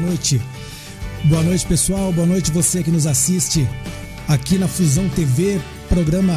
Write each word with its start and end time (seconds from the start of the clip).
noite. 0.00 0.40
Boa 1.24 1.42
noite, 1.42 1.66
pessoal. 1.66 2.12
Boa 2.12 2.26
noite 2.26 2.50
você 2.50 2.82
que 2.82 2.90
nos 2.90 3.06
assiste 3.06 3.68
aqui 4.26 4.58
na 4.58 4.66
Fusão 4.66 5.08
TV, 5.10 5.60
programa 5.88 6.34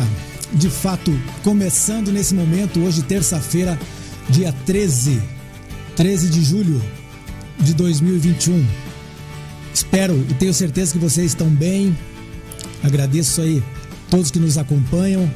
de 0.54 0.70
fato 0.70 1.12
começando 1.44 2.12
nesse 2.12 2.36
momento, 2.36 2.80
hoje 2.82 3.02
terça-feira, 3.02 3.80
dia 4.30 4.54
13, 4.66 5.22
13 5.96 6.30
de 6.30 6.44
julho 6.44 6.82
de 7.60 7.74
2021. 7.74 8.66
Espero 9.74 10.16
e 10.30 10.34
tenho 10.36 10.54
certeza 10.54 10.94
que 10.94 11.00
vocês 11.00 11.28
estão 11.28 11.50
bem. 11.50 11.98
Agradeço 12.84 13.42
aí 13.42 13.64
todos 14.10 14.30
que 14.30 14.40
nos 14.40 14.58
acompanham. 14.58 15.32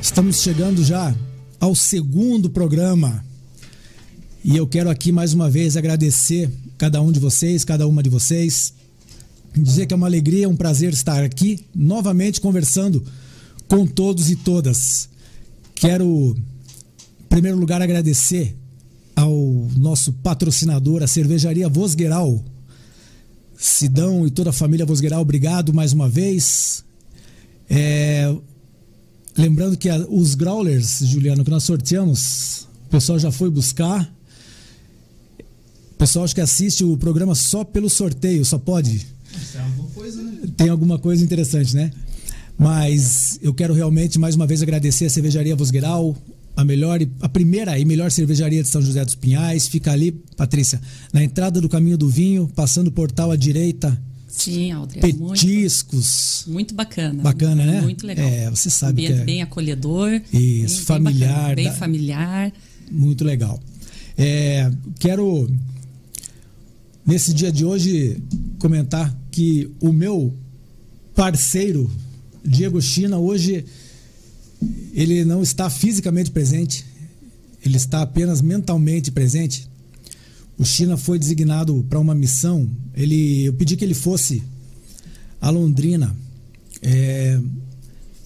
Estamos 0.00 0.42
chegando 0.42 0.84
já 0.84 1.14
ao 1.60 1.74
segundo 1.74 2.50
programa. 2.50 3.24
E 4.44 4.56
eu 4.56 4.66
quero 4.66 4.90
aqui 4.90 5.12
mais 5.12 5.32
uma 5.32 5.48
vez 5.48 5.76
agradecer 5.76 6.50
cada 6.76 7.00
um 7.00 7.12
de 7.12 7.20
vocês, 7.20 7.64
cada 7.64 7.86
uma 7.86 8.02
de 8.02 8.10
vocês. 8.10 8.74
Dizer 9.54 9.86
que 9.86 9.94
é 9.94 9.96
uma 9.96 10.08
alegria, 10.08 10.48
um 10.48 10.56
prazer 10.56 10.92
estar 10.92 11.22
aqui 11.22 11.64
novamente 11.72 12.40
conversando 12.40 13.04
com 13.68 13.86
todos 13.86 14.32
e 14.32 14.34
todas. 14.34 15.08
Quero, 15.76 16.34
em 16.36 17.24
primeiro 17.28 17.56
lugar, 17.56 17.80
agradecer 17.80 18.56
ao 19.14 19.32
nosso 19.76 20.12
patrocinador, 20.14 21.04
a 21.04 21.06
cervejaria 21.06 21.68
Vosgueral. 21.68 22.44
Sidão 23.56 24.26
e 24.26 24.30
toda 24.30 24.50
a 24.50 24.52
família 24.52 24.84
Vosgueral, 24.84 25.22
obrigado 25.22 25.72
mais 25.72 25.92
uma 25.92 26.08
vez. 26.08 26.84
É, 27.70 28.34
lembrando 29.38 29.76
que 29.76 29.88
a, 29.88 29.98
os 30.08 30.34
growlers, 30.34 30.98
Juliano, 31.06 31.44
que 31.44 31.50
nós 31.50 31.62
sorteamos, 31.62 32.66
o 32.86 32.90
pessoal 32.90 33.20
já 33.20 33.30
foi 33.30 33.48
buscar. 33.48 34.12
O 36.02 36.04
pessoal 36.04 36.24
acho 36.24 36.34
que 36.34 36.40
assiste 36.40 36.82
o 36.82 36.96
programa 36.96 37.32
só 37.32 37.62
pelo 37.62 37.88
sorteio, 37.88 38.44
só 38.44 38.58
pode. 38.58 39.06
Tem 39.52 39.60
alguma 39.60 39.88
coisa, 39.90 40.20
né? 40.20 40.32
Tem 40.56 40.68
alguma 40.68 40.98
coisa 40.98 41.24
interessante, 41.24 41.76
né? 41.76 41.92
Mas 42.58 43.38
eu 43.40 43.54
quero 43.54 43.72
realmente 43.72 44.18
mais 44.18 44.34
uma 44.34 44.44
vez 44.44 44.60
agradecer 44.60 45.04
a 45.04 45.10
Cervejaria 45.10 45.54
Vosgueral, 45.54 46.16
a 46.56 46.64
melhor, 46.64 46.98
a 47.20 47.28
primeira 47.28 47.78
e 47.78 47.84
melhor 47.84 48.10
cervejaria 48.10 48.64
de 48.64 48.68
São 48.68 48.82
José 48.82 49.04
dos 49.04 49.14
Pinhais. 49.14 49.68
Fica 49.68 49.92
ali, 49.92 50.10
Patrícia, 50.36 50.80
na 51.12 51.22
entrada 51.22 51.60
do 51.60 51.68
caminho 51.68 51.96
do 51.96 52.08
vinho, 52.08 52.50
passando 52.52 52.88
o 52.88 52.92
portal 52.92 53.30
à 53.30 53.36
direita. 53.36 53.96
Sim, 54.26 54.72
Aldri. 54.72 54.98
Petiscos. 54.98 56.42
Muito, 56.46 56.52
muito, 56.52 56.74
bacana. 56.74 57.22
Bacana, 57.22 57.64
né? 57.64 57.80
Muito 57.80 58.04
legal. 58.04 58.26
É, 58.26 58.50
você 58.50 58.70
sabe 58.70 59.04
Ambiente 59.04 59.14
que 59.14 59.20
é... 59.20 59.24
bem 59.24 59.42
acolhedor. 59.42 60.20
Isso, 60.32 60.78
bem, 60.78 60.84
familiar. 60.84 61.28
Bem, 61.28 61.36
bacana, 61.36 61.54
bem 61.54 61.64
da... 61.66 61.72
familiar. 61.74 62.52
Muito 62.90 63.24
legal. 63.24 63.60
É, 64.18 64.68
quero, 64.98 65.48
nesse 67.06 67.32
dia 67.32 67.50
de 67.50 67.64
hoje, 67.64 68.16
comentar 68.58 69.14
que 69.30 69.70
o 69.80 69.92
meu 69.92 70.34
parceiro, 71.14 71.90
Diego 72.44 72.80
China, 72.80 73.18
hoje 73.18 73.64
ele 74.92 75.24
não 75.24 75.42
está 75.42 75.68
fisicamente 75.68 76.30
presente, 76.30 76.84
ele 77.64 77.76
está 77.76 78.02
apenas 78.02 78.40
mentalmente 78.40 79.10
presente. 79.10 79.68
O 80.58 80.64
China 80.64 80.96
foi 80.96 81.18
designado 81.18 81.84
para 81.88 81.98
uma 81.98 82.14
missão. 82.14 82.68
Ele, 82.94 83.44
eu 83.44 83.54
pedi 83.54 83.76
que 83.76 83.84
ele 83.84 83.94
fosse 83.94 84.42
a 85.40 85.50
Londrina 85.50 86.14
é, 86.80 87.40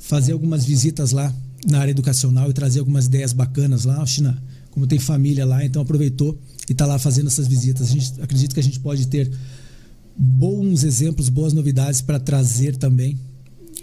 fazer 0.00 0.32
algumas 0.32 0.64
visitas 0.64 1.12
lá 1.12 1.32
na 1.66 1.80
área 1.80 1.91
educacional 1.91 2.50
e 2.50 2.52
trazer 2.52 2.80
algumas 2.80 3.06
ideias 3.06 3.32
bacanas 3.32 3.84
lá. 3.84 4.02
O 4.02 4.06
China, 4.06 4.42
como 4.70 4.86
tem 4.86 4.98
família 4.98 5.44
lá, 5.47 5.64
então 5.64 5.82
aproveitou 5.82 6.38
e 6.69 6.72
está 6.72 6.86
lá 6.86 6.98
fazendo 6.98 7.28
essas 7.28 7.47
visitas. 7.47 7.89
A 7.89 7.92
gente 7.92 8.20
acredita 8.20 8.55
que 8.55 8.61
a 8.61 8.62
gente 8.62 8.81
pode 8.81 9.06
ter 9.06 9.31
bons 10.17 10.83
exemplos, 10.83 11.28
boas 11.28 11.53
novidades 11.53 12.00
para 12.00 12.19
trazer 12.19 12.77
também 12.77 13.19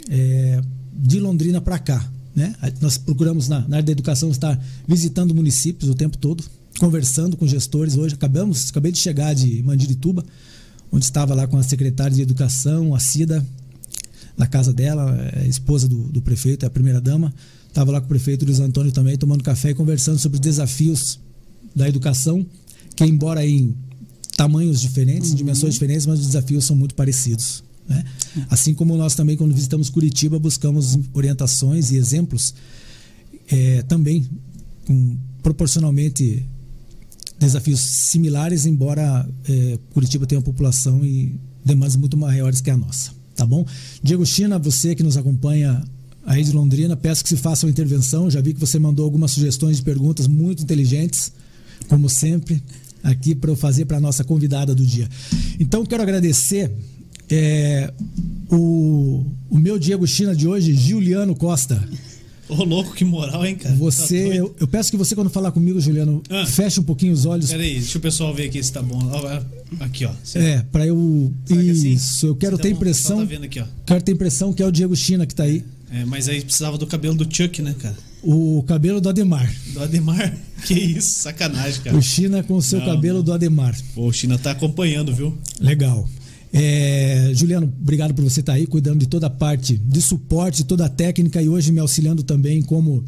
é, 0.10 0.62
de 0.94 1.20
Londrina 1.20 1.62
para 1.62 1.80
cá. 1.80 2.10
Né? 2.36 2.56
Nós 2.82 2.98
procuramos 2.98 3.48
na, 3.48 3.60
na, 3.68 3.78
área 3.78 3.84
da 3.84 3.92
educação 3.92 4.32
estar 4.32 4.60
visitando 4.88 5.36
municípios 5.36 5.90
o 5.90 5.96
tempo 5.96 6.18
todo, 6.18 6.44
conversando 6.80 7.38
com 7.38 7.48
gestores. 7.48 7.96
Hoje 7.96 8.16
acabamos, 8.16 8.70
acabei 8.70 8.92
de 8.92 8.98
chegar 8.98 9.34
de 9.34 9.62
Mandirituba, 9.62 10.26
onde 10.92 11.06
estava 11.06 11.34
lá 11.36 11.48
com 11.48 11.58
a 11.58 11.64
secretária 11.64 12.16
de 12.16 12.22
educação, 12.22 12.96
a 12.96 13.00
Cida, 13.00 13.46
na 14.36 14.48
casa 14.48 14.74
dela, 14.74 15.16
a 15.36 15.46
esposa 15.46 15.88
do, 15.88 16.04
do 16.10 16.22
prefeito, 16.22 16.64
é 16.64 16.68
a 16.68 16.72
primeira 16.72 17.00
dama. 17.00 17.34
Estava 17.68 17.92
lá 17.92 18.00
com 18.00 18.06
o 18.06 18.10
prefeito 18.10 18.46
Luiz 18.46 18.60
Antônio 18.60 18.92
também, 18.92 19.16
tomando 19.16 19.44
café 19.44 19.72
e 19.72 19.76
conversando 19.76 20.18
sobre 20.18 20.36
os 20.36 20.42
desafios 20.42 21.20
da 21.76 21.88
educação, 21.88 22.46
que 22.96 23.04
embora 23.04 23.46
em 23.46 23.76
tamanhos 24.36 24.82
diferentes, 24.82 25.32
uhum. 25.32 25.36
dimensões 25.36 25.74
diferentes, 25.74 26.06
mas 26.06 26.20
os 26.20 26.28
desafios 26.28 26.66
são 26.66 26.76
muito 26.76 26.96
parecidos. 26.96 27.64
Né? 27.88 28.04
Assim 28.50 28.74
como 28.74 28.96
nós 28.98 29.16
também, 29.16 29.38
quando 29.38 29.54
visitamos 29.54 29.90
Curitiba, 29.90 30.40
buscamos 30.40 30.98
orientações 31.14 31.92
e 31.92 31.98
exemplos 31.98 32.54
é, 33.52 33.82
também 33.84 34.28
com 34.86 35.18
proporcionalmente 35.42 36.46
desafios 37.40 37.82
similares, 37.82 38.66
embora 38.66 39.28
é, 39.48 39.78
Curitiba 39.94 40.26
tenha 40.26 40.40
uma 40.40 40.46
população 40.46 41.06
e 41.06 41.36
demandas 41.64 41.96
muito 41.96 42.18
maiores 42.18 42.62
que 42.62 42.70
a 42.70 42.78
nossa. 42.78 43.12
Tá 43.36 43.46
bom? 43.46 43.66
Diego 44.02 44.26
China, 44.26 44.60
você 44.60 44.96
que 44.96 45.04
nos 45.04 45.18
acompanha 45.18 45.84
aí 46.26 46.44
de 46.44 46.52
Londrina, 46.52 46.96
peço 46.96 47.24
que 47.24 47.30
se 47.30 47.38
faça 47.38 47.66
uma 47.66 47.72
intervenção. 47.72 48.30
Já 48.30 48.42
vi 48.42 48.54
que 48.54 48.60
você 48.60 48.80
mandou 48.80 49.04
algumas 49.04 49.32
sugestões 49.32 49.78
de 49.78 49.84
perguntas 49.84 50.28
muito 50.28 50.64
inteligentes, 50.64 51.32
como 51.88 52.10
sempre, 52.10 52.64
aqui 53.04 53.36
para 53.36 53.52
eu 53.52 53.56
fazer 53.56 53.86
para 53.86 53.98
a 53.98 54.02
nossa 54.02 54.24
convidada 54.24 54.74
do 54.74 54.86
dia. 54.86 55.08
Então, 55.60 55.86
quero 55.86 56.02
agradecer 56.02 56.72
é, 57.30 57.94
o, 58.50 59.26
o 59.50 59.60
meu 59.60 59.78
Diego 59.78 60.08
China 60.08 60.36
de 60.36 60.48
hoje, 60.48 60.74
Juliano 60.74 61.36
Costa. 61.36 61.88
Ô, 62.48 62.64
louco, 62.64 62.94
que 62.94 63.06
moral, 63.06 63.46
hein, 63.46 63.56
cara? 63.56 63.74
Você, 63.76 64.30
tá 64.30 64.36
eu, 64.36 64.56
eu, 64.60 64.68
peço 64.68 64.92
que 64.92 64.98
você, 64.98 65.16
quando 65.16 65.30
falar 65.30 65.52
comigo, 65.52 65.80
Juliano, 65.80 66.22
ah, 66.30 66.46
feche 66.46 66.80
um 66.80 66.84
pouquinho 66.84 67.14
os 67.14 67.26
olhos. 67.26 67.50
Peraí, 67.50 67.80
deixa 67.80 67.98
o 67.98 68.02
pessoal 68.02 68.34
ver 68.34 68.48
aqui 68.48 68.62
se 68.62 68.72
tá 68.72 68.82
bom. 68.82 69.00
Aqui, 69.80 70.06
ó. 70.06 70.12
É, 70.36 70.62
pra 70.72 70.86
eu. 70.86 71.34
Assim? 71.50 71.94
Isso, 71.94 72.28
eu 72.28 72.36
quero 72.36 72.58
tá 72.58 72.64
ter 72.64 72.70
bom, 72.70 72.76
impressão. 72.76 73.18
Tá 73.20 73.26
vendo 73.26 73.46
aqui, 73.46 73.60
ó. 73.60 73.66
Quero 73.86 74.04
ter 74.04 74.12
impressão 74.12 74.54
que 74.54 74.62
é 74.62 74.68
o 74.68 74.72
Diego 74.72 74.96
China 74.96 75.26
que 75.26 75.34
tá 75.34 75.44
aí. 75.44 75.64
É, 75.90 76.06
mas 76.06 76.28
aí 76.28 76.42
precisava 76.42 76.78
do 76.78 76.86
cabelo 76.86 77.16
do 77.16 77.34
Chuck, 77.34 77.62
né, 77.62 77.74
cara? 77.80 77.96
O 78.24 78.64
cabelo 78.64 79.02
do 79.02 79.10
Ademar. 79.10 79.54
Do 79.74 79.84
Ademar? 79.84 80.34
Que 80.64 80.76
isso, 80.76 81.20
sacanagem, 81.20 81.82
cara. 81.82 81.98
O 81.98 82.02
China 82.02 82.42
com 82.42 82.56
o 82.56 82.62
seu 82.62 82.80
não, 82.80 82.86
cabelo 82.86 83.18
não. 83.18 83.26
do 83.26 83.34
Ademar. 83.34 83.78
Pô, 83.94 84.08
o 84.08 84.14
China 84.14 84.38
tá 84.38 84.52
acompanhando, 84.52 85.14
viu? 85.14 85.38
Legal. 85.60 86.08
É, 86.54 87.32
Juliano, 87.34 87.66
obrigado 87.82 88.14
por 88.14 88.24
você 88.24 88.40
estar 88.40 88.54
aí 88.54 88.66
cuidando 88.66 89.00
de 89.00 89.08
toda 89.08 89.28
a 89.28 89.30
parte 89.30 89.76
de 89.76 90.02
suporte, 90.02 90.60
de 90.60 90.64
toda 90.64 90.86
a 90.86 90.90
técnica 90.90 91.42
e 91.42 91.50
hoje 91.50 91.70
me 91.72 91.82
auxiliando 91.82 92.24
também 92.24 92.62
como 92.62 93.04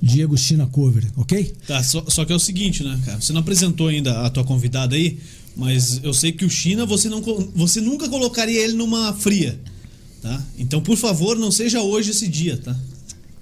Diego 0.00 0.36
China 0.36 0.66
Cover, 0.66 1.04
ok? 1.16 1.52
Tá, 1.66 1.82
só, 1.82 2.04
só 2.08 2.24
que 2.24 2.32
é 2.32 2.36
o 2.36 2.38
seguinte, 2.38 2.84
né, 2.84 3.00
cara? 3.04 3.20
Você 3.20 3.32
não 3.32 3.40
apresentou 3.40 3.88
ainda 3.88 4.20
a 4.20 4.30
tua 4.30 4.44
convidada 4.44 4.94
aí, 4.94 5.18
mas 5.56 6.00
eu 6.04 6.14
sei 6.14 6.30
que 6.30 6.44
o 6.44 6.50
China 6.50 6.86
você, 6.86 7.08
não, 7.08 7.22
você 7.54 7.80
nunca 7.80 8.08
colocaria 8.08 8.60
ele 8.60 8.74
numa 8.74 9.12
fria, 9.14 9.58
tá? 10.22 10.40
Então, 10.58 10.80
por 10.80 10.96
favor, 10.96 11.36
não 11.36 11.50
seja 11.50 11.82
hoje 11.82 12.10
esse 12.10 12.28
dia, 12.28 12.56
tá? 12.56 12.76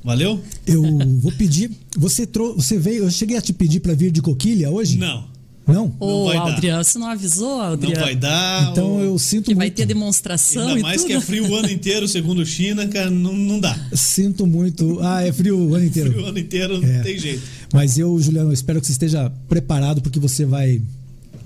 Valeu? 0.06 0.40
Eu 0.64 0.82
vou 1.18 1.32
pedir. 1.32 1.68
Você, 1.98 2.24
trou 2.24 2.54
você 2.54 2.78
veio. 2.78 3.02
Eu 3.02 3.10
cheguei 3.10 3.36
a 3.36 3.40
te 3.40 3.52
pedir 3.52 3.80
para 3.80 3.92
vir 3.92 4.12
de 4.12 4.22
coquilha 4.22 4.70
hoje? 4.70 4.96
Não. 4.96 5.24
Não? 5.66 5.92
Ô, 5.98 6.30
Adriano, 6.30 6.84
você 6.84 6.96
não 6.96 7.08
avisou, 7.08 7.60
Adriano? 7.60 7.96
Não 7.96 8.04
vai 8.04 8.14
dar. 8.14 8.70
Então 8.70 8.86
ou... 8.86 9.02
eu 9.02 9.18
sinto 9.18 9.46
que 9.46 9.50
muito. 9.50 9.58
vai 9.58 9.70
ter 9.72 9.84
demonstração 9.84 10.68
Ainda 10.68 10.78
e 10.78 10.82
mais 10.82 11.02
tudo. 11.02 11.08
que 11.08 11.12
é 11.14 11.20
frio 11.20 11.48
o 11.48 11.56
ano 11.56 11.68
inteiro, 11.68 12.06
segundo 12.06 12.46
China, 12.46 12.86
cara, 12.86 13.10
não, 13.10 13.32
não 13.32 13.58
dá. 13.58 13.76
Sinto 13.92 14.46
muito. 14.46 15.00
Ah, 15.02 15.24
é 15.24 15.32
frio 15.32 15.58
o 15.58 15.74
ano 15.74 15.86
inteiro. 15.86 16.12
frio 16.12 16.24
o 16.24 16.28
ano 16.28 16.38
inteiro, 16.38 16.76
é. 16.76 16.98
não 16.98 17.02
tem 17.02 17.18
jeito. 17.18 17.42
Mas 17.74 17.98
eu, 17.98 18.16
Juliano, 18.20 18.50
eu 18.50 18.54
espero 18.54 18.80
que 18.80 18.86
você 18.86 18.92
esteja 18.92 19.28
preparado, 19.48 20.00
porque 20.00 20.20
você 20.20 20.44
vai 20.44 20.80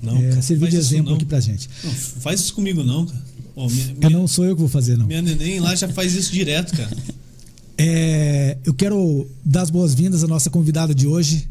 não, 0.02 0.18
é, 0.18 0.28
cara, 0.28 0.42
servir 0.42 0.68
de 0.68 0.76
exemplo 0.76 1.14
aqui 1.14 1.24
pra 1.24 1.40
gente. 1.40 1.66
Não, 1.82 1.90
faz 1.90 2.40
isso 2.40 2.52
comigo 2.52 2.84
não, 2.84 3.06
cara. 3.06 3.22
Oh, 3.56 3.70
minha, 3.70 3.94
minha, 3.94 4.10
não 4.10 4.28
sou 4.28 4.44
eu 4.44 4.54
que 4.54 4.60
vou 4.60 4.68
fazer, 4.68 4.98
não. 4.98 5.06
Minha 5.06 5.22
neném 5.22 5.60
lá 5.60 5.74
já 5.74 5.88
faz 5.88 6.14
isso 6.14 6.30
direto, 6.30 6.76
cara. 6.76 6.90
É, 7.82 8.58
eu 8.62 8.74
quero 8.74 9.26
dar 9.42 9.62
as 9.62 9.70
boas-vindas 9.70 10.22
à 10.22 10.28
nossa 10.28 10.50
convidada 10.50 10.94
de 10.94 11.06
hoje, 11.06 11.48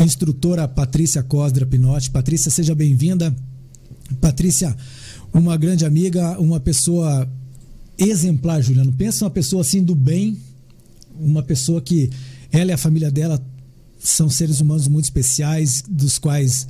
instrutora 0.00 0.66
Patrícia 0.66 1.22
Cosdra 1.22 1.66
Pinotti. 1.66 2.10
Patrícia, 2.10 2.50
seja 2.50 2.74
bem-vinda. 2.74 3.36
Patrícia, 4.18 4.74
uma 5.30 5.54
grande 5.58 5.84
amiga, 5.84 6.40
uma 6.40 6.58
pessoa 6.58 7.30
exemplar, 7.98 8.62
Juliano. 8.62 8.94
Pensa 8.94 9.26
uma 9.26 9.30
pessoa 9.30 9.60
assim 9.60 9.84
do 9.84 9.94
bem, 9.94 10.38
uma 11.20 11.42
pessoa 11.42 11.82
que 11.82 12.08
ela 12.50 12.70
e 12.70 12.72
a 12.72 12.78
família 12.78 13.10
dela 13.10 13.38
são 13.98 14.30
seres 14.30 14.58
humanos 14.58 14.88
muito 14.88 15.04
especiais, 15.04 15.84
dos 15.86 16.18
quais 16.18 16.66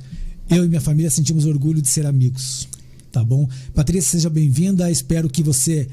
eu 0.49 0.65
e 0.65 0.67
minha 0.67 0.81
família 0.81 1.09
sentimos 1.09 1.45
orgulho 1.45 1.81
de 1.81 1.87
ser 1.87 2.05
amigos. 2.05 2.67
Tá 3.13 3.23
bom? 3.23 3.47
Patrícia, 3.73 4.11
seja 4.11 4.29
bem-vinda. 4.29 4.91
Espero 4.91 5.29
que 5.29 5.41
você 5.41 5.87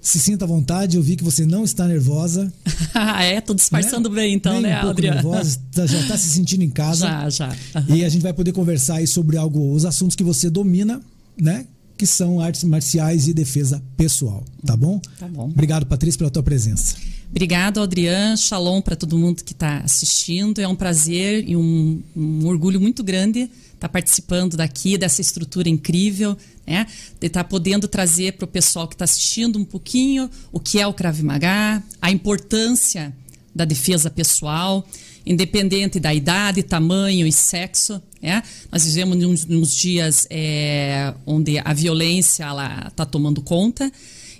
se 0.00 0.18
sinta 0.18 0.44
à 0.44 0.48
vontade, 0.48 0.96
eu 0.96 1.02
vi 1.02 1.16
que 1.16 1.24
você 1.24 1.44
não 1.44 1.64
está 1.64 1.86
nervosa. 1.86 2.52
ah, 2.94 3.22
é? 3.22 3.40
Tô 3.40 3.54
disfarçando 3.54 4.08
né? 4.08 4.16
bem 4.16 4.34
então, 4.34 4.54
Nem 4.54 4.62
né, 4.62 4.78
um 4.78 4.80
pouco 4.80 4.90
Adriana? 4.92 5.22
nervosa, 5.22 5.58
tá, 5.72 5.86
já 5.86 5.98
está 6.00 6.16
se 6.16 6.28
sentindo 6.28 6.62
em 6.62 6.70
casa. 6.70 7.06
Já, 7.10 7.30
já. 7.30 7.48
Uhum. 7.74 7.96
E 7.96 8.04
a 8.04 8.08
gente 8.08 8.22
vai 8.22 8.32
poder 8.32 8.52
conversar 8.52 8.96
aí 8.96 9.06
sobre 9.06 9.36
algo, 9.36 9.72
os 9.72 9.84
assuntos 9.84 10.16
que 10.16 10.22
você 10.24 10.48
domina 10.48 11.00
né? 11.40 11.66
Que 12.00 12.06
são 12.06 12.40
artes 12.40 12.64
marciais 12.64 13.28
e 13.28 13.34
defesa 13.34 13.82
pessoal, 13.94 14.42
tá 14.64 14.74
bom? 14.74 14.98
Tá 15.18 15.28
bom. 15.28 15.50
Obrigado, 15.50 15.84
Patrícia, 15.84 16.16
pela 16.16 16.30
tua 16.30 16.42
presença. 16.42 16.96
Obrigado, 17.28 17.78
Adriano. 17.78 18.38
Shalom 18.38 18.80
para 18.80 18.96
todo 18.96 19.18
mundo 19.18 19.44
que 19.44 19.52
está 19.52 19.80
assistindo. 19.80 20.62
É 20.62 20.66
um 20.66 20.74
prazer 20.74 21.46
e 21.46 21.54
um, 21.54 22.02
um 22.16 22.46
orgulho 22.46 22.80
muito 22.80 23.04
grande 23.04 23.40
estar 23.40 23.50
tá 23.80 23.88
participando 23.90 24.56
daqui, 24.56 24.96
dessa 24.96 25.20
estrutura 25.20 25.68
incrível, 25.68 26.34
né? 26.66 26.86
De 27.20 27.26
estar 27.26 27.44
tá 27.44 27.48
podendo 27.50 27.86
trazer 27.86 28.32
para 28.32 28.46
o 28.46 28.48
pessoal 28.48 28.88
que 28.88 28.94
está 28.94 29.04
assistindo 29.04 29.58
um 29.58 29.64
pouquinho 29.66 30.30
o 30.50 30.58
que 30.58 30.80
é 30.80 30.86
o 30.86 30.94
Krav 30.94 31.20
Maga, 31.22 31.82
a 32.00 32.10
importância 32.10 33.14
da 33.54 33.66
defesa 33.66 34.08
pessoal, 34.08 34.88
independente 35.30 36.00
da 36.00 36.12
idade, 36.12 36.62
tamanho 36.64 37.24
e 37.24 37.30
sexo. 37.30 38.02
Né? 38.20 38.42
Nós 38.70 38.84
vivemos 38.84 39.16
uns, 39.24 39.46
uns 39.48 39.72
dias 39.72 40.26
é, 40.28 41.14
onde 41.24 41.58
a 41.58 41.72
violência 41.72 42.46
está 42.88 43.06
tomando 43.06 43.40
conta. 43.40 43.90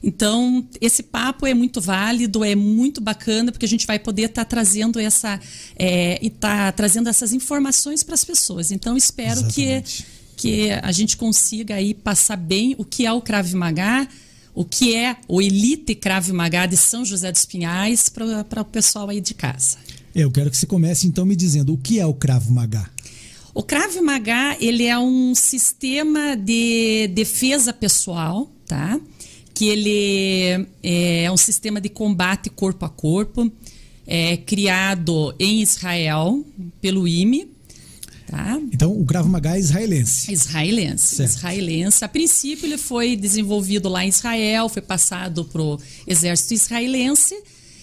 Então, 0.03 0.67
esse 0.81 1.03
papo 1.03 1.47
é 1.47 1.55
muito 1.55 1.81
válido, 1.81 2.43
é 2.43 2.57
muito 2.57 3.01
bacana, 3.01 3.53
porque 3.53 3.67
a 3.67 3.69
gente 3.69 3.87
vai 3.87 3.99
poder 3.99 4.25
estar 4.25 4.45
tá 4.45 4.49
trazendo 4.49 4.99
essa 4.99 5.39
é, 5.79 6.19
e 6.21 6.29
tá 6.29 6.73
trazendo 6.73 7.09
essas 7.09 7.33
informações 7.33 8.03
para 8.03 8.15
as 8.15 8.25
pessoas. 8.25 8.73
Então, 8.73 8.97
espero 8.97 9.47
que, 9.47 9.85
que 10.37 10.71
a 10.71 10.91
gente 10.91 11.17
consiga 11.17 11.77
aí 11.77 11.95
passar 11.95 12.37
bem 12.37 12.75
o 12.79 12.85
que 12.85 13.07
é 13.07 13.13
o 13.13 13.21
Krav 13.21 13.53
Maga, 13.55 14.09
o 14.55 14.65
que 14.65 14.97
é 14.97 15.17
o 15.29 15.41
Elite 15.41 15.95
Krav 15.95 16.33
Maga 16.33 16.67
de 16.67 16.77
São 16.77 17.05
José 17.05 17.31
dos 17.31 17.45
Pinhais 17.45 18.09
para 18.09 18.63
o 18.63 18.65
pessoal 18.65 19.09
aí 19.11 19.21
de 19.21 19.35
casa. 19.35 19.79
Eu 20.15 20.31
quero 20.31 20.51
que 20.51 20.57
você 20.57 20.67
comece 20.67 21.07
então 21.07 21.25
me 21.25 21.37
dizendo 21.37 21.73
o 21.73 21.79
que 21.79 22.01
é 22.01 22.07
o 22.07 22.15
Krav 22.15 22.51
Maga. 22.51 22.89
O 23.55 23.63
Krav 23.63 24.01
Maga 24.01 24.57
ele 24.61 24.85
é 24.85 24.99
um 24.99 25.35
sistema 25.35 26.37
de 26.37 27.09
defesa 27.09 27.73
pessoal, 27.73 28.51
tá? 28.67 29.01
que 29.61 29.69
ele 29.69 30.67
é 30.83 31.31
um 31.31 31.37
sistema 31.37 31.83
de 31.83 31.91
combate 31.91 32.49
corpo 32.49 32.87
a 32.87 32.89
corpo, 32.89 33.53
é, 34.07 34.39
criado 34.39 35.35
em 35.39 35.61
Israel 35.61 36.43
pelo 36.81 37.07
IME. 37.07 37.47
Tá? 38.27 38.59
Então, 38.73 38.99
o 38.99 39.05
Krav 39.05 39.29
Maga 39.29 39.57
é 39.57 39.59
israelense. 39.59 40.33
Israelense. 40.33 41.17
Certo. 41.17 41.31
Israelense. 41.31 42.05
A 42.05 42.09
princípio, 42.09 42.65
ele 42.65 42.79
foi 42.79 43.17
desenvolvido 43.17 43.89
lá 43.91 44.03
em 44.03 44.09
Israel, 44.09 44.69
foi 44.69 44.81
passado 44.81 45.45
para 45.45 45.61
o 45.61 45.79
exército 46.07 46.55
israelense. 46.55 47.37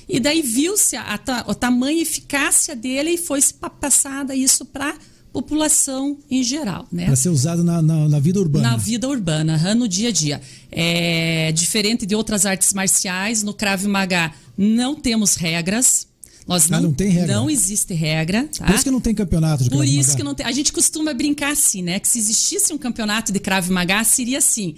E 0.07 0.19
daí 0.19 0.42
viu-se 0.42 0.95
a, 0.95 1.19
a, 1.27 1.39
a 1.39 1.54
tamanha 1.54 2.01
eficácia 2.01 2.75
dele 2.75 3.12
e 3.12 3.18
foi 3.18 3.42
passada 3.81 4.36
isso 4.36 4.65
para 4.65 4.95
população 5.33 6.18
em 6.31 6.42
geral. 6.42 6.88
Né? 6.92 7.06
Para 7.06 7.15
ser 7.15 7.30
usado 7.30 7.63
na, 7.63 7.81
na, 7.81 8.09
na, 8.09 8.19
vida 8.19 8.39
urbana. 8.39 8.71
Na 8.71 8.77
vida 8.77 9.07
urbana, 9.07 9.75
no 9.75 9.88
dia 9.88 10.09
a 10.09 10.12
dia. 10.12 10.42
É, 10.71 11.51
diferente 11.51 12.06
de 12.06 12.15
outras 12.15 12.45
artes 12.45 12.74
marciais, 12.74 13.44
no 13.44 13.54
Krav 13.54 13.86
Maga 13.86 14.33
não 14.57 14.95
temos 14.95 15.36
regras. 15.36 16.07
Nós 16.48 16.71
ah, 16.71 16.80
não, 16.80 16.94
tem 16.94 17.09
regra. 17.09 17.36
Não 17.36 17.50
existe 17.50 17.94
regra. 17.94 18.48
Tá? 18.57 18.65
Por 18.65 18.75
isso 18.75 18.83
que 18.86 18.92
não 18.92 19.01
tem 19.01 19.13
campeonato 19.13 19.65
de 19.65 19.69
Por 19.69 19.80
Krav 19.80 19.89
isso 19.89 20.15
que 20.15 20.24
não 20.24 20.33
tem. 20.33 20.45
A 20.45 20.51
gente 20.51 20.71
costuma 20.71 21.13
brincar 21.13 21.51
assim, 21.51 21.83
né? 21.83 22.00
Que 22.00 22.07
se 22.07 22.18
existisse 22.18 22.74
um 22.74 22.77
campeonato 22.77 23.31
de 23.33 23.39
Krav 23.39 23.69
Maga, 23.69 24.04
seria 24.06 24.38
assim: 24.38 24.75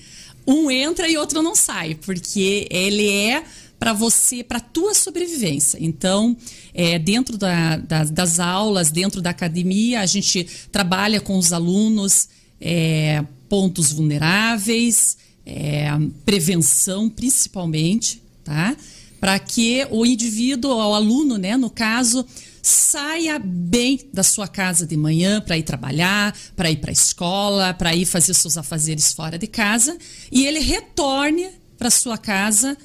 um 0.48 0.72
entra 0.72 1.08
e 1.08 1.16
outro 1.16 1.44
não 1.44 1.56
sai, 1.56 1.94
porque 1.94 2.68
ele 2.72 3.08
é 3.08 3.44
para 3.80 3.94
você, 3.94 4.44
para 4.44 4.60
tua 4.60 4.94
sobrevivência. 4.94 5.78
Então, 5.80 6.36
é, 6.74 7.00
dentro 7.00 7.38
da, 7.38 7.78
da, 7.78 8.04
das 8.04 8.40
aulas, 8.40 8.92
dentro 8.92 9.22
da 9.22 9.30
academia, 9.30 10.02
a 10.02 10.06
gente 10.06 10.46
trabalha 10.72 11.22
com 11.22 11.38
os 11.38 11.54
alunos 11.54 12.28
é, 12.60 13.24
pontos 13.48 13.94
vulneráveis, 13.94 15.18
é, 15.46 15.88
prevenção 16.26 17.10
principalmente, 17.10 18.22
tá? 18.44 18.76
Para 19.20 19.40
que 19.40 19.88
o 19.90 20.06
indivíduo, 20.06 20.76
o 20.76 20.94
aluno, 20.94 21.38
né, 21.38 21.58
no 21.58 21.70
caso, 21.70 22.26
saia 22.62 23.40
bem 23.40 24.00
da 24.14 24.24
sua 24.24 24.48
casa 24.48 24.86
de 24.86 24.96
manhã 24.96 25.42
para 25.42 25.58
ir 25.58 25.64
trabalhar, 25.64 26.38
para 26.56 26.70
ir 26.70 26.78
para 26.78 26.92
a 26.92 26.94
escola, 26.94 27.74
para 27.74 27.96
ir 27.96 28.06
fazer 28.06 28.34
seus 28.34 28.58
afazeres 28.58 29.14
fora 29.14 29.38
de 29.38 29.48
casa 29.48 29.98
e 30.31 30.46
ele 30.46 30.60
retorne 30.60 31.50
para 31.78 31.90
sua 31.90 32.18
casa 32.18 32.78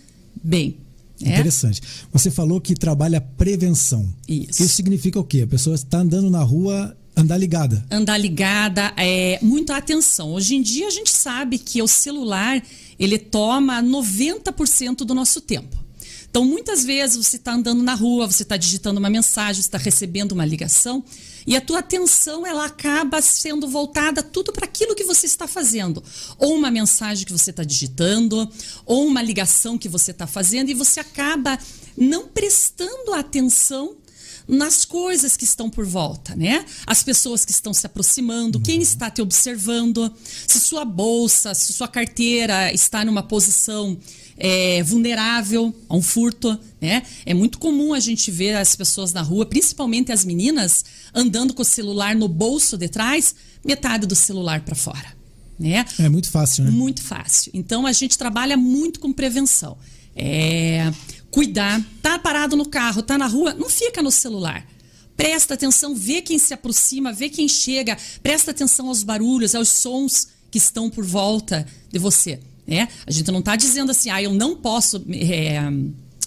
bem, 0.43 0.77
é? 1.25 1.35
Interessante. 1.35 1.81
Você 2.13 2.31
falou 2.31 2.61
que 2.61 2.75
trabalha 2.75 3.21
prevenção. 3.21 4.09
Isso. 4.29 4.63
Isso 4.63 4.75
significa 4.75 5.19
o 5.19 5.25
quê? 5.25 5.43
A 5.43 5.47
pessoa 5.47 5.75
está 5.75 5.99
andando 5.99 6.31
na 6.31 6.43
rua, 6.43 6.97
andar 7.17 7.39
ligada. 7.39 7.85
Andar 7.91 8.19
ligada, 8.19 8.93
é 8.97 9.39
muita 9.43 9.77
atenção. 9.77 10.33
Hoje 10.33 10.55
em 10.55 10.63
dia 10.63 10.87
a 10.87 10.91
gente 10.91 11.11
sabe 11.11 11.59
que 11.59 11.83
o 11.83 11.89
celular 11.89 12.63
ele 12.99 13.19
toma 13.19 13.83
90% 13.83 14.99
do 14.99 15.15
nosso 15.15 15.41
tempo. 15.41 15.85
Então, 16.31 16.45
muitas 16.45 16.85
vezes 16.85 17.17
você 17.17 17.37
está 17.37 17.55
andando 17.55 17.81
na 17.81 17.95
rua, 17.95 18.27
você 18.27 18.43
está 18.43 18.57
digitando 18.57 18.99
uma 18.99 19.09
mensagem, 19.09 19.63
você 19.63 19.69
está 19.69 19.79
recebendo 19.79 20.33
uma 20.33 20.45
ligação 20.45 21.05
e 21.47 21.57
a 21.57 21.61
tua 21.61 21.81
atenção 21.81 22.47
ela 22.47 22.67
acaba 22.67 23.21
sendo 23.21 23.69
voltada 23.69 24.23
tudo 24.23 24.53
para 24.53 24.65
aquilo 24.65 24.95
que 24.95 25.05
você 25.05 25.27
está 25.27 25.47
fazendo, 25.47 26.03
ou 26.39 26.55
uma 26.55 26.71
mensagem 26.71 27.27
que 27.27 27.33
você 27.33 27.51
está 27.51 27.65
digitando, 27.65 28.49
ou 28.85 29.07
uma 29.07 29.23
ligação 29.23 29.79
que 29.79 29.89
você 29.89 30.11
está 30.11 30.27
fazendo 30.27 30.71
e 30.71 30.75
você 30.75 31.01
acaba 31.01 31.59
não 31.97 32.29
prestando 32.29 33.13
atenção 33.13 33.97
nas 34.47 34.85
coisas 34.85 35.37
que 35.37 35.45
estão 35.45 35.71
por 35.71 35.87
volta, 35.87 36.37
né? 36.37 36.65
As 36.87 37.03
pessoas 37.03 37.45
que 37.45 37.51
estão 37.51 37.73
se 37.73 37.87
aproximando, 37.87 38.61
quem 38.61 38.77
uhum. 38.77 38.83
está 38.83 39.11
te 39.11 39.23
observando, 39.23 40.13
se 40.47 40.61
sua 40.61 40.85
bolsa, 40.85 41.55
se 41.55 41.73
sua 41.73 41.89
carteira 41.89 42.73
está 42.73 43.05
numa 43.05 43.23
posição 43.23 43.99
é, 44.37 44.83
vulnerável 44.83 45.75
a 45.89 45.97
um 45.97 46.03
furto, 46.03 46.59
né? 46.81 47.03
É 47.25 47.33
muito 47.35 47.59
comum 47.59 47.95
a 47.95 48.01
gente 48.01 48.31
ver 48.31 48.57
as 48.57 48.75
pessoas 48.75 49.13
na 49.13 49.23
rua, 49.23 49.47
principalmente 49.47 50.13
as 50.13 50.25
meninas, 50.25 50.85
andando 51.15 51.55
com 51.55 51.63
o 51.63 51.65
celular 51.65 52.15
no 52.15 52.29
bolso 52.29 52.77
de 52.77 52.89
trás, 52.89 53.35
metade 53.65 54.07
do 54.07 54.15
celular 54.15 54.61
para 54.63 54.75
fora, 54.75 55.15
né? 55.59 55.85
É 55.99 56.09
muito 56.09 56.31
fácil, 56.31 56.65
né? 56.65 56.71
Muito 56.71 57.03
fácil. 57.03 57.51
Então 57.55 57.87
a 57.87 57.93
gente 57.93 58.19
trabalha 58.19 58.57
muito 58.57 59.01
com 59.01 59.13
prevenção. 59.13 59.77
É, 60.17 60.93
cuidar, 61.31 61.85
tá 62.01 62.19
parado 62.19 62.57
no 62.57 62.67
carro, 62.67 63.03
tá 63.03 63.19
na 63.19 63.27
rua, 63.27 63.55
não 63.55 63.69
fica 63.69 64.03
no 64.03 64.11
celular. 64.11 64.67
Presta 65.17 65.55
atenção, 65.55 65.95
vê 65.95 66.21
quem 66.21 66.39
se 66.39 66.53
aproxima, 66.53 67.13
vê 67.13 67.29
quem 67.29 67.49
chega, 67.49 67.97
presta 68.23 68.51
atenção 68.51 68.89
aos 68.89 69.05
barulhos, 69.05 69.55
aos 69.55 69.69
sons 69.69 70.29
que 70.51 70.59
estão 70.59 70.91
por 70.91 71.05
volta 71.05 71.67
de 71.91 71.99
você. 71.99 72.41
Né? 72.67 72.89
A 73.07 73.11
gente 73.11 73.31
não 73.31 73.41
está 73.41 73.57
dizendo 73.57 73.91
assim, 73.91 74.11
ah, 74.11 74.23
eu 74.23 74.33
não 74.33 74.57
posso 74.57 75.05
é, 75.11 75.61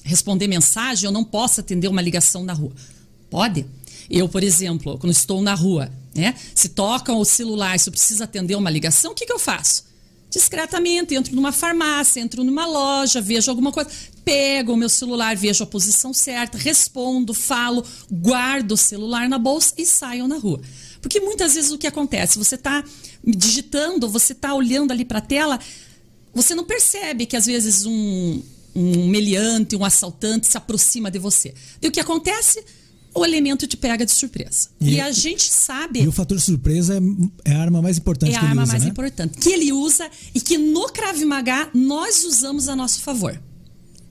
responder 0.03 0.48
mensagem, 0.48 1.06
eu 1.06 1.12
não 1.12 1.24
posso 1.24 1.60
atender 1.60 1.88
uma 1.88 2.01
ligação 2.01 2.44
na 2.44 2.53
rua. 2.53 2.72
Pode. 3.29 3.65
Eu, 4.10 4.29
por 4.29 4.44
exemplo, 4.44 4.98
quando 4.98 5.12
estou 5.12 5.41
na 5.41 5.53
rua, 5.53 5.91
né? 6.15 6.34
Se 6.56 6.70
tocam 6.70 7.20
o 7.20 7.25
celular, 7.25 7.77
se 7.79 7.89
eu 7.89 7.91
preciso 7.91 8.24
atender 8.24 8.56
uma 8.56 8.70
ligação, 8.70 9.12
o 9.12 9.15
que, 9.15 9.25
que 9.25 9.34
eu 9.34 9.39
faço? 9.39 9.86
Discretamente, 10.29 11.15
entro 11.15 11.36
numa 11.36 11.51
farmácia, 11.51 12.20
entro 12.20 12.44
numa 12.44 12.65
loja, 12.65 13.22
vejo 13.22 13.50
alguma 13.50 13.72
coisa, 13.72 13.89
pego 14.25 14.74
o 14.74 14.77
meu 14.77 14.89
celular, 14.89 15.36
vejo 15.36 15.63
a 15.63 15.67
posição 15.67 16.13
certa, 16.13 16.58
respondo, 16.58 17.34
falo, 17.34 17.84
guardo 18.12 18.74
o 18.74 18.77
celular 18.77 19.29
na 19.29 19.38
bolsa 19.38 19.74
e 19.77 19.86
saio 19.86 20.27
na 20.27 20.38
rua. 20.38 20.62
Porque 21.01 21.20
muitas 21.20 21.56
vezes 21.56 21.72
o 21.72 21.77
que 21.77 21.88
acontece? 21.88 22.38
Você 22.38 22.56
está 22.56 22.84
digitando, 23.24 24.10
você 24.10 24.34
está 24.34 24.53
olhando 24.53 24.91
ali 24.91 25.06
para 25.06 25.20
a 25.20 25.22
tela, 25.22 25.60
você 26.38 26.53
não 26.53 26.63
percebe 26.63 27.25
que 27.25 27.36
às 27.36 27.48
vezes 27.48 27.86
um, 27.86 28.41
um 28.75 29.08
meliante, 29.08 29.75
um 29.75 29.84
assaltante 29.84 30.46
se 30.46 30.56
aproxima 30.56 31.10
de 31.10 31.17
você. 31.17 31.53
E 31.82 31.88
o 31.88 31.91
que 31.91 32.00
acontece? 32.00 32.63
O 33.13 33.25
elemento 33.25 33.65
te 33.65 33.75
pega 33.75 34.06
de 34.06 34.12
surpresa. 34.12 34.70
E, 34.79 34.94
e 34.94 35.01
a 35.01 35.12
gente 35.12 35.51
sabe. 35.51 36.03
E 36.03 36.08
o 36.08 36.12
fator 36.12 36.39
surpresa 36.39 37.01
é, 37.46 37.51
é 37.51 37.56
a 37.56 37.62
arma 37.62 37.82
mais 37.82 37.98
importante 37.98 38.36
é 38.36 38.39
que 38.39 38.46
ele 38.46 38.51
usa. 38.51 38.56
É 38.56 38.60
a 38.60 38.62
arma 38.62 38.65
mais 38.72 38.84
né? 38.84 38.89
importante. 38.89 39.38
Que 39.39 39.50
ele 39.50 39.74
usa 39.74 40.10
e 40.36 40.39
que 40.39 40.60
no 40.60 40.86
Krav 40.89 41.20
Maga 41.25 41.72
nós 41.74 42.24
usamos 42.24 42.70
a 42.70 42.75
nosso 42.75 43.01
favor. 43.01 43.41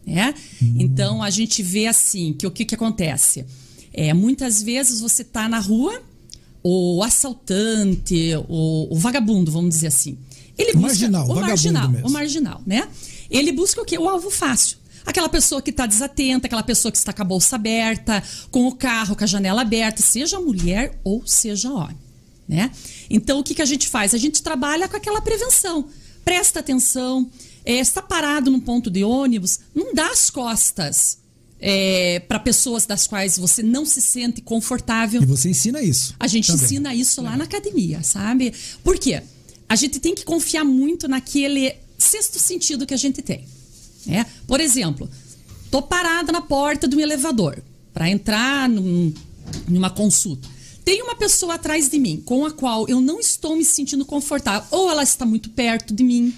Né? 0.04 0.34
Hum. 0.60 0.76
Então 0.80 1.22
a 1.22 1.30
gente 1.30 1.62
vê 1.62 1.86
assim 1.86 2.32
que 2.32 2.46
o 2.46 2.50
que, 2.50 2.64
que 2.64 2.74
acontece? 2.74 3.46
É, 3.92 4.12
muitas 4.12 4.60
vezes 4.60 5.00
você 5.00 5.22
está 5.22 5.48
na 5.48 5.60
rua, 5.60 6.02
o 6.62 7.00
assaltante, 7.04 8.32
o, 8.48 8.92
o 8.92 8.98
vagabundo, 8.98 9.52
vamos 9.52 9.70
dizer 9.70 9.86
assim. 9.86 10.18
Ele 10.58 10.72
busca 10.72 10.88
marginal, 10.88 11.28
o 11.28 11.34
marginal, 11.34 11.88
mesmo. 11.88 12.08
o 12.08 12.10
marginal, 12.10 12.62
né? 12.66 12.88
Ele 13.30 13.52
busca 13.52 13.80
o 13.80 13.84
quê? 13.84 13.98
O 13.98 14.08
alvo 14.08 14.30
fácil. 14.30 14.78
Aquela 15.04 15.28
pessoa 15.28 15.62
que 15.62 15.70
está 15.70 15.86
desatenta, 15.86 16.46
aquela 16.46 16.62
pessoa 16.62 16.90
que 16.90 16.98
está 16.98 17.12
com 17.12 17.22
a 17.22 17.24
bolsa 17.24 17.54
aberta, 17.56 18.22
com 18.50 18.66
o 18.66 18.74
carro, 18.74 19.14
com 19.14 19.22
a 19.22 19.26
janela 19.26 19.62
aberta, 19.62 20.02
seja 20.02 20.40
mulher 20.40 20.98
ou 21.04 21.24
seja 21.24 21.70
homem, 21.70 21.96
né? 22.48 22.72
Então, 23.08 23.38
o 23.38 23.44
que, 23.44 23.54
que 23.54 23.62
a 23.62 23.66
gente 23.66 23.88
faz? 23.88 24.14
A 24.14 24.18
gente 24.18 24.42
trabalha 24.42 24.88
com 24.88 24.96
aquela 24.96 25.20
prevenção. 25.20 25.88
Presta 26.24 26.58
atenção, 26.58 27.30
é, 27.64 27.74
está 27.74 28.02
parado 28.02 28.50
num 28.50 28.58
ponto 28.58 28.90
de 28.90 29.04
ônibus, 29.04 29.60
não 29.72 29.94
dá 29.94 30.10
as 30.10 30.28
costas 30.28 31.18
é, 31.60 32.20
para 32.20 32.38
pessoas 32.38 32.84
das 32.84 33.06
quais 33.06 33.38
você 33.38 33.62
não 33.62 33.86
se 33.86 34.00
sente 34.02 34.40
confortável. 34.40 35.22
E 35.22 35.26
você 35.26 35.50
ensina 35.50 35.80
isso. 35.80 36.14
A 36.18 36.26
gente 36.26 36.48
também. 36.48 36.64
ensina 36.64 36.94
isso 36.94 37.22
lá 37.22 37.36
na 37.36 37.44
academia, 37.44 38.02
sabe? 38.02 38.52
Por 38.82 38.98
quê? 38.98 39.22
A 39.68 39.76
gente 39.76 39.98
tem 39.98 40.14
que 40.14 40.24
confiar 40.24 40.64
muito 40.64 41.08
naquele 41.08 41.74
sexto 41.98 42.38
sentido 42.38 42.86
que 42.86 42.94
a 42.94 42.96
gente 42.96 43.22
tem. 43.22 43.44
Né? 44.04 44.24
Por 44.46 44.60
exemplo, 44.60 45.08
tô 45.70 45.82
parada 45.82 46.30
na 46.30 46.40
porta 46.40 46.86
de 46.86 46.96
um 46.96 47.00
elevador 47.00 47.62
para 47.92 48.08
entrar 48.08 48.68
num, 48.68 49.12
numa 49.66 49.90
consulta. 49.90 50.48
Tem 50.84 51.02
uma 51.02 51.16
pessoa 51.16 51.54
atrás 51.54 51.88
de 51.88 51.98
mim 51.98 52.22
com 52.24 52.46
a 52.46 52.52
qual 52.52 52.88
eu 52.88 53.00
não 53.00 53.18
estou 53.18 53.56
me 53.56 53.64
sentindo 53.64 54.04
confortável. 54.04 54.68
Ou 54.70 54.88
ela 54.88 55.02
está 55.02 55.26
muito 55.26 55.50
perto 55.50 55.92
de 55.92 56.04
mim, 56.04 56.32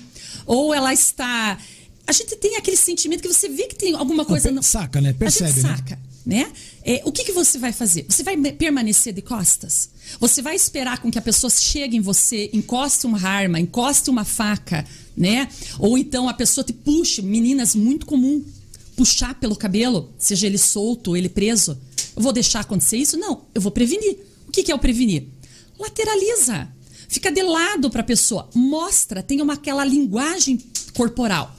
ou 0.46 0.72
ela 0.72 0.94
está. 0.94 1.58
A 2.06 2.12
gente 2.12 2.34
tem 2.36 2.56
aquele 2.56 2.76
sentimento 2.76 3.20
que 3.20 3.28
você 3.28 3.46
vê 3.48 3.64
que 3.64 3.74
tem 3.74 3.94
alguma 3.94 4.24
coisa. 4.24 4.50
Saca, 4.62 5.02
né? 5.02 5.12
Percebe, 5.12 5.50
a 5.50 5.52
gente 5.52 5.60
saca. 5.60 5.98
Né? 6.24 6.44
né? 6.44 6.52
É, 6.90 7.02
o 7.04 7.12
que, 7.12 7.22
que 7.22 7.32
você 7.32 7.58
vai 7.58 7.70
fazer? 7.70 8.06
Você 8.08 8.22
vai 8.22 8.34
permanecer 8.52 9.12
de 9.12 9.20
costas? 9.20 9.90
Você 10.18 10.40
vai 10.40 10.56
esperar 10.56 11.02
com 11.02 11.10
que 11.10 11.18
a 11.18 11.22
pessoa 11.22 11.50
chegue 11.50 11.98
em 11.98 12.00
você, 12.00 12.48
encoste 12.50 13.06
uma 13.06 13.22
arma, 13.28 13.60
encoste 13.60 14.08
uma 14.08 14.24
faca, 14.24 14.86
né? 15.14 15.50
Ou 15.78 15.98
então 15.98 16.30
a 16.30 16.32
pessoa 16.32 16.64
te 16.64 16.72
puxe, 16.72 17.20
meninas, 17.20 17.74
muito 17.74 18.06
comum, 18.06 18.42
puxar 18.96 19.34
pelo 19.34 19.54
cabelo, 19.54 20.14
seja 20.16 20.46
ele 20.46 20.56
solto 20.56 21.08
ou 21.08 21.16
ele 21.18 21.28
preso. 21.28 21.78
Eu 22.16 22.22
vou 22.22 22.32
deixar 22.32 22.60
acontecer 22.60 22.96
isso? 22.96 23.18
Não, 23.18 23.42
eu 23.54 23.60
vou 23.60 23.70
prevenir. 23.70 24.16
O 24.46 24.50
que, 24.50 24.62
que 24.62 24.72
é 24.72 24.74
o 24.74 24.78
prevenir? 24.78 25.26
Lateraliza. 25.78 26.70
Fica 27.06 27.30
de 27.30 27.42
lado 27.42 27.90
para 27.90 28.00
a 28.00 28.04
pessoa. 28.04 28.48
Mostra, 28.54 29.22
tem 29.22 29.42
uma, 29.42 29.52
aquela 29.52 29.84
linguagem 29.84 30.58
corporal. 30.94 31.54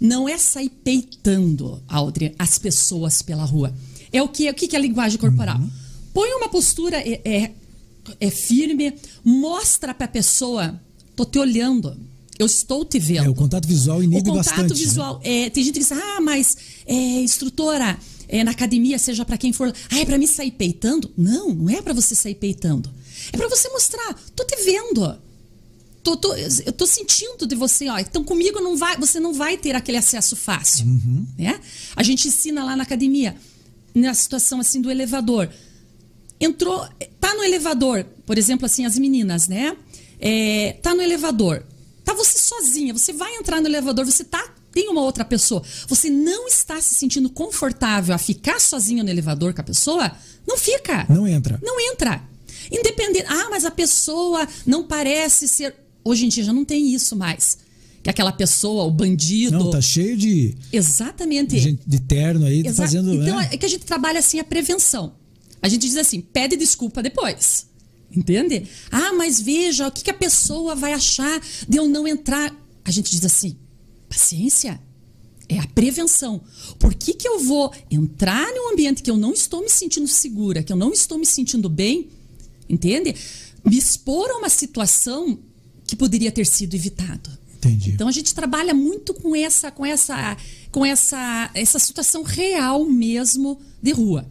Não 0.00 0.28
é 0.28 0.36
sair 0.36 0.70
peitando, 0.70 1.80
Audrey, 1.86 2.34
as 2.36 2.58
pessoas 2.58 3.22
pela 3.22 3.44
rua 3.44 3.72
é 4.12 4.22
o 4.22 4.28
que, 4.28 4.48
o 4.48 4.54
que 4.54 4.74
é 4.74 4.78
a 4.78 4.82
linguagem 4.82 5.18
corporal. 5.18 5.58
Uhum. 5.58 5.70
Põe 6.12 6.32
uma 6.34 6.48
postura 6.48 6.98
é, 6.98 7.20
é, 7.24 7.52
é 8.20 8.30
firme, 8.30 8.94
mostra 9.24 9.94
para 9.94 10.04
a 10.04 10.08
pessoa, 10.08 10.78
tô 11.16 11.24
te 11.24 11.38
olhando, 11.38 11.96
eu 12.38 12.46
estou 12.46 12.84
te 12.84 12.98
vendo. 12.98 13.26
É, 13.26 13.28
o 13.28 13.34
contato 13.34 13.66
visual 13.66 14.02
inibe 14.02 14.30
bastante. 14.30 14.30
O 14.30 14.34
contato 14.34 14.56
bastante, 14.56 14.80
né? 14.80 14.86
visual, 14.86 15.20
né? 15.24 15.42
é, 15.46 15.50
tem 15.50 15.64
gente 15.64 15.74
que 15.74 15.80
diz, 15.80 15.92
ah, 15.92 16.20
mas 16.20 16.56
é, 16.86 16.94
instrutora, 16.94 17.98
é, 18.28 18.42
na 18.44 18.50
academia, 18.50 18.98
seja 18.98 19.24
para 19.24 19.38
quem 19.38 19.52
for, 19.52 19.72
ah, 19.90 19.98
é 19.98 20.04
para 20.04 20.18
mim 20.18 20.26
sair 20.26 20.50
peitando? 20.50 21.10
Não, 21.16 21.50
não 21.54 21.70
é 21.70 21.80
para 21.80 21.92
você 21.92 22.14
sair 22.14 22.34
peitando. 22.34 22.90
É 23.32 23.36
para 23.36 23.48
você 23.48 23.68
mostrar, 23.68 24.14
tô 24.34 24.44
te 24.44 24.56
vendo. 24.64 25.16
Tô, 26.02 26.16
tô, 26.16 26.34
eu 26.34 26.72
tô 26.72 26.84
sentindo 26.84 27.46
de 27.46 27.54
você, 27.54 27.88
ó. 27.88 27.98
Então 27.98 28.24
comigo 28.24 28.60
não 28.60 28.76
vai, 28.76 28.96
você 28.96 29.20
não 29.20 29.32
vai 29.32 29.56
ter 29.56 29.76
aquele 29.76 29.98
acesso 29.98 30.34
fácil, 30.34 30.86
uhum. 30.86 31.26
né? 31.38 31.60
A 31.94 32.02
gente 32.02 32.26
ensina 32.26 32.64
lá 32.64 32.74
na 32.74 32.82
academia 32.82 33.36
na 33.94 34.14
situação 34.14 34.60
assim 34.60 34.80
do 34.80 34.90
elevador. 34.90 35.48
Entrou, 36.40 36.86
tá 37.20 37.34
no 37.34 37.44
elevador, 37.44 38.04
por 38.26 38.36
exemplo, 38.36 38.66
assim, 38.66 38.84
as 38.84 38.98
meninas, 38.98 39.46
né? 39.46 39.76
É, 40.18 40.76
tá 40.82 40.94
no 40.94 41.02
elevador. 41.02 41.64
Tá 42.04 42.14
você 42.14 42.38
sozinha, 42.38 42.92
você 42.92 43.12
vai 43.12 43.36
entrar 43.36 43.60
no 43.60 43.68
elevador, 43.68 44.04
você 44.04 44.24
tá 44.24 44.42
tem 44.72 44.88
uma 44.88 45.02
outra 45.02 45.22
pessoa, 45.22 45.62
você 45.86 46.08
não 46.08 46.48
está 46.48 46.80
se 46.80 46.94
sentindo 46.94 47.28
confortável 47.28 48.14
a 48.14 48.18
ficar 48.18 48.58
sozinho 48.58 49.04
no 49.04 49.10
elevador 49.10 49.52
com 49.52 49.60
a 49.60 49.64
pessoa, 49.64 50.10
não 50.46 50.56
fica. 50.56 51.06
Não 51.10 51.28
entra. 51.28 51.60
Não 51.62 51.78
entra. 51.78 52.22
Independente. 52.70 53.26
Ah, 53.28 53.48
mas 53.50 53.66
a 53.66 53.70
pessoa 53.70 54.48
não 54.66 54.84
parece 54.84 55.46
ser. 55.46 55.74
Hoje 56.02 56.24
em 56.24 56.28
dia 56.28 56.42
já 56.42 56.52
não 56.54 56.64
tem 56.64 56.94
isso 56.94 57.14
mais 57.14 57.58
aquela 58.10 58.32
pessoa, 58.32 58.84
o 58.84 58.90
bandido. 58.90 59.58
Não, 59.58 59.70
tá 59.70 59.80
cheio 59.80 60.16
de. 60.16 60.56
Exatamente. 60.72 61.60
De, 61.60 61.78
de 61.86 62.00
terno 62.00 62.46
aí, 62.46 62.60
Exa 62.66 62.82
fazendo. 62.82 63.14
Então 63.14 63.40
é. 63.40 63.50
é 63.52 63.56
que 63.56 63.66
a 63.66 63.68
gente 63.68 63.84
trabalha 63.84 64.18
assim 64.18 64.38
a 64.40 64.44
prevenção. 64.44 65.14
A 65.60 65.68
gente 65.68 65.82
diz 65.82 65.96
assim, 65.96 66.20
pede 66.20 66.56
desculpa 66.56 67.02
depois. 67.02 67.68
Entende? 68.14 68.66
Ah, 68.90 69.12
mas 69.12 69.40
veja, 69.40 69.86
o 69.86 69.90
que, 69.90 70.02
que 70.02 70.10
a 70.10 70.14
pessoa 70.14 70.74
vai 70.74 70.92
achar 70.92 71.40
de 71.68 71.78
eu 71.78 71.88
não 71.88 72.06
entrar? 72.06 72.54
A 72.84 72.90
gente 72.90 73.10
diz 73.10 73.24
assim, 73.24 73.56
paciência. 74.08 74.80
É 75.48 75.58
a 75.58 75.66
prevenção. 75.66 76.40
Por 76.78 76.94
que, 76.94 77.12
que 77.12 77.28
eu 77.28 77.38
vou 77.38 77.72
entrar 77.90 78.46
num 78.54 78.72
ambiente 78.72 79.02
que 79.02 79.10
eu 79.10 79.16
não 79.16 79.32
estou 79.32 79.60
me 79.60 79.68
sentindo 79.68 80.08
segura, 80.08 80.62
que 80.62 80.72
eu 80.72 80.76
não 80.76 80.92
estou 80.92 81.18
me 81.18 81.26
sentindo 81.26 81.68
bem? 81.68 82.08
Entende? 82.68 83.14
Me 83.64 83.76
expor 83.76 84.30
a 84.30 84.38
uma 84.38 84.48
situação 84.48 85.38
que 85.86 85.94
poderia 85.94 86.32
ter 86.32 86.46
sido 86.46 86.74
evitado. 86.74 87.30
Entendi. 87.64 87.90
Então 87.90 88.08
a 88.08 88.12
gente 88.12 88.34
trabalha 88.34 88.74
muito 88.74 89.14
com 89.14 89.36
essa, 89.36 89.70
com 89.70 89.86
essa, 89.86 90.36
com 90.72 90.84
essa, 90.84 91.48
essa 91.54 91.78
situação 91.78 92.24
real 92.24 92.84
mesmo 92.84 93.60
de 93.80 93.92
rua. 93.92 94.28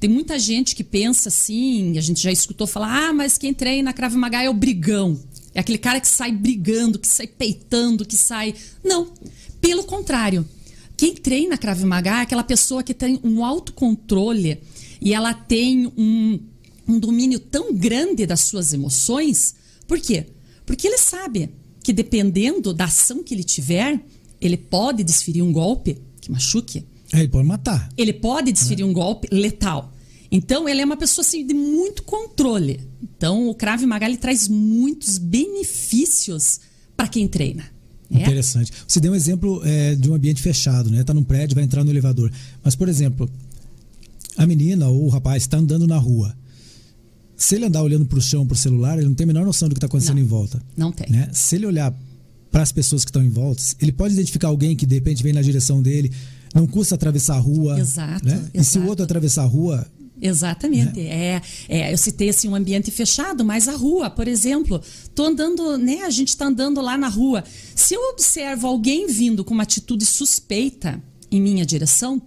Tem 0.00 0.08
muita 0.08 0.38
gente 0.38 0.74
que 0.74 0.82
pensa 0.82 1.28
assim, 1.28 1.98
a 1.98 2.00
gente 2.00 2.20
já 2.20 2.32
escutou 2.32 2.66
falar, 2.66 3.08
ah, 3.08 3.12
mas 3.12 3.36
quem 3.36 3.52
treina 3.52 3.92
Krav 3.92 4.14
Maga 4.16 4.42
é 4.42 4.48
o 4.48 4.54
brigão. 4.54 5.20
É 5.54 5.60
aquele 5.60 5.76
cara 5.76 6.00
que 6.00 6.08
sai 6.08 6.32
brigando, 6.32 6.98
que 6.98 7.06
sai 7.06 7.26
peitando, 7.26 8.06
que 8.06 8.16
sai. 8.16 8.54
Não. 8.82 9.12
Pelo 9.60 9.84
contrário. 9.84 10.48
Quem 10.96 11.14
treina 11.14 11.58
Krav 11.58 11.84
Maga 11.84 12.20
é 12.20 12.22
aquela 12.22 12.42
pessoa 12.42 12.82
que 12.82 12.94
tem 12.94 13.20
um 13.22 13.44
autocontrole 13.44 14.62
e 15.00 15.12
ela 15.12 15.34
tem 15.34 15.92
um, 15.96 16.40
um 16.88 16.98
domínio 16.98 17.38
tão 17.38 17.74
grande 17.74 18.24
das 18.24 18.40
suas 18.40 18.72
emoções. 18.72 19.54
Por 19.86 20.00
quê? 20.00 20.26
Porque 20.64 20.86
ele 20.86 20.98
sabe 20.98 21.50
que 21.82 21.92
dependendo 21.92 22.72
da 22.72 22.84
ação 22.84 23.22
que 23.22 23.34
ele 23.34 23.44
tiver, 23.44 24.00
ele 24.40 24.56
pode 24.56 25.02
desferir 25.02 25.42
um 25.42 25.52
golpe 25.52 25.98
que 26.20 26.30
machuque. 26.30 26.84
É, 27.12 27.20
ele 27.20 27.28
pode 27.28 27.46
matar. 27.46 27.88
Ele 27.96 28.12
pode 28.12 28.52
desferir 28.52 28.82
é. 28.82 28.86
um 28.86 28.92
golpe 28.92 29.28
letal. 29.30 29.92
Então, 30.30 30.66
ele 30.66 30.80
é 30.80 30.84
uma 30.84 30.96
pessoa 30.96 31.24
assim, 31.24 31.46
de 31.46 31.52
muito 31.52 32.04
controle. 32.04 32.80
Então, 33.02 33.48
o 33.50 33.54
Krav 33.54 33.82
Maga 33.84 34.06
ele 34.06 34.16
traz 34.16 34.48
muitos 34.48 35.18
benefícios 35.18 36.60
para 36.96 37.06
quem 37.06 37.28
treina. 37.28 37.64
Né? 38.08 38.22
Interessante. 38.22 38.72
Você 38.88 38.98
deu 38.98 39.12
um 39.12 39.14
exemplo 39.14 39.60
é, 39.64 39.94
de 39.94 40.10
um 40.10 40.14
ambiente 40.14 40.40
fechado, 40.40 40.90
né? 40.90 41.04
Tá 41.04 41.12
num 41.12 41.24
prédio, 41.24 41.54
vai 41.54 41.64
entrar 41.64 41.84
no 41.84 41.90
elevador. 41.90 42.32
Mas, 42.64 42.74
por 42.74 42.88
exemplo, 42.88 43.28
a 44.36 44.46
menina 44.46 44.88
ou 44.88 45.04
o 45.04 45.08
rapaz 45.08 45.42
está 45.42 45.58
andando 45.58 45.86
na 45.86 45.98
rua 45.98 46.34
se 47.42 47.56
ele 47.56 47.64
andar 47.64 47.82
olhando 47.82 48.06
para 48.06 48.18
o 48.18 48.22
chão, 48.22 48.46
para 48.46 48.54
o 48.54 48.56
celular, 48.56 48.96
ele 48.98 49.08
não 49.08 49.14
tem 49.14 49.24
a 49.24 49.26
menor 49.26 49.44
noção 49.44 49.68
do 49.68 49.74
que 49.74 49.78
está 49.78 49.88
acontecendo 49.88 50.14
não, 50.14 50.22
em 50.22 50.26
volta. 50.26 50.62
Não 50.76 50.92
tem. 50.92 51.10
Né? 51.10 51.28
Se 51.32 51.56
ele 51.56 51.66
olhar 51.66 51.92
para 52.52 52.62
as 52.62 52.70
pessoas 52.70 53.04
que 53.04 53.08
estão 53.08 53.20
em 53.20 53.30
volta, 53.30 53.60
ele 53.80 53.90
pode 53.90 54.14
identificar 54.14 54.46
alguém 54.46 54.76
que 54.76 54.86
de 54.86 54.94
repente 54.94 55.24
vem 55.24 55.32
na 55.32 55.42
direção 55.42 55.82
dele, 55.82 56.12
não 56.54 56.68
custa 56.68 56.94
atravessar 56.94 57.34
a 57.34 57.40
rua. 57.40 57.80
Exato. 57.80 58.24
Né? 58.24 58.34
exato. 58.34 58.50
E 58.54 58.62
se 58.62 58.78
o 58.78 58.86
outro 58.86 59.02
atravessar 59.04 59.42
a 59.42 59.46
rua. 59.46 59.84
Exatamente. 60.20 61.00
Né? 61.00 61.08
É, 61.08 61.42
é, 61.68 61.92
eu 61.92 61.98
citei 61.98 62.28
assim 62.28 62.48
um 62.48 62.54
ambiente 62.54 62.92
fechado, 62.92 63.44
mas 63.44 63.66
a 63.66 63.74
rua, 63.74 64.08
por 64.08 64.28
exemplo, 64.28 64.80
tô 65.12 65.24
andando, 65.24 65.76
né? 65.76 66.02
A 66.02 66.10
gente 66.10 66.28
está 66.28 66.46
andando 66.46 66.80
lá 66.80 66.96
na 66.96 67.08
rua. 67.08 67.42
Se 67.74 67.92
eu 67.94 68.10
observo 68.10 68.68
alguém 68.68 69.08
vindo 69.08 69.44
com 69.44 69.52
uma 69.52 69.64
atitude 69.64 70.06
suspeita 70.06 71.02
em 71.28 71.42
minha 71.42 71.66
direção, 71.66 72.22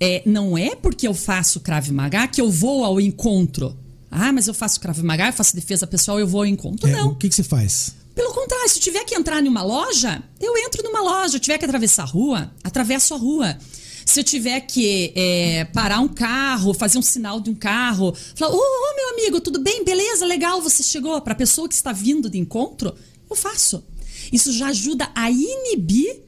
é, 0.00 0.22
não 0.24 0.56
é 0.56 0.74
porque 0.74 1.06
eu 1.06 1.12
faço 1.12 1.60
Krav 1.60 1.90
Maga 1.90 2.26
que 2.26 2.40
eu 2.40 2.50
vou 2.50 2.86
ao 2.86 2.98
encontro 2.98 3.76
ah, 4.10 4.32
mas 4.32 4.48
eu 4.48 4.54
faço 4.54 4.80
Krav 4.80 4.98
Maga, 5.02 5.28
eu 5.28 5.32
faço 5.32 5.54
defesa 5.54 5.86
pessoal, 5.86 6.18
eu 6.18 6.26
vou 6.26 6.40
ao 6.40 6.46
encontro. 6.46 6.88
É, 6.88 6.92
não. 6.92 7.10
O 7.10 7.14
que, 7.14 7.28
que 7.28 7.34
você 7.34 7.44
faz? 7.44 7.94
Pelo 8.14 8.34
contrário, 8.34 8.68
se 8.68 8.78
eu 8.78 8.82
tiver 8.82 9.04
que 9.04 9.14
entrar 9.14 9.42
em 9.42 9.48
uma 9.48 9.62
loja, 9.62 10.22
eu 10.40 10.56
entro 10.58 10.82
numa 10.82 11.00
loja. 11.00 11.34
Se 11.34 11.40
tiver 11.40 11.58
que 11.58 11.64
atravessar 11.64 12.02
a 12.02 12.06
rua, 12.06 12.52
atravesso 12.64 13.14
a 13.14 13.16
rua. 13.16 13.56
Se 14.04 14.18
eu 14.18 14.24
tiver 14.24 14.60
que 14.62 15.12
é, 15.14 15.64
parar 15.66 16.00
um 16.00 16.08
carro, 16.08 16.74
fazer 16.74 16.98
um 16.98 17.02
sinal 17.02 17.40
de 17.40 17.50
um 17.50 17.54
carro, 17.54 18.12
falar: 18.34 18.52
Ô, 18.52 18.58
oh, 18.58 18.96
meu 18.96 19.10
amigo, 19.10 19.40
tudo 19.40 19.60
bem? 19.60 19.84
Beleza, 19.84 20.26
legal, 20.26 20.60
você 20.60 20.82
chegou. 20.82 21.20
Para 21.20 21.34
a 21.34 21.36
pessoa 21.36 21.68
que 21.68 21.74
está 21.74 21.92
vindo 21.92 22.28
de 22.28 22.36
encontro, 22.36 22.94
eu 23.30 23.36
faço. 23.36 23.84
Isso 24.32 24.52
já 24.52 24.68
ajuda 24.68 25.08
a 25.14 25.30
inibir 25.30 26.20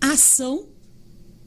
a 0.00 0.12
ação 0.12 0.66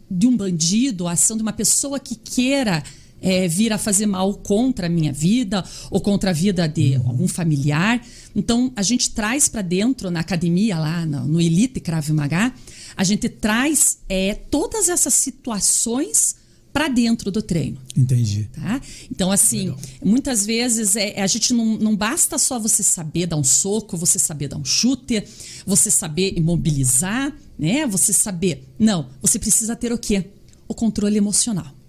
de 0.09 0.27
um 0.27 0.35
bandido, 0.35 1.07
a 1.07 1.11
ação 1.11 1.35
de 1.35 1.43
uma 1.43 1.53
pessoa 1.53 1.99
que 1.99 2.15
queira 2.15 2.81
é, 3.21 3.47
vir 3.47 3.71
a 3.71 3.77
fazer 3.77 4.05
mal 4.05 4.33
contra 4.33 4.87
a 4.87 4.89
minha 4.89 5.13
vida 5.13 5.63
ou 5.89 6.01
contra 6.01 6.31
a 6.31 6.33
vida 6.33 6.67
de 6.67 6.97
uhum. 6.97 7.09
algum 7.09 7.27
familiar. 7.27 8.01
Então, 8.35 8.71
a 8.75 8.81
gente 8.81 9.11
traz 9.11 9.47
para 9.47 9.61
dentro, 9.61 10.09
na 10.09 10.21
academia, 10.21 10.79
lá 10.79 11.05
no, 11.05 11.27
no 11.27 11.41
Elite 11.41 11.79
Krav 11.79 12.09
Maga, 12.11 12.53
a 12.97 13.03
gente 13.03 13.29
traz 13.29 13.99
é, 14.09 14.33
todas 14.33 14.89
essas 14.89 15.13
situações 15.13 16.41
para 16.73 16.87
dentro 16.87 17.29
do 17.31 17.41
treino. 17.41 17.77
Entendi. 17.95 18.49
Tá? 18.53 18.81
Então, 19.11 19.29
assim, 19.29 19.69
Legal. 19.69 19.79
muitas 20.03 20.45
vezes 20.45 20.95
é, 20.95 21.21
a 21.21 21.27
gente 21.27 21.53
não, 21.53 21.77
não 21.77 21.95
basta 21.95 22.37
só 22.37 22.57
você 22.57 22.81
saber 22.81 23.27
dar 23.27 23.35
um 23.35 23.43
soco, 23.43 23.97
você 23.97 24.17
saber 24.17 24.47
dar 24.47 24.57
um 24.57 24.63
chute, 24.63 25.21
você 25.65 25.91
saber 25.91 26.33
imobilizar, 26.37 27.35
né? 27.59 27.85
Você 27.87 28.13
saber. 28.13 28.65
Não, 28.79 29.09
você 29.21 29.37
precisa 29.37 29.75
ter 29.75 29.91
o 29.91 29.97
quê? 29.97 30.25
O 30.65 30.73
controle 30.73 31.17
emocional 31.17 31.80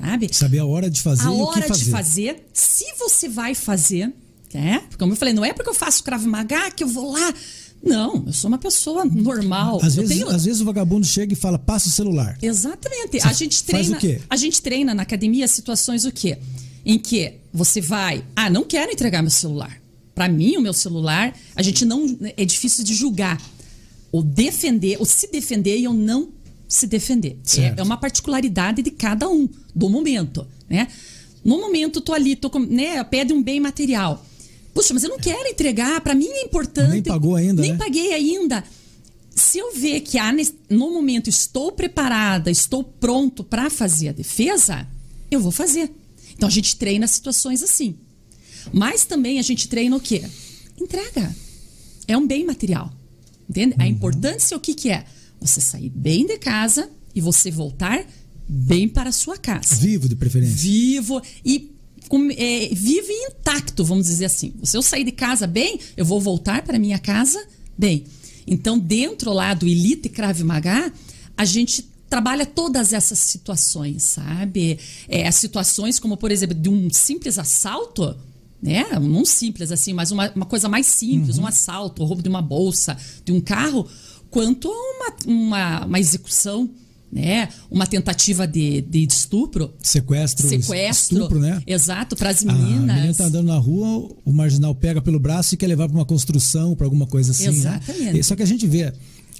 sabe? 0.00 0.28
Saber 0.32 0.58
a 0.58 0.66
hora 0.66 0.90
de 0.90 1.00
fazer 1.00 1.28
a 1.28 1.32
e 1.32 1.40
o 1.40 1.46
que 1.48 1.60
fazer. 1.60 1.64
A 1.64 1.74
hora 1.74 1.78
de 1.78 1.90
fazer, 1.90 2.46
se 2.52 2.86
você 2.98 3.28
vai 3.28 3.54
fazer, 3.54 4.12
é? 4.52 4.78
Porque 4.78 4.96
como 4.96 5.12
eu 5.12 5.16
falei, 5.16 5.32
não 5.34 5.44
é 5.44 5.52
porque 5.52 5.70
eu 5.70 5.74
faço 5.74 6.02
Krav 6.02 6.24
Maga 6.26 6.70
que 6.70 6.84
eu 6.84 6.88
vou 6.88 7.12
lá. 7.12 7.34
Não, 7.82 8.24
eu 8.26 8.32
sou 8.32 8.48
uma 8.48 8.58
pessoa 8.58 9.04
normal. 9.04 9.80
Às, 9.82 9.94
vezes, 9.94 10.10
tenho... 10.10 10.28
às 10.28 10.44
vezes 10.44 10.60
o 10.60 10.64
vagabundo 10.64 11.06
chega 11.06 11.32
e 11.32 11.36
fala, 11.36 11.58
passa 11.58 11.88
o 11.88 11.90
celular. 11.90 12.36
Exatamente. 12.42 13.20
Você 13.20 13.26
a 13.26 13.32
gente 13.32 13.64
treina. 13.64 13.90
Faz 13.90 13.96
o 13.96 14.06
quê? 14.06 14.20
A 14.28 14.36
gente 14.36 14.60
treina 14.60 14.94
na 14.94 15.02
academia 15.02 15.48
situações 15.48 16.04
o 16.04 16.12
quê? 16.12 16.38
Em 16.84 16.98
que 16.98 17.34
você 17.52 17.80
vai, 17.80 18.24
ah, 18.36 18.50
não 18.50 18.64
quero 18.64 18.90
entregar 18.90 19.20
meu 19.22 19.30
celular 19.30 19.80
Para 20.14 20.28
mim, 20.28 20.56
o 20.56 20.60
meu 20.60 20.72
celular, 20.72 21.34
a 21.54 21.62
gente 21.62 21.84
não. 21.84 22.18
É 22.36 22.44
difícil 22.44 22.84
de 22.84 22.94
julgar. 22.94 23.40
O 24.12 24.22
defender, 24.22 24.96
o 25.00 25.04
se 25.04 25.30
defender 25.30 25.78
e 25.78 25.84
eu 25.84 25.94
não 25.94 26.28
se 26.70 26.86
defender. 26.86 27.36
É, 27.58 27.74
é, 27.80 27.82
uma 27.82 27.96
particularidade 27.96 28.80
de 28.80 28.92
cada 28.92 29.28
um, 29.28 29.48
do 29.74 29.90
momento. 29.90 30.46
Né? 30.68 30.86
No 31.44 31.60
momento, 31.60 32.00
tô 32.00 32.14
ali, 32.14 32.36
tô 32.36 32.48
com, 32.48 32.60
né, 32.60 33.02
pede 33.02 33.32
um 33.32 33.42
bem 33.42 33.58
material. 33.58 34.24
Puxa, 34.72 34.94
mas 34.94 35.02
eu 35.02 35.10
não 35.10 35.18
quero 35.18 35.48
entregar, 35.48 36.00
para 36.00 36.14
mim 36.14 36.28
é 36.28 36.44
importante. 36.44 36.92
Nem 36.92 37.02
pagou 37.02 37.34
ainda. 37.34 37.60
Nem 37.60 37.72
né? 37.72 37.76
paguei 37.76 38.14
ainda. 38.14 38.62
Se 39.34 39.58
eu 39.58 39.74
ver 39.74 40.00
que 40.00 40.16
há, 40.16 40.32
no 40.68 40.92
momento 40.92 41.28
estou 41.28 41.72
preparada, 41.72 42.50
estou 42.50 42.84
pronto 42.84 43.42
para 43.42 43.68
fazer 43.68 44.10
a 44.10 44.12
defesa, 44.12 44.86
eu 45.28 45.40
vou 45.40 45.50
fazer. 45.50 45.90
Então 46.34 46.48
a 46.48 46.52
gente 46.52 46.76
treina 46.76 47.06
situações 47.08 47.64
assim. 47.64 47.96
Mas 48.72 49.04
também 49.04 49.40
a 49.40 49.42
gente 49.42 49.66
treina 49.66 49.96
o 49.96 50.00
quê? 50.00 50.22
Entrega. 50.80 51.34
É 52.06 52.16
um 52.16 52.26
bem 52.26 52.44
material. 52.44 52.92
Entende? 53.48 53.74
Uhum. 53.74 53.82
A 53.82 53.88
importância 53.88 54.56
o 54.56 54.60
que, 54.60 54.74
que 54.74 54.88
é? 54.88 55.04
Você 55.40 55.60
sair 55.60 55.90
bem 55.90 56.26
de 56.26 56.38
casa 56.38 56.88
e 57.14 57.20
você 57.20 57.50
voltar 57.50 58.04
bem 58.48 58.88
para 58.88 59.10
a 59.10 59.12
sua 59.12 59.38
casa. 59.38 59.76
Vivo, 59.76 60.08
de 60.08 60.16
preferência. 60.16 60.56
Vivo 60.56 61.22
e 61.44 61.70
com, 62.08 62.28
é, 62.32 62.68
vivo 62.72 63.06
e 63.08 63.28
intacto, 63.28 63.84
vamos 63.84 64.06
dizer 64.06 64.24
assim. 64.24 64.52
Se 64.64 64.76
eu 64.76 64.82
sair 64.82 65.04
de 65.04 65.12
casa 65.12 65.46
bem, 65.46 65.78
eu 65.96 66.04
vou 66.04 66.20
voltar 66.20 66.62
para 66.62 66.78
minha 66.78 66.98
casa 66.98 67.40
bem. 67.78 68.04
Então, 68.46 68.76
dentro 68.76 69.32
lá 69.32 69.54
do 69.54 69.66
Elite 69.68 70.08
Krav 70.08 70.42
Maga, 70.42 70.92
a 71.36 71.44
gente 71.44 71.88
trabalha 72.08 72.44
todas 72.44 72.92
essas 72.92 73.20
situações, 73.20 74.02
sabe? 74.02 74.76
É, 75.08 75.28
as 75.28 75.36
situações 75.36 76.00
como, 76.00 76.16
por 76.16 76.32
exemplo, 76.32 76.56
de 76.56 76.68
um 76.68 76.90
simples 76.90 77.38
assalto, 77.38 78.16
né? 78.60 78.84
Não 79.00 79.24
simples 79.24 79.70
assim, 79.70 79.92
mas 79.92 80.10
uma, 80.10 80.28
uma 80.32 80.46
coisa 80.46 80.68
mais 80.68 80.86
simples, 80.86 81.38
uhum. 81.38 81.44
um 81.44 81.46
assalto, 81.46 82.02
o 82.02 82.04
roubo 82.04 82.22
de 82.22 82.28
uma 82.28 82.42
bolsa, 82.42 82.96
de 83.24 83.30
um 83.30 83.40
carro, 83.40 83.86
quanto 84.30 84.68
a 84.68 84.70
uma, 84.70 85.14
uma, 85.26 85.86
uma 85.86 86.00
execução 86.00 86.70
né? 87.12 87.48
Uma 87.70 87.86
tentativa 87.86 88.46
de, 88.46 88.82
de 88.82 89.04
estupro. 89.04 89.72
Sequestro. 89.82 90.48
Sequestro. 90.48 91.16
Estupro, 91.16 91.40
né? 91.40 91.60
Exato, 91.66 92.14
para 92.14 92.30
as 92.30 92.44
meninas. 92.44 92.90
A 92.90 92.94
menina 92.94 93.14
tá 93.14 93.24
andando 93.24 93.46
na 93.46 93.58
rua, 93.58 94.14
o 94.24 94.32
marginal 94.32 94.74
pega 94.74 95.02
pelo 95.02 95.18
braço 95.18 95.54
e 95.54 95.56
quer 95.56 95.66
levar 95.66 95.88
para 95.88 95.96
uma 95.96 96.04
construção, 96.04 96.74
para 96.76 96.86
alguma 96.86 97.06
coisa 97.06 97.32
assim. 97.32 97.46
Né? 97.46 97.50
Exatamente. 97.50 98.12
Né? 98.12 98.22
Só 98.22 98.36
que 98.36 98.42
a 98.42 98.46
gente 98.46 98.66
vê. 98.66 98.92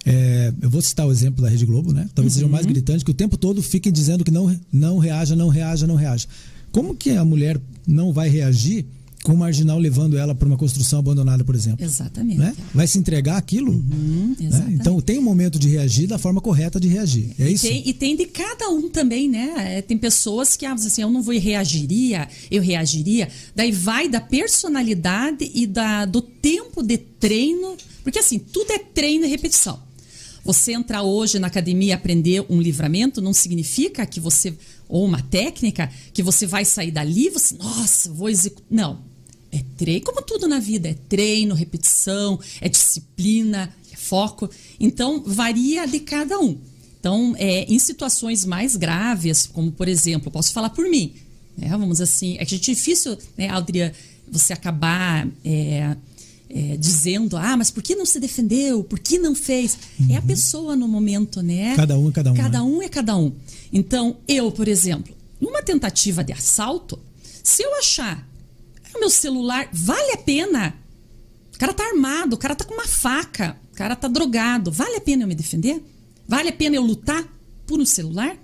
É, 0.04 0.52
eu 0.62 0.70
vou 0.70 0.80
citar 0.80 1.06
o 1.06 1.12
exemplo 1.12 1.42
da 1.42 1.50
Rede 1.50 1.66
Globo, 1.66 1.92
né? 1.92 2.08
Talvez 2.14 2.32
uhum. 2.32 2.38
seja 2.38 2.46
o 2.46 2.50
mais 2.50 2.64
uhum. 2.64 2.72
gritante, 2.72 3.04
que 3.04 3.10
o 3.10 3.14
tempo 3.14 3.36
todo 3.36 3.62
fiquem 3.62 3.92
dizendo 3.92 4.24
que 4.24 4.30
não, 4.30 4.58
não 4.72 4.98
reaja, 4.98 5.36
não 5.36 5.48
reaja, 5.48 5.86
não 5.86 5.94
reaja. 5.94 6.26
Como 6.72 6.96
que 6.96 7.10
a 7.10 7.24
mulher 7.24 7.60
não 7.86 8.12
vai 8.12 8.28
reagir 8.28 8.86
com 9.22 9.32
o 9.34 9.36
marginal 9.36 9.78
levando 9.78 10.16
ela 10.16 10.34
para 10.34 10.46
uma 10.46 10.56
construção 10.56 10.98
abandonada, 10.98 11.44
por 11.44 11.54
exemplo. 11.54 11.84
Exatamente. 11.84 12.38
Né? 12.38 12.54
Vai 12.74 12.86
se 12.86 12.98
entregar 12.98 13.36
aquilo? 13.36 13.72
Uhum, 13.72 14.34
né? 14.40 14.66
Então 14.70 15.00
tem 15.00 15.18
um 15.18 15.22
momento 15.22 15.58
de 15.58 15.68
reagir 15.68 16.06
da 16.06 16.18
forma 16.18 16.40
correta 16.40 16.80
de 16.80 16.88
reagir. 16.88 17.32
É 17.38 17.50
isso? 17.50 17.66
E 17.66 17.68
tem, 17.68 17.88
e 17.88 17.92
tem 17.92 18.16
de 18.16 18.26
cada 18.26 18.70
um 18.70 18.88
também, 18.88 19.28
né? 19.28 19.76
É, 19.78 19.82
tem 19.82 19.98
pessoas 19.98 20.56
que 20.56 20.64
ah, 20.64 20.72
assim, 20.72 21.02
eu 21.02 21.10
não 21.10 21.22
vou 21.22 21.38
reagiria, 21.38 22.28
eu 22.50 22.62
reagiria. 22.62 23.28
Daí 23.54 23.72
vai 23.72 24.08
da 24.08 24.20
personalidade 24.20 25.50
e 25.54 25.66
da, 25.66 26.04
do 26.06 26.22
tempo 26.22 26.82
de 26.82 26.96
treino. 26.96 27.76
Porque 28.02 28.18
assim, 28.18 28.38
tudo 28.38 28.72
é 28.72 28.78
treino 28.78 29.26
e 29.26 29.28
repetição. 29.28 29.78
Você 30.42 30.72
entrar 30.72 31.02
hoje 31.02 31.38
na 31.38 31.48
academia 31.48 31.90
e 31.90 31.92
aprender 31.92 32.44
um 32.48 32.60
livramento 32.60 33.20
não 33.20 33.34
significa 33.34 34.06
que 34.06 34.18
você 34.18 34.54
ou 34.88 35.04
uma 35.04 35.22
técnica 35.22 35.88
que 36.12 36.22
você 36.22 36.46
vai 36.46 36.64
sair 36.64 36.90
dali, 36.90 37.30
você, 37.30 37.54
nossa, 37.54 38.10
vou 38.10 38.28
executar. 38.28 38.66
Não, 38.68 38.98
é 39.52 39.62
treino, 39.76 40.04
como 40.04 40.22
tudo 40.22 40.46
na 40.46 40.58
vida, 40.58 40.88
é 40.88 40.94
treino, 41.08 41.54
repetição, 41.54 42.38
é 42.60 42.68
disciplina, 42.68 43.74
é 43.92 43.96
foco. 43.96 44.48
Então, 44.78 45.22
varia 45.26 45.86
de 45.86 46.00
cada 46.00 46.38
um. 46.38 46.58
Então, 46.98 47.34
é, 47.38 47.64
em 47.64 47.78
situações 47.78 48.44
mais 48.44 48.76
graves, 48.76 49.46
como 49.46 49.72
por 49.72 49.88
exemplo, 49.88 50.30
posso 50.30 50.52
falar 50.52 50.70
por 50.70 50.88
mim, 50.88 51.14
né? 51.56 51.68
vamos 51.70 52.00
assim, 52.00 52.36
é 52.38 52.44
que 52.44 52.54
é 52.54 52.58
difícil, 52.58 53.16
né, 53.36 53.48
Aldria, 53.48 53.92
você 54.30 54.52
acabar 54.52 55.26
é, 55.44 55.96
é, 56.48 56.76
dizendo, 56.76 57.36
ah, 57.36 57.56
mas 57.56 57.70
por 57.70 57.82
que 57.82 57.96
não 57.96 58.04
se 58.04 58.20
defendeu? 58.20 58.84
Por 58.84 58.98
que 58.98 59.18
não 59.18 59.34
fez? 59.34 59.78
Uhum. 59.98 60.10
É 60.10 60.16
a 60.16 60.20
uhum. 60.20 60.26
pessoa 60.26 60.76
no 60.76 60.86
momento, 60.86 61.42
né? 61.42 61.74
Cada 61.74 61.98
um 61.98 62.08
é 62.08 62.12
cada 62.12 62.32
um. 62.32 62.34
Cada 62.34 62.58
né? 62.58 62.64
um 62.64 62.82
é 62.82 62.88
cada 62.88 63.16
um. 63.16 63.32
Então, 63.72 64.16
eu, 64.28 64.52
por 64.52 64.68
exemplo, 64.68 65.14
numa 65.40 65.62
tentativa 65.62 66.22
de 66.22 66.32
assalto, 66.32 66.98
se 67.42 67.62
eu 67.62 67.74
achar 67.78 68.29
o 68.94 69.00
meu 69.00 69.10
celular 69.10 69.68
vale 69.72 70.12
a 70.12 70.16
pena. 70.16 70.74
O 71.54 71.58
cara 71.58 71.74
tá 71.74 71.84
armado, 71.84 72.34
o 72.34 72.38
cara 72.38 72.54
tá 72.54 72.64
com 72.64 72.74
uma 72.74 72.86
faca, 72.86 73.56
o 73.72 73.76
cara 73.76 73.94
tá 73.94 74.08
drogado. 74.08 74.70
Vale 74.70 74.96
a 74.96 75.00
pena 75.00 75.24
eu 75.24 75.28
me 75.28 75.34
defender? 75.34 75.82
Vale 76.26 76.48
a 76.48 76.52
pena 76.52 76.76
eu 76.76 76.82
lutar 76.82 77.26
por 77.66 77.80
um 77.80 77.84
celular? 77.84 78.36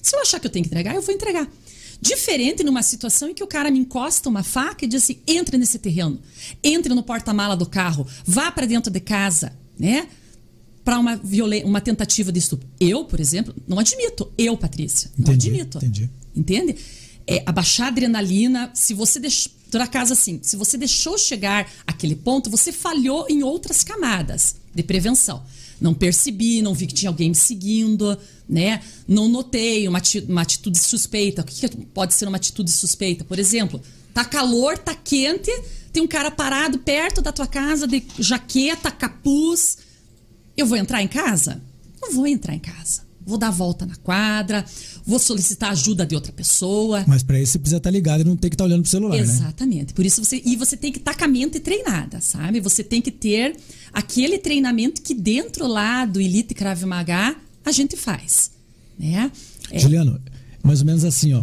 Se 0.00 0.16
eu 0.16 0.20
achar 0.20 0.40
que 0.40 0.46
eu 0.46 0.50
tenho 0.50 0.64
que 0.64 0.68
entregar, 0.68 0.94
eu 0.94 1.02
vou 1.02 1.14
entregar. 1.14 1.48
Diferente 2.00 2.64
numa 2.64 2.82
situação 2.82 3.28
em 3.28 3.34
que 3.34 3.44
o 3.44 3.46
cara 3.46 3.70
me 3.70 3.78
encosta 3.78 4.28
uma 4.28 4.42
faca 4.42 4.84
e 4.84 4.88
diz 4.88 5.04
assim: 5.04 5.20
entre 5.24 5.56
nesse 5.56 5.78
terreno, 5.78 6.20
entre 6.62 6.92
no 6.94 7.02
porta-mala 7.02 7.56
do 7.56 7.64
carro, 7.64 8.04
vá 8.26 8.50
para 8.50 8.66
dentro 8.66 8.90
de 8.90 8.98
casa, 8.98 9.52
né? 9.78 10.08
Para 10.84 10.98
uma, 10.98 11.20
uma 11.64 11.80
tentativa 11.80 12.32
de 12.32 12.40
estupro. 12.40 12.68
Eu, 12.80 13.04
por 13.04 13.20
exemplo, 13.20 13.54
não 13.68 13.78
admito. 13.78 14.32
Eu, 14.36 14.56
Patrícia, 14.56 15.12
não 15.16 15.32
entendi, 15.32 15.50
admito. 15.50 15.78
Entendi. 15.78 16.10
Entende? 16.34 16.76
É, 17.24 17.44
abaixar 17.46 17.86
a 17.86 17.90
adrenalina, 17.90 18.72
se 18.74 18.94
você 18.94 19.20
deixar 19.20 19.50
Toda 19.72 19.86
casa 19.86 20.12
assim, 20.12 20.38
se 20.42 20.54
você 20.54 20.76
deixou 20.76 21.16
chegar 21.16 21.66
aquele 21.86 22.14
ponto, 22.14 22.50
você 22.50 22.70
falhou 22.70 23.24
em 23.30 23.42
outras 23.42 23.82
camadas 23.82 24.56
de 24.74 24.82
prevenção. 24.82 25.42
Não 25.80 25.94
percebi, 25.94 26.60
não 26.60 26.74
vi 26.74 26.86
que 26.86 26.92
tinha 26.92 27.08
alguém 27.08 27.30
me 27.30 27.34
seguindo, 27.34 28.18
né? 28.46 28.82
Não 29.08 29.28
notei 29.28 29.88
uma, 29.88 29.98
atitude 30.42 30.78
suspeita. 30.78 31.40
O 31.40 31.44
que, 31.46 31.66
que 31.66 31.76
pode 31.86 32.12
ser 32.12 32.28
uma 32.28 32.36
atitude 32.36 32.70
suspeita? 32.70 33.24
Por 33.24 33.38
exemplo, 33.38 33.80
tá 34.12 34.26
calor, 34.26 34.76
tá 34.76 34.94
quente, 34.94 35.50
tem 35.90 36.02
um 36.02 36.06
cara 36.06 36.30
parado 36.30 36.78
perto 36.78 37.22
da 37.22 37.32
tua 37.32 37.46
casa 37.46 37.86
de 37.86 38.04
jaqueta, 38.18 38.90
capuz. 38.90 39.78
Eu 40.54 40.66
vou 40.66 40.76
entrar 40.76 41.02
em 41.02 41.08
casa? 41.08 41.62
Não 41.98 42.12
vou 42.12 42.26
entrar 42.26 42.54
em 42.54 42.60
casa 42.60 43.10
vou 43.24 43.38
dar 43.38 43.48
a 43.48 43.52
volta 43.52 43.86
na 43.86 43.96
quadra, 43.96 44.64
vou 45.06 45.18
solicitar 45.18 45.70
ajuda 45.70 46.06
de 46.06 46.14
outra 46.14 46.32
pessoa. 46.32 47.04
Mas 47.06 47.22
para 47.22 47.40
isso 47.40 47.52
você 47.52 47.58
precisa 47.58 47.76
estar 47.78 47.90
tá 47.90 47.92
ligado 47.92 48.20
e 48.20 48.24
não 48.24 48.36
ter 48.36 48.48
que 48.48 48.54
estar 48.54 48.64
tá 48.64 48.68
olhando 48.68 48.82
pro 48.82 48.90
celular, 48.90 49.16
né? 49.16 49.22
Exatamente. 49.22 49.88
Né? 49.88 49.92
Por 49.94 50.06
isso 50.06 50.24
você 50.24 50.42
e 50.44 50.56
você 50.56 50.76
tem 50.76 50.92
que 50.92 50.98
estar 50.98 51.14
com 51.16 51.24
a 51.24 51.28
mente 51.28 51.60
treinada, 51.60 52.20
sabe? 52.20 52.60
Você 52.60 52.82
tem 52.84 53.00
que 53.00 53.10
ter 53.10 53.56
aquele 53.92 54.38
treinamento 54.38 55.02
que 55.02 55.14
dentro 55.14 55.66
lá 55.66 56.04
do 56.04 56.20
Elite 56.20 56.54
Krav 56.54 56.82
Maga 56.84 57.36
a 57.64 57.72
gente 57.72 57.96
faz, 57.96 58.50
né? 58.98 59.30
É... 59.70 59.78
Juliano, 59.78 60.20
mais 60.62 60.80
ou 60.80 60.86
menos 60.86 61.04
assim, 61.04 61.34
ó. 61.34 61.42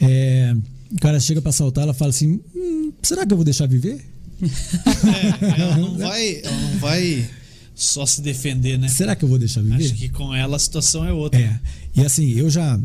É, 0.00 0.54
o 0.92 1.00
cara 1.00 1.18
chega 1.18 1.40
para 1.40 1.50
assaltar, 1.50 1.84
ela 1.84 1.94
fala 1.94 2.10
assim: 2.10 2.40
hum, 2.54 2.92
será 3.02 3.26
que 3.26 3.32
eu 3.32 3.36
vou 3.36 3.44
deixar 3.44 3.66
viver? 3.66 4.04
É, 4.42 5.60
ela 5.60 5.76
não 5.76 5.96
vai, 5.98 6.40
ela 6.42 6.56
não 6.56 6.78
vai 6.78 7.28
só 7.74 8.04
se 8.06 8.20
defender, 8.20 8.78
né? 8.78 8.88
Será 8.88 9.14
que 9.14 9.24
eu 9.24 9.28
vou 9.28 9.38
deixar 9.38 9.62
viver? 9.62 9.84
Acho 9.84 9.94
que 9.94 10.08
com 10.08 10.34
ela 10.34 10.56
a 10.56 10.58
situação 10.58 11.04
é 11.04 11.12
outra. 11.12 11.40
É. 11.40 11.60
E 11.98 12.04
assim, 12.04 12.30
eu 12.30 12.48
já 12.48 12.80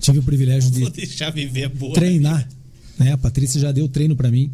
tive 0.00 0.20
o 0.20 0.22
privilégio 0.22 0.70
de 0.70 0.80
boa, 1.68 1.94
treinar. 1.94 2.48
Né? 2.98 3.12
A 3.12 3.18
Patrícia 3.18 3.60
já 3.60 3.70
deu 3.70 3.86
treino 3.88 4.16
para 4.16 4.30
mim. 4.30 4.50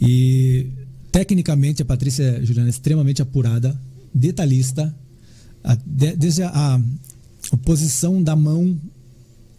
E 0.00 0.68
tecnicamente 1.12 1.82
a 1.82 1.84
Patrícia 1.84 2.42
Juliana 2.44 2.68
é 2.68 2.70
extremamente 2.70 3.20
apurada, 3.20 3.78
detalhista, 4.14 4.94
a, 5.62 5.74
de, 5.74 6.16
desde 6.16 6.42
a, 6.42 6.48
a, 6.50 7.56
posição 7.58 8.22
da 8.22 8.34
mão 8.34 8.78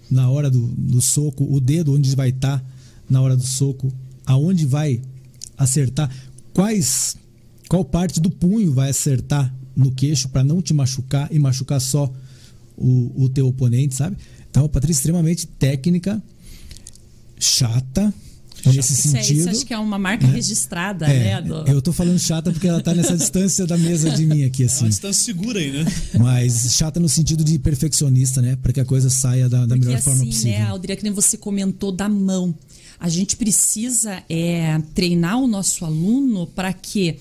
na 0.09 0.27
hora 0.27 0.49
do, 0.49 0.65
do 0.67 0.99
soco, 0.99 1.45
o 1.47 1.61
dedo 1.61 1.93
onde 1.93 2.15
vai 2.15 2.29
estar 2.29 2.59
tá 2.59 2.65
na 3.07 3.21
hora 3.21 3.37
do 3.37 3.45
soco, 3.45 3.93
aonde 4.25 4.65
vai 4.65 5.01
acertar, 5.55 6.09
quais 6.51 7.15
qual 7.69 7.85
parte 7.85 8.19
do 8.19 8.29
punho 8.29 8.73
vai 8.73 8.89
acertar 8.89 9.53
no 9.75 9.91
queixo 9.91 10.29
para 10.29 10.43
não 10.43 10.61
te 10.61 10.73
machucar 10.73 11.29
e 11.31 11.39
machucar 11.39 11.79
só 11.79 12.11
o, 12.81 13.23
o 13.23 13.29
teu 13.29 13.47
oponente, 13.47 13.95
sabe? 13.95 14.17
Então, 14.49 14.65
a 14.65 14.69
Patrícia 14.69 14.99
é 14.99 15.01
extremamente 15.01 15.47
técnica, 15.47 16.21
chata, 17.39 18.13
nesse 18.65 18.93
isso 18.93 19.09
sentido. 19.09 19.37
É, 19.37 19.39
isso 19.39 19.49
acho 19.49 19.65
que 19.65 19.73
é 19.73 19.77
uma 19.77 19.97
marca 19.97 20.27
né? 20.27 20.33
registrada, 20.33 21.07
é, 21.07 21.19
né? 21.19 21.41
Do... 21.41 21.67
Eu 21.67 21.81
tô 21.81 21.93
falando 21.93 22.19
chata 22.19 22.51
porque 22.51 22.67
ela 22.67 22.81
tá 22.81 22.93
nessa 22.93 23.17
distância 23.17 23.65
da 23.65 23.77
mesa 23.77 24.11
de 24.11 24.25
mim 24.25 24.43
aqui, 24.43 24.65
assim. 24.65 24.81
É 24.81 24.83
uma 24.83 24.89
distância 24.89 25.23
segura 25.23 25.59
aí, 25.59 25.71
né? 25.71 25.85
Mas 26.19 26.73
chata 26.73 26.99
no 26.99 27.09
sentido 27.09 27.43
de 27.43 27.57
perfeccionista, 27.57 28.41
né? 28.41 28.57
Para 28.61 28.73
que 28.73 28.79
a 28.79 28.85
coisa 28.85 29.09
saia 29.09 29.47
da, 29.47 29.65
da 29.65 29.75
melhor 29.75 29.95
assim, 29.95 30.03
forma 30.03 30.25
possível. 30.25 30.51
né, 30.51 30.61
Aldria, 30.63 30.95
que 30.95 31.03
nem 31.03 31.13
você 31.13 31.37
comentou 31.37 31.91
da 31.91 32.09
mão. 32.09 32.53
A 32.99 33.09
gente 33.09 33.35
precisa 33.35 34.21
é, 34.29 34.79
treinar 34.93 35.39
o 35.39 35.47
nosso 35.47 35.83
aluno 35.85 36.45
para 36.45 36.71
que 36.71 37.17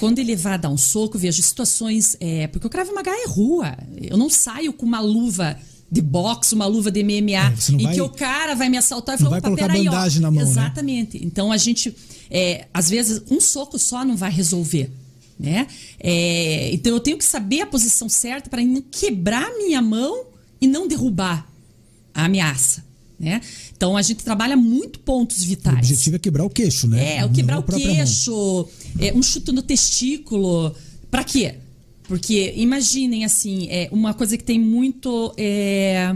quando 0.00 0.18
ele 0.18 0.34
vai 0.34 0.58
dar 0.58 0.70
um 0.70 0.78
soco, 0.78 1.18
vejo 1.18 1.42
situações. 1.42 2.16
É, 2.18 2.46
porque 2.46 2.66
o 2.66 2.70
Krav 2.70 2.90
Maga 2.92 3.10
é 3.10 3.26
rua. 3.26 3.76
Eu 4.00 4.16
não 4.16 4.30
saio 4.30 4.72
com 4.72 4.86
uma 4.86 4.98
luva 4.98 5.58
de 5.92 6.00
boxe, 6.00 6.54
uma 6.54 6.64
luva 6.66 6.90
de 6.90 7.02
MMA, 7.02 7.32
é, 7.32 7.72
em 7.72 7.82
vai, 7.82 7.94
que 7.94 8.00
o 8.00 8.08
cara 8.08 8.54
vai 8.54 8.70
me 8.70 8.78
assaltar 8.78 9.16
e 9.16 9.18
falar, 9.18 9.38
opa, 9.38 9.50
peraí, 9.54 9.86
ó. 9.88 9.92
Na 10.20 10.30
mão, 10.30 10.42
né? 10.42 10.50
Exatamente. 10.50 11.18
Né? 11.18 11.26
Então 11.26 11.52
a 11.52 11.58
gente. 11.58 11.94
é, 12.30 12.66
às 12.72 12.88
vezes, 12.88 13.22
um 13.30 13.38
soco 13.40 13.78
só 13.78 14.02
não 14.02 14.16
vai 14.16 14.30
resolver. 14.30 14.90
Né? 15.38 15.66
É, 15.98 16.70
então 16.72 16.92
eu 16.92 17.00
tenho 17.00 17.18
que 17.18 17.24
saber 17.24 17.62
a 17.62 17.66
posição 17.66 18.08
certa 18.08 18.48
para 18.48 18.62
não 18.62 18.82
quebrar 18.82 19.50
minha 19.56 19.82
mão 19.82 20.24
e 20.60 20.66
não 20.66 20.88
derrubar 20.88 21.46
a 22.14 22.24
ameaça. 22.24 22.84
Né? 23.18 23.40
Então 23.80 23.96
a 23.96 24.02
gente 24.02 24.22
trabalha 24.22 24.58
muito 24.58 24.98
pontos 24.98 25.42
vitais. 25.42 25.74
O 25.74 25.78
objetivo 25.78 26.16
é 26.16 26.18
quebrar 26.18 26.44
o 26.44 26.50
queixo, 26.50 26.86
né? 26.86 27.16
É, 27.16 27.24
o 27.24 27.30
quebrar 27.30 27.58
o 27.58 27.62
queixo, 27.62 28.68
é, 28.98 29.10
um 29.14 29.22
chute 29.22 29.50
no 29.52 29.62
testículo. 29.62 30.74
Para 31.10 31.24
quê? 31.24 31.54
Porque 32.02 32.52
imaginem 32.56 33.24
assim, 33.24 33.68
é 33.70 33.88
uma 33.90 34.12
coisa 34.12 34.36
que 34.36 34.44
tem 34.44 34.60
muito. 34.60 35.32
É, 35.38 36.14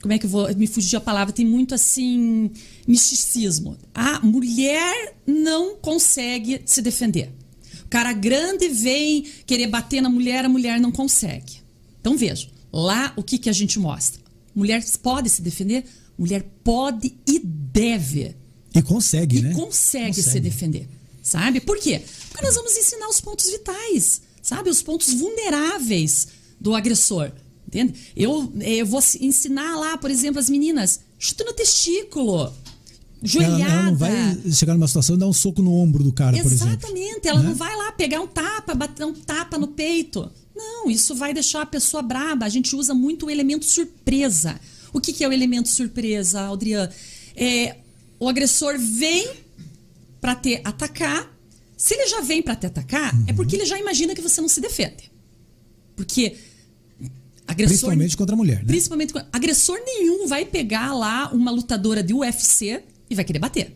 como 0.00 0.14
é 0.14 0.18
que 0.18 0.24
eu 0.24 0.30
vou 0.30 0.48
me 0.56 0.66
fugir 0.66 0.96
a 0.96 1.00
palavra? 1.00 1.30
Tem 1.30 1.44
muito 1.44 1.74
assim 1.74 2.52
misticismo. 2.86 3.76
A 3.94 4.20
mulher 4.20 5.14
não 5.26 5.76
consegue 5.76 6.62
se 6.64 6.80
defender. 6.80 7.30
O 7.84 7.88
cara 7.90 8.14
grande 8.14 8.66
vem 8.70 9.26
querer 9.44 9.66
bater 9.66 10.00
na 10.00 10.08
mulher, 10.08 10.46
a 10.46 10.48
mulher 10.48 10.80
não 10.80 10.90
consegue. 10.90 11.58
Então 12.00 12.16
veja, 12.16 12.48
lá 12.72 13.12
o 13.14 13.22
que, 13.22 13.36
que 13.36 13.50
a 13.50 13.52
gente 13.52 13.78
mostra? 13.78 14.17
Mulher 14.58 14.84
pode 15.00 15.30
se 15.30 15.40
defender? 15.40 15.84
Mulher 16.18 16.44
pode 16.64 17.14
e 17.24 17.38
deve. 17.38 18.34
E 18.74 18.82
consegue, 18.82 19.38
e 19.38 19.42
né? 19.42 19.54
Consegue, 19.54 20.16
consegue 20.16 20.22
se 20.22 20.40
defender. 20.40 20.88
Sabe? 21.22 21.60
Por 21.60 21.78
quê? 21.78 22.02
Porque 22.28 22.44
nós 22.44 22.56
vamos 22.56 22.76
ensinar 22.76 23.08
os 23.08 23.20
pontos 23.20 23.48
vitais, 23.48 24.20
sabe? 24.42 24.68
Os 24.68 24.82
pontos 24.82 25.14
vulneráveis 25.14 26.26
do 26.60 26.74
agressor. 26.74 27.30
Entende? 27.68 27.94
Eu, 28.16 28.52
eu 28.60 28.84
vou 28.84 29.00
ensinar 29.20 29.76
lá, 29.78 29.96
por 29.96 30.10
exemplo, 30.10 30.40
as 30.40 30.50
meninas, 30.50 31.02
chuta 31.16 31.44
no 31.44 31.52
testículo. 31.52 32.52
Joelhada. 33.22 33.62
Ela, 33.62 33.72
ela, 33.72 33.82
não 33.84 33.96
vai 33.96 34.52
chegar 34.52 34.74
numa 34.74 34.88
situação 34.88 35.14
e 35.14 35.18
dar 35.20 35.28
um 35.28 35.32
soco 35.32 35.62
no 35.62 35.72
ombro 35.72 36.02
do 36.02 36.12
cara, 36.12 36.36
Exatamente. 36.36 36.58
por 36.58 36.66
exemplo. 36.66 36.88
Exatamente. 36.88 37.28
Ela 37.28 37.42
né? 37.42 37.48
não 37.48 37.54
vai 37.54 37.76
lá 37.76 37.92
pegar 37.92 38.20
um 38.20 38.26
tapa, 38.26 38.74
bater 38.74 39.06
um 39.06 39.14
tapa 39.14 39.56
no 39.56 39.68
peito. 39.68 40.28
Não, 40.58 40.90
isso 40.90 41.14
vai 41.14 41.32
deixar 41.32 41.62
a 41.62 41.66
pessoa 41.66 42.02
braba. 42.02 42.44
A 42.44 42.48
gente 42.48 42.74
usa 42.74 42.92
muito 42.92 43.26
o 43.26 43.30
elemento 43.30 43.64
surpresa. 43.64 44.60
O 44.92 45.00
que, 45.00 45.12
que 45.12 45.22
é 45.22 45.28
o 45.28 45.32
elemento 45.32 45.68
surpresa, 45.68 46.50
Adriana? 46.50 46.92
É, 47.36 47.76
o 48.18 48.28
agressor 48.28 48.76
vem 48.76 49.28
para 50.20 50.34
te 50.34 50.60
atacar. 50.64 51.32
Se 51.76 51.94
ele 51.94 52.08
já 52.08 52.20
vem 52.22 52.42
para 52.42 52.56
te 52.56 52.66
atacar, 52.66 53.14
uhum. 53.14 53.24
é 53.28 53.32
porque 53.32 53.54
ele 53.54 53.64
já 53.64 53.78
imagina 53.78 54.16
que 54.16 54.20
você 54.20 54.40
não 54.40 54.48
se 54.48 54.60
defende. 54.60 55.12
Porque 55.94 56.36
Agressor, 57.46 57.68
principalmente 57.70 58.16
contra 58.16 58.34
a 58.34 58.36
mulher, 58.36 58.58
né? 58.58 58.64
Principalmente 58.66 59.14
agressor 59.32 59.78
nenhum 59.82 60.26
vai 60.26 60.44
pegar 60.44 60.92
lá 60.92 61.32
uma 61.32 61.50
lutadora 61.50 62.02
de 62.02 62.12
UFC 62.12 62.82
e 63.08 63.14
vai 63.14 63.24
querer 63.24 63.38
bater. 63.38 63.74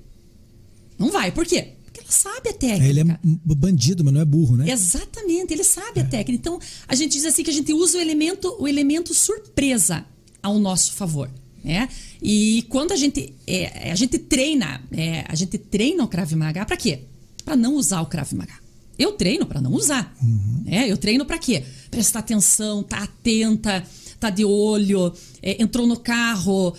Não 0.98 1.10
vai. 1.10 1.32
Por 1.32 1.46
quê? 1.46 1.72
Sabe 2.12 2.50
a 2.50 2.52
técnica. 2.52 2.86
Ele 2.86 3.00
é 3.00 3.18
bandido, 3.56 4.04
mas 4.04 4.12
não 4.12 4.20
é 4.20 4.24
burro, 4.24 4.56
né? 4.56 4.70
Exatamente, 4.70 5.54
ele 5.54 5.64
sabe 5.64 6.00
é. 6.00 6.02
a 6.02 6.06
técnica. 6.06 6.32
Então, 6.32 6.60
a 6.86 6.94
gente 6.94 7.12
diz 7.12 7.24
assim 7.24 7.42
que 7.42 7.48
a 7.48 7.54
gente 7.54 7.72
usa 7.72 7.96
o 7.96 8.00
elemento, 8.00 8.54
o 8.60 8.68
elemento 8.68 9.14
surpresa 9.14 10.04
ao 10.42 10.58
nosso 10.58 10.92
favor. 10.92 11.30
Né? 11.64 11.88
E 12.20 12.66
quando 12.68 12.92
a 12.92 12.96
gente, 12.96 13.34
é, 13.46 13.90
a 13.90 13.94
gente 13.94 14.18
treina, 14.18 14.82
é, 14.92 15.24
a 15.26 15.34
gente 15.34 15.56
treina 15.56 16.04
o 16.04 16.08
Krav 16.08 16.30
Maga 16.34 16.66
para 16.66 16.76
quê? 16.76 17.04
Para 17.44 17.56
não 17.56 17.76
usar 17.76 18.02
o 18.02 18.06
Krav 18.06 18.30
Maga. 18.34 18.54
Eu 18.98 19.12
treino 19.12 19.46
para 19.46 19.60
não 19.60 19.72
usar. 19.72 20.14
Uhum. 20.20 20.64
Né? 20.66 20.90
Eu 20.90 20.98
treino 20.98 21.24
para 21.24 21.38
quê? 21.38 21.64
Prestar 21.90 22.18
atenção, 22.18 22.82
tá 22.82 23.04
atenta, 23.04 23.82
tá 24.20 24.28
de 24.28 24.44
olho, 24.44 25.14
é, 25.40 25.62
entrou 25.62 25.86
no 25.86 25.98
carro, 25.98 26.74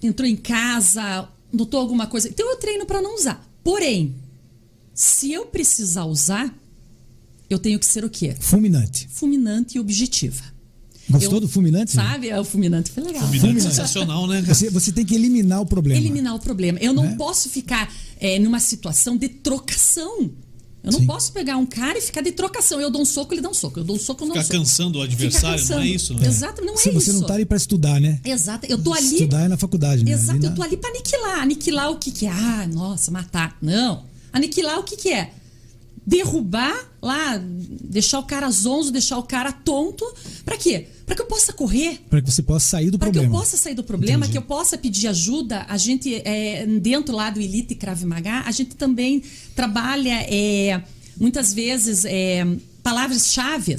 entrou 0.00 0.28
em 0.28 0.36
casa, 0.36 1.28
notou 1.52 1.80
alguma 1.80 2.06
coisa. 2.06 2.28
Então 2.28 2.48
eu 2.48 2.58
treino 2.58 2.86
para 2.86 3.02
não 3.02 3.16
usar. 3.16 3.44
Porém, 3.64 4.14
se 4.98 5.32
eu 5.32 5.46
precisar 5.46 6.06
usar, 6.06 6.52
eu 7.48 7.56
tenho 7.56 7.78
que 7.78 7.86
ser 7.86 8.04
o 8.04 8.10
quê? 8.10 8.34
Fulminante. 8.40 9.06
Fulminante 9.08 9.76
e 9.76 9.80
objetiva. 9.80 10.42
Gostou 11.08 11.34
eu, 11.34 11.40
do 11.42 11.48
fulminante? 11.48 11.92
Sabe, 11.92 12.28
é, 12.28 12.40
o 12.40 12.42
fulminante 12.42 12.90
foi 12.90 13.04
legal. 13.04 13.22
Fulminante, 13.22 13.46
fulminante. 13.46 13.76
sensacional, 13.76 14.26
né? 14.26 14.42
Você, 14.42 14.68
você, 14.68 14.90
tem 14.90 15.06
que 15.06 15.14
eliminar 15.14 15.60
o 15.60 15.66
problema. 15.66 16.00
Eliminar 16.00 16.34
o 16.34 16.40
problema. 16.40 16.80
Eu 16.80 16.92
não 16.92 17.04
né? 17.04 17.14
posso 17.16 17.48
ficar 17.48 17.94
é, 18.18 18.40
numa 18.40 18.58
situação 18.58 19.16
de 19.16 19.28
trocação. 19.28 20.32
Eu 20.82 20.90
não 20.90 20.98
Sim. 20.98 21.06
posso 21.06 21.32
pegar 21.32 21.56
um 21.58 21.66
cara 21.66 21.96
e 21.96 22.00
ficar 22.00 22.20
de 22.20 22.32
trocação. 22.32 22.80
Eu 22.80 22.90
dou 22.90 23.02
um 23.02 23.04
soco, 23.04 23.32
ele 23.32 23.40
dá 23.40 23.48
um 23.48 23.54
soco. 23.54 23.78
Eu 23.78 23.84
dou 23.84 23.94
um 23.94 23.98
soco, 24.00 24.24
eu 24.24 24.28
não 24.28 24.34
Ficar 24.34 24.46
soco. 24.46 24.58
cansando 24.58 24.98
o 24.98 25.02
adversário, 25.02 25.64
não 25.68 25.78
é 25.78 25.86
isso? 25.86 26.12
Né? 26.12 26.26
Exato, 26.26 26.60
não 26.60 26.74
é 26.74 26.76
você, 26.76 26.90
isso. 26.90 27.00
Você 27.00 27.12
não 27.12 27.22
tá 27.22 27.34
ali 27.34 27.44
para 27.46 27.56
estudar, 27.56 28.00
né? 28.00 28.20
Exato. 28.24 28.66
Eu 28.66 28.82
tô 28.82 28.92
ali. 28.92 29.14
Estudar 29.14 29.44
é 29.44 29.48
na 29.48 29.56
faculdade, 29.56 30.04
né? 30.04 30.10
Exato, 30.10 30.40
na... 30.40 30.48
eu 30.48 30.54
tô 30.56 30.62
ali 30.62 30.76
para 30.76 30.90
aniquilar. 30.90 31.38
Aniquilar 31.40 31.90
o 31.92 31.98
que, 31.98 32.10
que 32.10 32.26
é? 32.26 32.30
Ah, 32.30 32.66
nossa, 32.66 33.12
matar. 33.12 33.56
Não. 33.62 34.07
Aniquilar 34.32 34.78
o 34.78 34.82
que, 34.82 34.96
que 34.96 35.12
é? 35.12 35.32
Derrubar 36.06 36.88
lá, 37.02 37.38
deixar 37.38 38.18
o 38.18 38.22
cara 38.22 38.50
zonzo, 38.50 38.90
deixar 38.90 39.18
o 39.18 39.22
cara 39.22 39.52
tonto. 39.52 40.04
Para 40.44 40.56
quê? 40.56 40.86
Para 41.04 41.14
que 41.14 41.22
eu 41.22 41.26
possa 41.26 41.52
correr. 41.52 42.00
Para 42.08 42.20
que 42.20 42.30
você 42.30 42.42
possa 42.42 42.70
sair 42.70 42.90
do 42.90 42.98
pra 42.98 43.06
problema. 43.06 43.28
Para 43.28 43.30
que 43.30 43.36
eu 43.36 43.40
possa 43.40 43.56
sair 43.56 43.74
do 43.74 43.84
problema, 43.84 44.26
Entendi. 44.26 44.32
que 44.32 44.38
eu 44.38 44.42
possa 44.42 44.78
pedir 44.78 45.08
ajuda. 45.08 45.66
A 45.68 45.76
gente, 45.76 46.14
é, 46.24 46.66
dentro 46.66 47.14
lá 47.14 47.30
do 47.30 47.40
Elite 47.40 47.74
Krav 47.74 48.02
Maga, 48.04 48.42
a 48.46 48.50
gente 48.50 48.74
também 48.74 49.22
trabalha. 49.54 50.26
É, 50.28 50.82
muitas 51.18 51.52
vezes 51.52 52.04
é, 52.04 52.46
palavras-chave. 52.82 53.76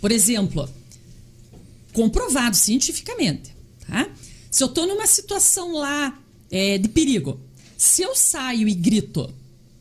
Por 0.00 0.12
exemplo, 0.12 0.68
comprovado 1.92 2.56
cientificamente. 2.56 3.54
Tá? 3.86 4.08
Se 4.50 4.62
eu 4.62 4.68
estou 4.68 4.86
numa 4.86 5.06
situação 5.06 5.74
lá 5.74 6.18
é, 6.50 6.78
de 6.78 6.88
perigo, 6.88 7.38
se 7.76 8.02
eu 8.02 8.14
saio 8.14 8.68
e 8.68 8.74
grito 8.74 9.32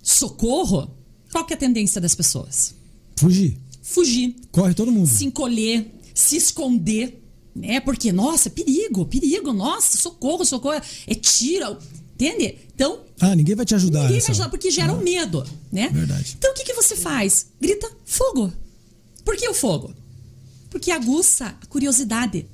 socorro, 0.07 0.89
qual 1.31 1.45
que 1.45 1.53
é 1.53 1.57
a 1.57 1.59
tendência 1.59 1.99
das 1.99 2.15
pessoas? 2.15 2.73
Fugir. 3.17 3.57
Fugir. 3.81 4.35
Corre 4.51 4.73
todo 4.73 4.89
mundo. 4.91 5.07
Se 5.07 5.25
encolher, 5.25 5.85
se 6.13 6.37
esconder. 6.37 7.21
Né? 7.53 7.81
Porque, 7.81 8.11
nossa, 8.13 8.49
perigo, 8.49 9.05
perigo, 9.05 9.51
nossa, 9.51 9.97
socorro, 9.97 10.45
socorro, 10.45 10.81
é 11.05 11.15
tira. 11.15 11.77
Entende? 12.13 12.57
Então. 12.73 13.01
Ah, 13.19 13.35
ninguém 13.35 13.55
vai 13.55 13.65
te 13.65 13.75
ajudar. 13.75 14.03
Ninguém 14.03 14.21
vai 14.21 14.31
ajudar, 14.31 14.49
porque 14.49 14.71
gera 14.71 14.91
ah, 14.91 14.95
um 14.95 15.03
medo, 15.03 15.45
né? 15.71 15.89
Verdade. 15.89 16.35
Então 16.37 16.51
o 16.51 16.53
que, 16.53 16.63
que 16.63 16.73
você 16.73 16.95
faz? 16.95 17.47
Grita 17.59 17.91
fogo. 18.05 18.51
Por 19.25 19.35
que 19.35 19.47
o 19.49 19.53
fogo? 19.53 19.93
Porque 20.69 20.89
aguça 20.89 21.57
a 21.61 21.65
curiosidade. 21.65 22.47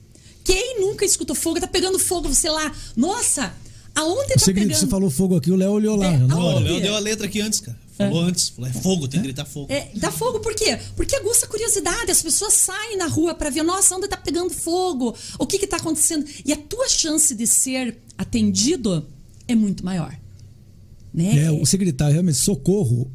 Quem 0.43 0.79
nunca 0.79 1.05
escutou 1.05 1.35
fogo, 1.35 1.59
tá 1.59 1.67
pegando 1.67 1.99
fogo, 1.99 2.33
sei 2.33 2.49
lá, 2.49 2.75
nossa, 2.95 3.55
aonde 3.95 4.33
você 4.33 4.53
tá 4.53 4.59
pegando? 4.59 4.75
Você 4.75 4.87
falou 4.87 5.09
fogo 5.09 5.35
aqui, 5.35 5.51
o 5.51 5.55
Léo 5.55 5.71
olhou 5.71 5.95
lá. 5.95 6.07
É, 6.07 6.17
não, 6.17 6.39
o 6.39 6.59
Léo 6.59 6.81
deu 6.81 6.95
a 6.95 6.99
letra 6.99 7.27
aqui 7.27 7.41
antes, 7.41 7.59
cara. 7.59 7.77
Falou 7.95 8.25
é. 8.25 8.29
antes, 8.29 8.49
falou, 8.49 8.69
é 8.69 8.73
fogo, 8.73 9.07
tem 9.07 9.19
que 9.19 9.27
gritar 9.27 9.45
fogo. 9.45 9.71
É, 9.71 9.89
dá 9.95 10.11
fogo 10.11 10.39
por 10.39 10.55
quê? 10.55 10.79
Porque 10.95 11.15
aguça 11.15 11.45
a 11.45 11.49
curiosidade, 11.49 12.11
as 12.11 12.23
pessoas 12.23 12.53
saem 12.53 12.97
na 12.97 13.05
rua 13.05 13.35
para 13.35 13.51
ver, 13.51 13.61
nossa, 13.61 13.95
onde 13.95 14.07
tá 14.07 14.17
pegando 14.17 14.49
fogo? 14.49 15.15
O 15.37 15.45
que 15.45 15.59
que 15.59 15.67
tá 15.67 15.77
acontecendo? 15.77 16.25
E 16.43 16.51
a 16.51 16.57
tua 16.57 16.89
chance 16.89 17.35
de 17.35 17.45
ser 17.45 17.97
atendido 18.17 19.05
é 19.47 19.53
muito 19.53 19.85
maior. 19.85 20.17
Né? 21.13 21.45
É, 21.45 21.51
você 21.51 21.77
gritar 21.77 22.09
realmente 22.09 22.39
socorro 22.39 23.11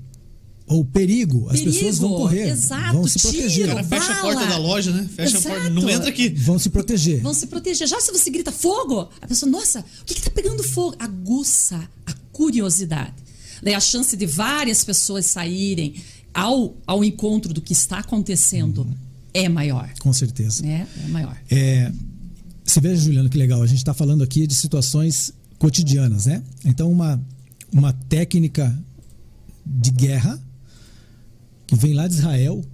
ou 0.69 0.85
perigo, 0.85 1.49
as 1.51 1.61
pessoas 1.61 1.99
vão 1.99 2.11
correr, 2.11 2.51
exato, 2.51 2.93
vão 2.93 3.07
se 3.07 3.19
proteger. 3.19 3.69
Tiro, 3.69 3.85
fecha 3.85 4.13
a 4.13 4.21
porta 4.21 4.47
da 4.47 4.59
loja, 4.59 4.93
né? 4.93 5.09
Fecha 5.15 5.39
exato. 5.39 5.49
a 5.49 5.61
porta, 5.61 5.71
não 5.71 5.89
entra 5.89 6.09
aqui. 6.11 6.29
Vão 6.29 6.59
se 6.59 6.69
proteger. 6.69 7.23
Vão 7.23 7.33
se 7.33 7.47
proteger. 7.47 7.89
Já 7.89 7.99
se 8.01 8.13
você 8.13 8.31
grita 8.31 8.53
fogo, 8.53 9.09
a 9.21 9.27
pessoa, 9.27 9.51
nossa, 9.51 9.81
o 10.03 10.05
que 10.05 10.13
está 10.13 10.31
pegando 10.31 10.63
fogo? 10.63 10.95
Aguça 10.99 11.89
a 12.07 12.13
curiosidade. 12.33 13.15
Daí 13.63 13.75
a 13.75 13.81
chance 13.81 14.17
de 14.17 14.27
várias 14.27 14.85
pessoas 14.85 15.27
saírem 15.27 15.95
ao, 16.35 16.77
ao 16.87 17.03
encontro 17.03 17.53
do 17.53 17.61
que 17.61 17.73
está 17.73 17.99
acontecendo 17.99 18.83
uhum. 18.83 18.95
é 19.33 19.49
maior. 19.49 19.91
Com 20.01 20.13
certeza. 20.13 20.65
É, 20.67 20.87
é 21.05 21.09
maior. 21.09 21.37
É, 21.51 21.91
você 22.63 22.81
veja, 22.81 23.01
Juliano, 23.03 23.31
que 23.31 23.39
legal. 23.39 23.63
A 23.63 23.67
gente 23.67 23.79
está 23.79 23.95
falando 23.95 24.23
aqui 24.23 24.47
de 24.47 24.55
situações 24.55 25.33
cotidianas, 25.59 26.27
né? 26.27 26.43
Então, 26.65 26.93
uma, 26.93 27.21
uma 27.73 27.93
técnica 27.93 28.79
de 29.67 29.91
guerra 29.91 30.41
que 31.69 31.77
vem 31.77 31.93
lá 31.93 32.09
de 32.09 32.15
Israel, 32.15 32.65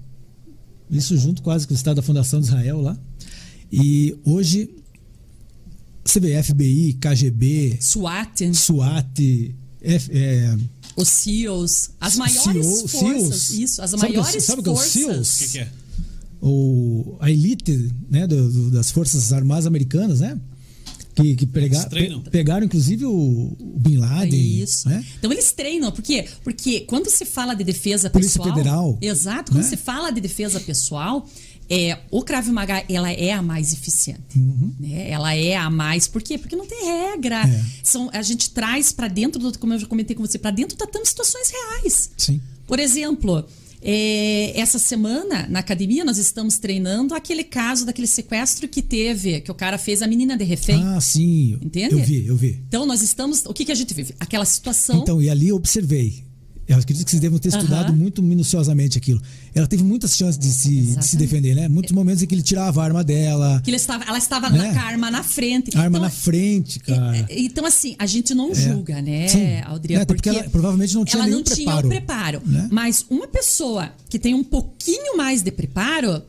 isso 0.89 1.17
junto 1.19 1.43
quase 1.43 1.67
com 1.67 1.75
o 1.75 1.77
Estado 1.77 1.97
da 1.97 2.03
Fundação 2.03 2.41
de 2.41 2.47
Israel 2.47 2.81
lá. 2.81 2.97
E 3.71 4.17
hoje, 4.25 4.71
CBF, 6.05 6.53
FBI, 6.53 6.93
KGB, 6.95 7.79
SWAT, 7.81 8.55
SWAT, 8.55 9.55
F, 9.81 10.11
é, 10.13 10.57
os 10.97 11.09
SEALs, 11.09 11.91
as 12.01 12.17
maiores 12.17 12.67
CEO, 12.67 12.89
forças, 12.89 13.43
SEALs. 13.43 13.51
isso, 13.51 13.83
as 13.83 13.91
sabe 13.91 14.03
maiores 14.03 14.45
sabe 14.45 14.63
forças. 14.63 14.93
Que 14.93 15.03
é 15.03 15.03
o 15.03 15.09
SEALs? 15.09 15.35
O 15.35 15.39
que, 15.39 15.49
que 15.49 15.59
é? 15.59 15.69
O, 16.41 17.17
a 17.21 17.31
elite 17.31 17.93
né, 18.09 18.27
do, 18.27 18.51
do, 18.53 18.71
das 18.71 18.93
Forças 18.93 19.33
Armadas 19.33 19.67
Americanas, 19.67 20.21
né? 20.21 20.39
Que, 21.15 21.37
que 21.37 21.47
prega, 21.47 21.81
pe, 21.89 22.21
pegaram, 22.31 22.67
inclusive, 22.67 23.05
o, 23.05 23.57
o 23.59 23.79
Bin 23.79 23.99
Laden. 23.99 24.63
Isso. 24.63 24.89
Né? 24.89 25.05
Então 25.19 25.31
eles 25.31 25.53
treinam, 25.53 25.93
porque, 25.93 26.27
porque 26.43 26.81
quando 26.81 27.09
se 27.09 27.25
fala 27.25 27.55
de 27.55 27.63
defesa 27.65 28.11
Polícia 28.11 28.41
pessoal. 28.41 28.57
Federal. 28.57 28.99
Exato, 29.01 29.53
quando 29.53 29.63
né? 29.63 29.69
se 29.69 29.77
fala 29.77 30.11
de 30.11 30.21
defesa 30.21 30.59
pessoal, 30.61 31.27
É, 31.71 31.99
o 32.11 32.23
Krav 32.23 32.47
Maga, 32.51 32.85
ela 32.91 33.11
é 33.11 33.33
a 33.33 33.41
mais 33.41 33.73
eficiente. 33.73 34.39
Né? 34.79 35.09
Ela 35.09 35.35
é 35.35 35.57
a 35.57 35.71
mais. 35.71 36.07
Por 36.07 36.21
quê? 36.21 36.37
Porque 36.37 36.55
não 36.55 36.67
tem 36.67 36.85
regra. 36.85 37.41
É. 37.41 37.65
São, 37.83 38.11
a 38.13 38.21
gente 38.21 38.51
traz 38.51 38.93
para 38.93 39.09
dentro, 39.09 39.41
do, 39.41 39.59
como 39.59 39.73
eu 39.73 39.79
já 39.79 39.87
comentei 39.87 40.15
com 40.15 40.27
você, 40.27 40.39
para 40.39 40.51
dentro 40.51 40.77
tratando 40.77 41.07
situações 41.07 41.49
reais. 41.51 42.11
Sim. 42.19 42.39
Por 42.67 42.79
exemplo, 42.79 43.47
é, 43.87 44.59
essa 44.59 44.79
semana 44.79 45.47
na 45.49 45.59
academia 45.59 46.05
nós 46.05 46.17
estamos 46.17 46.59
treinando 46.59 47.15
aquele 47.15 47.45
caso 47.45 47.85
daquele 47.85 48.07
sequestro 48.07 48.67
que 48.67 48.81
teve, 48.81 49.43
que 49.43 49.51
o 49.51 49.55
cara 49.55 49.77
fez 49.77 50.01
a 50.01 50.07
menina 50.07 50.39
de 50.39 50.45
refém. 50.45 50.83
Ah, 50.83 51.01
sim. 51.01 51.59
Entende? 51.63 51.95
Eu 51.95 52.03
vi, 52.03 52.27
eu 52.27 52.37
vi. 52.37 52.63
Então 52.67 52.87
nós 52.87 53.03
estamos. 53.03 53.45
O 53.45 53.53
que, 53.53 53.67
que 53.67 53.73
a 53.73 53.75
gente 53.75 53.93
vive? 53.93 54.15
Aquela 54.19 54.47
situação. 54.47 55.03
Então, 55.03 55.21
e 55.21 55.29
ali 55.29 55.49
eu 55.49 55.57
observei. 55.57 56.25
Eu 56.67 56.79
acredito 56.79 57.05
que 57.05 57.11
vocês 57.11 57.21
devam 57.21 57.39
ter 57.39 57.49
estudado 57.49 57.93
muito 57.93 58.23
minuciosamente 58.23 58.97
aquilo. 58.97 59.21
Ela 59.55 59.67
teve 59.67 59.83
muitas 59.83 60.17
chances 60.17 60.39
de 60.39 60.49
se, 60.51 60.97
de 60.97 61.07
se 61.07 61.17
defender, 61.17 61.55
né? 61.55 61.69
Muitos 61.69 61.93
momentos 61.93 62.23
em 62.23 62.27
que 62.27 62.35
ele 62.35 62.43
tirava 62.43 62.81
a 62.81 62.85
arma 62.85 63.05
dela, 63.05 63.61
que 63.63 63.71
ele 63.71 63.77
estava, 63.77 64.05
ela 64.05 64.17
estava 64.19 64.49
Né? 64.49 64.73
com 64.73 64.79
a 64.79 64.83
arma 64.83 65.11
na 65.11 65.23
frente. 65.23 65.77
a 65.77 65.81
arma 65.83 65.99
Então, 65.99 66.09
na 66.09 66.11
frente, 66.11 66.79
cara. 66.81 67.17
é, 67.19 67.27
então, 67.31 67.67
assim, 67.67 67.95
a 67.99 68.07
gente 68.07 68.35
não 68.35 68.55
julga, 68.55 69.03
né, 69.03 69.29
Sim. 69.29 69.61
Aldria? 69.67 69.99
É, 69.99 70.03
até 70.03 70.15
porque 70.15 70.29
ela 70.29 70.45
provavelmente 70.45 70.95
não 70.95 71.05
tinha 71.05 71.19
ela 71.19 71.27
nenhum 71.27 71.39
não 71.39 71.45
tinha 71.45 71.57
preparo, 71.57 71.87
o 71.87 71.91
preparo. 71.91 72.43
né? 72.47 72.69
Mas 72.73 73.05
uma 73.11 73.29
pessoa 73.29 73.91
que 74.09 74.19
tem 74.19 74.35
um 74.35 74.45
pouquinho 74.45 75.17
mais 75.17 75.43
de 75.43 75.51
preparo, 75.51 76.23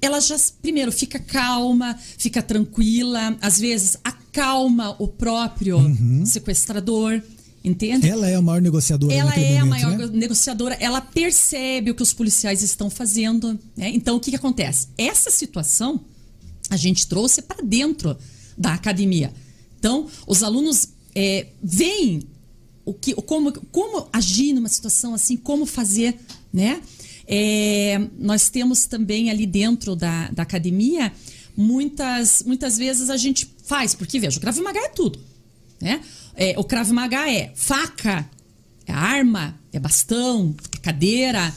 ela 0.00 0.20
já, 0.20 0.36
primeiro, 0.60 0.90
fica 0.90 1.20
calma, 1.20 1.96
fica 2.18 2.42
tranquila, 2.42 3.36
às 3.40 3.58
vezes 3.60 3.96
acalma 4.02 4.96
o 4.98 5.06
próprio 5.06 5.78
Uhum. 5.78 6.26
sequestrador, 6.26 7.22
entende? 7.64 8.08
Ela 8.08 8.28
é 8.28 8.34
a 8.34 8.42
maior 8.42 8.60
negociadora 8.60 9.14
Ela 9.14 9.34
é 9.34 9.58
a 9.58 9.64
momento, 9.64 9.84
maior 9.84 9.98
né? 9.98 10.06
negociadora, 10.12 10.74
ela 10.80 11.00
percebe 11.00 11.90
o 11.90 11.94
que 11.94 12.02
os 12.02 12.12
policiais 12.12 12.62
estão 12.62 12.90
fazendo. 12.90 13.58
né? 13.76 13.90
Então, 13.90 14.16
o 14.16 14.20
que, 14.20 14.30
que 14.30 14.36
acontece? 14.36 14.88
Essa 14.96 15.30
situação 15.30 16.00
a 16.70 16.76
gente 16.76 17.06
trouxe 17.06 17.42
para 17.42 17.62
dentro 17.62 18.16
da 18.56 18.74
academia. 18.74 19.32
Então, 19.78 20.06
os 20.26 20.42
alunos 20.42 20.88
é, 21.14 21.48
veem 21.62 22.22
o 22.84 22.92
que, 22.92 23.14
como, 23.14 23.52
como 23.70 24.08
agir 24.12 24.52
numa 24.52 24.68
situação 24.68 25.14
assim, 25.14 25.36
como 25.36 25.66
fazer, 25.66 26.18
né? 26.52 26.80
É, 27.26 28.00
nós 28.18 28.50
temos 28.50 28.86
também 28.86 29.30
ali 29.30 29.46
dentro 29.46 29.94
da, 29.94 30.28
da 30.28 30.42
academia 30.42 31.12
muitas, 31.56 32.42
muitas 32.42 32.76
vezes 32.76 33.10
a 33.10 33.16
gente 33.16 33.48
faz, 33.64 33.94
porque 33.94 34.18
veja, 34.18 34.38
o 34.38 34.40
Krav 34.40 34.58
Maga 34.60 34.80
é 34.80 34.88
tudo, 34.88 35.20
né? 35.80 36.00
É, 36.36 36.54
o 36.58 36.64
Krav 36.64 36.90
Maga 36.92 37.30
é 37.30 37.52
faca, 37.54 38.28
é 38.86 38.92
arma, 38.92 39.54
é 39.72 39.78
bastão, 39.78 40.54
é 40.74 40.78
cadeira, 40.78 41.52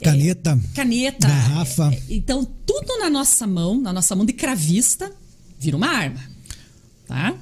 é 0.00 0.04
Caneta, 0.04 0.58
caneta, 0.74 1.28
garrafa. 1.28 1.90
é- 1.92 1.96
é- 1.96 2.02
então 2.10 2.44
tudo 2.66 2.98
na 2.98 3.08
nossa 3.10 3.46
mão, 3.46 3.80
na 3.80 3.92
nossa 3.92 4.14
mão 4.16 4.24
de 4.26 4.32
cravista, 4.32 5.10
vira 5.58 5.76
uma 5.76 5.88
arma, 5.88 6.20
tá? 7.06 7.34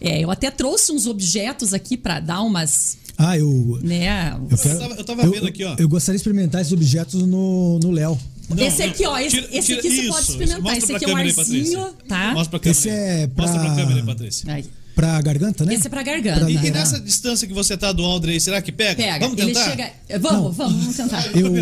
É, 0.00 0.20
eu 0.22 0.30
até 0.30 0.50
trouxe 0.50 0.92
uns 0.92 1.06
objetos 1.06 1.72
aqui 1.72 1.96
para 1.96 2.20
dar 2.20 2.42
umas, 2.42 2.98
Ah, 3.16 3.38
eu. 3.38 3.78
né? 3.82 4.36
Eu, 4.50 4.58
quero, 4.58 4.78
tava- 4.78 4.94
eu 4.94 5.04
tava 5.04 5.26
vendo 5.30 5.46
aqui, 5.46 5.64
ó. 5.64 5.76
Eu 5.78 5.88
gostaria 5.88 6.16
de 6.16 6.20
experimentar 6.20 6.60
esses 6.60 6.72
objetos 6.72 7.22
no 7.26 7.78
no 7.80 7.90
Léo. 7.90 8.18
Não, 8.50 8.58
esse 8.62 8.82
aqui, 8.82 9.06
ó, 9.06 9.16
esse, 9.18 9.36
tira- 9.40 9.48
esse 9.56 9.66
tira- 9.68 9.78
aqui 9.78 9.88
você 9.90 10.00
isso, 10.02 10.10
pode 10.12 10.30
experimentar. 10.30 10.76
Esse 10.76 10.94
aqui 10.94 11.04
é 11.04 11.08
um 11.08 11.16
aí, 11.16 11.28
arzinho, 11.28 11.80
Patrícia. 11.80 12.08
tá? 12.08 12.32
Mostra 12.34 12.50
pra 12.50 12.58
câmera. 12.60 12.70
Esse 12.78 12.90
aí. 12.90 12.96
é 13.22 13.26
pra- 13.28 13.42
Mostra 13.46 13.60
pra 13.60 13.74
câmera 13.76 14.00
aí, 14.00 14.06
Patrícia. 14.06 14.52
Aí. 14.52 14.64
Pra 14.94 15.20
garganta, 15.20 15.64
né? 15.64 15.74
Esse 15.74 15.86
é 15.86 15.90
pra 15.90 16.02
garganta. 16.02 16.40
Pra 16.40 16.50
E, 16.50 16.54
e 16.56 16.70
nessa 16.70 17.00
distância 17.00 17.48
que 17.48 17.52
você 17.54 17.76
tá 17.76 17.92
do 17.92 18.02
Aldrey, 18.04 18.38
será 18.40 18.62
que 18.62 18.70
pega? 18.70 18.94
Pega, 19.02 19.18
Vamos 19.26 19.38
ele 19.42 19.52
tentar? 19.52 19.70
chega. 19.70 19.90
Vamos, 20.20 20.56
vamos, 20.56 20.80
vamos 20.80 20.96
tentar. 20.96 21.24
Eu, 21.36 21.52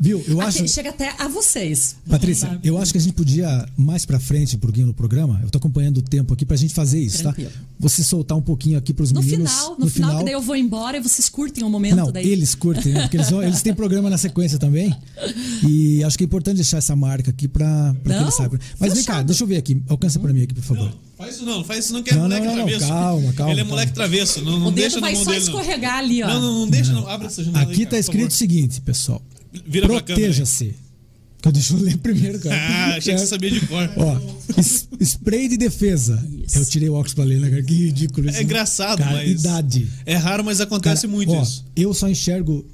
viu, 0.00 0.22
eu 0.28 0.40
Aqui, 0.40 0.60
acho. 0.62 0.68
chega 0.68 0.90
até 0.90 1.14
a 1.18 1.26
vocês. 1.28 1.96
Patrícia, 2.08 2.60
eu 2.62 2.76
acho 2.78 2.92
que 2.92 2.98
a 2.98 3.00
gente 3.00 3.14
podia, 3.14 3.66
mais 3.76 4.04
pra 4.04 4.20
frente, 4.20 4.56
um 4.56 4.58
pouquinho 4.58 4.86
no 4.88 4.94
programa, 4.94 5.40
eu 5.42 5.48
tô 5.50 5.58
acompanhando 5.58 5.98
o 5.98 6.02
tempo 6.02 6.34
aqui 6.34 6.44
pra 6.44 6.56
gente 6.56 6.74
fazer 6.74 7.00
isso, 7.00 7.18
Tranquilo. 7.22 7.50
tá? 7.50 7.56
Você 7.80 8.02
soltar 8.04 8.36
um 8.36 8.42
pouquinho 8.42 8.76
aqui 8.78 8.92
pros 8.92 9.12
No 9.12 9.20
meninos. 9.22 9.50
final, 9.50 9.76
no, 9.78 9.88
final, 9.90 10.18
que 10.18 10.24
daí 10.24 10.34
eu 10.34 10.42
vou 10.42 10.54
embora 10.56 10.96
e 10.96 11.00
vocês 11.00 11.28
curtem 11.28 11.64
o 11.64 11.70
momento 11.70 11.96
Não, 11.96 12.12
daí. 12.12 12.26
eles 12.28 12.54
curtem, 12.54 12.92
né? 12.92 13.02
Porque 13.02 13.16
eles, 13.16 13.30
vão- 13.30 13.42
eles 13.42 13.62
têm 13.62 13.74
programa 13.74 14.08
na 14.10 14.18
sequência 14.18 14.58
também. 14.58 14.94
E 15.66 16.02
acho 16.04 16.16
que 16.18 16.24
é 16.24 16.26
importante 16.26 16.56
deixar 16.56 16.78
essa 16.78 16.94
marca 16.94 17.30
aqui 17.30 17.48
pra, 17.48 17.94
pra 18.02 18.12
que 18.12 18.18
Não, 18.18 18.22
eles 18.26 18.36
saibam. 18.36 18.58
Mas 18.78 18.92
vem 18.94 19.02
cá, 19.04 19.12
fechado. 19.14 19.26
deixa 19.26 19.42
eu 19.42 19.48
ver 19.48 19.56
aqui. 19.56 19.82
Alcança 19.88 20.18
pra 20.18 20.32
mim 20.32 20.42
aqui, 20.42 20.54
por 20.54 20.62
favor. 20.62 20.92
Faz 21.16 21.36
isso 21.36 21.44
não, 21.44 21.62
faz 21.64 21.84
isso 21.84 21.94
não, 21.94 22.02
que 22.02 22.10
é 22.10 22.14
Não, 22.14 22.22
moleque 22.22 22.46
não, 22.46 22.56
não, 22.56 22.64
travesso. 22.64 22.88
calma, 22.88 23.32
calma, 23.34 23.52
Ele 23.52 23.60
é 23.60 23.62
calma. 23.64 23.70
moleque 23.70 23.92
travesso, 23.92 24.42
não, 24.42 24.58
não 24.58 24.66
O 24.68 24.72
deixa 24.72 24.96
dedo 24.96 25.00
na 25.00 25.06
vai 25.06 25.16
só 25.16 25.30
dele. 25.30 25.42
Escorregar 25.42 25.96
ali, 25.98 26.22
ó. 26.22 26.26
não, 26.26 26.40
não, 26.40 26.58
não 26.60 26.68
deixa, 26.68 26.92
não. 26.92 27.08
Abre 27.08 27.26
essa 27.28 27.44
janela 27.44 27.64
aí, 27.66 27.72
Aqui 27.72 27.78
cara, 27.84 27.90
tá 27.90 27.98
escrito 27.98 28.30
o 28.30 28.34
seguinte, 28.34 28.80
pessoal. 28.80 29.22
Vira 29.66 29.86
pra 29.86 30.00
câmera 30.00 30.26
aí. 30.26 30.34
Proteja-se. 30.34 30.74
Que 31.40 31.48
eu 31.48 31.52
deixa 31.52 31.74
eu 31.74 31.78
ler 31.80 31.96
primeiro, 31.98 32.40
cara. 32.40 32.56
Ah, 32.58 32.96
achei 32.96 33.14
que 33.14 33.20
você 33.20 33.26
sabia 33.26 33.50
de 33.50 33.60
cor. 33.66 33.88
Ó, 33.96 34.18
spray 35.00 35.48
de 35.48 35.56
defesa. 35.56 36.20
Isso. 36.46 36.58
Eu 36.58 36.64
tirei 36.64 36.88
o 36.88 36.94
óculos 36.94 37.14
pra 37.14 37.22
ler, 37.24 37.38
né, 37.38 37.50
cara? 37.50 37.62
Que 37.62 37.74
ridículo 37.86 38.28
isso. 38.28 38.38
É 38.38 38.42
engraçado, 38.42 38.98
cara, 38.98 39.12
mas. 39.12 39.30
idade. 39.30 39.86
É 40.06 40.16
raro, 40.16 40.42
mas 40.42 40.60
acontece 40.60 41.02
Cara, 41.02 41.12
muito 41.14 41.32
ó, 41.32 41.42
isso. 41.42 41.64
Eu 41.76 41.92
só 41.94 42.08
enxergo 42.08 42.64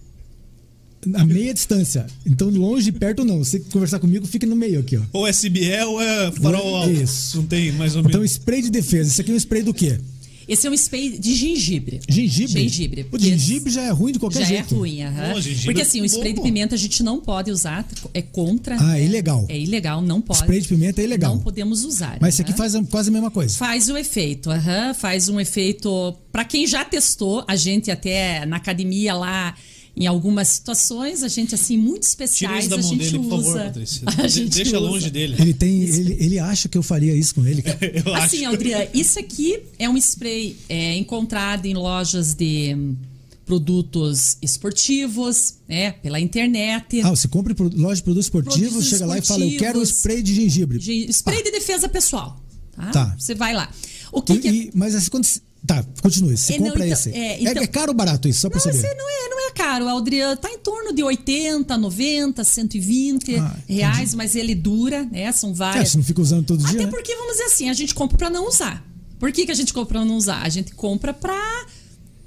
a 1.14 1.24
meia 1.24 1.54
distância. 1.54 2.06
Então, 2.26 2.48
longe 2.50 2.88
e 2.90 2.92
perto 2.92 3.24
não. 3.24 3.38
Você 3.38 3.60
conversar 3.60 3.98
comigo, 3.98 4.26
fica 4.26 4.46
no 4.46 4.56
meio 4.56 4.80
aqui, 4.80 4.96
ó. 4.96 5.02
Ou 5.12 5.26
é 5.26 5.30
SBL 5.30 5.86
ou 5.88 6.00
é 6.02 6.30
farol 6.32 6.76
alto. 6.76 6.90
Isso. 6.90 7.38
Não 7.38 7.46
tem, 7.46 7.72
mais 7.72 7.94
ou 7.96 8.00
Então, 8.02 8.20
menos. 8.20 8.32
spray 8.32 8.62
de 8.62 8.70
defesa. 8.70 9.10
Isso 9.10 9.20
aqui 9.20 9.30
é 9.30 9.34
um 9.34 9.36
spray 9.38 9.62
do 9.62 9.72
quê? 9.74 9.98
Esse 10.48 10.66
é 10.66 10.70
um 10.70 10.74
spray 10.74 11.16
de 11.16 11.32
gengibre. 11.36 12.00
Gengibre? 12.08 12.62
Gengibre. 12.62 13.06
O 13.12 13.16
gengibre 13.18 13.70
já 13.70 13.82
é 13.82 13.90
ruim 13.90 14.10
de 14.12 14.18
qualquer 14.18 14.40
Já 14.40 14.46
jeito. 14.46 14.74
é 14.74 14.78
ruim, 14.78 15.02
aham. 15.02 15.32
Pô, 15.34 15.40
gengibre 15.40 15.64
Porque 15.66 15.82
assim, 15.82 16.00
o 16.00 16.04
é 16.04 16.06
spray 16.06 16.32
de 16.32 16.38
bom. 16.38 16.42
pimenta 16.42 16.74
a 16.74 16.78
gente 16.78 17.04
não 17.04 17.20
pode 17.20 17.52
usar, 17.52 17.86
é 18.12 18.20
contra. 18.20 18.76
Ah, 18.80 18.98
é 18.98 19.04
ilegal. 19.04 19.46
É 19.48 19.56
ilegal, 19.56 20.02
não 20.02 20.20
pode. 20.20 20.40
Spray 20.40 20.60
de 20.60 20.66
pimenta 20.66 21.00
é 21.00 21.04
ilegal. 21.04 21.36
Não 21.36 21.40
podemos 21.40 21.84
usar. 21.84 22.18
Mas 22.20 22.34
isso 22.34 22.42
aqui 22.42 22.52
faz 22.52 22.74
quase 22.90 23.10
a 23.10 23.12
mesma 23.12 23.30
coisa. 23.30 23.56
Faz 23.56 23.88
o 23.88 23.96
efeito, 23.96 24.50
aham, 24.50 24.92
faz 24.92 25.28
um 25.28 25.38
efeito. 25.38 26.16
Para 26.32 26.44
quem 26.44 26.66
já 26.66 26.84
testou, 26.84 27.44
a 27.46 27.54
gente 27.54 27.88
até 27.88 28.44
na 28.44 28.56
academia 28.56 29.14
lá, 29.14 29.54
em 29.96 30.06
algumas 30.06 30.48
situações, 30.48 31.22
a 31.22 31.28
gente 31.28 31.54
assim 31.54 31.76
muito 31.76 32.02
Tira 32.02 32.08
especiais 32.10 32.60
isso 32.66 32.70
da 32.70 32.76
a 32.76 32.80
gente 32.82 32.98
dele, 33.04 33.18
por 33.18 33.34
usa. 33.38 33.44
favor, 33.52 33.64
Patrícia. 33.64 34.02
A 34.18 34.28
gente 34.28 34.48
Deixa 34.56 34.78
usa. 34.78 34.88
longe 34.90 35.10
dele. 35.10 35.36
Ele 35.38 35.52
tem. 35.54 35.82
Ele, 35.82 36.16
ele 36.20 36.38
acha 36.38 36.68
que 36.68 36.78
eu 36.78 36.82
faria 36.82 37.14
isso 37.14 37.34
com 37.34 37.46
ele, 37.46 37.60
cara. 37.62 37.78
Eu 38.06 38.14
Assim, 38.14 38.38
acho. 38.44 38.48
Aldria, 38.48 38.88
isso 38.94 39.18
aqui 39.18 39.60
é 39.78 39.88
um 39.88 39.96
spray 39.96 40.56
é, 40.68 40.96
encontrado 40.96 41.66
em 41.66 41.74
lojas 41.74 42.34
de 42.34 42.74
hum, 42.74 42.96
produtos 43.44 44.36
esportivos, 44.40 45.54
né, 45.68 45.92
pela 45.92 46.20
internet. 46.20 47.00
Ah, 47.02 47.10
você 47.10 47.26
compra 47.28 47.52
em 47.52 47.80
loja 47.80 47.96
de 47.96 48.02
produtos 48.04 48.26
esportivos, 48.26 48.60
Produtos 48.70 48.88
chega 48.88 49.06
lá 49.06 49.18
e 49.18 49.22
fala, 49.22 49.44
eu 49.44 49.58
quero 49.58 49.78
um 49.78 49.82
esportivos. 49.82 49.88
spray 49.96 50.22
de 50.22 50.34
gengibre. 50.34 50.78
Gen- 50.80 51.08
Spray 51.10 51.42
de 51.42 51.50
defesa 51.50 51.88
pessoal. 51.88 52.40
Tá? 52.76 52.90
Tá. 52.90 53.16
Você 53.18 53.34
vai 53.34 53.52
lá. 53.54 53.70
O 54.12 54.22
que, 54.22 54.34
E- 54.34 54.38
que 54.38 54.48
é- 54.48 54.52
e- 54.52 54.70
mas 54.74 54.94
assim, 54.94 55.10
quando. 55.10 55.26
Você- 55.60 55.66
Tá, 55.66 55.84
continue. 56.02 56.36
Você 56.36 56.54
É, 56.54 56.58
não, 56.58 56.66
compra 56.68 56.86
então- 56.86 56.98
esse. 56.98 57.10
é, 57.10 57.18
É, 57.18 57.42
então- 57.42 57.62
é 57.62 57.66
caro 57.66 57.90
ou 57.92 57.94
barato 57.96 58.26
isso, 58.28 58.40
só 58.40 58.48
pra 58.48 58.56
Não, 58.58 58.64
saber. 58.64 58.78
esse 58.78 58.94
não 58.94 59.08
é, 59.08 59.28
não 59.28 59.48
é 59.48 59.52
caro, 59.52 59.88
Aldriano. 59.88 60.36
Tá 60.36 60.50
em 60.50 60.58
torno 60.58 60.92
de 60.92 61.02
80, 61.02 61.76
90, 61.76 62.42
120 62.44 63.36
Ah, 63.36 63.54
reais, 63.68 64.14
mas 64.14 64.34
ele 64.34 64.54
dura, 64.54 65.04
né? 65.04 65.30
São 65.32 65.50
É, 65.50 65.54
várias. 65.54 65.90
você 65.90 65.96
não 65.98 66.04
fica 66.04 66.20
usando 66.20 66.44
todo 66.46 66.60
dia, 66.60 66.70
Até 66.70 66.84
né? 66.84 66.90
porque, 66.90 67.14
vamos 67.14 67.32
dizer 67.32 67.44
assim, 67.44 67.68
a 67.68 67.74
gente 67.74 67.94
compra 67.94 68.16
pra 68.16 68.30
não 68.30 68.48
usar. 68.48 68.84
Por 69.18 69.30
que, 69.32 69.44
que 69.44 69.52
a 69.52 69.54
gente 69.54 69.72
compra 69.74 69.98
pra 69.98 70.04
não 70.04 70.16
usar? 70.16 70.40
A 70.42 70.48
gente 70.48 70.72
compra 70.74 71.12
pra 71.12 71.66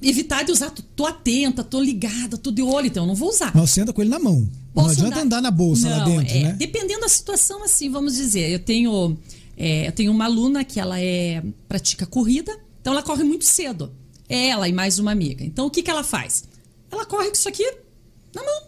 evitar 0.01 0.43
de 0.43 0.51
usar. 0.51 0.69
Tô, 0.69 0.83
tô 0.95 1.05
atenta, 1.07 1.63
tô 1.63 1.81
ligada, 1.81 2.37
tô 2.37 2.51
de 2.51 2.61
olho, 2.61 2.87
então 2.87 3.03
eu 3.03 3.07
não 3.07 3.15
vou 3.15 3.29
usar. 3.29 3.51
Mas 3.55 3.71
você 3.71 3.81
anda 3.81 3.91
com 3.93 4.01
ele 4.01 4.11
na 4.11 4.19
mão. 4.19 4.41
não 4.75 4.83
Posso 4.83 4.91
adianta 5.01 5.21
andar 5.21 5.41
na 5.41 5.49
bolsa 5.51 5.89
lá 5.89 5.97
Não, 5.99 6.17
dentro, 6.17 6.35
é, 6.37 6.43
né? 6.43 6.55
Dependendo 6.57 7.01
da 7.01 7.07
situação, 7.09 7.63
assim, 7.63 7.89
vamos 7.89 8.15
dizer. 8.15 8.49
Eu 8.51 8.59
tenho, 8.59 9.17
é, 9.57 9.87
eu 9.87 9.91
tenho 9.91 10.11
uma 10.11 10.25
aluna 10.25 10.63
que 10.63 10.79
ela 10.79 10.99
é 10.99 11.43
pratica 11.67 12.05
corrida, 12.05 12.55
então 12.83 12.91
ela 12.91 13.01
corre 13.01 13.23
muito 13.23 13.45
cedo. 13.45 13.93
Ela 14.27 14.67
e 14.67 14.73
mais 14.73 14.99
uma 14.99 15.11
amiga. 15.13 15.41
Então 15.45 15.65
o 15.67 15.69
que, 15.71 15.81
que 15.81 15.89
ela 15.89 16.03
faz? 16.03 16.43
Ela 16.91 17.05
corre 17.05 17.27
com 17.27 17.33
isso 17.33 17.47
aqui 17.47 17.63
na 18.35 18.43
mão. 18.43 18.61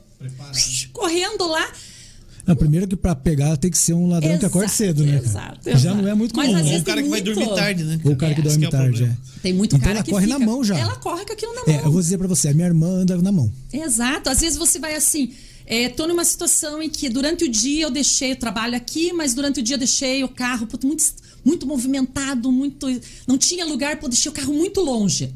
Correndo 0.93 1.45
lá. 1.47 1.67
Não, 2.47 2.56
primeiro 2.56 2.88
que 2.88 2.95
pra 2.95 3.15
pegar 3.15 3.58
tem 3.58 3.71
que 3.71 3.78
ser 3.78 3.93
um 3.93 4.08
ladrão 4.08 4.38
que 4.38 4.45
acorda 4.45 4.65
Exato, 4.67 4.78
cedo, 4.78 5.04
né? 5.04 5.13
cara? 5.13 5.25
exato, 5.25 5.60
Já 5.65 5.71
exato. 5.75 5.95
não 6.01 6.08
é 6.08 6.13
muito 6.13 6.36
Mas 6.36 6.45
comum. 6.47 6.58
às 6.60 6.63
Ou 6.63 6.69
vezes 6.69 6.82
o 6.84 6.86
cara 6.86 7.01
que 7.04 7.10
vai 7.10 7.21
muito- 7.23 7.36
dormir 7.39 7.56
tarde, 7.56 7.84
né? 7.84 7.99
Ou 8.06 8.12
o 8.12 8.15
cara 8.15 8.36
que 8.36 8.41
É, 8.41 8.43
esse 8.45 8.49
dorme 8.60 8.65
é 8.65 8.67
o 8.67 8.71
tarde, 8.71 9.04
é. 9.04 9.17
Tem 9.41 9.54
muito 9.54 9.75
então 9.75 9.80
cara 9.84 9.95
ela 9.97 10.04
que 10.04 10.12
corre 10.12 10.25
fica- 10.28 10.39
na 10.39 10.45
mão 10.45 10.63
já. 10.63 10.78
Ela 10.78 10.95
corre 10.97 11.25
com 11.25 11.34
aquilo 11.34 11.54
na 11.56 11.62
mão. 11.65 11.75
É, 11.75 11.80
eu 11.86 11.91
vou 11.91 11.99
dizer 12.01 12.17
pra 12.19 12.28
você, 12.28 12.49
a 12.49 12.54
minha 12.54 12.67
irmã 12.67 12.88
anda 12.88 13.17
na 13.19 13.32
mão. 13.32 13.51
Exato. 13.73 14.30
Às 14.30 14.41
vezes 14.41 14.58
você 14.60 14.78
vai 14.78 14.93
assim. 14.95 15.34
É, 15.65 15.89
tô 15.89 16.06
numa 16.08 16.23
situação 16.23 16.84
em 16.84 16.89
que 16.89 17.10
durante 17.10 17.43
o 17.45 17.49
dia 17.49 17.86
eu 17.86 17.89
deixei 17.89 18.34
o 18.34 18.36
trabalho 18.36 18.75
aqui, 18.78 19.12
mas 19.12 19.34
durante 19.34 19.60
o 19.60 19.63
dia 19.63 19.73
eu 19.75 19.80
deixei 19.80 20.23
o 20.23 20.30
carro 20.30 20.67
puto, 20.67 20.86
muito, 20.86 21.04
muito 21.45 21.65
movimentado, 21.67 22.51
muito. 22.51 22.88
Não 23.27 23.38
tinha 23.38 23.63
lugar 23.65 23.95
para 23.97 24.05
eu 24.08 24.10
deixei 24.10 24.29
o 24.29 24.34
carro 24.34 24.53
muito 24.53 24.81
longe. 24.81 25.34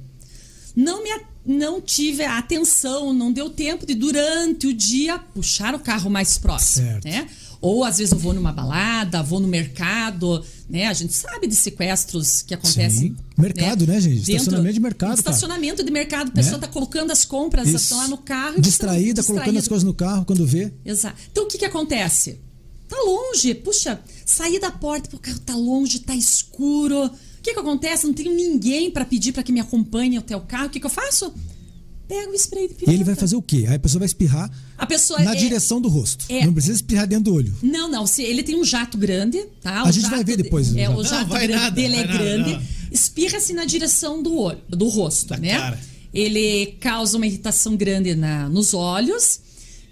Não 0.76 1.04
me 1.04 1.10
não 1.46 1.82
tive 1.82 2.24
a 2.24 2.38
atenção, 2.38 3.14
não 3.14 3.32
deu 3.32 3.50
tempo 3.50 3.86
de 3.86 3.96
durante 3.96 4.68
o 4.68 4.74
dia 4.74 5.18
puxar 5.18 5.74
o 5.74 5.80
carro 5.80 6.10
mais 6.10 6.38
próximo, 6.38 6.86
Certo. 6.86 7.06
né? 7.06 7.28
Ou 7.62 7.84
às 7.84 7.98
vezes 7.98 8.12
eu 8.12 8.20
vou 8.20 8.34
numa 8.34 8.52
balada, 8.52 9.24
vou 9.24 9.40
no 9.40 9.48
mercado, 9.48 10.44
né? 10.70 10.86
A 10.88 10.94
gente 10.94 11.14
sabe 11.14 11.48
de 11.48 11.56
sequestros 11.56 12.42
que 12.42 12.54
acontecem. 12.54 13.10
Sim. 13.10 13.18
Mercado, 13.38 13.88
né, 13.88 14.00
gente? 14.00 14.18
Dentro- 14.18 14.34
Estacionamento 14.36 14.74
de 14.76 14.80
mercado, 14.80 15.10
cara. 15.10 15.20
Estacionamento 15.20 15.84
de 15.84 15.92
mercado, 15.92 16.28
a 16.30 16.32
pessoa 16.32 16.58
Né? 16.58 16.60
tá 16.60 16.68
colocando 16.68 17.12
as 17.12 17.26
compras, 17.26 17.68
estão 17.68 17.98
lá 17.98 18.08
no 18.08 18.18
carro. 18.18 18.56
tá 18.56 18.62
Distraída, 18.62 19.24
colocando 19.24 19.58
as 19.58 19.68
coisas 19.68 19.84
no 19.84 19.94
carro 19.94 20.26
quando 20.26 20.46
vê. 20.46 20.72
Exato. 20.86 21.18
Então 21.32 21.46
o 21.46 21.48
que 21.48 21.58
que 21.58 21.66
acontece? 21.66 22.40
Tá 22.88 22.98
longe. 23.04 23.54
Puxa, 23.56 24.00
saí 24.32 24.60
da 24.60 24.72
porta, 24.72 25.16
o 25.16 25.20
carro 25.20 25.40
tá 25.40 25.56
longe, 25.56 26.00
tá 26.00 26.16
escuro. 26.16 27.06
O 27.06 27.12
que 27.42 27.54
que 27.54 27.60
acontece? 27.60 28.06
Não 28.06 28.14
tenho 28.14 28.34
ninguém 28.36 28.92
para 28.92 29.06
pedir 29.06 29.32
para 29.32 29.44
que 29.44 29.52
me 29.52 29.60
acompanhe 29.60 30.18
até 30.18 30.36
o 30.36 30.42
carro. 30.42 30.68
O 30.68 30.70
que 30.70 30.80
que 30.80 30.86
eu 30.86 30.90
faço? 30.90 31.34
Pego 32.08 32.32
o 32.32 32.36
spray 32.36 32.68
de 32.68 32.74
pimenta. 32.74 32.92
E 32.92 32.96
ele 32.96 33.04
vai 33.04 33.16
fazer 33.16 33.36
o 33.36 33.42
quê? 33.42 33.66
Aí 33.68 33.76
a 33.76 33.80
pessoa 33.80 34.00
vai 34.00 34.06
espirrar 34.08 34.52
A 34.78 34.86
pessoa 34.86 35.20
na 35.24 35.34
é- 35.34 35.36
direção 35.36 35.80
do 35.80 35.88
rosto. 35.88 36.26
é- 36.28 36.44
Não 36.46 36.52
precisa 36.54 36.74
espirrar 36.76 37.06
dentro 37.08 37.26
do 37.26 37.34
olho. 37.36 37.56
Não, 37.62 37.88
não. 37.90 38.08
Se 38.08 38.24
ele 38.24 38.42
tem 38.44 38.56
um 38.60 38.64
jato 38.64 38.98
grande, 38.98 39.44
tá? 39.62 39.82
A 39.82 39.90
O 39.90 39.92
gente 39.92 40.10
vai 40.10 40.24
ver 40.24 40.36
de- 40.38 40.44
depois 40.44 40.72
o 40.72 40.78
É, 40.78 40.84
jato. 40.86 40.94
o 41.00 41.04
Não, 41.04 41.10
jato 41.10 41.26
vai 41.28 41.48
grande 41.48 41.64
nada, 41.64 41.76
dele 41.76 41.96
é 41.98 42.06
nada, 42.06 42.18
grande. 42.18 42.54
não. 42.54 42.62
Espirra-se 42.92 43.54
na 43.54 43.64
direção 43.66 44.22
do 44.24 44.36
olho, 44.36 44.60
do 44.68 44.88
rosto, 44.88 45.28
Da 45.30 45.38
né? 45.38 45.58
cara. 45.58 45.80
Ele 46.12 46.76
causa 46.80 47.16
uma 47.18 47.28
irritação 47.28 47.78
grande 47.78 48.16
na, 48.16 48.50
nos 48.50 48.74
olhos 48.74 49.40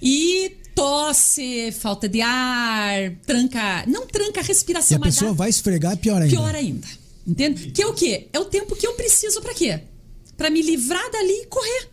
e 0.02 0.54
tosse, 0.78 1.72
falta 1.72 2.08
de 2.08 2.22
ar, 2.22 3.12
tranca. 3.26 3.84
Não 3.88 4.06
tranca 4.08 4.42
a 4.42 4.44
E 4.44 4.48
respiração, 4.48 4.98
a 4.98 5.00
mas 5.00 5.16
pessoa 5.16 5.32
dá 5.32 5.38
vai 5.38 5.50
esfregar 5.50 5.98
pior 5.98 6.22
ainda. 6.22 6.36
pior 6.36 6.56
ainda. 6.56 6.88
Entende? 7.26 7.72
Que 7.72 7.82
é 7.82 7.88
o 7.88 7.94
quê? 7.94 8.28
É 8.32 8.40
o 8.40 8.46
tempo 8.46 8.76
que 8.76 8.86
eu 8.86 8.94
preciso 8.94 9.42
pra 9.42 9.54
quê? 9.54 9.82
Pra 10.38 10.50
me 10.50 10.62
livrar 10.62 11.12
dali 11.12 11.32
e 11.44 11.46
correr. 11.48 11.90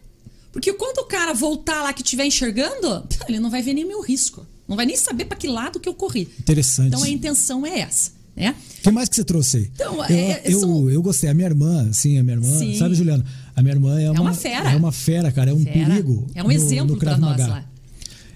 Porque 0.53 0.73
quando 0.75 0.99
o 0.99 1.05
cara 1.07 1.33
voltar 1.33 1.83
lá 1.83 1.93
que 1.93 2.03
estiver 2.03 2.27
enxergando, 2.27 3.05
ele 3.29 3.41
não 3.41 3.51
vai 3.51 3.63
ver 3.63 3.73
nem 3.75 3.85
meu 3.85 4.01
risco. 4.03 4.47
Não 4.69 4.77
vai 4.77 4.87
nem 4.87 4.97
saber 4.97 5.25
pra 5.25 5.37
que 5.37 5.49
lado 5.49 5.81
que 5.81 5.89
eu 5.89 5.95
corri. 5.95 6.29
Interessante. 6.39 6.89
Então 6.89 7.03
a 7.03 7.09
intenção 7.09 7.67
é 7.67 7.81
essa, 7.81 8.13
né? 8.37 8.55
O 8.79 8.83
que 8.83 8.91
mais 8.91 9.09
que 9.09 9.17
você 9.17 9.25
trouxe 9.25 9.57
aí? 9.57 9.71
Então, 9.75 9.97
eu, 9.97 10.05
é- 10.05 10.43
eu, 10.45 10.61
são- 10.61 10.91
eu 10.91 11.03
gostei. 11.03 11.29
A 11.31 11.35
minha 11.35 11.49
irmã, 11.49 11.91
sim, 11.93 12.19
a 12.19 12.23
minha 12.23 12.37
irmã. 12.37 12.59
Sim. 12.59 12.77
Sabe, 12.79 12.95
Juliana? 12.95 13.25
A 13.57 13.63
minha 13.63 13.75
irmã 13.75 14.01
é 14.01 14.11
uma, 14.11 14.21
uma 14.21 14.35
fera. 14.35 14.71
É 14.73 14.77
uma 14.77 14.93
fera, 14.93 15.33
cara. 15.33 15.51
É 15.51 15.55
um 15.55 15.65
Fera. 15.65 15.73
perigo. 15.87 16.27
É 16.35 16.43
um 16.43 16.47
no- 16.47 16.53
exemplo 16.53 16.97
Krav 16.97 17.19
nós 17.21 17.39
lá. 17.41 17.65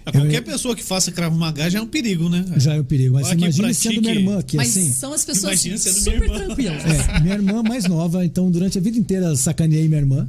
A 0.09 0.13
qualquer 0.13 0.41
pessoa 0.43 0.75
que 0.75 0.83
faça 0.83 1.13
Krav 1.13 1.35
Maga 1.37 1.69
já 1.71 1.79
é 1.79 1.83
um 1.83 1.87
perigo, 1.87 2.29
né? 2.29 2.45
Já 2.57 2.75
é 2.75 2.81
um 2.81 2.85
perigo. 2.85 3.15
Mas 3.15 3.29
pratique- 3.29 3.75
sendo 3.75 4.01
minha 4.01 4.15
irmã, 4.15 4.43
que 4.43 4.57
Mas 4.57 4.71
assim. 4.77 4.93
são 4.93 5.13
as 5.13 5.25
pessoas 5.25 5.65
Imagina 5.65 5.79
sendo 5.79 5.95
super 5.99 6.21
minha 6.21 6.25
irmã. 6.35 6.47
tranquilas. 6.47 6.85
É, 6.85 7.21
minha 7.21 7.35
irmã 7.35 7.63
mais 7.63 7.85
nova, 7.85 8.25
então 8.25 8.51
durante 8.51 8.79
a 8.79 8.81
vida 8.81 8.97
inteira 8.99 9.35
sacaneei 9.37 9.87
minha 9.89 10.01
irmã. 10.01 10.29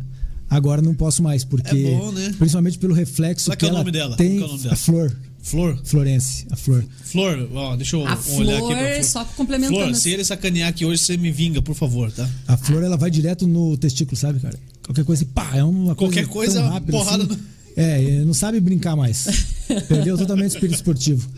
Agora 0.50 0.82
não 0.82 0.96
posso 0.96 1.22
mais, 1.22 1.44
porque. 1.44 1.78
É 1.78 1.92
bom, 1.92 2.12
né? 2.12 2.34
Principalmente 2.38 2.78
pelo 2.80 2.94
reflexo 2.94 3.46
Qual 3.50 3.54
é 3.54 3.56
que 3.56 3.60
que 3.60 3.66
é 3.66 3.68
o 3.68 3.70
ela 3.70 3.80
nome 3.80 3.92
dela? 3.92 4.16
tem. 4.18 4.38
Qual 4.40 4.42
é 4.42 4.46
o 4.46 4.48
nome 4.50 4.64
dela? 4.64 4.74
A 4.74 4.78
Flor. 4.78 5.16
Flor. 5.42 5.80
Florence, 5.86 6.46
a 6.52 6.56
Flor. 6.56 6.84
Flor, 7.04 7.50
ó, 7.54 7.76
deixa 7.76 7.96
eu 7.96 8.02
A 8.02 8.04
olhar 8.04 8.14
aqui 8.14 8.30
Flor, 8.32 8.68
pra 8.68 8.78
Flor. 8.94 9.04
só 9.04 9.24
complementando 9.38 9.80
Flor, 9.80 9.96
se 9.96 10.10
ele 10.12 10.26
sacanear 10.26 10.68
aqui 10.70 10.86
hoje, 10.86 11.02
você 11.02 11.16
me 11.18 11.32
vinga, 11.32 11.62
por 11.62 11.76
favor, 11.76 12.12
tá? 12.12 12.28
A 12.48 12.58
Flor, 12.58 12.84
ela 12.84 12.98
vai 12.98 13.10
direto 13.10 13.48
no 13.48 13.78
testículo, 13.78 14.18
sabe, 14.18 14.40
cara? 14.40 14.60
Qualquer 14.84 15.06
coisa, 15.06 15.26
pá, 15.34 15.52
é 15.56 15.64
uma 15.64 15.96
Qualquer 15.96 16.28
coisa. 16.28 16.60
coisa, 16.60 16.60
tão 16.62 16.70
rápida 16.74 16.92
porrada 16.92 17.24
assim. 17.24 17.34
no- 17.34 17.40
É, 17.78 18.26
não 18.26 18.34
sabe 18.34 18.60
brincar 18.60 18.96
mais. 18.98 19.28
Perdeu 19.88 20.18
totalmente 20.18 20.52
o 20.52 20.54
espírito 20.56 20.76
esportivo. 20.76 21.30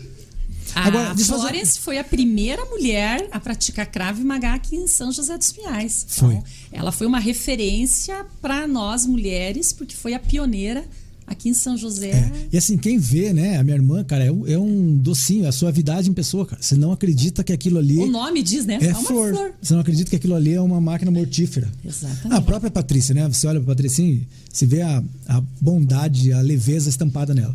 A 0.74 0.86
Agora, 0.86 1.14
deixa 1.14 1.32
eu 1.32 1.36
fazer- 1.38 1.48
Florence 1.50 1.78
foi 1.78 1.98
a 1.98 2.04
primeira 2.04 2.64
mulher 2.64 3.28
a 3.30 3.38
praticar 3.38 3.84
Krav 3.86 4.18
Maga 4.24 4.54
aqui 4.54 4.74
em 4.76 4.86
São 4.86 5.12
José 5.12 5.36
dos 5.36 5.52
Pinhais. 5.52 6.06
Foi. 6.08 6.34
Então, 6.34 6.44
ela 6.72 6.90
foi 6.90 7.06
uma 7.06 7.18
referência 7.18 8.24
para 8.40 8.66
nós 8.66 9.04
mulheres, 9.04 9.72
porque 9.72 9.94
foi 9.94 10.14
a 10.14 10.18
pioneira 10.18 10.82
aqui 11.26 11.50
em 11.50 11.54
São 11.54 11.76
José. 11.76 12.10
É. 12.10 12.32
E 12.52 12.56
assim, 12.56 12.78
quem 12.78 12.98
vê, 12.98 13.34
né, 13.34 13.58
a 13.58 13.62
minha 13.62 13.76
irmã, 13.76 14.02
cara, 14.02 14.24
é 14.24 14.32
um, 14.32 14.46
é 14.46 14.58
um 14.58 14.96
docinho, 14.96 15.44
é 15.44 15.48
a 15.48 15.52
suavidade 15.52 16.08
em 16.08 16.12
pessoa, 16.14 16.46
cara. 16.46 16.62
Você 16.62 16.74
não 16.74 16.90
acredita 16.90 17.44
que 17.44 17.52
aquilo 17.52 17.78
ali 17.78 17.98
O 17.98 18.06
nome 18.06 18.42
diz, 18.42 18.64
né? 18.64 18.78
é 18.80 18.88
uma 18.92 19.02
flor. 19.02 19.34
flor. 19.34 19.52
Você 19.60 19.74
não 19.74 19.80
acredita 19.80 20.08
que 20.08 20.16
aquilo 20.16 20.34
ali 20.34 20.54
é 20.54 20.60
uma 20.60 20.80
máquina 20.80 21.10
mortífera. 21.10 21.70
Exatamente. 21.84 22.32
A 22.34 22.40
própria 22.40 22.70
Patrícia, 22.70 23.14
né? 23.14 23.28
Você 23.28 23.46
olha 23.46 23.60
pra 23.60 23.74
Patrícia 23.74 24.02
e 24.02 24.26
se 24.50 24.64
vê 24.64 24.80
a, 24.80 25.02
a 25.28 25.42
bondade, 25.60 26.32
a 26.32 26.40
leveza 26.40 26.88
estampada 26.88 27.34
nela. 27.34 27.54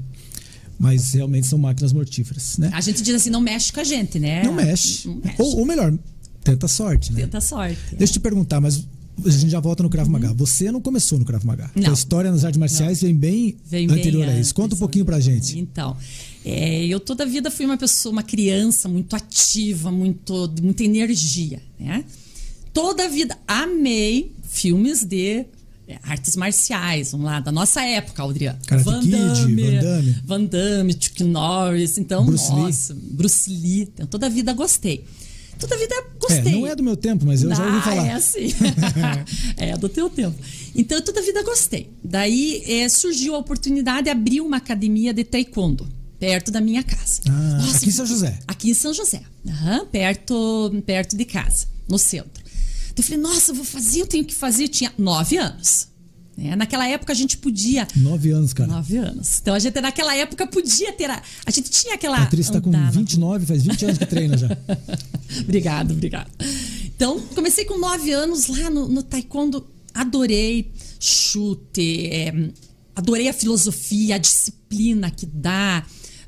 Mas 0.80 1.14
realmente 1.14 1.48
são 1.48 1.58
máquinas 1.58 1.92
mortíferas, 1.92 2.58
né? 2.58 2.70
A 2.74 2.82
gente 2.82 3.02
diz 3.02 3.16
assim, 3.16 3.30
não 3.30 3.42
mexe 3.42 3.72
com 3.74 3.80
a 3.80 3.84
gente, 3.84 4.20
né? 4.20 4.44
Não 4.44 4.54
mexe. 4.54 5.08
Não 5.08 5.16
mexe. 5.16 5.42
Ou, 5.42 5.60
ou 5.60 5.66
melhor, 5.66 5.98
tenta 6.44 6.68
sorte, 6.68 7.12
né? 7.12 7.22
Tenta 7.22 7.42
sorte. 7.42 7.80
Deixa 7.96 8.12
eu 8.12 8.14
te 8.14 8.20
perguntar, 8.20 8.62
mas 8.62 8.86
a 9.26 9.30
gente 9.30 9.50
já 9.50 9.60
volta 9.60 9.82
no 9.82 9.90
Krav 9.90 10.08
Maga. 10.08 10.34
Você 10.34 10.72
não 10.72 10.80
começou 10.80 11.18
no 11.18 11.26
Krav 11.26 11.44
Maga. 11.44 11.72
Uhum. 11.76 11.84
Não. 11.84 11.90
A 11.90 11.94
história 11.94 12.32
nas 12.32 12.46
artes 12.46 12.60
marciais 12.60 13.02
vem 13.02 13.16
bem 13.16 13.58
Vem 13.66 13.88
bem 13.88 14.00
anterior 14.00 14.28
a 14.28 14.40
isso. 14.40 14.54
Conta 14.54 14.76
um 14.76 14.78
pouquinho 14.78 15.06
pra 15.06 15.20
gente. 15.20 15.58
Então, 15.58 15.98
é, 16.46 16.86
eu 16.86 17.00
toda 17.00 17.24
a 17.24 17.28
vida 17.28 17.50
fui 17.50 17.66
uma 17.66 17.78
pessoa, 17.78 18.12
uma 18.12 18.24
criança 18.24 18.88
muito 18.88 19.16
ativa, 19.16 19.92
muito, 19.92 20.54
muita 20.62 20.84
energia, 20.84 21.62
né? 21.80 22.06
Toda 22.72 23.06
a 23.06 23.08
vida 23.08 23.36
amei 23.48 24.32
filmes 24.44 25.04
de 25.04 25.46
é, 25.88 25.98
artes 26.04 26.36
marciais, 26.36 27.12
vamos 27.12 27.26
lá, 27.28 27.40
da 27.40 27.52
nossa 27.52 27.82
época, 27.82 28.24
Adriano. 28.24 28.60
Karate 28.68 28.90
Kid, 29.00 29.12
Van 29.12 29.80
Damme. 29.82 30.16
Van 30.26 30.44
Damme, 30.44 30.94
Chuck 31.00 31.24
Norris, 31.24 31.98
então, 31.98 32.26
Bruce 32.26 32.52
Lee. 32.52 32.62
nossa, 32.62 32.98
Bruce 33.00 33.50
Lee. 33.50 33.82
Então, 33.84 34.06
toda 34.08 34.26
a 34.26 34.30
vida 34.30 34.54
gostei. 34.54 35.06
Toda 35.60 35.74
a 35.74 35.78
vida 35.78 35.96
gostei. 36.20 36.54
É, 36.54 36.56
não 36.56 36.68
é 36.68 36.76
do 36.76 36.84
meu 36.84 36.96
tempo, 36.96 37.26
mas 37.26 37.42
eu 37.42 37.50
já 37.56 37.66
ouvi 37.66 37.78
Ah, 37.78 37.82
falar. 37.82 38.06
É 38.06 38.14
assim. 38.14 38.54
é 39.58 39.76
do 39.78 39.90
teu 39.90 40.08
tempo. 40.10 40.36
Então, 40.76 41.02
toda 41.02 41.20
a 41.20 41.24
vida 41.24 41.42
gostei. 41.42 41.90
Daí 42.04 42.64
eh, 42.68 42.88
surgiu 42.90 43.34
a 43.34 43.40
oportunidade 43.40 44.04
de 44.04 44.10
abrir 44.12 44.42
uma 44.42 44.58
academia 44.58 45.12
de 45.14 45.24
taekwondo 45.24 45.88
perto 46.20 46.52
da 46.52 46.62
minha 46.62 46.84
casa. 46.84 47.22
Ah, 47.30 47.60
aqui 47.76 47.88
em 47.90 47.92
São 47.92 48.06
José. 48.06 48.40
Aqui 48.48 48.70
em 48.70 48.74
São 48.76 48.94
José. 48.94 49.22
Aham, 49.48 49.86
perto, 49.88 50.72
perto 50.86 51.16
de 51.18 51.26
casa, 51.26 51.66
no 51.90 51.98
centro. 51.98 52.44
Eu 52.98 53.04
falei, 53.04 53.20
nossa, 53.20 53.52
eu 53.52 53.56
vou 53.56 53.64
fazer, 53.66 54.02
eu 54.02 54.08
tenho 54.08 54.26
que 54.26 54.34
fazer. 54.34 54.64
Eu 54.64 54.70
tinha 54.70 54.92
nove 54.98 55.38
anos. 55.38 55.88
né? 56.36 56.56
Naquela 56.56 56.88
época 56.88 57.14
a 57.14 57.16
gente 57.16 57.38
podia. 57.38 57.88
Nove 57.96 58.32
anos, 58.32 58.54
cara. 58.54 58.72
Nove 58.72 58.98
anos. 58.98 59.40
Então 59.40 59.54
a 59.54 59.60
gente 59.60 59.80
naquela 59.80 60.16
época 60.16 60.48
podia 60.48 60.92
ter. 60.94 61.10
A, 61.10 61.22
a 61.46 61.52
gente 61.52 61.70
tinha 61.70 61.94
aquela. 61.94 62.18
A 62.18 62.22
Patrícia 62.22 62.54
tá 62.54 62.62
com 62.62 62.70
andar 62.70 62.86
na 62.86 62.92
29, 62.92 63.46
faz 63.46 63.64
20 63.64 63.86
anos 63.86 63.98
que 64.00 64.06
treina 64.06 64.38
já. 64.38 64.50
obrigado, 65.42 65.92
obrigado. 65.92 66.32
Então, 66.86 67.20
comecei 67.36 67.66
com 67.66 67.78
nove 67.78 68.12
anos 68.12 68.48
lá 68.48 68.70
no, 68.70 68.88
no 68.88 69.04
taekwondo. 69.04 69.68
Adorei 69.94 70.72
chute, 71.00 72.08
é, 72.12 72.34
adorei 72.96 73.30
a 73.30 73.34
filosofia, 73.34 74.16
a 74.16 74.18
disciplina 74.18 75.12
que 75.12 75.26
dá, 75.26 75.86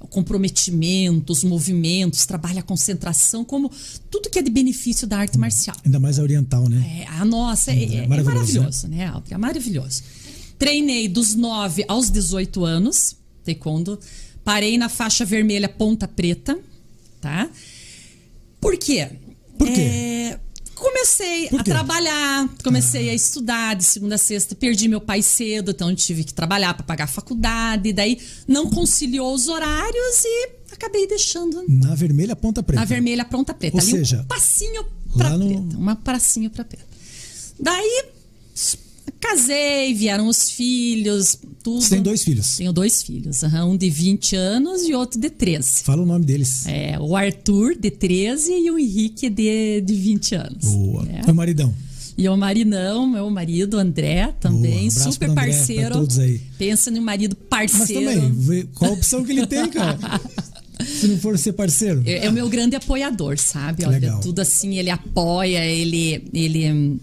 o 0.10 0.12
comprometimento, 0.12 1.32
os 1.32 1.44
movimentos, 1.44 2.26
trabalha 2.26 2.60
a 2.62 2.64
concentração, 2.64 3.46
como 3.46 3.72
tudo 4.10 4.30
que 4.30 4.40
é 4.40 4.42
de 4.42 4.50
benefício 4.50 5.08
da 5.08 5.20
arte 5.20 5.38
marcial. 5.38 5.76
Ainda 5.86 6.00
mais 6.00 6.18
a 6.20 6.24
oriental, 6.24 6.68
né? 6.68 7.04
É, 7.04 7.08
a 7.08 7.24
nossa, 7.24 7.72
é, 7.72 7.76
é- 7.76 7.96
é 8.04 8.08
maravilhoso, 8.08 8.26
maravilhoso, 8.26 8.88
né, 8.88 9.06
Aldri? 9.06 9.34
É 9.34 9.38
maravilhoso. 9.38 10.04
Treinei 10.58 11.08
dos 11.08 11.36
9 11.36 11.86
aos 11.88 12.10
18 12.10 12.66
anos, 12.66 13.16
taekwondo. 13.46 14.00
Parei 14.44 14.78
na 14.78 14.90
faixa 14.90 15.24
vermelha 15.24 15.70
ponta 15.70 16.08
preta, 16.08 16.58
tá? 17.22 17.50
Por 18.60 18.78
quê? 18.78 19.10
Por 19.58 19.68
quê? 19.68 19.82
É, 19.82 20.40
comecei 20.80 21.48
a 21.50 21.64
trabalhar, 21.64 22.50
comecei 22.64 23.10
a 23.10 23.14
estudar 23.14 23.76
de 23.76 23.84
segunda 23.84 24.16
a 24.16 24.18
sexta, 24.18 24.56
perdi 24.56 24.88
meu 24.88 25.02
pai 25.02 25.22
cedo, 25.22 25.72
então 25.72 25.90
eu 25.90 25.96
tive 25.96 26.24
que 26.24 26.34
trabalhar 26.34 26.74
para 26.74 26.84
pagar 26.86 27.04
a 27.04 27.08
faculdade, 27.08 27.92
daí 27.94 28.20
não 28.48 28.70
conciliou 28.70 29.34
os 29.34 29.48
horários 29.48 30.24
e 30.24 30.50
acabei 30.72 31.08
deixando 31.08 31.64
Na 31.68 31.94
vermelha, 31.96 32.36
ponta 32.36 32.64
preta. 32.64 32.82
a 32.82 32.86
vermelha 32.86 33.26
pronta 33.26 33.54
preta. 33.54 33.78
Ou 33.78 33.82
ali 33.82 33.92
seja, 33.92 34.22
um 34.22 34.26
passinho 34.26 34.84
no- 34.84 35.18
preta. 35.18 35.78
Uma 35.78 35.96
passinho 35.96 36.50
pra 36.50 36.64
preta. 36.64 36.86
Daí 37.60 38.06
casei, 39.20 39.94
vieram 39.94 40.28
os 40.28 40.50
filhos, 40.50 41.38
tudo. 41.64 41.82
Você 41.82 41.90
tem 41.90 42.02
dois 42.02 42.24
filhos. 42.24 42.58
Tenho 42.58 42.74
dois 42.74 43.04
filhos, 43.04 43.44
um 43.44 43.78
de 43.78 43.90
20 43.90 44.36
anos 44.36 44.84
e 44.84 44.94
outro 44.94 45.20
de 45.20 45.30
13. 45.30 45.84
Fala 45.84 46.02
o 46.02 46.06
nome 46.06 46.26
deles. 46.26 46.66
É, 46.68 46.98
o 47.00 47.16
Arthur, 47.16 47.76
de 47.78 47.92
13, 47.92 48.52
e 48.52 48.72
o 48.72 48.78
Henrique, 48.78 49.30
de, 49.30 49.82
de 49.82 49.94
20 49.94 50.36
anos. 50.36 50.66
Boa. 50.66 51.08
É. 51.10 51.26
Meu 51.26 51.36
maridão. 51.36 51.74
E 52.18 52.28
o 52.28 52.36
maridão, 52.36 53.08
meu 53.08 53.30
marido, 53.30 53.78
André, 53.78 54.34
também, 54.42 54.90
abraço 54.90 55.14
super 55.14 55.30
pro 55.30 55.40
André, 55.40 55.52
parceiro. 55.54 55.94
todos 55.94 56.20
aí. 56.20 56.42
Pensa 56.58 56.92
no 56.92 57.02
marido 57.02 57.38
Mas 57.50 57.72
parceiro. 57.72 58.12
também, 58.12 58.32
vê 58.34 58.68
qual 58.76 58.92
a 58.92 58.94
opção 58.94 59.24
que 59.24 59.32
ele 59.32 59.48
tem, 59.48 59.70
cara? 59.70 59.98
Se 60.86 61.08
não 61.08 61.18
for 61.18 61.38
ser 61.38 61.54
parceiro. 61.54 62.04
É, 62.06 62.26
é 62.26 62.30
o 62.30 62.34
meu 62.34 62.50
grande 62.50 62.76
apoiador, 62.76 63.38
sabe? 63.38 63.86
Olha, 63.86 64.00
Legal. 64.00 64.20
tudo 64.20 64.40
assim, 64.40 64.78
ele 64.78 64.90
apoia, 64.90 65.64
ele, 65.66 66.26
ele 66.34 67.00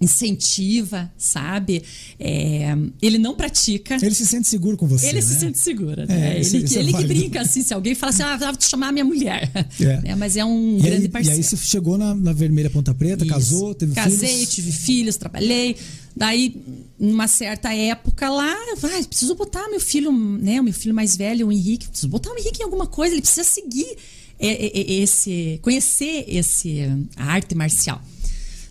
incentiva, 0.00 1.10
sabe? 1.16 1.82
É, 2.18 2.74
ele 3.00 3.18
não 3.18 3.34
pratica. 3.34 3.96
Ele 3.96 4.14
se 4.14 4.26
sente 4.26 4.48
seguro 4.48 4.76
com 4.76 4.86
você. 4.86 5.06
Ele 5.08 5.22
se 5.22 5.34
né? 5.34 5.40
sente 5.40 5.58
seguro, 5.58 6.02
É, 6.02 6.06
né? 6.06 6.40
ele 6.40 6.62
que, 6.62 6.76
é 6.76 6.80
ele 6.80 6.92
que 6.92 7.04
brinca 7.04 7.40
assim, 7.40 7.62
se 7.62 7.72
alguém 7.72 7.94
fala 7.94 8.10
assim, 8.10 8.22
ah, 8.22 8.36
vou 8.36 8.56
te 8.56 8.68
chamar 8.68 8.92
minha 8.92 9.04
mulher. 9.04 9.50
É. 9.80 9.96
Né? 10.06 10.14
Mas 10.14 10.36
é 10.36 10.44
um 10.44 10.76
E 10.78 10.82
grande 10.82 10.96
aí, 11.02 11.04
e 11.04 11.08
parceiro. 11.08 11.36
aí 11.38 11.42
você 11.42 11.56
chegou 11.56 11.96
na, 11.98 12.14
na 12.14 12.32
vermelha 12.32 12.68
ponta 12.70 12.92
preta, 12.94 13.24
Isso. 13.24 13.32
casou, 13.34 13.74
teve 13.74 13.94
Casei, 13.94 14.28
filhos. 14.28 14.54
tive 14.54 14.72
filhos, 14.72 15.16
trabalhei. 15.16 15.76
Daí, 16.14 16.56
numa 16.98 17.26
certa 17.28 17.72
época 17.74 18.28
lá, 18.28 18.54
vai, 18.78 19.04
preciso 19.04 19.34
botar 19.34 19.68
meu 19.68 19.80
filho, 19.80 20.10
né? 20.12 20.60
O 20.60 20.64
meu 20.64 20.72
filho 20.72 20.94
mais 20.94 21.16
velho, 21.16 21.46
o 21.48 21.52
Henrique, 21.52 21.88
preciso 21.88 22.08
botar 22.08 22.30
o 22.30 22.38
Henrique 22.38 22.60
em 22.60 22.64
alguma 22.64 22.86
coisa, 22.86 23.14
ele 23.14 23.20
precisa 23.22 23.44
seguir 23.44 23.96
é, 24.38 24.48
é, 24.66 24.92
esse. 25.02 25.58
conhecer 25.62 26.24
esse 26.28 26.80
a 27.16 27.24
arte 27.24 27.54
marcial. 27.54 28.00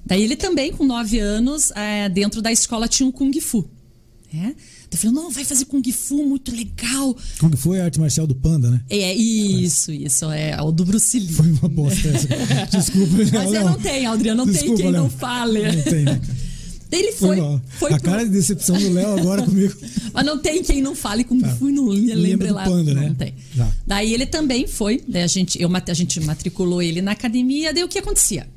Daí 0.05 0.21
ele 0.23 0.35
também, 0.35 0.71
com 0.71 0.85
nove 0.85 1.19
anos, 1.19 1.71
é, 1.71 2.07
dentro 2.09 2.41
da 2.41 2.51
escola 2.51 2.87
tinha 2.87 3.07
um 3.07 3.11
Kung 3.11 3.31
Fu. 3.41 3.67
Né? 4.31 4.55
Eu 4.91 4.97
falei, 4.97 5.15
não, 5.15 5.29
vai 5.29 5.43
fazer 5.43 5.65
Kung 5.65 5.83
Fu, 5.91 6.23
muito 6.25 6.55
legal. 6.55 7.15
Kung 7.39 7.55
Fu 7.57 7.73
é 7.73 7.81
a 7.81 7.85
arte 7.85 7.99
marcial 7.99 8.25
do 8.25 8.35
panda, 8.35 8.69
né? 8.71 8.81
É, 8.89 9.13
isso, 9.13 9.91
isso, 9.91 10.31
é 10.31 10.61
o 10.61 10.71
do 10.71 10.85
Bruce 10.85 11.19
Lee. 11.19 11.27
Foi 11.29 11.51
uma 11.51 11.67
bosta 11.67 12.07
essa. 12.09 12.27
Desculpa, 12.71 13.13
Mas 13.33 13.53
eu 13.53 13.65
não 13.65 13.79
tenho, 13.79 14.11
Adriano, 14.11 14.45
não 14.45 14.51
Desculpa, 14.51 14.75
tem 14.75 14.83
quem 14.85 14.91
Léo. 14.93 15.03
não 15.03 15.09
fale. 15.09 15.71
Não 15.71 15.81
tem, 15.83 16.03
né? 16.05 16.21
Ele 16.91 17.11
foi. 17.11 17.35
mal. 17.37 17.61
foi 17.77 17.91
a 17.91 17.97
pro- 17.97 18.05
cara 18.09 18.23
de 18.23 18.29
decepção 18.31 18.77
do 18.77 18.89
Léo 18.93 19.19
agora 19.19 19.41
comigo. 19.43 19.73
Mas 20.13 20.25
não 20.25 20.37
tem 20.37 20.63
quem 20.63 20.81
não 20.81 20.95
fale 20.95 21.23
Kung 21.25 21.41
Fu 21.57 21.69
e 21.69 21.73
não 21.73 21.87
Lembra 21.89 22.15
lembre 22.15 22.47
do 22.47 22.53
lá. 22.53 22.63
panda, 22.63 22.93
não 22.93 23.01
né? 23.01 23.15
tem. 23.17 23.33
Tá. 23.57 23.69
Daí 23.85 24.13
ele 24.13 24.25
também 24.25 24.65
foi, 24.65 25.03
né? 25.07 25.23
A 25.23 25.27
gente, 25.27 25.61
eu, 25.61 25.69
a 25.75 25.93
gente 25.93 26.19
matriculou 26.21 26.81
ele 26.81 27.01
na 27.01 27.11
academia, 27.11 27.73
daí 27.73 27.83
o 27.83 27.89
que 27.89 27.99
acontecia? 27.99 28.47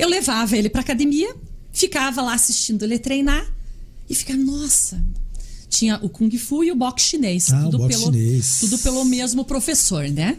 Eu 0.00 0.08
levava 0.08 0.56
ele 0.56 0.70
pra 0.70 0.80
academia, 0.80 1.36
ficava 1.70 2.22
lá 2.22 2.32
assistindo 2.32 2.82
ele 2.84 2.98
treinar 2.98 3.46
e 4.08 4.14
ficava, 4.14 4.38
nossa. 4.38 5.04
Tinha 5.68 6.00
o 6.02 6.08
Kung 6.08 6.30
Fu 6.38 6.64
e 6.64 6.72
o 6.72 6.74
boxe 6.74 7.06
chinês. 7.06 7.52
Ah, 7.52 7.62
tudo, 7.64 7.78
boxe 7.78 7.98
pelo, 7.98 8.12
chinês. 8.12 8.58
tudo 8.60 8.78
pelo 8.78 9.04
mesmo 9.04 9.44
professor, 9.44 10.08
né? 10.08 10.38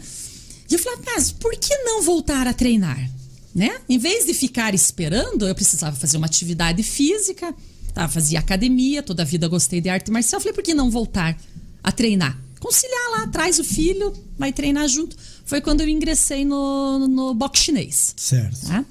E 0.68 0.74
eu 0.74 0.80
falava, 0.80 1.04
mas 1.06 1.32
por 1.32 1.52
que 1.52 1.78
não 1.84 2.02
voltar 2.02 2.48
a 2.48 2.54
treinar? 2.54 3.08
Né? 3.54 3.80
Em 3.88 4.00
vez 4.00 4.26
de 4.26 4.34
ficar 4.34 4.74
esperando, 4.74 5.48
eu 5.48 5.54
precisava 5.54 5.96
fazer 5.96 6.18
uma 6.18 6.26
atividade 6.26 6.82
física, 6.82 7.54
tá? 7.94 8.08
fazia 8.08 8.40
academia, 8.40 9.04
toda 9.04 9.22
a 9.22 9.26
vida 9.26 9.48
gostei 9.48 9.80
de 9.80 9.90
arte 9.90 10.10
marcial. 10.10 10.42
Falei, 10.42 10.54
por 10.54 10.64
que 10.64 10.74
não 10.74 10.90
voltar 10.90 11.38
a 11.84 11.92
treinar? 11.92 12.36
Conciliar 12.60 13.12
lá, 13.12 13.28
traz 13.28 13.60
o 13.60 13.64
filho, 13.64 14.12
vai 14.38 14.52
treinar 14.52 14.88
junto. 14.88 15.16
Foi 15.46 15.62
quando 15.62 15.82
eu 15.82 15.90
ingressei 15.90 16.44
no, 16.44 17.08
no 17.08 17.34
boxe 17.36 17.66
chinês. 17.66 18.14
Certo. 18.18 18.68
Tá? 18.68 18.86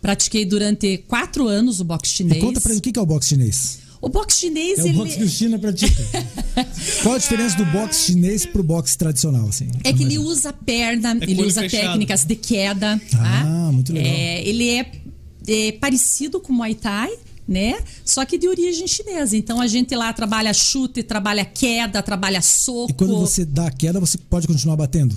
Pratiquei 0.00 0.44
durante 0.44 0.98
quatro 1.06 1.46
anos 1.46 1.80
o 1.80 1.84
boxe 1.84 2.10
E 2.12 2.16
chinês. 2.16 2.40
conta 2.42 2.60
pra 2.60 2.72
gente 2.72 2.88
o 2.88 2.92
que 2.92 2.98
é 2.98 3.02
o 3.02 3.06
boxe 3.06 3.28
chinês. 3.30 3.78
O 4.00 4.08
boxe 4.08 4.40
chinês, 4.40 4.78
É 4.78 4.82
o 4.84 4.86
ele... 4.86 4.96
boxe 4.96 5.16
que 5.18 5.24
o 5.24 5.28
China 5.28 5.58
pratica. 5.58 6.02
Qual 7.02 7.14
a 7.14 7.18
diferença 7.18 7.56
do 7.58 7.66
boxe 7.66 8.06
chinês 8.06 8.46
pro 8.46 8.62
boxe 8.62 8.96
tradicional, 8.96 9.46
assim? 9.48 9.68
É 9.84 9.92
que 9.92 10.02
ele 10.02 10.18
usa 10.18 10.52
perna, 10.54 11.18
ele 11.20 11.34
com 11.34 11.40
olho 11.42 11.48
usa 11.48 11.60
fechado. 11.62 11.82
técnicas 11.82 12.24
de 12.24 12.34
queda. 12.34 13.00
Ah, 13.14 13.42
tá? 13.44 13.72
muito 13.72 13.92
legal. 13.92 14.10
É, 14.10 14.42
ele 14.48 14.70
é, 14.70 14.90
é 15.46 15.72
parecido 15.72 16.40
com 16.40 16.50
o 16.50 16.56
Muay 16.56 16.74
Thai, 16.74 17.10
né? 17.46 17.78
Só 18.02 18.24
que 18.24 18.38
de 18.38 18.48
origem 18.48 18.86
chinesa. 18.88 19.36
Então 19.36 19.60
a 19.60 19.66
gente 19.66 19.94
lá 19.94 20.10
trabalha 20.14 20.54
chute, 20.54 21.02
trabalha 21.02 21.44
queda, 21.44 22.02
trabalha 22.02 22.40
soco. 22.40 22.90
E 22.90 22.94
quando 22.94 23.18
você 23.18 23.44
dá 23.44 23.66
a 23.66 23.70
queda, 23.70 24.00
você 24.00 24.16
pode 24.16 24.46
continuar 24.46 24.76
batendo? 24.76 25.14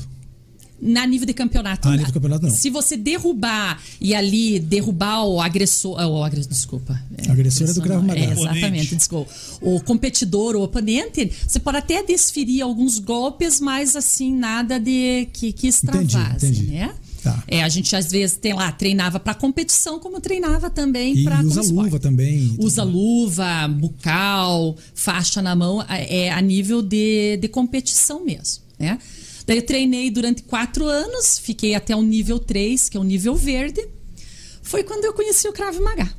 Na 0.85 1.07
nível 1.07 1.25
de 1.25 1.33
campeonato. 1.33 1.87
Ah, 1.87 1.91
nível 1.91 2.07
de 2.07 2.13
campeonato, 2.13 2.45
não. 2.45 2.53
Se 2.53 2.69
você 2.69 2.97
derrubar 2.97 3.81
e 4.01 4.13
ali 4.13 4.59
derrubar 4.59 5.23
o 5.25 5.39
agressor. 5.39 5.99
ah, 5.99 6.07
O 6.07 6.23
agressor 6.23 6.51
desculpa. 6.51 7.01
O 7.27 7.31
agressor 7.31 7.69
é 7.69 7.73
do 7.73 7.81
Krav 7.81 8.01
não. 8.01 8.07
Maga. 8.07 8.19
É, 8.19 8.31
exatamente, 8.31 8.95
desculpa. 8.95 9.31
O 9.61 9.79
competidor, 9.81 10.55
o 10.55 10.61
oponente, 10.63 11.31
você 11.47 11.59
pode 11.59 11.77
até 11.77 12.03
desferir 12.03 12.61
alguns 12.61 12.99
golpes, 12.99 13.59
mas 13.61 13.95
assim, 13.95 14.35
nada 14.35 14.77
de 14.79 15.27
que, 15.31 15.53
que 15.53 15.67
extravase, 15.67 16.47
entendi. 16.47 16.63
né? 16.71 16.93
Tá. 17.23 17.41
É, 17.47 17.63
a 17.63 17.69
gente 17.69 17.95
às 17.95 18.11
vezes 18.11 18.35
tem 18.35 18.51
lá, 18.53 18.69
treinava 18.73 19.17
para 19.17 19.33
competição, 19.33 19.97
como 19.97 20.19
treinava 20.19 20.69
também 20.69 21.23
para 21.23 21.39
usa 21.41 21.61
luva 21.61 21.97
também. 21.97 22.53
Usa 22.59 22.83
luva, 22.83 23.65
bucal, 23.69 24.75
faixa 24.93 25.41
na 25.41 25.55
mão, 25.55 25.79
a- 25.87 25.97
é 25.99 26.29
a 26.31 26.41
nível 26.41 26.81
de, 26.81 27.37
de 27.37 27.47
competição 27.47 28.25
mesmo, 28.25 28.61
né? 28.77 28.99
Daí 29.45 29.57
eu 29.57 29.65
treinei 29.65 30.09
durante 30.09 30.43
quatro 30.43 30.85
anos, 30.85 31.37
fiquei 31.37 31.75
até 31.75 31.95
o 31.95 32.01
nível 32.01 32.39
3, 32.39 32.89
que 32.89 32.97
é 32.97 32.99
o 32.99 33.03
nível 33.03 33.35
verde. 33.35 33.87
Foi 34.61 34.83
quando 34.83 35.05
eu 35.05 35.13
conheci 35.13 35.47
o 35.47 35.53
Krav 35.53 35.77
Maga, 35.79 36.09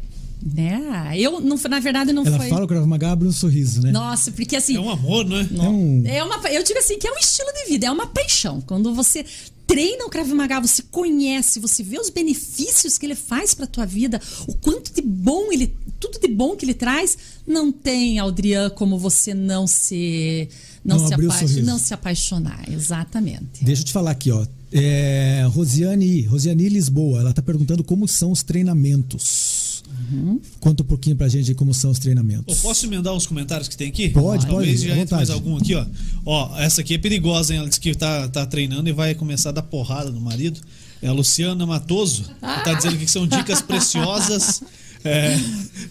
né? 0.45 1.15
Eu, 1.17 1.41
não, 1.41 1.57
na 1.57 1.81
verdade, 1.81 2.13
não 2.13 2.27
Ela 2.27 2.37
foi... 2.37 2.49
fala 2.49 2.65
o 2.65 2.69
Krav 2.69 2.87
Maga, 2.87 3.13
abre 3.13 3.27
um 3.27 3.33
sorriso, 3.33 3.81
né? 3.81 3.91
Nossa, 3.91 4.31
porque 4.31 4.57
assim... 4.57 4.77
É 4.77 4.81
um 4.81 4.91
amor, 4.91 5.25
né? 5.25 5.49
É 5.57 5.63
um... 5.63 6.03
É 6.05 6.23
uma, 6.23 6.37
eu 6.51 6.63
digo 6.63 6.79
assim, 6.79 6.99
que 6.99 7.09
é 7.09 7.13
um 7.13 7.19
estilo 7.19 7.51
de 7.53 7.71
vida, 7.71 7.87
é 7.87 7.91
uma 7.91 8.07
paixão. 8.07 8.61
Quando 8.61 8.95
você 8.95 9.25
treina 9.67 10.05
o 10.05 10.11
Krav 10.11 10.29
Maga, 10.33 10.61
você 10.61 10.83
conhece, 10.83 11.59
você 11.59 11.83
vê 11.83 11.99
os 11.99 12.11
benefícios 12.11 12.99
que 12.99 13.07
ele 13.07 13.15
faz 13.15 13.55
para 13.55 13.67
tua 13.67 13.87
vida, 13.87 14.21
o 14.47 14.55
quanto 14.55 14.93
de 14.93 15.01
bom 15.01 15.51
ele, 15.51 15.75
tudo 15.99 16.21
de 16.21 16.29
bom 16.29 16.55
que 16.55 16.67
ele 16.67 16.75
traz, 16.75 17.17
não 17.47 17.73
tem, 17.73 18.19
Aldrian, 18.19 18.71
como 18.71 18.99
você 18.99 19.33
não 19.33 19.67
se 19.67 20.49
não, 20.85 20.97
Não 20.99 21.07
se, 21.09 21.15
apa- 21.15 21.63
não 21.63 21.79
se 21.79 21.95
apaixonar, 21.95 22.65
exatamente. 22.71 23.63
Deixa 23.65 23.83
eu 23.83 23.87
te 23.87 23.93
falar 23.93 24.11
aqui, 24.11 24.31
ó. 24.31 24.47
É, 24.73 25.47
Rosiane, 25.51 26.23
Rosiane 26.23 26.69
Lisboa, 26.69 27.21
ela 27.21 27.33
tá 27.33 27.41
perguntando 27.41 27.83
como 27.85 28.09
são 28.09 28.33
os 28.33 28.43
treinamentos. 28.43 29.83
Uhum. 30.13 30.41
Conta 30.61 30.83
um 30.83 30.87
pouquinho 30.87 31.15
pra 31.17 31.29
gente 31.29 31.51
aí 31.51 31.55
como 31.55 31.73
são 31.73 31.91
os 31.91 31.99
treinamentos. 31.99 32.57
Eu 32.57 32.63
posso 32.63 32.85
emendar 32.85 33.15
os 33.15 33.27
comentários 33.27 33.69
que 33.69 33.77
tem 33.77 33.89
aqui? 33.89 34.09
Pode, 34.11 34.47
Talvez 34.47 34.81
pode, 34.81 34.89
já 34.89 34.97
entre 34.99 35.15
mais 35.15 35.31
algum 35.31 35.57
aqui, 35.57 35.75
ó. 35.75 35.87
Ó, 36.27 36.59
essa 36.59 36.81
aqui 36.81 36.95
é 36.95 36.99
perigosa, 36.99 37.53
hein? 37.55 37.61
Ela 37.61 37.69
disse 37.69 37.81
que 37.81 37.95
tá, 37.95 38.29
tá 38.29 38.45
treinando 38.45 38.89
e 38.89 38.93
vai 38.93 39.15
começar 39.15 39.51
a 39.51 39.53
dar 39.53 39.63
porrada 39.63 40.11
no 40.11 40.21
marido. 40.21 40.61
É 41.01 41.09
a 41.09 41.13
Luciana 41.13 41.65
Matoso, 41.67 42.25
que 42.25 42.65
tá 42.65 42.75
dizendo 42.75 42.95
aqui 42.97 43.05
que 43.05 43.11
são 43.11 43.27
dicas 43.27 43.63
preciosas. 43.63 44.63
é, 45.05 45.39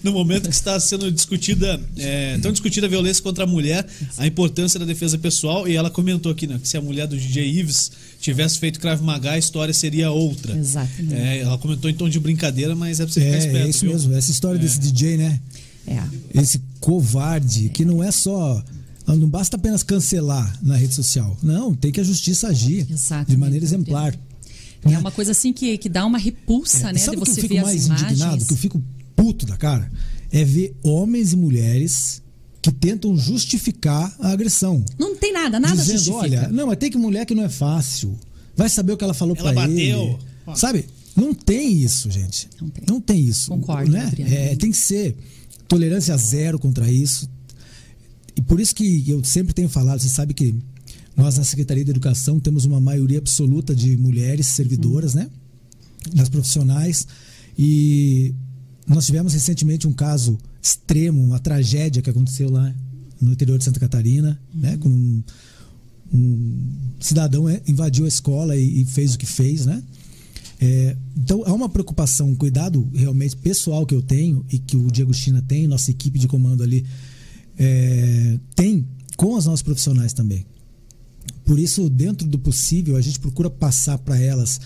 no 0.04 0.12
momento 0.12 0.50
que 0.50 0.56
está 0.56 0.80
sendo 0.80 1.12
discutida, 1.12 1.80
é, 1.98 2.38
tão 2.40 2.52
discutida 2.52 2.88
a 2.88 2.90
violência 2.90 3.22
contra 3.24 3.44
a 3.44 3.48
mulher, 3.48 3.86
a 4.18 4.26
importância 4.26 4.80
da 4.80 4.86
defesa 4.86 5.18
pessoal, 5.18 5.68
e 5.68 5.76
ela 5.76 5.90
comentou 5.90 6.32
aqui, 6.32 6.48
né, 6.48 6.58
que 6.62 6.68
se 6.68 6.76
a 6.78 6.82
mulher 6.82 7.08
do 7.08 7.16
DJ 7.18 7.48
Ives 7.60 7.92
tivesse 8.20 8.58
feito 8.60 8.80
Krav 8.80 9.02
Maga, 9.04 9.32
a 9.32 9.38
história 9.38 9.74
seria 9.74 10.10
outra. 10.12 10.58
Exatamente. 10.58 11.14
É, 11.14 11.40
ela 11.42 11.58
comentou 11.58 11.90
em 11.90 11.94
tom 11.94 12.10
de 12.10 12.20
brincadeira, 12.20 12.76
mas 12.76 13.00
é 13.00 13.06
pra 13.06 13.14
você 13.14 13.20
ficar 13.22 13.34
É, 13.36 13.38
esperto. 13.38 13.58
é 13.66 13.70
isso 13.70 13.80
viu? 13.82 13.92
mesmo. 13.94 14.14
Essa 14.16 14.32
história 14.32 14.60
desse 14.60 14.80
DJ, 14.80 15.18
né? 15.18 15.40
É. 15.86 16.02
Esse 16.42 16.62
covarde, 16.80 17.70
que 17.70 17.84
não 17.86 18.04
é 18.04 18.12
só. 18.12 18.64
Não 19.06 19.28
basta 19.28 19.58
apenas 19.58 19.84
cancelar 19.84 20.58
na 20.62 20.78
rede 20.78 20.94
social. 20.96 21.38
Não, 21.44 21.76
tem 21.76 21.92
que 21.92 22.00
a 22.00 22.04
justiça 22.06 22.48
agir 22.48 22.88
Exatamente, 22.90 23.30
de 23.32 23.38
maneira 23.38 23.66
exemplar. 23.66 24.16
É 24.86 24.98
uma 24.98 25.12
coisa 25.12 25.32
assim 25.32 25.52
que, 25.52 25.78
que 25.78 25.90
dá 25.90 26.06
uma 26.06 26.18
repulsa, 26.18 26.90
É, 26.90 26.94
né? 26.94 27.00
sabe 27.00 27.18
De 27.18 27.22
o 27.22 27.26
que 27.26 27.32
eu 27.32 27.36
você 27.36 27.42
fico 27.42 27.54
ver 27.54 27.62
mais 27.64 27.82
as 27.82 27.86
imagens. 27.88 28.12
indignado, 28.12 28.46
que 28.46 28.54
eu 28.54 28.58
fico 28.58 28.82
puto 29.16 29.46
da 29.46 29.58
cara? 29.58 29.92
É 30.32 30.44
ver 30.44 30.76
homens 30.84 31.34
e 31.34 31.36
mulheres 31.36 32.22
que 32.62 32.72
tentam 32.72 33.18
justificar 33.18 34.16
a 34.20 34.32
agressão. 34.32 34.84
Não 34.98 35.16
tem 35.16 35.34
nada, 35.34 35.60
nada 35.60 35.76
dizendo, 35.76 35.98
justifica. 35.98 36.20
olha, 36.20 36.48
não, 36.50 36.68
mas 36.68 36.78
tem 36.78 36.90
que 36.90 36.98
mulher 36.98 37.26
que 37.26 37.36
não 37.36 37.44
é 37.44 37.50
fácil. 37.50 38.18
Vai 38.56 38.70
saber 38.70 38.94
o 38.94 38.98
que 38.98 39.04
ela 39.04 39.14
falou 39.14 39.36
Ela 39.38 39.52
pra 39.52 39.62
bateu. 39.68 39.76
ele. 40.04 40.18
Ó. 40.48 40.56
Sabe? 40.56 40.86
Não 41.16 41.34
tem 41.34 41.74
isso, 41.74 42.10
gente. 42.10 42.48
Não 42.88 43.00
tem. 43.00 43.20
isso. 43.20 43.50
Concordo, 43.50 43.92
né? 43.92 44.06
Adriano. 44.06 44.34
É, 44.34 44.56
tem 44.56 44.72
que 44.72 44.78
ser 44.78 45.16
tolerância 45.68 46.16
zero 46.18 46.58
contra 46.58 46.90
isso. 46.92 47.30
E 48.36 48.42
por 48.42 48.60
isso 48.60 48.74
que 48.74 49.08
eu 49.10 49.24
sempre 49.24 49.54
tenho 49.54 49.70
falado, 49.70 50.00
você 50.00 50.10
sabe 50.10 50.34
que 50.34 50.56
nós 51.16 51.38
na 51.38 51.44
Secretaria 51.44 51.84
de 51.86 51.92
Educação 51.92 52.40
temos 52.40 52.66
uma 52.66 52.80
maioria 52.80 53.20
absoluta 53.20 53.76
de 53.76 53.96
mulheres 53.98 54.48
servidoras, 54.48 55.14
né? 55.14 55.30
Das 56.16 56.30
profissionais. 56.30 57.06
E 57.58 58.34
nós 58.88 59.06
tivemos 59.06 59.34
recentemente 59.34 59.88
um 59.88 59.94
caso 59.94 60.38
extremo, 60.62 61.24
uma 61.24 61.40
tragédia 61.40 62.02
que 62.02 62.10
aconteceu 62.10 62.50
lá 62.50 62.74
no 63.20 63.32
interior 63.32 63.58
de 63.58 63.64
Santa 63.64 63.80
Catarina, 63.80 64.40
né? 64.54 64.78
Com 64.78 64.90
um, 64.90 65.24
um 66.14 66.70
cidadão 67.00 67.48
é, 67.48 67.62
invadiu 67.68 68.06
a 68.06 68.08
escola 68.08 68.56
e, 68.58 68.82
e 68.82 68.86
fez 68.86 69.16
o 69.16 69.18
que 69.18 69.26
fez, 69.26 69.66
né? 69.66 69.82
É, 70.60 70.96
então 71.18 71.44
há 71.46 71.54
uma 71.54 71.68
preocupação, 71.68 72.30
um 72.30 72.36
cuidado 72.36 72.88
realmente 72.94 73.36
pessoal 73.36 73.86
que 73.86 73.96
eu 73.96 74.02
tenho 74.02 74.46
e 74.50 74.58
que 74.60 74.78
o 74.78 74.92
Diego 74.92 75.14
China 75.14 75.42
tem, 75.42 75.68
nossa 75.68 75.92
equipe 75.92 76.18
de 76.18 76.28
comando 76.28 76.64
ali 76.64 76.86
é, 77.58 78.40
tem 78.56 78.88
com 79.18 79.36
as 79.36 79.46
nossas 79.46 79.62
profissionais 79.62 80.14
também. 80.14 80.46
Por 81.46 81.60
isso, 81.60 81.90
dentro 81.90 82.28
do 82.28 82.40
possível, 82.40 82.96
a 82.96 83.02
gente 83.02 83.20
procura 83.20 83.50
passar 83.50 83.98
para 83.98 84.18
elas 84.18 84.62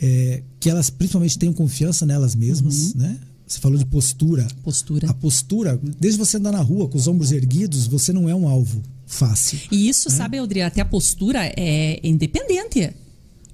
é, 0.00 0.42
que 0.60 0.70
elas 0.70 0.90
principalmente 0.90 1.38
tenham 1.38 1.52
confiança 1.52 2.06
nelas 2.06 2.34
mesmas, 2.34 2.94
né? 2.94 3.18
Você 3.52 3.60
falou 3.60 3.76
de 3.76 3.84
postura. 3.84 4.48
Postura. 4.64 5.10
A 5.10 5.14
postura, 5.14 5.78
desde 6.00 6.18
você 6.18 6.38
andar 6.38 6.52
na 6.52 6.62
rua 6.62 6.88
com 6.88 6.96
os 6.96 7.06
ombros 7.06 7.32
erguidos, 7.32 7.86
você 7.86 8.10
não 8.10 8.26
é 8.26 8.34
um 8.34 8.48
alvo 8.48 8.82
fácil. 9.06 9.58
E 9.70 9.90
isso, 9.90 10.08
sabe, 10.08 10.38
Audrey, 10.38 10.62
até 10.62 10.80
a 10.80 10.86
postura 10.86 11.52
é 11.54 12.00
independente. 12.02 12.90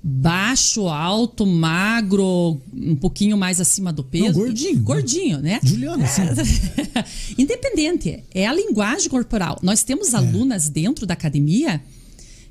Baixo, 0.01 0.86
alto, 0.86 1.44
magro, 1.44 2.61
um 2.72 2.94
pouquinho 2.94 3.36
mais 3.36 3.61
acima 3.61 3.92
do 3.92 4.05
peso. 4.05 4.26
Não, 4.26 4.32
gordinho. 4.34 4.80
Gordinho, 4.82 5.38
né? 5.40 5.59
Juliana, 5.64 6.07
sim. 6.07 6.22
Independente. 7.36 8.22
É 8.32 8.46
a 8.46 8.53
linguagem 8.55 9.09
corporal. 9.09 9.59
Nós 9.64 9.82
É. 9.82 9.84
temos 9.84 10.14
alunas 10.14 10.68
dentro 10.68 11.07
da 11.07 11.14
academia 11.14 11.82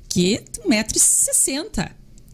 que 0.06 0.42
tem 0.52 0.64
1,60m. 0.70 1.88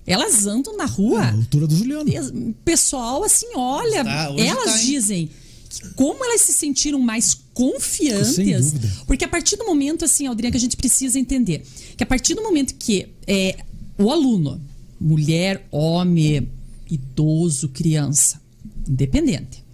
Elas 0.06 0.46
andam 0.46 0.76
na 0.76 0.84
rua. 0.84 1.20
É, 1.20 1.24
a 1.24 1.32
altura 1.32 1.66
do 1.66 1.76
Juliano. 1.76 2.10
O 2.50 2.54
pessoal, 2.64 3.24
assim, 3.24 3.48
olha, 3.54 4.04
Tá, 4.04 4.34
elas 4.36 4.72
tá, 4.72 4.78
dizem 4.78 5.30
que 5.68 5.88
como 5.94 6.24
elas 6.24 6.40
se 6.42 6.52
sentiram 6.52 7.00
mais 7.00 7.34
confiantes. 7.52 8.74
Porque 9.06 9.24
a 9.24 9.28
partir 9.28 9.56
do 9.56 9.64
momento, 9.64 10.04
assim, 10.04 10.26
Aldrinha, 10.26 10.50
que 10.50 10.56
a 10.56 10.60
gente 10.60 10.76
precisa 10.76 11.18
entender 11.18 11.64
que 11.96 12.02
a 12.02 12.06
partir 12.06 12.34
do 12.34 12.42
momento 12.42 12.74
que 12.74 13.08
é, 13.26 13.56
o 13.98 14.10
aluno, 14.10 14.60
mulher, 15.00 15.66
homem, 15.70 16.48
idoso, 16.90 17.68
criança, 17.68 18.40
independente, 18.88 19.64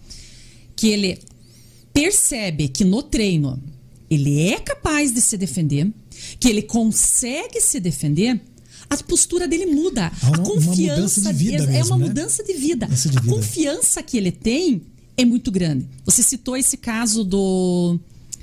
que 0.77 0.89
ele 0.89 1.19
percebe 1.93 2.69
que 2.69 2.85
no 2.85 3.03
treino 3.03 3.61
ele 4.09 4.49
é 4.49 4.59
capaz 4.59 5.13
de 5.13 5.21
se 5.21 5.37
defender, 5.37 5.91
que 6.39 6.49
ele 6.49 6.63
consegue 6.63 7.61
se 7.61 7.79
defender, 7.79 8.41
a 8.91 8.97
postura 9.05 9.47
dele 9.47 9.67
muda. 9.67 10.11
Há 10.23 10.27
uma- 10.29 10.37
a 10.37 10.41
confiança 10.41 11.21
de 11.21 11.33
vida 11.33 11.63
é 11.63 11.67
mesmo, 11.67 11.95
uma 11.95 11.99
né? 11.99 12.07
mudança 12.09 12.43
de 12.43 12.53
vida. 12.55 12.87
De 12.87 12.93
a 12.93 13.21
vida. 13.21 13.33
confiança 13.33 14.03
que 14.03 14.17
ele 14.17 14.33
tem 14.33 14.83
é 15.17 15.25
muito 15.25 15.51
grande. 15.51 15.87
Você 16.05 16.23
citou 16.23 16.57
esse 16.57 16.77
caso 16.77 17.23
do 17.25 17.99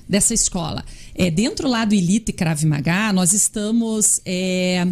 dessa 0.08 0.34
escola. 0.34 0.86
É, 1.14 1.30
dentro 1.30 1.68
lá 1.68 1.84
do 1.84 1.94
Elite 1.94 2.32
Krav 2.32 2.64
Maga, 2.66 3.12
nós 3.12 3.34
estamos 3.34 4.22
é, 4.26 4.88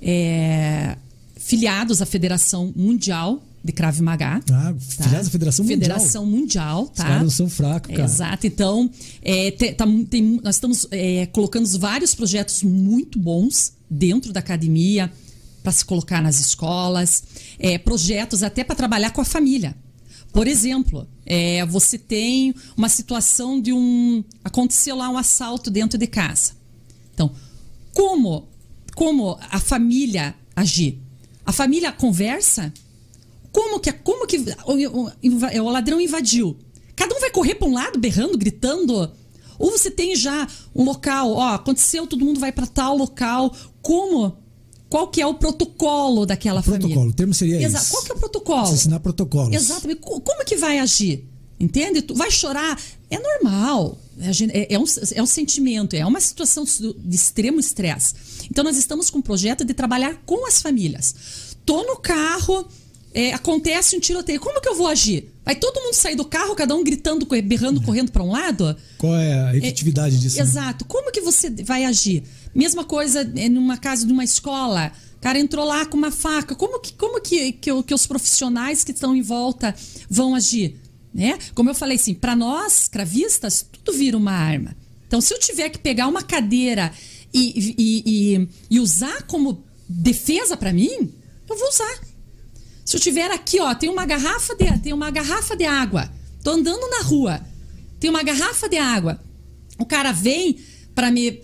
é, 0.00 0.96
filiados 1.36 2.02
à 2.02 2.06
Federação 2.06 2.72
Mundial 2.74 3.40
de 3.64 3.70
Krav 3.72 4.00
Maga. 4.00 4.40
Ah, 4.50 4.74
tá? 4.74 4.74
filiados 5.04 5.28
à 5.28 5.30
Federação 5.30 5.64
Mundial. 5.64 5.80
Federação 5.80 6.26
Mundial, 6.26 6.82
Os 6.84 6.90
tá? 6.90 7.04
caras 7.04 7.22
não 7.22 7.30
são 7.30 7.48
fracos, 7.48 7.90
cara. 7.94 8.04
Exato. 8.04 8.46
Então, 8.48 8.90
é, 9.22 9.52
te- 9.52 9.72
tá- 9.74 9.86
tem- 10.10 10.40
nós 10.42 10.56
estamos 10.56 10.88
é, 10.90 11.26
colocando 11.26 11.68
vários 11.78 12.12
projetos 12.14 12.64
muito 12.64 13.20
bons 13.20 13.72
dentro 13.92 14.32
da 14.32 14.40
academia 14.40 15.12
para 15.62 15.70
se 15.72 15.84
colocar 15.84 16.20
nas 16.22 16.40
escolas, 16.40 17.22
é, 17.58 17.78
projetos 17.78 18.42
até 18.42 18.64
para 18.64 18.74
trabalhar 18.74 19.10
com 19.10 19.20
a 19.20 19.24
família. 19.24 19.76
Por 20.32 20.48
exemplo, 20.48 21.06
é, 21.26 21.64
você 21.66 21.98
tem 21.98 22.54
uma 22.76 22.88
situação 22.88 23.60
de 23.60 23.72
um 23.72 24.24
aconteceu 24.42 24.96
lá 24.96 25.08
um 25.10 25.18
assalto 25.18 25.70
dentro 25.70 25.98
de 25.98 26.06
casa. 26.06 26.52
Então, 27.14 27.30
como 27.92 28.48
como 28.96 29.38
a 29.50 29.60
família 29.60 30.34
agir? 30.56 30.98
A 31.46 31.52
família 31.52 31.92
conversa? 31.92 32.72
Como 33.52 33.78
que 33.78 33.92
como 33.92 34.26
que 34.26 34.38
o, 34.66 35.06
o- 35.06 35.62
o 35.66 35.70
ladrão 35.70 36.00
invadiu? 36.00 36.56
Cada 36.96 37.14
um 37.14 37.20
vai 37.20 37.30
correr 37.30 37.54
para 37.56 37.68
um 37.68 37.74
lado, 37.74 37.98
berrando, 37.98 38.36
gritando? 38.38 39.12
Ou 39.62 39.70
você 39.70 39.90
tem 39.92 40.16
já 40.16 40.46
um 40.74 40.82
local, 40.84 41.32
ó, 41.34 41.54
aconteceu, 41.54 42.04
todo 42.06 42.24
mundo 42.24 42.40
vai 42.40 42.50
para 42.50 42.66
tal 42.66 42.96
local. 42.96 43.54
Como? 43.80 44.36
Qual 44.88 45.06
que 45.08 45.22
é 45.22 45.26
o 45.26 45.34
protocolo 45.34 46.26
daquela 46.26 46.60
família? 46.62 46.80
Protocolo, 46.88 47.10
o 47.10 47.14
termo 47.14 47.32
seria 47.32 47.62
Exato. 47.62 47.90
Qual 47.90 48.02
que 48.02 48.10
é 48.12 48.14
o 48.14 48.18
protocolo? 48.18 48.66
Se 48.66 48.74
ensinar 48.74 48.98
protocolos. 49.00 49.54
Exatamente. 49.54 50.00
Co- 50.00 50.20
Como 50.20 50.44
que 50.44 50.56
vai 50.56 50.80
agir? 50.80 51.24
Entende? 51.60 52.02
Tu 52.02 52.12
vai 52.14 52.30
chorar. 52.30 52.78
É 53.08 53.18
normal. 53.18 53.96
É, 54.52 54.74
é 54.74 54.78
um, 54.78 54.84
é 55.14 55.22
um 55.22 55.26
sentimento, 55.26 55.94
é 55.94 56.04
uma 56.04 56.20
situação 56.20 56.64
de 56.64 57.14
extremo 57.16 57.60
estresse. 57.60 58.14
Então, 58.50 58.64
nós 58.64 58.76
estamos 58.76 59.08
com 59.10 59.18
um 59.20 59.22
projeto 59.22 59.64
de 59.64 59.72
trabalhar 59.72 60.20
com 60.26 60.44
as 60.46 60.60
famílias. 60.60 61.14
Tô 61.64 61.84
no 61.84 61.96
carro, 61.96 62.66
é, 63.14 63.32
acontece 63.32 63.96
um 63.96 64.00
tiroteio. 64.00 64.40
Como 64.40 64.60
que 64.60 64.68
eu 64.68 64.74
vou 64.74 64.88
agir? 64.88 65.31
Vai 65.44 65.56
todo 65.56 65.80
mundo 65.80 65.94
sair 65.94 66.14
do 66.14 66.24
carro, 66.24 66.54
cada 66.54 66.74
um 66.74 66.84
gritando, 66.84 67.26
berrando, 67.42 67.82
correndo 67.82 68.12
para 68.12 68.22
um 68.22 68.30
lado? 68.30 68.76
Qual 68.96 69.16
é 69.16 69.48
a 69.48 69.56
efetividade 69.56 70.18
disso? 70.18 70.36
né? 70.36 70.42
Exato. 70.42 70.84
Como 70.84 71.10
que 71.10 71.20
você 71.20 71.50
vai 71.50 71.84
agir? 71.84 72.22
Mesma 72.54 72.84
coisa 72.84 73.28
é, 73.36 73.48
numa 73.48 73.76
casa 73.76 74.06
de 74.06 74.12
uma 74.12 74.22
escola. 74.22 74.92
O 75.16 75.20
cara 75.20 75.38
entrou 75.38 75.64
lá 75.64 75.84
com 75.84 75.96
uma 75.96 76.12
faca. 76.12 76.54
Como 76.54 76.78
que, 76.80 76.92
como 76.92 77.20
que, 77.20 77.52
que, 77.52 77.82
que 77.82 77.94
os 77.94 78.06
profissionais 78.06 78.84
que 78.84 78.92
estão 78.92 79.16
em 79.16 79.22
volta 79.22 79.74
vão 80.08 80.34
agir? 80.34 80.76
Né? 81.12 81.36
Como 81.54 81.68
eu 81.68 81.74
falei 81.74 81.96
assim, 81.96 82.14
para 82.14 82.36
nós, 82.36 82.86
cravistas, 82.86 83.66
tudo 83.72 83.96
vira 83.98 84.16
uma 84.16 84.32
arma. 84.32 84.76
Então, 85.06 85.20
se 85.20 85.34
eu 85.34 85.38
tiver 85.38 85.68
que 85.70 85.78
pegar 85.78 86.06
uma 86.06 86.22
cadeira 86.22 86.92
e, 87.34 87.74
e, 87.76 88.02
e, 88.06 88.48
e 88.70 88.80
usar 88.80 89.22
como 89.24 89.62
defesa 89.88 90.56
para 90.56 90.72
mim, 90.72 91.12
eu 91.48 91.58
vou 91.58 91.68
usar. 91.68 92.11
Se 92.92 92.98
eu 92.98 93.00
tiver 93.00 93.30
aqui, 93.30 93.58
ó, 93.58 93.74
tem 93.74 93.88
uma 93.88 94.04
garrafa 94.04 94.54
de, 94.54 94.78
tem 94.80 94.92
uma 94.92 95.10
garrafa 95.10 95.56
de 95.56 95.64
água. 95.64 96.10
Tô 96.44 96.50
andando 96.50 96.90
na 96.90 97.00
rua. 97.00 97.40
Tem 97.98 98.10
uma 98.10 98.22
garrafa 98.22 98.68
de 98.68 98.76
água. 98.76 99.18
O 99.78 99.86
cara 99.86 100.12
vem 100.12 100.58
pra 100.94 101.10
me 101.10 101.42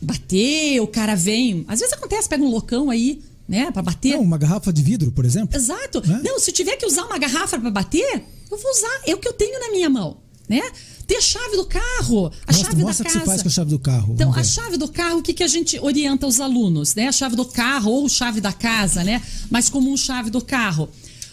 bater, 0.00 0.78
o 0.78 0.86
cara 0.86 1.16
vem. 1.16 1.64
Às 1.66 1.80
vezes 1.80 1.92
acontece, 1.92 2.28
pega 2.28 2.44
um 2.44 2.48
loucão 2.48 2.88
aí, 2.88 3.20
né, 3.48 3.68
Pra 3.72 3.82
bater. 3.82 4.12
Não, 4.12 4.20
uma 4.20 4.38
garrafa 4.38 4.72
de 4.72 4.80
vidro, 4.80 5.10
por 5.10 5.24
exemplo. 5.24 5.56
Exato. 5.56 6.06
Né? 6.06 6.20
Não, 6.24 6.38
se 6.38 6.50
eu 6.50 6.54
tiver 6.54 6.76
que 6.76 6.86
usar 6.86 7.04
uma 7.06 7.18
garrafa 7.18 7.58
pra 7.58 7.68
bater, 7.68 8.22
eu 8.48 8.56
vou 8.56 8.70
usar. 8.70 9.00
É 9.08 9.12
o 9.12 9.18
que 9.18 9.26
eu 9.26 9.32
tenho 9.32 9.58
na 9.58 9.72
minha 9.72 9.90
mão, 9.90 10.18
né? 10.48 10.60
Tem 11.06 11.18
a 11.18 11.20
chave 11.20 11.56
do 11.56 11.66
carro, 11.66 12.26
a 12.46 12.52
Mostra, 12.52 12.54
chave 12.54 12.82
mostra 12.82 13.02
o 13.02 13.04
da 13.04 13.10
que 13.10 13.18
casa. 13.18 13.18
você 13.20 13.26
faz 13.26 13.42
com 13.42 13.48
a 13.48 13.52
chave 13.52 13.70
do 13.70 13.78
carro. 13.78 14.14
Então, 14.14 14.32
a 14.34 14.42
chave 14.44 14.76
do 14.76 14.88
carro, 14.88 15.18
o 15.18 15.22
que, 15.22 15.32
que 15.32 15.42
a 15.44 15.48
gente 15.48 15.78
orienta 15.78 16.26
os 16.26 16.40
alunos, 16.40 16.94
né? 16.96 17.06
A 17.08 17.12
chave 17.12 17.36
do 17.36 17.44
carro 17.44 17.90
ou 17.92 18.08
chave 18.08 18.40
da 18.40 18.52
casa, 18.52 19.04
né? 19.04 19.22
Mais 19.50 19.68
comum 19.70 19.96
chave 19.96 20.30
do 20.30 20.40
carro. 20.42 20.88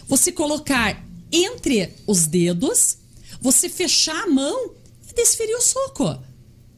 Você 0.08 0.30
colocar 0.30 1.04
entre 1.32 1.90
os 2.06 2.26
dedos, 2.26 2.98
você 3.40 3.68
fechar 3.68 4.24
a 4.24 4.26
mão 4.28 4.70
e 5.10 5.14
desferir 5.14 5.54
o 5.56 5.60
soco. 5.60 6.18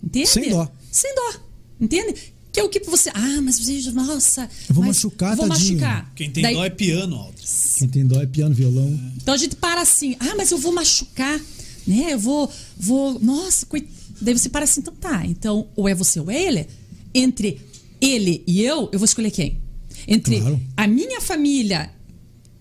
Entende? 0.03 0.29
Sem 0.29 0.49
dó. 0.51 0.69
Sem 0.91 1.15
dó. 1.15 1.33
Entende? 1.81 2.15
Que 2.53 2.61
é 2.61 2.63
o 2.65 2.69
que 2.71 2.81
você. 2.81 3.11
Ah, 3.13 3.41
mas 3.43 3.59
você. 3.59 3.91
Nossa. 3.93 4.49
Eu 4.69 4.75
vou 4.75 4.85
mas 4.85 4.97
machucar, 4.97 5.37
Vou 5.37 5.47
tadinho. 5.49 5.79
machucar. 5.81 6.13
Quem 6.15 6.31
tem 6.31 6.43
Daí- 6.43 6.55
dó 6.55 6.65
é 6.65 6.71
piano, 6.71 7.17
Aldris. 7.17 7.75
Quem 7.79 7.89
tem 7.89 8.07
dó 8.07 8.19
é 8.23 8.27
piano, 8.27 8.55
violão. 8.55 8.99
então 9.21 9.35
a 9.35 9.37
gente 9.37 9.57
para 9.57 9.83
assim, 9.83 10.17
ah, 10.19 10.35
mas 10.39 10.51
eu 10.51 10.57
vou 10.57 10.73
machucar, 10.73 11.39
né? 11.87 12.15
Eu 12.15 12.19
vou, 12.19 12.51
vou, 12.77 13.19
nossa, 13.21 13.65
coi... 13.67 13.87
daí 14.21 14.37
você 14.37 14.49
para 14.49 14.65
assim, 14.65 14.81
então 14.81 14.95
tá. 14.95 15.25
Então, 15.27 15.69
ou 15.77 15.89
é 15.89 15.95
você 15.95 16.21
ou 16.21 16.31
é 16.31 16.43
ele. 16.43 16.67
Entre 17.15 17.61
ele 18.01 18.43
e 18.47 18.63
eu, 18.63 18.89
eu 18.93 18.99
vou 18.99 19.05
escolher 19.05 19.31
quem? 19.31 19.59
Entre 20.07 20.41
Claro. 20.41 20.61
a 20.77 20.87
minha 20.87 21.21
família, 21.21 21.91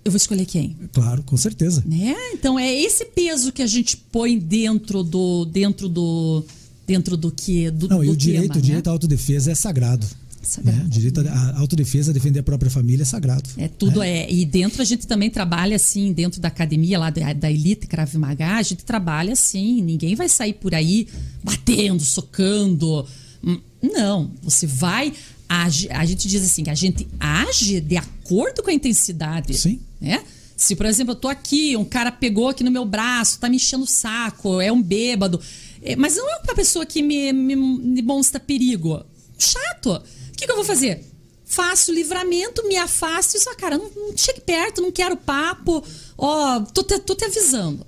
eu 0.03 0.11
vou 0.11 0.17
escolher 0.17 0.45
quem? 0.45 0.75
Claro, 0.93 1.23
com 1.23 1.35
certeza. 1.37 1.83
Né? 1.85 2.15
Então 2.33 2.57
é 2.57 2.73
esse 2.73 3.05
peso 3.05 3.51
que 3.51 3.61
a 3.61 3.67
gente 3.67 3.97
põe 3.97 4.37
dentro 4.37 5.03
do 5.03 5.45
dentro 5.45 5.89
do 5.89 6.43
dentro 6.87 7.17
do 7.17 7.31
que 7.31 7.69
do, 7.71 7.87
Não, 7.87 8.03
e 8.03 8.07
do 8.07 8.13
o 8.13 8.15
direito, 8.15 8.47
tema, 8.49 8.59
o 8.59 8.61
direito 8.61 8.85
né? 8.85 8.91
à 8.91 8.93
autodefesa 8.93 9.51
é 9.51 9.55
sagrado. 9.55 10.05
Sagrado. 10.45 10.77
né? 10.77 10.85
Direito 10.89 11.19
à 11.21 11.59
autodefesa, 11.59 12.13
defender 12.13 12.39
a 12.39 12.43
própria 12.43 12.69
família 12.71 13.03
é 13.03 13.05
sagrado. 13.05 13.49
É 13.57 13.67
tudo 13.67 14.01
é. 14.01 14.29
E 14.31 14.45
dentro 14.45 14.81
a 14.81 14.85
gente 14.85 15.05
também 15.07 15.29
trabalha 15.29 15.75
assim, 15.75 16.13
dentro 16.13 16.39
da 16.41 16.47
academia 16.47 16.97
lá 16.99 17.09
da, 17.09 17.33
da 17.33 17.51
Elite 17.51 17.87
Krav 17.87 18.13
Maga, 18.17 18.55
a 18.57 18.61
gente 18.61 18.83
trabalha 18.85 19.33
assim. 19.33 19.81
Ninguém 19.81 20.15
vai 20.15 20.29
sair 20.29 20.53
por 20.53 20.73
aí 20.75 21.07
batendo, 21.43 22.01
socando. 22.03 23.05
Hum, 23.43 23.59
Não, 23.81 24.31
você 24.41 24.65
vai. 24.67 25.13
age- 25.47 25.89
a 25.91 26.05
gente 26.05 26.27
diz 26.27 26.43
assim, 26.43 26.63
que 26.63 26.69
a 26.69 26.75
gente 26.75 27.07
age 27.19 27.79
de 27.81 27.97
acordo 27.97 28.63
com 28.63 28.69
a 28.69 28.73
intensidade. 28.73 29.53
Sim. 29.55 29.79
Né? 30.01 30.23
Se, 30.57 30.75
por 30.75 30.85
exemplo, 30.85 31.11
eu 31.11 31.15
tô 31.17 31.27
aqui, 31.27 31.75
um 31.75 31.83
cara 31.85 32.11
pegou 32.11 32.47
aqui 32.47 32.63
no 32.63 32.71
meu 32.71 32.85
braço, 32.85 33.39
tá 33.39 33.49
me 33.49 33.57
enchendo 33.57 33.83
o 33.83 33.87
saco, 33.87 34.61
é 34.61 34.71
um 34.71 34.81
bêbado. 34.81 35.39
É, 35.81 35.95
mas 35.95 36.15
não 36.15 36.27
é 36.31 36.37
uma 36.43 36.55
pessoa 36.55 36.85
que 36.85 37.03
me, 37.03 37.31
me, 37.33 37.55
me 37.55 37.95
demonstra 38.01 38.39
perigo. 38.39 39.05
Chato. 39.37 40.01
O 40.35 40.37
que, 40.37 40.45
que 40.45 40.51
eu 40.51 40.55
vou 40.55 40.65
fazer? 40.65 41.03
Faço 41.45 41.93
livramento, 41.93 42.67
me 42.67 42.75
afasto 42.75 43.35
e 43.37 43.39
só, 43.39 43.55
cara, 43.55 43.77
não, 43.77 43.89
não 43.95 44.17
chegue 44.17 44.41
perto, 44.41 44.81
não 44.81 44.91
quero 44.91 45.15
papo. 45.15 45.83
Ó, 46.17 46.59
tô, 46.61 46.83
te, 46.83 46.99
tô 46.99 47.15
te 47.15 47.23
avisando. 47.25 47.85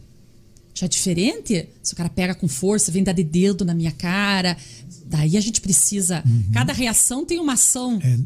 Já 0.73 0.85
é 0.85 0.89
diferente, 0.89 1.67
se 1.81 1.93
o 1.93 1.95
cara 1.95 2.07
pega 2.07 2.35
com 2.35 2.47
força, 2.47 2.91
vem 2.91 3.03
dar 3.03 3.11
de 3.13 3.23
dedo 3.23 3.65
na 3.65 3.73
minha 3.73 3.91
cara. 3.91 4.55
Daí 5.07 5.35
a 5.35 5.41
gente 5.41 5.59
precisa. 5.59 6.23
Cada 6.53 6.71
reação 6.71 7.25
tem 7.25 7.39
uma 7.39 7.53
ação. 7.53 7.99
É, 8.03 8.17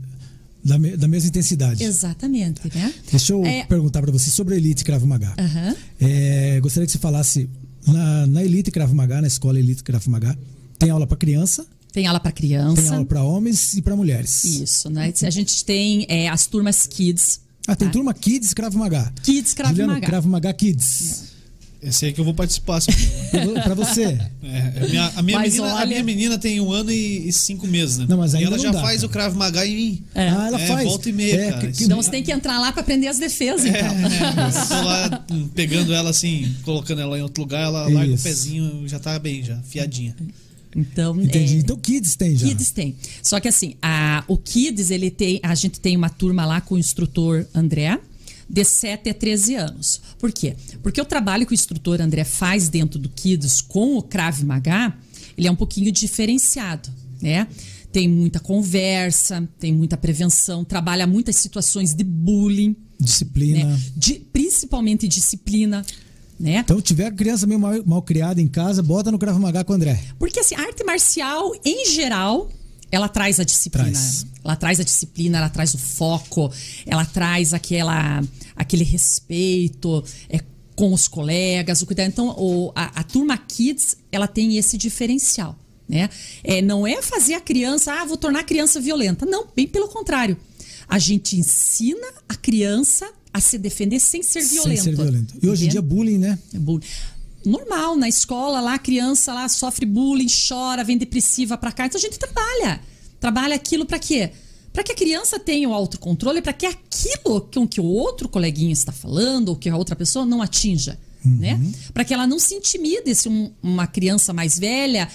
da, 0.63 0.78
me- 0.78 0.97
da 0.97 1.07
mesma 1.07 1.30
intensidade. 1.30 1.82
Exatamente, 1.82 2.61
né? 2.76 2.93
Deixa 3.09 3.32
eu 3.34 3.45
É. 3.45 3.63
perguntar 3.63 4.01
para 4.01 4.11
você 4.11 4.30
sobre 4.30 4.55
a 4.55 4.57
Elite 4.57 4.84
Krav 4.84 5.03
Maga. 5.05 5.34
Aham. 5.39 5.76
É, 5.99 6.59
gostaria 6.59 6.86
que 6.86 6.91
você 6.91 6.99
falasse 6.99 7.49
na, 7.88 8.28
na 8.28 8.43
Elite 8.43 8.69
Krav 8.69 8.93
Maga, 8.93 9.22
na 9.22 9.28
escola 9.28 9.57
Elite 9.57 9.82
Krav 9.82 10.05
Maga, 10.09 10.38
tem 10.78 10.89
aula 10.89 11.07
para 11.07 11.15
criança, 11.17 11.65
Tem 11.91 12.07
aula 12.07 12.19
para 12.19 12.31
criança. 12.31 12.81
tem 12.81 12.91
aula 12.91 13.05
para 13.05 13.21
homens 13.23 13.73
e 13.73 13.81
para 13.81 13.95
mulheres. 13.95 14.43
Isso, 14.45 14.89
né? 14.89 15.13
A 15.23 15.29
gente 15.29 15.63
tem 15.65 16.05
é, 16.09 16.29
as 16.29 16.45
turmas 16.45 16.87
Kids. 16.87 17.41
Ah, 17.67 17.75
tem 17.75 17.87
tá? 17.87 17.91
turma 17.91 18.13
Kids 18.13 18.53
Krav 18.53 18.73
Maga. 18.75 19.11
Kids 19.23 19.53
Krav 19.53 19.71
Juliano, 19.71 19.93
Maga. 19.93 20.05
Krav 20.07 20.25
Maga 20.25 20.53
Kids. 20.53 21.29
Esse 21.83 22.05
aí 22.05 22.13
que 22.13 22.21
eu 22.21 22.25
vou 22.25 22.33
participar. 22.35 22.79
Para 23.63 23.73
você. 23.73 24.03
É, 24.43 24.83
a, 24.83 24.87
minha, 24.87 25.11
a, 25.15 25.21
minha 25.23 25.39
menina, 25.39 25.67
a 25.67 25.75
olha- 25.77 25.85
minha 25.87 26.03
menina 26.03 26.37
tem 26.37 26.61
um 26.61 26.71
ano 26.71 26.91
e, 26.91 27.27
e 27.27 27.33
cinco 27.33 27.65
meses, 27.65 27.97
né? 27.97 28.05
Não, 28.07 28.17
mas 28.17 28.33
e 28.33 28.37
ainda 28.37 28.49
ela 28.49 28.57
não 28.57 28.63
já 28.63 28.71
dá, 28.71 28.81
faz 28.81 28.97
cara. 28.97 29.07
o 29.07 29.09
Krav 29.09 29.35
Maga 29.35 29.65
em 29.65 29.75
mim. 29.75 30.03
É. 30.13 30.29
Ah, 30.29 30.47
ela 30.47 30.61
É, 30.61 30.67
faz. 30.67 30.87
volta 30.87 31.09
e 31.09 31.13
meia, 31.13 31.35
É, 31.35 31.49
cara. 31.51 31.67
que- 31.67 31.77
que- 31.77 31.83
Então 31.85 31.97
você 32.01 32.11
tem 32.11 32.21
que 32.21 32.31
entrar 32.31 32.59
lá 32.59 32.71
para 32.71 32.81
aprender 32.81 33.07
as 33.07 33.17
defesas, 33.17 33.65
então. 33.65 33.79
É, 33.79 34.51
tô 34.69 34.81
lá 34.83 35.25
pegando 35.55 35.91
ela 35.91 36.11
assim, 36.11 36.55
colocando 36.63 37.01
ela 37.01 37.17
em 37.17 37.21
outro 37.23 37.41
lugar, 37.41 37.63
ela 37.63 37.81
larga 37.89 38.11
o 38.11 38.15
Isso. 38.15 38.23
pezinho, 38.23 38.87
já 38.87 38.99
tá 38.99 39.17
bem, 39.17 39.43
já, 39.43 39.57
fiadinha. 39.63 40.15
Então, 40.76 41.19
Entendi. 41.22 41.55
é, 41.55 41.59
Então 41.59 41.78
Kids 41.78 42.15
tem 42.15 42.36
já. 42.36 42.47
Kids 42.47 42.72
tem. 42.72 42.95
Só 43.22 43.39
que 43.39 43.47
assim, 43.47 43.76
a, 43.82 44.24
o 44.28 44.38
Kids, 44.38 44.89
ele 44.91 45.09
tem. 45.11 45.39
A 45.43 45.53
gente 45.55 45.80
tem 45.80 45.95
uma 45.97 46.09
turma 46.09 46.45
lá 46.45 46.61
com 46.61 46.76
o 46.76 46.78
instrutor 46.78 47.45
André, 47.53 47.99
de 48.49 48.63
7 48.63 49.09
a 49.09 49.13
13 49.13 49.55
anos. 49.55 50.01
Por 50.19 50.32
quê? 50.32 50.55
Porque 50.82 50.99
o 51.01 51.05
trabalho 51.05 51.45
que 51.45 51.53
o 51.53 51.55
instrutor 51.55 52.01
André 52.01 52.24
faz 52.24 52.69
dentro 52.69 52.99
do 52.99 53.09
Kids 53.09 53.61
com 53.61 53.97
o 53.97 54.01
Krav 54.01 54.41
Maga, 54.43 54.93
ele 55.38 55.47
é 55.47 55.51
um 55.51 55.55
pouquinho 55.55 55.91
diferenciado, 55.91 56.89
né? 57.22 57.47
Tem 57.91 58.07
muita 58.07 58.39
conversa, 58.39 59.45
tem 59.59 59.74
muita 59.74 59.97
prevenção, 59.97 60.63
trabalha 60.63 61.05
muitas 61.05 61.36
situações 61.36 61.93
de 61.93 62.03
bullying, 62.05 62.74
Disciplina. 62.97 63.65
né? 63.65 63.82
De- 63.97 64.19
principalmente 64.32 65.07
disciplina. 65.07 65.86
Né? 66.41 66.57
Então, 66.57 66.81
tiver 66.81 67.11
criança 67.11 67.45
meio 67.45 67.59
mal, 67.59 67.73
mal 67.85 68.01
criada 68.01 68.41
em 68.41 68.47
casa, 68.47 68.81
bota 68.81 69.11
no 69.11 69.19
Krav 69.19 69.39
Maga 69.39 69.63
com 69.63 69.73
o 69.73 69.75
André. 69.75 70.01
Porque 70.17 70.39
assim, 70.39 70.55
a 70.55 70.61
arte 70.61 70.83
marcial, 70.83 71.53
em 71.63 71.85
geral, 71.85 72.49
ela 72.91 73.07
traz 73.07 73.39
a 73.39 73.43
disciplina. 73.43 73.91
Traz. 73.91 74.25
Ela 74.43 74.55
traz 74.55 74.79
a 74.79 74.83
disciplina, 74.83 75.37
ela 75.37 75.49
traz 75.49 75.75
o 75.75 75.77
foco, 75.77 76.51
ela 76.85 77.05
traz 77.05 77.53
aquela, 77.53 78.23
aquele 78.55 78.83
respeito 78.83 80.03
é, 80.27 80.39
com 80.75 80.91
os 80.91 81.07
colegas, 81.07 81.83
o 81.83 81.85
cuidado. 81.85 82.07
Então, 82.07 82.29
o, 82.29 82.71
a, 82.75 83.01
a 83.01 83.03
turma 83.03 83.37
Kids, 83.37 83.97
ela 84.11 84.27
tem 84.27 84.57
esse 84.57 84.77
diferencial. 84.77 85.55
Né? 85.87 86.09
É, 86.43 86.59
não 86.59 86.87
é 86.87 87.01
fazer 87.03 87.35
a 87.35 87.41
criança, 87.41 87.93
ah, 87.93 88.05
vou 88.05 88.17
tornar 88.17 88.39
a 88.39 88.43
criança 88.43 88.79
violenta. 88.81 89.27
Não, 89.27 89.45
bem 89.55 89.67
pelo 89.67 89.87
contrário. 89.89 90.35
A 90.87 90.97
gente 90.97 91.37
ensina 91.37 92.07
a 92.27 92.35
criança 92.35 93.07
a 93.34 93.39
se 93.39 93.57
defender 93.57 93.99
sem 93.99 94.21
ser 94.23 94.41
violento. 94.43 94.84
Sem 94.84 94.93
ser 94.93 94.95
violento. 94.95 95.34
E 95.41 95.49
hoje 95.49 95.65
em 95.65 95.69
dia, 95.69 95.82
bullying, 95.82 96.17
né? 96.17 96.38
É 96.53 96.59
bullying. 96.59 96.86
Normal, 97.45 97.95
na 97.95 98.07
escola 98.07 98.59
lá, 98.61 98.75
a 98.75 98.79
criança 98.79 99.34
lá 99.34 99.47
sofre 99.49 99.86
bullying, 99.86 100.27
chora, 100.47 100.84
vem 100.84 100.97
depressiva 100.97 101.57
pra 101.57 101.71
cá. 101.71 101.86
Então 101.86 101.97
a 101.97 102.01
gente 102.01 102.19
trabalha. 102.19 102.79
Trabalha 103.19 103.55
aquilo 103.55 103.86
pra 103.86 103.97
quê? 103.99 104.32
Pra 104.73 104.84
que 104.84 104.91
a 104.91 104.95
criança 104.95 105.39
tenha 105.39 105.67
o 105.67 105.73
autocontrole, 105.73 106.41
pra 106.41 106.53
que 106.53 106.65
aquilo 106.65 107.41
com 107.41 107.67
que 107.67 107.82
o 107.82 107.86
outro 107.86 108.29
coleguinha 108.29 108.71
está 108.71 108.91
falando, 108.91 109.49
ou 109.49 109.55
que 109.55 109.69
a 109.69 109.75
outra 109.75 109.95
pessoa 109.95 110.25
não 110.25 110.41
atinja. 110.41 110.97
Né? 111.23 111.59
Pra 111.93 112.03
que 112.03 112.13
ela 112.13 112.25
não 112.25 112.39
se 112.39 112.55
intimide 112.55 113.13
se 113.13 113.29
um- 113.29 113.51
uma 113.61 113.86
criança 113.86 114.34
mais 114.34 114.57
velha 114.57 115.07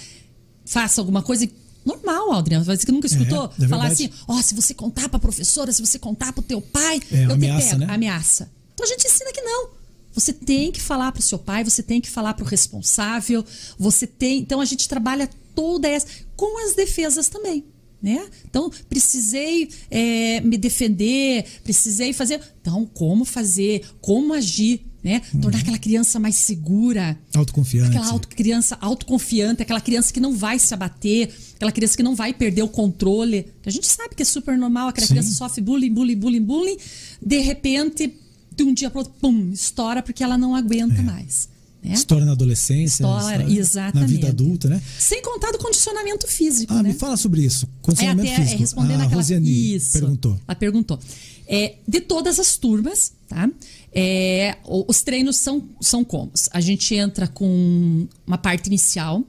faça 0.65 1.01
alguma 1.01 1.21
coisa 1.21 1.47
normal, 1.87 2.33
Adriana. 2.33 2.63
Você 2.65 2.85
que 2.85 2.91
nunca 2.91 3.07
escutou 3.07 3.45
é 3.59 3.67
falar 3.67 3.87
verdade. 3.89 4.05
assim: 4.05 4.09
ó, 4.27 4.41
se 4.41 4.53
você 4.53 4.73
contar 4.73 5.09
pra 5.09 5.17
professora, 5.19 5.71
se 5.71 5.81
você 5.85 5.97
contar 5.97 6.33
pro 6.33 6.43
teu 6.43 6.61
pai, 6.61 7.01
É, 7.11 7.25
eu 7.25 7.31
ameaça, 7.33 7.61
te 7.67 7.69
pego. 7.71 7.79
né? 7.85 7.93
Ameaça. 7.93 8.51
Então 8.73 8.85
a 8.85 8.89
gente 8.89 9.07
ensina 9.07 9.31
que 9.31 9.41
não. 9.41 9.69
Você 10.13 10.33
tem 10.33 10.71
que 10.71 10.81
falar 10.81 11.11
pro 11.11 11.21
seu 11.21 11.37
pai, 11.39 11.63
você 11.63 11.81
tem 11.83 12.01
que 12.01 12.09
falar 12.09 12.33
pro 12.33 12.45
responsável, 12.45 13.45
você 13.77 14.05
tem. 14.07 14.39
Então 14.39 14.59
a 14.59 14.65
gente 14.65 14.87
trabalha 14.89 15.29
toda 15.55 15.87
essa 15.87 16.07
com 16.35 16.63
as 16.67 16.75
defesas 16.75 17.27
também. 17.29 17.63
Né? 18.01 18.27
Então, 18.47 18.69
precisei 18.87 19.69
é, 19.89 20.39
me 20.41 20.55
defender, 20.57 21.43
precisei 21.63 22.13
fazer. 22.13 22.39
Então, 22.61 22.85
como 22.93 23.25
fazer, 23.25 23.83
como 23.99 24.33
agir, 24.33 24.81
né? 25.03 25.21
Tornar 25.41 25.59
aquela 25.59 25.77
criança 25.79 26.19
mais 26.19 26.35
segura, 26.35 27.17
Autoconfiante. 27.35 27.89
Aquela 27.89 28.11
auto- 28.11 28.27
criança 28.27 28.77
autoconfiante, 28.81 29.61
aquela 29.63 29.81
criança 29.81 30.13
que 30.13 30.19
não 30.19 30.35
vai 30.35 30.59
se 30.59 30.73
abater, 30.73 31.33
aquela 31.55 31.71
criança 31.71 31.97
que 31.97 32.03
não 32.03 32.13
vai 32.15 32.33
perder 32.33 32.61
o 32.61 32.67
controle. 32.67 33.47
A 33.65 33.69
gente 33.69 33.87
sabe 33.87 34.13
que 34.15 34.21
é 34.21 34.25
super 34.25 34.57
normal, 34.57 34.89
aquela 34.89 35.07
Sim. 35.07 35.13
criança 35.13 35.31
sofre 35.33 35.61
bullying, 35.61 35.91
bullying, 35.91 36.17
bullying, 36.17 36.41
bullying. 36.43 36.77
De 37.25 37.39
repente, 37.39 38.13
de 38.55 38.63
um 38.63 38.73
dia 38.73 38.89
para 38.91 38.99
outro, 38.99 39.13
pum, 39.19 39.51
estoura 39.51 40.03
porque 40.03 40.23
ela 40.23 40.37
não 40.37 40.53
aguenta 40.55 41.01
mais. 41.01 41.47
Né? 41.83 41.93
Estoura 41.93 42.25
na 42.25 42.31
adolescência. 42.33 43.05
Exatamente. 43.47 44.01
Na 44.01 44.05
vida 44.07 44.29
adulta, 44.29 44.69
né? 44.69 44.81
Sem 44.99 45.21
contar 45.21 45.51
do 45.51 45.57
condicionamento 45.57 46.27
físico. 46.27 46.73
Ah, 46.73 46.83
né? 46.83 46.89
me 46.89 46.95
fala 46.95 47.15
sobre 47.17 47.41
isso. 47.45 47.65
É 47.65 47.69
Condicionamento 47.81 48.31
até 48.31 48.41
é, 48.41 48.43
físico. 48.43 48.61
respondendo 48.61 49.01
a 49.01 49.03
aquela 49.03 49.21
Rosiane 49.21 49.75
isso, 49.75 49.93
perguntou. 49.93 50.39
Ela 50.47 50.55
perguntou. 50.55 50.99
É, 51.47 51.75
de 51.87 52.01
todas 52.01 52.39
as 52.39 52.57
turmas, 52.57 53.13
tá? 53.27 53.49
É, 53.93 54.57
os 54.65 55.01
treinos 55.01 55.37
são, 55.37 55.63
são 55.79 56.03
como? 56.03 56.31
A 56.51 56.59
gente 56.59 56.93
entra 56.93 57.27
com 57.27 58.07
uma 58.25 58.37
parte 58.37 58.67
inicial, 58.67 59.23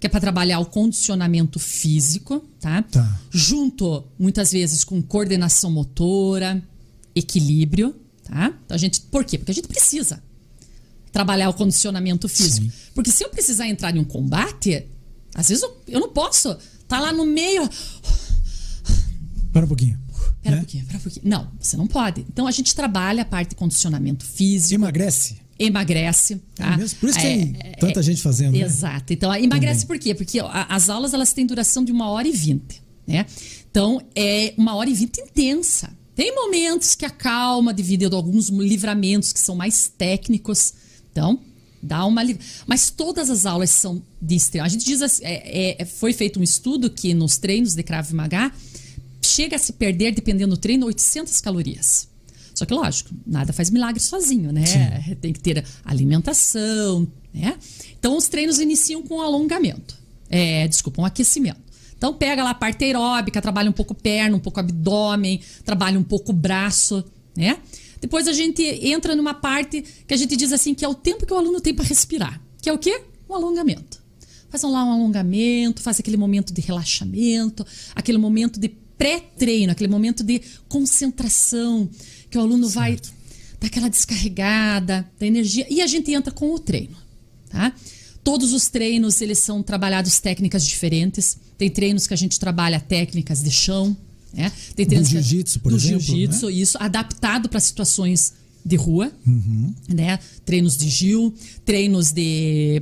que 0.00 0.06
é 0.06 0.10
para 0.10 0.20
trabalhar 0.20 0.58
o 0.58 0.66
condicionamento 0.66 1.60
físico, 1.60 2.44
tá? 2.60 2.82
Tá. 2.82 3.20
Junto, 3.30 4.04
muitas 4.18 4.50
vezes, 4.50 4.82
com 4.82 5.00
coordenação 5.00 5.70
motora, 5.70 6.60
equilíbrio, 7.14 7.94
tá? 8.24 8.52
Então 8.64 8.74
a 8.74 8.78
gente, 8.78 9.00
por 9.02 9.24
quê? 9.24 9.38
Porque 9.38 9.52
a 9.52 9.54
gente 9.54 9.68
precisa 9.68 10.20
trabalhar 11.12 11.48
o 11.50 11.54
condicionamento 11.54 12.28
físico. 12.28 12.64
Sim. 12.66 12.72
Porque 12.94 13.12
se 13.12 13.22
eu 13.22 13.28
precisar 13.28 13.68
entrar 13.68 13.94
em 13.94 14.00
um 14.00 14.04
combate, 14.04 14.86
às 15.34 15.48
vezes 15.48 15.62
eu, 15.62 15.82
eu 15.86 16.00
não 16.00 16.08
posso 16.08 16.56
tá 16.88 16.98
lá 16.98 17.12
no 17.12 17.24
meio. 17.24 17.68
Para 19.52 19.64
um 19.64 19.68
pouquinho. 19.68 19.98
Pera 20.42 20.56
né? 20.56 20.62
um 20.62 20.64
pouquinho, 20.64 20.86
pera 20.86 20.98
um 20.98 21.00
pouquinho. 21.02 21.28
Não, 21.28 21.48
você 21.60 21.76
não 21.76 21.86
pode. 21.86 22.24
Então 22.32 22.46
a 22.46 22.50
gente 22.50 22.74
trabalha 22.74 23.22
a 23.22 23.24
parte 23.24 23.50
de 23.50 23.56
condicionamento 23.56 24.24
físico, 24.24 24.74
Emagrece. 24.74 25.36
emagrece, 25.58 26.40
tá? 26.54 26.74
É? 26.74 26.76
Por 26.96 27.08
isso 27.10 27.18
que 27.18 27.26
É, 27.26 27.36
tem 27.36 27.54
tanta 27.78 28.02
gente 28.02 28.20
fazendo. 28.22 28.52
né? 28.52 28.64
Exato. 28.64 29.12
Então, 29.12 29.32
emagrece 29.34 29.86
por 29.86 29.98
quê? 29.98 30.14
Porque 30.14 30.40
as 30.68 30.88
aulas 30.88 31.14
elas 31.14 31.32
têm 31.32 31.46
duração 31.46 31.84
de 31.84 31.92
uma 31.92 32.08
hora 32.10 32.26
e 32.26 32.32
vinte, 32.32 32.82
né? 33.06 33.26
Então, 33.70 34.00
é 34.16 34.52
uma 34.56 34.74
hora 34.74 34.90
e 34.90 34.94
vinte 34.94 35.18
intensa. 35.20 35.90
Tem 36.14 36.34
momentos 36.34 36.94
que 36.94 37.04
acalma 37.06 37.72
devido 37.72 38.12
a 38.12 38.16
alguns 38.16 38.48
livramentos 38.48 39.32
que 39.32 39.40
são 39.40 39.54
mais 39.54 39.88
técnicos. 39.96 40.74
Então, 41.12 41.38
dá 41.82 42.04
uma... 42.04 42.22
Mas 42.66 42.90
todas 42.90 43.30
as 43.30 43.46
aulas 43.46 43.70
são 43.70 44.02
de 44.20 44.34
extremo. 44.34 44.64
A 44.66 44.68
gente 44.68 44.84
diz 44.84 45.00
assim, 45.02 45.22
é- 45.24 45.82
é- 45.82 45.84
foi 45.84 46.12
feito 46.12 46.40
um 46.40 46.42
estudo 46.42 46.90
que 46.90 47.14
nos 47.14 47.36
treinos 47.36 47.74
de 47.74 47.82
Krav 47.82 48.10
Maga 48.12 48.50
chega 49.24 49.56
a 49.56 49.58
se 49.58 49.72
perder, 49.74 50.12
dependendo 50.12 50.56
do 50.56 50.60
treino, 50.60 50.86
800 50.86 51.40
calorias. 51.40 52.08
Só 52.54 52.66
que, 52.66 52.74
lógico, 52.74 53.10
nada 53.26 53.52
faz 53.52 53.70
milagre 53.70 54.00
sozinho, 54.00 54.52
né? 54.52 54.64
Tem 55.20 55.32
que 55.32 55.40
ter 55.40 55.64
alimentação, 55.84 57.06
né? 57.32 57.56
Então, 57.98 58.16
os 58.16 58.28
treinos 58.28 58.58
iniciam 58.58 59.02
com 59.02 59.20
alongamento. 59.20 59.96
É, 60.28 60.66
desculpa, 60.68 61.02
um 61.02 61.04
aquecimento. 61.04 61.60
Então, 61.96 62.12
pega 62.14 62.42
lá 62.42 62.50
a 62.50 62.54
parte 62.54 62.84
aeróbica, 62.84 63.40
trabalha 63.40 63.70
um 63.70 63.72
pouco 63.72 63.94
perna, 63.94 64.36
um 64.36 64.40
pouco 64.40 64.58
abdômen, 64.60 65.40
trabalha 65.64 65.98
um 65.98 66.02
pouco 66.02 66.32
braço, 66.32 67.04
né? 67.36 67.58
Depois 68.02 68.26
a 68.26 68.32
gente 68.32 68.60
entra 68.62 69.14
numa 69.14 69.32
parte 69.32 69.80
que 70.06 70.12
a 70.12 70.16
gente 70.16 70.36
diz 70.36 70.52
assim, 70.52 70.74
que 70.74 70.84
é 70.84 70.88
o 70.88 70.94
tempo 70.94 71.24
que 71.24 71.32
o 71.32 71.36
aluno 71.36 71.60
tem 71.60 71.72
para 71.72 71.84
respirar. 71.84 72.42
Que 72.60 72.68
é 72.68 72.72
o 72.72 72.76
quê? 72.76 73.00
Um 73.30 73.34
alongamento. 73.34 74.02
Faz 74.50 74.64
lá 74.64 74.84
um 74.84 74.90
alongamento, 74.90 75.80
faz 75.80 76.00
aquele 76.00 76.16
momento 76.16 76.52
de 76.52 76.60
relaxamento, 76.60 77.64
aquele 77.94 78.18
momento 78.18 78.58
de 78.58 78.68
pré-treino, 78.68 79.70
aquele 79.70 79.88
momento 79.88 80.24
de 80.24 80.42
concentração, 80.68 81.88
que 82.28 82.36
o 82.36 82.40
aluno 82.40 82.68
vai 82.68 82.98
dar 83.60 83.68
aquela 83.68 83.88
descarregada 83.88 85.08
da 85.18 85.26
energia. 85.26 85.64
E 85.70 85.80
a 85.80 85.86
gente 85.86 86.12
entra 86.12 86.32
com 86.32 86.52
o 86.52 86.58
treino, 86.58 86.96
tá? 87.48 87.72
Todos 88.24 88.52
os 88.52 88.68
treinos, 88.68 89.20
eles 89.20 89.38
são 89.38 89.62
trabalhados 89.62 90.18
técnicas 90.18 90.66
diferentes. 90.66 91.38
Tem 91.56 91.70
treinos 91.70 92.08
que 92.08 92.14
a 92.14 92.16
gente 92.16 92.38
trabalha 92.38 92.80
técnicas 92.80 93.42
de 93.42 93.50
chão, 93.50 93.96
né? 94.32 94.50
Tem 94.74 94.86
treinos 94.86 95.08
que- 95.08 95.14
jiu-jitsu, 95.14 95.60
por 95.60 95.70
do 95.72 95.76
exemplo, 95.78 96.00
jiu-jitsu, 96.00 96.46
né? 96.46 96.52
isso, 96.52 96.76
adaptado 96.80 97.48
para 97.48 97.60
situações 97.60 98.32
de 98.64 98.76
rua, 98.76 99.10
Uhum. 99.26 99.74
né? 99.88 100.18
Treinos 100.44 100.76
de 100.76 100.88
Gil, 100.88 101.34
treinos 101.64 102.12
de 102.12 102.80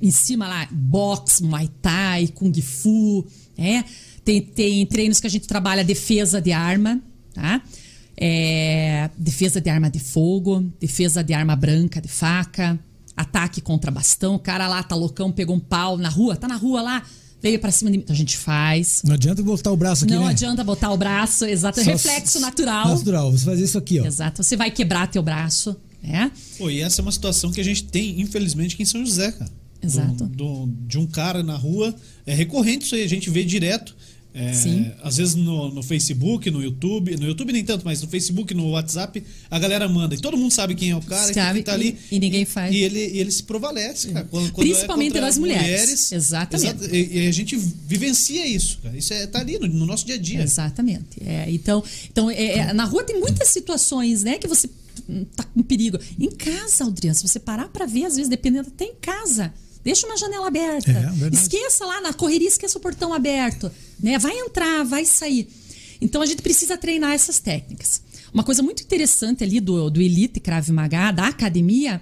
em 0.00 0.10
cima 0.10 0.46
lá, 0.46 0.68
boxe, 0.70 1.42
muay 1.42 1.68
thai, 1.80 2.28
kung 2.28 2.52
fu, 2.60 3.24
né? 3.56 3.84
Tem, 4.24 4.40
tem 4.42 4.84
treinos 4.86 5.18
que 5.20 5.26
a 5.26 5.30
gente 5.30 5.46
trabalha 5.48 5.82
defesa 5.82 6.40
de 6.40 6.52
arma, 6.52 7.00
tá? 7.34 7.62
É, 8.16 9.10
defesa 9.16 9.60
de 9.60 9.70
arma 9.70 9.90
de 9.90 9.98
fogo, 9.98 10.70
defesa 10.78 11.24
de 11.24 11.32
arma 11.32 11.56
branca, 11.56 12.00
de 12.00 12.08
faca, 12.08 12.78
ataque 13.16 13.60
contra 13.60 13.90
bastão. 13.90 14.34
O 14.34 14.38
cara 14.38 14.68
lá 14.68 14.82
tá 14.82 14.94
loucão, 14.94 15.32
pegou 15.32 15.56
um 15.56 15.60
pau 15.60 15.96
na 15.96 16.08
rua, 16.10 16.36
tá 16.36 16.46
na 16.46 16.56
rua 16.56 16.82
lá, 16.82 17.02
veio 17.42 17.58
pra 17.58 17.70
cima 17.72 17.90
de 17.90 17.98
mim. 17.98 18.02
Então 18.04 18.14
a 18.14 18.18
gente 18.18 18.36
faz. 18.36 19.02
Não 19.04 19.14
adianta 19.14 19.42
botar 19.42 19.72
o 19.72 19.76
braço 19.76 20.04
aqui, 20.04 20.14
Não 20.14 20.24
né? 20.24 20.30
adianta 20.30 20.62
botar 20.62 20.90
o 20.92 20.96
braço, 20.96 21.44
exato, 21.44 21.80
é 21.80 21.84
Só- 21.84 21.90
reflexo 21.90 22.38
natural. 22.40 22.88
Natural. 22.88 23.32
Você 23.32 23.44
faz 23.44 23.60
isso 23.60 23.76
aqui, 23.78 23.98
ó. 24.00 24.06
Exato, 24.06 24.42
você 24.42 24.56
vai 24.56 24.70
quebrar 24.70 25.08
teu 25.08 25.22
braço, 25.22 25.76
né? 26.02 26.30
Pô, 26.56 26.70
e 26.70 26.80
essa 26.80 27.00
é 27.00 27.02
uma 27.02 27.12
situação 27.12 27.50
que 27.50 27.60
a 27.60 27.64
gente 27.64 27.84
tem, 27.84 28.20
infelizmente, 28.20 28.74
aqui 28.74 28.82
em 28.84 28.86
São 28.86 29.04
José, 29.04 29.32
cara. 29.32 29.50
Exato. 29.82 30.24
Do- 30.26 30.66
do- 30.66 30.72
de 30.86 30.96
um 30.98 31.06
cara 31.06 31.42
na 31.42 31.56
rua. 31.56 31.92
É 32.24 32.32
recorrente 32.32 32.84
isso 32.86 32.94
aí, 32.94 33.02
a 33.02 33.08
gente 33.08 33.28
vê 33.28 33.42
direto. 33.44 33.96
É, 34.34 34.52
Sim. 34.54 34.90
Às 35.02 35.18
vezes 35.18 35.34
no, 35.34 35.70
no 35.70 35.82
Facebook, 35.82 36.50
no 36.50 36.62
YouTube, 36.62 37.16
no 37.16 37.26
YouTube 37.26 37.52
nem 37.52 37.62
tanto, 37.62 37.84
mas 37.84 38.00
no 38.00 38.08
Facebook, 38.08 38.54
no 38.54 38.70
WhatsApp, 38.70 39.22
a 39.50 39.58
galera 39.58 39.86
manda. 39.88 40.14
E 40.14 40.18
todo 40.18 40.36
mundo 40.38 40.50
sabe 40.52 40.74
quem 40.74 40.90
é 40.90 40.96
o 40.96 41.02
cara, 41.02 41.34
Sabe, 41.34 41.58
que 41.58 41.66
tá 41.66 41.74
ali. 41.74 41.98
e- 42.10 42.16
e 42.16 42.18
ninguém 42.18 42.44
faz. 42.46 42.74
E 42.74 42.78
ele, 42.78 42.98
e 42.98 43.18
ele 43.18 43.30
se 43.30 43.42
prevalece, 43.42 44.08
cara. 44.08 44.26
Quando, 44.30 44.50
quando 44.52 44.66
é 44.66 44.70
Principalmente 44.70 45.08
contra 45.12 45.26
das 45.26 45.36
mulheres. 45.38 46.10
Exatamente. 46.12 46.66
Exato, 46.84 46.94
e, 46.96 47.24
e 47.24 47.26
a 47.26 47.32
gente 47.32 47.56
vivencia 47.56 48.46
isso, 48.46 48.78
cara. 48.82 48.96
Isso 48.96 49.12
é, 49.12 49.26
tá 49.26 49.40
ali 49.40 49.58
no, 49.58 49.66
no 49.68 49.84
nosso 49.86 50.06
dia 50.06 50.14
a 50.14 50.18
dia. 50.18 50.42
Exatamente. 50.42 51.22
É, 51.26 51.50
então, 51.50 51.84
então 52.10 52.30
é, 52.30 52.58
é, 52.58 52.72
na 52.72 52.84
rua 52.84 53.04
tem 53.04 53.20
muitas 53.20 53.48
situações, 53.48 54.22
né, 54.22 54.38
que 54.38 54.48
você 54.48 54.68
hum, 55.08 55.26
tá 55.36 55.44
com 55.44 55.62
perigo. 55.62 55.98
Em 56.18 56.30
casa, 56.30 56.84
Aldriana, 56.84 57.14
se 57.14 57.26
você 57.28 57.38
parar 57.38 57.68
para 57.68 57.84
ver, 57.84 58.06
às 58.06 58.14
vezes, 58.16 58.28
dependendo, 58.30 58.68
até 58.68 58.86
em 58.86 58.94
casa. 59.00 59.52
Deixa 59.84 60.06
uma 60.06 60.16
janela 60.16 60.46
aberta. 60.46 60.90
É, 60.90 61.34
esqueça 61.34 61.84
lá 61.84 62.00
na 62.00 62.12
correria, 62.12 62.48
esqueça 62.48 62.78
o 62.78 62.80
portão 62.80 63.12
aberto. 63.12 63.70
Né? 64.00 64.18
Vai 64.18 64.36
entrar, 64.38 64.84
vai 64.84 65.04
sair. 65.04 65.48
Então 66.00 66.22
a 66.22 66.26
gente 66.26 66.42
precisa 66.42 66.76
treinar 66.76 67.12
essas 67.12 67.38
técnicas. 67.38 68.02
Uma 68.32 68.42
coisa 68.42 68.62
muito 68.62 68.82
interessante 68.82 69.44
ali 69.44 69.60
do, 69.60 69.90
do 69.90 70.00
Elite 70.00 70.40
Krav 70.40 70.68
Maga, 70.70 71.12
da 71.12 71.28
academia, 71.28 72.00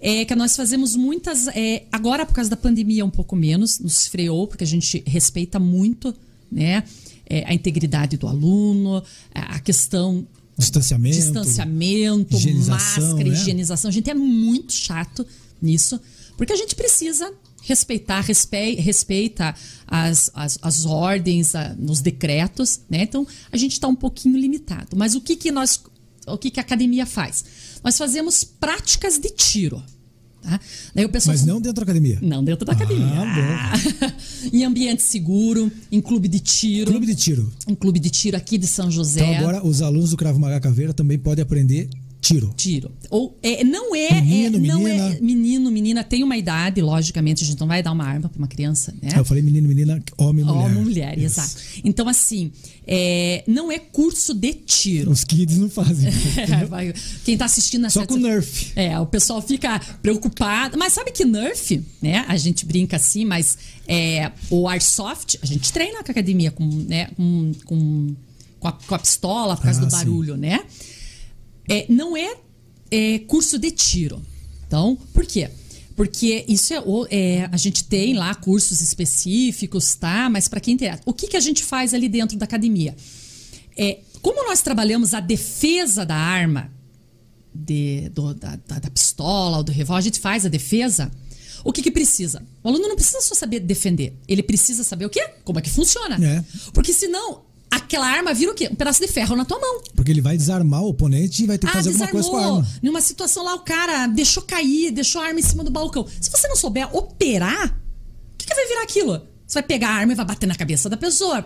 é 0.00 0.24
que 0.24 0.34
nós 0.34 0.56
fazemos 0.56 0.96
muitas. 0.96 1.46
é, 1.48 1.84
agora, 1.92 2.26
por 2.26 2.34
causa 2.34 2.50
da 2.50 2.56
pandemia, 2.56 3.04
um 3.04 3.10
pouco 3.10 3.36
menos, 3.36 3.78
nos 3.78 4.06
freou, 4.06 4.46
porque 4.48 4.64
a 4.64 4.66
gente 4.66 5.02
respeita 5.06 5.58
muito 5.58 6.14
né, 6.50 6.82
é, 7.28 7.44
a 7.46 7.54
integridade 7.54 8.16
do 8.16 8.26
aluno, 8.26 9.02
a 9.34 9.56
a 9.56 9.60
questão 9.60 10.26
Distanciamento. 10.60 11.16
distanciamento, 11.16 12.36
higienização, 12.36 13.04
máscara, 13.04 13.28
né? 13.28 13.34
higienização. 13.34 13.88
A 13.88 13.92
gente 13.92 14.10
é 14.10 14.14
muito 14.14 14.72
chato 14.72 15.26
nisso, 15.60 16.00
porque 16.40 16.54
a 16.54 16.56
gente 16.56 16.74
precisa 16.74 17.30
respeitar, 17.62 18.22
respe- 18.22 18.76
respeita 18.76 19.54
as, 19.86 20.30
as, 20.32 20.58
as 20.62 20.86
ordens, 20.86 21.54
a- 21.54 21.74
nos 21.78 22.00
decretos, 22.00 22.80
né? 22.88 23.02
Então 23.02 23.26
a 23.52 23.56
gente 23.58 23.72
está 23.72 23.86
um 23.86 23.94
pouquinho 23.94 24.38
limitado. 24.38 24.96
Mas 24.96 25.14
o 25.14 25.20
que 25.20 25.36
que 25.36 25.52
nós, 25.52 25.78
o 26.26 26.38
que 26.38 26.50
que 26.50 26.58
a 26.58 26.62
academia 26.62 27.04
faz? 27.04 27.44
Nós 27.84 27.98
fazemos 27.98 28.42
práticas 28.42 29.18
de 29.18 29.28
tiro, 29.28 29.82
tá? 30.40 30.58
Daí 30.94 31.04
o 31.04 31.10
pessoal 31.10 31.36
Mas 31.36 31.44
não 31.44 31.60
dentro 31.60 31.74
da 31.76 31.82
academia. 31.82 32.18
não 32.22 32.42
dentro 32.42 32.64
da 32.64 32.72
academia. 32.72 33.04
Ah, 33.06 33.72
em 34.50 34.64
ambiente 34.64 35.02
seguro, 35.02 35.70
em 35.92 36.00
clube 36.00 36.26
de 36.26 36.40
tiro. 36.40 36.90
Clube 36.90 37.04
de 37.06 37.14
tiro. 37.14 37.52
Um 37.68 37.74
clube 37.74 37.98
de 38.00 38.08
tiro 38.08 38.38
aqui 38.38 38.56
de 38.56 38.66
São 38.66 38.90
José. 38.90 39.20
Então 39.20 39.38
agora 39.50 39.66
os 39.66 39.82
alunos 39.82 40.08
do 40.10 40.16
Cravo 40.16 40.40
Maga 40.40 40.58
Caveira 40.58 40.94
também 40.94 41.18
podem 41.18 41.42
aprender 41.42 41.90
tiro. 42.20 42.52
Tiro. 42.56 42.92
Ou 43.08 43.38
é, 43.42 43.64
não 43.64 43.94
é, 43.94 44.20
Menino, 44.20 44.56
é, 44.56 44.60
não 44.60 44.80
menina. 44.82 45.04
é 45.16 45.20
menino, 45.20 45.70
menina 45.70 46.04
tem 46.04 46.22
uma 46.22 46.36
idade, 46.36 46.80
logicamente 46.80 47.42
a 47.42 47.46
gente 47.46 47.58
não 47.58 47.66
vai 47.66 47.82
dar 47.82 47.92
uma 47.92 48.04
arma 48.04 48.28
para 48.28 48.38
uma 48.38 48.46
criança, 48.48 48.94
né? 49.02 49.10
Eu 49.16 49.24
falei 49.24 49.42
menino, 49.42 49.66
menina, 49.68 50.02
homem, 50.18 50.44
mulher. 50.44 50.58
Homem, 50.66 50.82
mulher, 50.84 51.18
Isso. 51.18 51.40
exato. 51.40 51.80
Então 51.84 52.08
assim, 52.08 52.52
é, 52.86 53.42
não 53.46 53.70
é 53.72 53.78
curso 53.78 54.34
de 54.34 54.52
tiro. 54.52 55.10
Os 55.10 55.24
kids 55.24 55.58
não 55.58 55.68
fazem. 55.70 56.10
É, 56.40 56.94
Quem 57.24 57.36
tá 57.36 57.44
assistindo 57.44 57.88
Só 57.90 58.00
nessa 58.00 58.06
com 58.06 58.16
Nerf. 58.16 58.72
É, 58.76 58.98
o 58.98 59.06
pessoal 59.06 59.40
fica 59.42 59.78
preocupado. 60.02 60.76
Mas 60.78 60.92
sabe 60.92 61.10
que 61.12 61.24
Nerf, 61.24 61.82
né? 62.02 62.24
A 62.28 62.36
gente 62.36 62.64
brinca 62.64 62.96
assim, 62.96 63.24
mas 63.24 63.56
é, 63.86 64.30
o 64.50 64.68
Airsoft, 64.68 65.38
a 65.42 65.46
gente 65.46 65.72
treina 65.72 66.02
com 66.02 66.10
a 66.10 66.12
academia 66.12 66.50
com, 66.50 66.66
né, 66.66 67.08
com, 67.16 67.52
com, 67.64 68.14
com, 68.58 68.68
a, 68.68 68.72
com 68.72 68.94
a 68.94 68.98
pistola 68.98 69.56
por 69.56 69.62
causa 69.64 69.80
Ah, 69.82 69.84
do 69.84 69.90
sim. 69.90 69.96
barulho, 69.96 70.36
né? 70.36 70.60
É, 71.68 71.86
não 71.88 72.16
é, 72.16 72.36
é 72.90 73.18
curso 73.20 73.58
de 73.58 73.70
tiro. 73.70 74.20
Então, 74.66 74.96
por 75.12 75.24
quê? 75.26 75.50
Porque 75.96 76.44
isso 76.48 76.72
é, 76.72 76.82
é, 77.10 77.48
a 77.52 77.56
gente 77.56 77.84
tem 77.84 78.14
lá 78.14 78.34
cursos 78.34 78.80
específicos, 78.80 79.94
tá? 79.94 80.30
Mas 80.30 80.48
para 80.48 80.60
quem 80.60 80.74
interessa, 80.74 81.02
o 81.04 81.12
que, 81.12 81.26
que 81.28 81.36
a 81.36 81.40
gente 81.40 81.62
faz 81.62 81.92
ali 81.92 82.08
dentro 82.08 82.36
da 82.38 82.44
academia? 82.44 82.96
É, 83.76 83.98
como 84.22 84.46
nós 84.46 84.62
trabalhamos 84.62 85.12
a 85.14 85.20
defesa 85.20 86.04
da 86.06 86.16
arma, 86.16 86.70
de- 87.54 88.08
do- 88.10 88.34
da, 88.34 88.56
da- 88.66 88.78
da 88.78 88.90
pistola 88.90 89.58
ou 89.58 89.62
do 89.62 89.72
revólver, 89.72 89.98
a 89.98 90.02
gente 90.04 90.20
faz 90.20 90.46
a 90.46 90.48
defesa. 90.48 91.10
O 91.64 91.72
que, 91.72 91.82
que 91.82 91.90
precisa? 91.90 92.42
O 92.62 92.68
aluno 92.68 92.88
não 92.88 92.94
precisa 92.96 93.20
só 93.20 93.34
saber 93.34 93.60
defender. 93.60 94.14
Ele 94.26 94.42
precisa 94.42 94.82
saber 94.82 95.04
o 95.04 95.10
quê? 95.10 95.28
Como 95.44 95.58
é 95.58 95.62
que 95.62 95.68
funciona. 95.70 96.16
É. 96.24 96.44
Porque 96.72 96.92
senão, 96.92 97.42
aquela 97.70 98.06
arma 98.06 98.34
vira 98.34 98.50
o 98.52 98.54
quê? 98.54 98.68
Um 98.70 98.74
pedaço 98.74 99.00
de 99.00 99.08
ferro 99.08 99.36
na 99.36 99.44
tua 99.44 99.58
mão. 99.60 99.82
Porque 99.94 100.10
ele 100.10 100.20
vai 100.20 100.36
desarmar 100.36 100.82
o 100.82 100.88
oponente 100.88 101.42
e 101.42 101.46
vai 101.46 101.56
ter 101.58 101.66
que 101.66 101.72
Ah, 101.72 101.76
fazer 101.76 101.90
alguma 101.90 102.08
coisa 102.08 102.28
com 102.28 102.36
a 102.36 102.38
desarmou. 102.40 102.60
arma. 102.62 102.78
Numa 102.82 103.00
situação 103.00 103.44
lá, 103.44 103.54
o 103.54 103.60
cara 103.60 104.06
deixou 104.06 104.42
cair, 104.42 104.90
deixou 104.90 105.20
a 105.22 105.26
arma 105.26 105.40
em 105.40 105.42
cima 105.42 105.62
do 105.62 105.70
balcão. 105.70 106.06
Se 106.20 106.30
você 106.30 106.48
não 106.48 106.56
souber 106.56 106.88
operar, 106.96 107.68
o 108.34 108.36
que, 108.38 108.46
que 108.46 108.54
vai 108.54 108.66
virar 108.66 108.82
aquilo? 108.82 109.22
Você 109.46 109.54
vai 109.54 109.62
pegar 109.62 109.88
a 109.90 109.94
arma 109.94 110.12
e 110.12 110.16
vai 110.16 110.24
bater 110.24 110.46
na 110.46 110.54
cabeça 110.54 110.88
da 110.88 110.96
pessoa. 110.96 111.44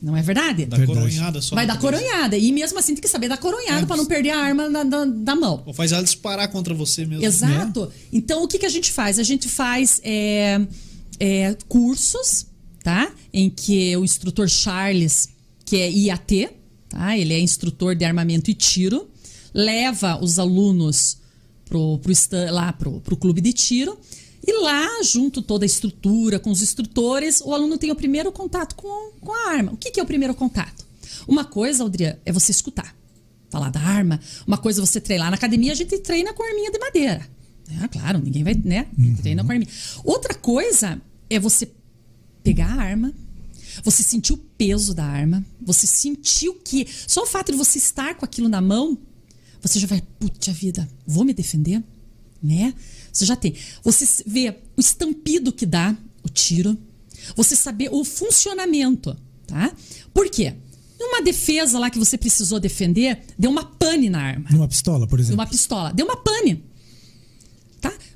Não 0.00 0.16
é 0.16 0.22
verdade? 0.22 0.66
Dá 0.66 0.76
Verdade. 0.76 0.98
coronhada 0.98 1.40
só. 1.40 1.54
vai 1.54 1.64
dar 1.64 1.76
cabeça. 1.78 1.92
coronhada. 2.02 2.36
E 2.36 2.50
mesmo 2.50 2.76
assim 2.78 2.92
tem 2.92 3.00
que 3.00 3.06
saber 3.08 3.28
dar 3.28 3.36
coronhada 3.36 3.82
É. 3.82 3.86
pra 3.86 3.96
não 3.96 4.04
perder 4.04 4.30
a 4.30 4.38
arma 4.40 4.68
na- 4.68 4.82
da- 4.82 5.04
da 5.04 5.36
mão. 5.36 5.62
Ou 5.64 5.72
faz 5.72 5.92
ela 5.92 6.02
disparar 6.02 6.48
contra 6.48 6.74
você 6.74 7.06
mesmo. 7.06 7.24
Exato. 7.24 7.88
Então, 8.12 8.42
o 8.42 8.48
que, 8.48 8.58
que 8.58 8.66
a 8.66 8.68
gente 8.68 8.90
faz? 8.90 9.20
A 9.20 9.22
gente 9.22 9.48
faz 9.48 10.00
é, 10.02 10.60
é, 11.20 11.56
cursos, 11.68 12.46
tá? 12.82 13.12
Em 13.32 13.48
que 13.48 13.96
o 13.96 14.02
instrutor 14.04 14.48
Charles, 14.48 15.28
que 15.72 15.76
é 15.78 15.90
IAT, 15.90 16.50
tá? 16.90 17.16
Ele 17.16 17.32
é 17.32 17.40
instrutor 17.40 17.94
de 17.94 18.04
armamento 18.04 18.50
e 18.50 18.54
tiro, 18.54 19.08
leva 19.54 20.22
os 20.22 20.38
alunos 20.38 21.16
pro, 21.64 21.98
pro, 21.98 22.12
lá 22.50 22.74
pro, 22.74 23.00
pro 23.00 23.16
clube 23.16 23.40
de 23.40 23.54
tiro. 23.54 23.98
E 24.46 24.52
lá, 24.60 25.02
junto 25.02 25.40
toda 25.40 25.64
a 25.64 25.66
estrutura, 25.66 26.38
com 26.38 26.50
os 26.50 26.60
instrutores, 26.60 27.40
o 27.40 27.54
aluno 27.54 27.78
tem 27.78 27.90
o 27.90 27.96
primeiro 27.96 28.30
contato 28.30 28.74
com, 28.74 29.12
com 29.18 29.32
a 29.32 29.50
arma. 29.52 29.72
O 29.72 29.76
que, 29.78 29.90
que 29.90 29.98
é 29.98 30.02
o 30.02 30.06
primeiro 30.06 30.34
contato? 30.34 30.84
Uma 31.26 31.46
coisa, 31.46 31.86
Adriana, 31.86 32.18
é 32.26 32.30
você 32.30 32.50
escutar 32.50 32.94
falar 33.48 33.70
da 33.70 33.80
arma. 33.80 34.20
Uma 34.46 34.58
coisa 34.58 34.82
é 34.82 34.84
você 34.84 35.00
treinar 35.00 35.30
na 35.30 35.36
academia, 35.36 35.72
a 35.72 35.74
gente 35.74 35.96
treina 36.00 36.34
com 36.34 36.42
arminha 36.42 36.70
de 36.70 36.78
madeira. 36.78 37.26
É, 37.82 37.88
claro, 37.88 38.18
ninguém 38.18 38.44
vai, 38.44 38.54
né? 38.62 38.88
Treina 39.22 39.42
com 39.42 39.52
arminha. 39.52 39.70
Outra 40.04 40.34
coisa 40.34 41.00
é 41.30 41.38
você 41.38 41.70
pegar 42.42 42.66
a 42.66 42.82
arma, 42.82 43.14
você 43.82 44.02
sentir 44.02 44.32
o 44.32 44.36
peso 44.36 44.94
da 44.94 45.04
arma, 45.04 45.44
você 45.60 45.86
sentir 45.86 46.48
o 46.48 46.54
que. 46.54 46.86
Só 47.06 47.22
o 47.22 47.26
fato 47.26 47.52
de 47.52 47.58
você 47.58 47.78
estar 47.78 48.14
com 48.16 48.24
aquilo 48.24 48.48
na 48.48 48.60
mão, 48.60 48.98
você 49.60 49.78
já 49.78 49.86
vai, 49.86 50.02
putz, 50.18 50.48
vida, 50.48 50.88
vou 51.06 51.24
me 51.24 51.32
defender? 51.32 51.82
Né? 52.42 52.74
Você 53.12 53.24
já 53.24 53.36
tem. 53.36 53.54
Você 53.84 54.06
vê 54.26 54.58
o 54.76 54.80
estampido 54.80 55.52
que 55.52 55.64
dá 55.64 55.96
o 56.22 56.28
tiro, 56.28 56.76
você 57.36 57.54
saber 57.54 57.88
o 57.92 58.04
funcionamento, 58.04 59.16
tá? 59.46 59.72
Por 60.12 60.28
quê? 60.28 60.54
Numa 60.98 61.20
defesa 61.22 61.78
lá 61.78 61.90
que 61.90 61.98
você 61.98 62.16
precisou 62.16 62.60
defender, 62.60 63.22
deu 63.38 63.50
uma 63.50 63.64
pane 63.64 64.08
na 64.08 64.20
arma. 64.20 64.48
Numa 64.50 64.68
pistola, 64.68 65.06
por 65.06 65.16
Deu 65.16 65.24
exemplo. 65.24 65.40
uma 65.40 65.46
pistola. 65.46 65.92
Deu 65.92 66.06
uma 66.06 66.16
pane. 66.16 66.64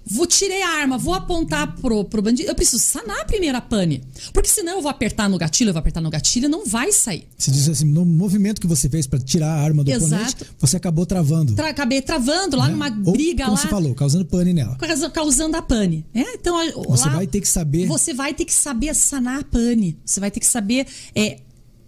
Vou 0.09 0.25
tirei 0.25 0.63
a 0.63 0.69
arma, 0.69 0.97
vou 0.97 1.15
apontar 1.15 1.75
pro, 1.81 2.05
pro 2.05 2.23
bandido. 2.23 2.49
Eu 2.49 2.55
preciso 2.55 2.79
sanar 2.79 3.23
a 3.23 3.25
primeira 3.25 3.61
pane. 3.61 4.05
Porque 4.33 4.49
senão 4.49 4.75
eu 4.77 4.83
vou 4.83 4.89
apertar 4.91 5.29
no 5.29 5.37
gatilho, 5.37 5.71
eu 5.71 5.73
vou 5.73 5.81
apertar 5.81 6.01
no 6.01 6.09
gatilho 6.11 6.45
e 6.45 6.49
não 6.49 6.65
vai 6.65 6.93
sair. 6.93 7.27
Se 7.37 7.51
diz 7.51 7.69
assim, 7.69 7.85
no 7.87 8.05
movimento 8.05 8.61
que 8.61 8.69
você 8.69 8.89
fez 8.89 9.05
para 9.07 9.19
tirar 9.19 9.49
a 9.49 9.61
arma 9.61 9.83
do 9.83 9.91
Exato. 9.91 10.15
oponente, 10.15 10.37
você 10.61 10.77
acabou 10.77 11.05
travando. 11.05 11.55
Tra 11.57 11.71
acabei 11.71 12.01
travando 12.01 12.57
lá 12.57 12.67
né? 12.69 12.73
numa 12.73 12.89
Ou, 13.05 13.13
briga 13.15 13.45
como 13.47 13.57
lá. 13.57 13.63
você 13.63 13.69
falou, 13.69 13.95
causando 13.97 14.25
pane 14.25 14.53
nela. 14.53 14.77
causa- 14.77 15.11
Causando 15.11 15.57
a 15.57 15.63
pane. 15.63 16.07
É, 16.15 16.35
então, 16.35 16.55
Você 16.89 17.09
lá- 17.09 17.17
vai 17.17 17.27
ter 17.27 17.41
que 17.41 17.49
saber. 17.49 17.87
Você 17.87 18.15
vai 18.15 18.33
ter 18.33 18.45
que 18.45 18.55
saber 18.55 18.95
sanar 18.95 19.41
a 19.41 19.45
pane. 19.45 19.99
Você 20.05 20.21
vai 20.21 20.31
ter 20.31 20.39
que 20.39 20.47
saber, 20.47 20.87
é, 21.17 21.39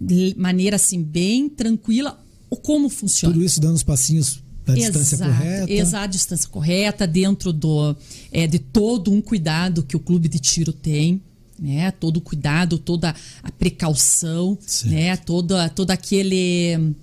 de 0.00 0.34
maneira 0.36 0.74
assim, 0.76 1.02
bem 1.02 1.48
tranquila, 1.48 2.18
como 2.62 2.88
funciona. 2.88 3.32
Tudo 3.32 3.44
isso 3.44 3.60
dando 3.60 3.76
os 3.76 3.82
passinhos 3.84 4.42
da 4.68 4.74
distância 4.74 5.18
correta. 5.18 5.72
Exato, 5.72 6.04
a 6.04 6.06
distância 6.06 6.48
correta, 6.48 7.06
dentro 7.06 7.52
do, 7.52 7.96
é, 8.32 8.46
de 8.46 8.58
todo 8.58 9.10
um 9.10 9.20
cuidado 9.20 9.82
que 9.82 9.96
o 9.96 10.00
clube 10.00 10.28
de 10.28 10.38
tiro 10.38 10.72
tem. 10.72 11.20
Né, 11.60 11.90
todo 11.90 12.18
o 12.18 12.20
cuidado, 12.20 12.78
toda 12.78 13.12
a 13.42 13.50
precaução, 13.50 14.56
né, 14.84 15.16
toda, 15.16 15.68
todo 15.68 15.90
aquele. 15.90 16.94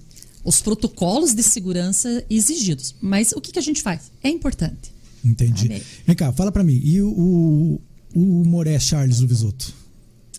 os 0.45 0.61
protocolos 0.61 1.35
de 1.35 1.43
segurança 1.43 2.23
exigidos. 2.29 2.95
Mas 3.01 3.33
o 3.33 3.41
que, 3.41 3.51
que 3.51 3.59
a 3.59 3.61
gente 3.61 3.81
faz? 3.81 4.03
É 4.23 4.29
importante. 4.29 4.93
Entendi. 5.25 5.65
Amém. 5.65 5.81
Vem 6.07 6.15
cá, 6.15 6.31
fala 6.31 6.53
pra 6.53 6.63
mim. 6.63 6.79
E 6.81 7.01
o, 7.01 7.09
o, 7.09 7.81
o 8.15 8.45
Moré 8.45 8.79
Charles 8.79 9.19
do 9.19 9.27
Visoto? 9.27 9.73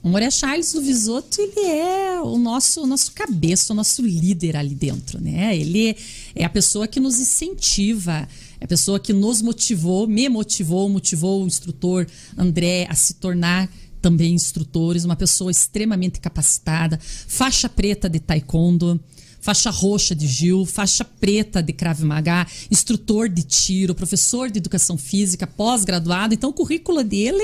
O 0.07 0.09
Moreira 0.09 0.30
Charles 0.30 0.72
do 0.72 0.80
Visoto, 0.80 1.40
ele 1.40 1.66
é 1.66 2.20
o 2.20 2.38
nosso, 2.38 2.80
o 2.80 2.86
nosso 2.86 3.11
cabeça, 3.11 3.72
o 3.72 3.76
nosso 3.76 4.02
líder 4.02 4.57
ali 4.57 4.72
dentro, 4.72 5.20
né? 5.20 5.57
Ele 5.57 5.96
é 6.32 6.44
a 6.44 6.48
pessoa 6.48 6.86
que 6.86 7.00
nos 7.00 7.18
incentiva, 7.18 8.28
é 8.61 8.64
a 8.64 8.68
pessoa 8.68 9.00
que 9.00 9.12
nos 9.12 9.42
motivou, 9.42 10.07
me 10.07 10.28
motivou, 10.28 10.88
motivou 10.88 11.42
o 11.42 11.46
instrutor 11.48 12.07
André 12.38 12.86
a 12.88 12.94
se 12.94 13.14
tornar 13.14 13.68
também 14.00 14.32
instrutores, 14.32 15.04
uma 15.04 15.16
pessoa 15.16 15.50
extremamente 15.50 16.20
capacitada, 16.20 17.00
faixa 17.02 17.68
preta 17.68 18.09
de 18.09 18.20
taekwondo, 18.20 19.00
faixa 19.40 19.70
roxa 19.70 20.14
de 20.14 20.28
Gil, 20.28 20.64
faixa 20.64 21.04
preta 21.04 21.61
de 21.61 21.72
Krav 21.72 22.00
Maga, 22.04 22.46
instrutor 22.70 23.28
de 23.28 23.42
tiro, 23.42 23.92
professor 23.92 24.52
de 24.52 24.59
educação 24.59 24.96
física, 24.96 25.48
pós-graduado. 25.48 26.32
Então 26.32 26.50
o 26.50 26.52
currículo 26.52 27.02
dele 27.02 27.42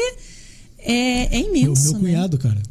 é, 0.84 1.36
é 1.36 1.40
imenso. 1.40 1.92
meu 1.92 1.92
né? 1.92 1.98
cunhado, 2.00 2.38
cara. 2.38 2.62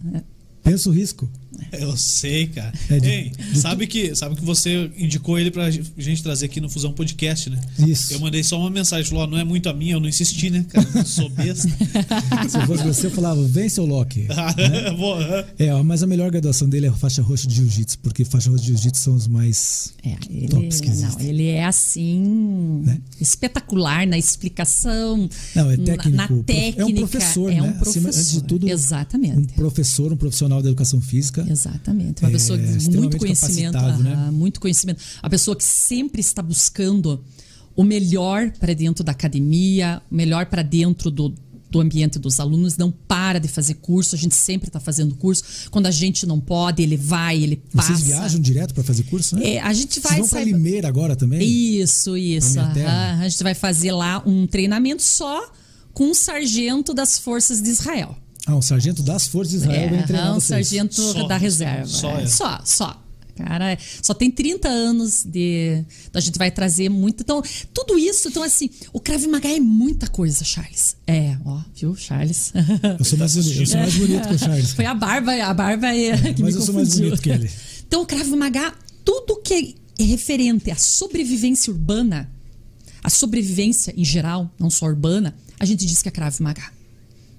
Pensa 0.64 0.90
o 0.90 0.92
risco. 0.92 1.30
Eu 1.72 1.96
sei, 1.98 2.48
cara. 2.48 2.74
É 2.90 3.00
de- 3.00 3.08
Ei, 3.10 3.32
sabe 3.56 3.88
que, 3.88 4.16
sabe 4.16 4.36
que 4.36 4.44
você 4.44 4.90
indicou 4.98 5.40
ele 5.40 5.52
pra 5.52 5.70
gente 5.72 6.22
trazer 6.24 6.46
aqui 6.48 6.60
no 6.62 6.70
Fusão 6.70 6.92
Podcast, 6.92 7.50
né? 7.50 7.60
Isso. 7.80 8.14
Eu 8.14 8.20
mandei 8.20 8.44
só 8.44 8.60
uma 8.60 8.70
mensagem, 8.70 9.06
falou, 9.10 9.24
ó, 9.24 9.28
não 9.28 9.38
é 9.38 9.44
muito 9.44 9.68
a 9.70 9.74
minha, 9.74 9.94
eu 9.94 10.00
não 10.00 10.08
insisti, 10.10 10.50
né, 10.50 10.66
cara? 10.70 10.88
Eu 10.96 11.06
sou 11.06 11.30
besta. 11.30 11.70
Se 12.50 12.58
eu 12.58 12.66
fosse 12.68 12.84
você, 12.84 13.08
eu 13.08 13.12
falava, 13.12 13.42
vem 13.48 13.70
seu 13.70 13.86
Loki. 13.86 14.28
Vou, 14.98 15.14
aham. 15.16 15.46
É, 15.58 15.74
ó, 15.74 15.84
mas 15.84 16.04
a 16.04 16.08
melhor 16.08 16.30
graduação 16.32 16.68
dele 16.70 16.88
é 16.88 16.90
a 16.90 16.94
faixa 16.94 17.22
roxa 17.22 17.48
de 17.48 17.56
jiu-jitsu, 17.56 18.00
porque 18.00 18.26
faixa 18.26 18.50
roxa 18.50 18.64
de 18.64 18.68
jiu-jitsu 18.70 19.02
são 19.04 19.16
os 19.16 19.28
mais 19.28 19.94
É, 20.04 20.16
ele, 20.30 20.48
tops 20.48 20.82
que 20.82 20.88
não, 20.88 20.94
existem. 20.94 21.28
ele 21.28 21.48
é 21.48 21.64
assim 21.66 22.82
Né? 22.84 23.00
espetacular 23.20 24.06
na 24.08 24.18
explicação, 24.18 25.30
Não, 25.56 25.72
é 25.72 25.78
na- 25.78 25.84
técnico. 25.86 26.18
na, 26.18 26.28
prof- 26.28 26.44
técnica. 26.44 26.82
é 26.82 26.86
um 26.86 26.94
professor, 26.96 27.50
é 27.52 27.56
né? 27.56 27.62
um 27.62 27.66
Acima- 27.66 27.80
professor. 27.82 28.08
antes 28.10 28.32
de 28.32 28.44
tudo, 28.44 28.70
Exatamente. 28.70 29.38
Um 29.38 29.46
professor, 29.56 30.14
um 30.14 30.18
profissional 30.18 30.62
da 30.62 30.70
educação 30.70 31.00
física. 31.02 31.46
Exatamente. 31.52 32.22
Uma 32.24 32.30
É, 32.30 32.32
pessoa 32.34 32.58
de 32.58 32.90
muito 32.90 33.18
conhecimento. 33.18 33.74
né? 33.78 34.14
aham, 34.14 34.32
Muito 34.32 34.60
conhecimento. 34.60 35.02
A 35.22 35.30
pessoa 35.30 35.56
que 35.56 35.64
sempre 35.64 36.22
está 36.22 36.42
buscando 36.42 37.24
o 37.76 37.84
melhor 37.84 38.52
para 38.60 38.74
dentro 38.74 39.04
da 39.04 39.12
academia, 39.12 40.02
o 40.12 40.16
melhor 40.16 40.46
para 40.48 40.62
dentro 40.62 41.10
do, 41.10 41.34
do 41.70 41.80
ambiente 41.80 42.20
dos 42.20 42.40
alunos, 42.40 42.76
não 42.76 42.92
para 42.92 43.40
de 43.40 43.48
fazer 43.48 43.76
curso, 43.76 44.14
a 44.14 44.18
gente 44.18 44.36
sempre 44.36 44.68
está 44.68 44.80
fazendo 44.80 45.16
curso. 45.16 45.44
Quando 45.72 45.86
a 45.86 45.92
gente 45.92 46.26
não 46.26 46.40
pode, 46.40 46.84
ele 46.84 46.98
vai, 46.98 47.42
ele 47.42 47.56
passa. 47.74 47.94
Vocês 47.96 48.02
viajam 48.08 48.42
direto 48.42 48.74
para 48.74 48.84
fazer 48.84 49.04
curso, 49.04 49.38
né? 49.38 49.54
É, 49.56 49.62
a 49.62 49.74
gente 49.74 50.00
vai. 50.02 50.18
Vocês 50.18 50.30
vão 50.30 50.40
para 50.42 50.44
Limeira 50.44 50.88
agora 50.88 51.16
também? 51.16 51.42
Isso, 51.42 52.18
isso. 52.18 52.60
A 52.60 53.28
gente 53.30 53.42
vai 53.42 53.54
fazer 53.54 53.92
lá 53.94 54.22
um 54.26 54.46
treinamento 54.46 55.02
só 55.02 55.50
com 55.94 56.06
um 56.10 56.14
sargento 56.14 56.94
das 56.94 57.18
forças 57.20 57.62
de 57.62 57.70
Israel. 57.70 58.18
Ah, 58.48 58.56
um 58.56 58.62
sargento 58.62 59.04
das 59.04 59.28
forças 59.28 59.52
de 59.52 59.58
Israel 59.60 59.82
é, 59.82 59.90
vai 59.90 60.04
treinar 60.06 60.36
um 60.36 60.40
sargento 60.40 60.96
Só, 60.96 61.28
da 61.28 61.38
reserva. 61.38 61.86
só 61.86 62.18
é. 62.18 62.24
é. 62.24 62.28
só, 62.28 62.62
só. 62.66 63.04
Cara, 63.36 63.72
é- 63.72 63.78
só 64.02 64.14
tem 64.14 64.30
30 64.30 64.68
anos 64.68 65.24
de. 65.24 65.84
A 66.14 66.20
gente 66.20 66.38
vai 66.38 66.52
trazer 66.52 66.90
muito. 66.90 67.22
Então, 67.22 67.42
tudo 67.74 67.98
isso, 67.98 68.28
então, 68.28 68.44
assim, 68.44 68.70
o 68.92 69.00
Krav 69.00 69.26
Maga 69.28 69.48
é 69.48 69.60
muita 69.60 70.08
coisa, 70.08 70.44
Charles. 70.44 70.96
É, 71.08 71.38
ó, 71.46 71.62
viu, 71.74 71.96
Charles? 71.96 72.52
Eu 73.00 73.06
sou 73.06 73.18
mais, 73.18 73.34
bonito, 73.36 73.60
eu 73.60 73.66
sou 73.66 73.80
mais 73.80 73.96
bonito 73.96 74.28
que 74.28 74.34
o 74.36 74.40
Charles. 74.40 74.72
Foi 74.74 74.86
a 74.86 74.94
barba, 74.94 75.34
a 75.34 75.54
barba 75.54 75.88
é, 75.96 76.34
que 76.34 76.42
Mas 76.44 76.54
me 76.56 76.60
eu 76.62 76.66
sou 76.66 76.76
mais 76.76 76.90
confundiu. 76.90 77.10
bonito 77.10 77.22
que 77.22 77.30
ele. 77.30 77.50
Então, 77.88 78.02
o 78.02 78.06
Krav 78.06 78.28
Maga, 78.36 78.74
tudo 79.04 79.42
que 79.42 79.76
é 79.98 80.04
referente 80.04 80.70
à 80.70 80.76
sobrevivência 80.76 81.72
urbana, 81.72 82.30
a 83.04 83.10
sobrevivência 83.10 83.94
em 83.98 84.06
geral, 84.06 84.54
não 84.60 84.70
só 84.70 84.86
urbana, 84.86 85.34
a 85.60 85.66
gente 85.66 85.86
diz 85.86 86.02
que 86.02 86.10
é 86.10 86.12
Krav 86.12 86.36
Maga. 86.42 86.64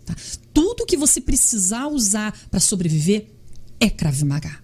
Tá? 0.06 0.16
Tudo 0.52 0.86
que 0.86 0.96
você 0.96 1.20
precisar 1.20 1.86
usar 1.86 2.36
para 2.50 2.60
sobreviver 2.60 3.26
é 3.80 3.88
Krav 3.88 4.22
Maga. 4.24 4.58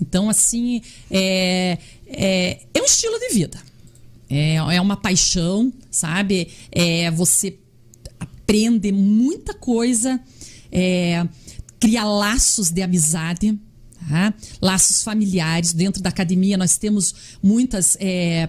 Então, 0.00 0.28
assim, 0.28 0.82
é, 1.10 1.78
é, 2.06 2.60
é 2.74 2.82
um 2.82 2.84
estilo 2.84 3.18
de 3.18 3.34
vida. 3.34 3.58
É, 4.28 4.56
é 4.56 4.80
uma 4.80 4.96
paixão, 4.96 5.72
sabe? 5.90 6.48
É, 6.72 7.10
você 7.10 7.58
aprende 8.18 8.90
muita 8.90 9.54
coisa, 9.54 10.20
é, 10.72 11.26
cria 11.78 12.04
laços 12.04 12.70
de 12.70 12.82
amizade, 12.82 13.58
tá? 14.08 14.34
laços 14.60 15.02
familiares. 15.02 15.72
Dentro 15.72 16.02
da 16.02 16.08
academia 16.08 16.56
nós 16.56 16.76
temos 16.76 17.14
muitas. 17.42 17.96
É, 18.00 18.48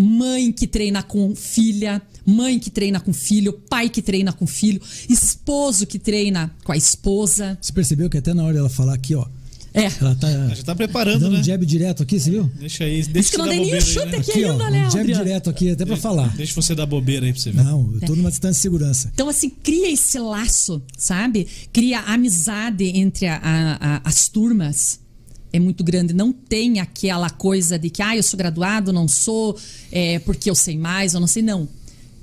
mãe 0.00 0.52
que 0.52 0.68
treina 0.68 1.02
com 1.02 1.34
filha, 1.34 2.00
mãe 2.28 2.58
que 2.58 2.70
treina 2.70 3.00
com 3.00 3.12
filho, 3.12 3.52
pai 3.52 3.88
que 3.88 4.02
treina 4.02 4.32
com 4.32 4.46
filho, 4.46 4.80
esposo 5.08 5.86
que 5.86 5.98
treina 5.98 6.54
com 6.64 6.72
a 6.72 6.76
esposa. 6.76 7.56
Você 7.60 7.72
percebeu 7.72 8.08
que 8.10 8.18
até 8.18 8.34
na 8.34 8.44
hora 8.44 8.54
dela 8.54 8.68
falar 8.68 8.94
aqui, 8.94 9.14
ó. 9.14 9.26
É. 9.74 9.84
Ela 10.00 10.14
tá 10.14 10.54
Já 10.54 10.62
tá 10.62 10.74
preparando, 10.74 11.20
dando 11.20 11.32
né? 11.34 11.40
um 11.40 11.44
jab 11.44 11.64
direto 11.64 12.02
aqui, 12.02 12.18
você 12.18 12.30
viu? 12.30 12.50
Deixa 12.58 12.84
aí. 12.84 12.96
Deixa 13.02 13.12
Diz 13.12 13.30
que 13.30 13.36
não 13.36 13.46
dei 13.46 13.72
aí, 13.74 13.80
chute 13.80 14.06
né? 14.06 14.18
aqui 14.18 14.30
Aqui, 14.30 14.44
ó. 14.46 14.52
ainda, 14.52 14.70
né, 14.70 14.86
Um 14.86 14.90
jab 14.90 15.00
Adriano? 15.00 15.24
direto 15.24 15.50
aqui, 15.50 15.70
até 15.70 15.84
pra 15.86 15.96
falar. 15.96 16.34
Deixa 16.36 16.54
você 16.54 16.74
dar 16.74 16.86
bobeira 16.86 17.26
aí 17.26 17.32
pra 17.32 17.40
você 17.40 17.50
ver. 17.52 17.62
Não, 17.62 17.92
eu 17.94 18.00
tô 18.00 18.16
numa 18.16 18.30
distância 18.30 18.54
de 18.58 18.62
segurança. 18.62 19.10
Então, 19.14 19.28
assim, 19.28 19.50
cria 19.50 19.90
esse 19.92 20.18
laço, 20.18 20.82
sabe? 20.96 21.46
Cria 21.72 22.00
amizade 22.00 22.84
entre 22.86 23.26
a- 23.26 23.36
a- 23.42 23.96
a- 23.96 24.00
as 24.04 24.28
turmas. 24.28 25.00
É 25.52 25.60
muito 25.60 25.84
grande. 25.84 26.12
Não 26.12 26.32
tem 26.32 26.80
aquela 26.80 27.30
coisa 27.30 27.78
de 27.78 27.88
que, 27.90 28.02
ah, 28.02 28.16
eu 28.16 28.22
sou 28.22 28.36
graduado, 28.36 28.92
não 28.92 29.06
sou, 29.06 29.56
é, 29.92 30.18
porque 30.20 30.50
eu 30.50 30.54
sei 30.54 30.76
mais, 30.76 31.14
eu 31.14 31.20
não 31.20 31.26
sei. 31.26 31.42
Não. 31.42 31.68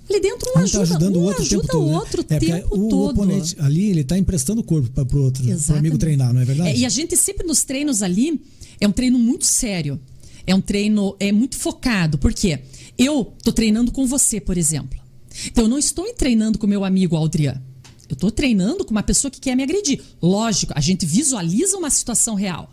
Ali 0.10 0.20
dentro 0.20 0.50
um 0.56 0.60
Um 0.60 0.64
ajuda, 0.64 0.78
tá 0.78 0.84
ajudando 0.84 1.18
um 1.18 1.22
o 1.22 1.24
outro 1.24 1.42
o 1.42 1.46
ajuda 1.46 1.62
tempo 1.62 1.72
todo. 1.72 1.84
o 1.84 1.90
né? 1.90 1.98
outro 1.98 2.22
o 2.22 2.26
é, 2.30 2.40
porque 2.40 2.54
tempo 2.54 2.86
o 2.86 2.90
todo. 2.90 3.10
oponente 3.12 3.56
ali, 3.60 3.90
ele 3.90 4.04
tá 4.04 4.18
emprestando 4.18 4.62
o 4.62 4.64
corpo 4.64 4.90
para 4.92 5.06
pro 5.06 5.24
outro, 5.24 5.44
pro 5.44 5.52
Exatamente. 5.52 5.80
amigo 5.80 5.98
treinar, 5.98 6.34
não 6.34 6.42
é 6.42 6.46
verdade? 6.46 6.70
É, 6.70 6.78
e 6.78 6.86
a 6.86 6.90
gente 6.90 7.18
sempre 7.18 7.46
nos 7.46 7.64
treinos 7.64 8.02
ali 8.02 8.40
é 8.80 8.88
um 8.88 8.92
treino 8.92 9.18
muito 9.18 9.46
sério. 9.46 10.00
É 10.48 10.54
um 10.54 10.62
treino 10.62 11.16
é 11.20 11.32
muito 11.32 11.58
focado. 11.58 12.18
Por 12.18 12.34
quê? 12.34 12.60
Eu 12.98 13.34
tô 13.44 13.52
treinando 13.52 13.92
com 13.92 14.06
você, 14.06 14.40
por 14.40 14.58
exemplo. 14.58 15.00
Então 15.48 15.66
eu 15.66 15.70
não 15.70 15.80
estou 15.80 16.06
treinando 16.14 16.58
com 16.58 16.68
meu 16.68 16.86
amigo 16.86 17.16
Aldrian. 17.16 17.62
Eu 18.08 18.14
estou 18.14 18.30
treinando 18.30 18.86
com 18.86 18.92
uma 18.92 19.04
pessoa 19.04 19.32
que 19.32 19.40
quer 19.40 19.56
me 19.56 19.64
agredir. 19.64 20.02
Lógico, 20.22 20.74
a 20.76 20.82
gente 20.82 21.06
visualiza 21.06 21.78
uma 21.78 21.90
situação 21.90 22.36
real. 22.36 22.72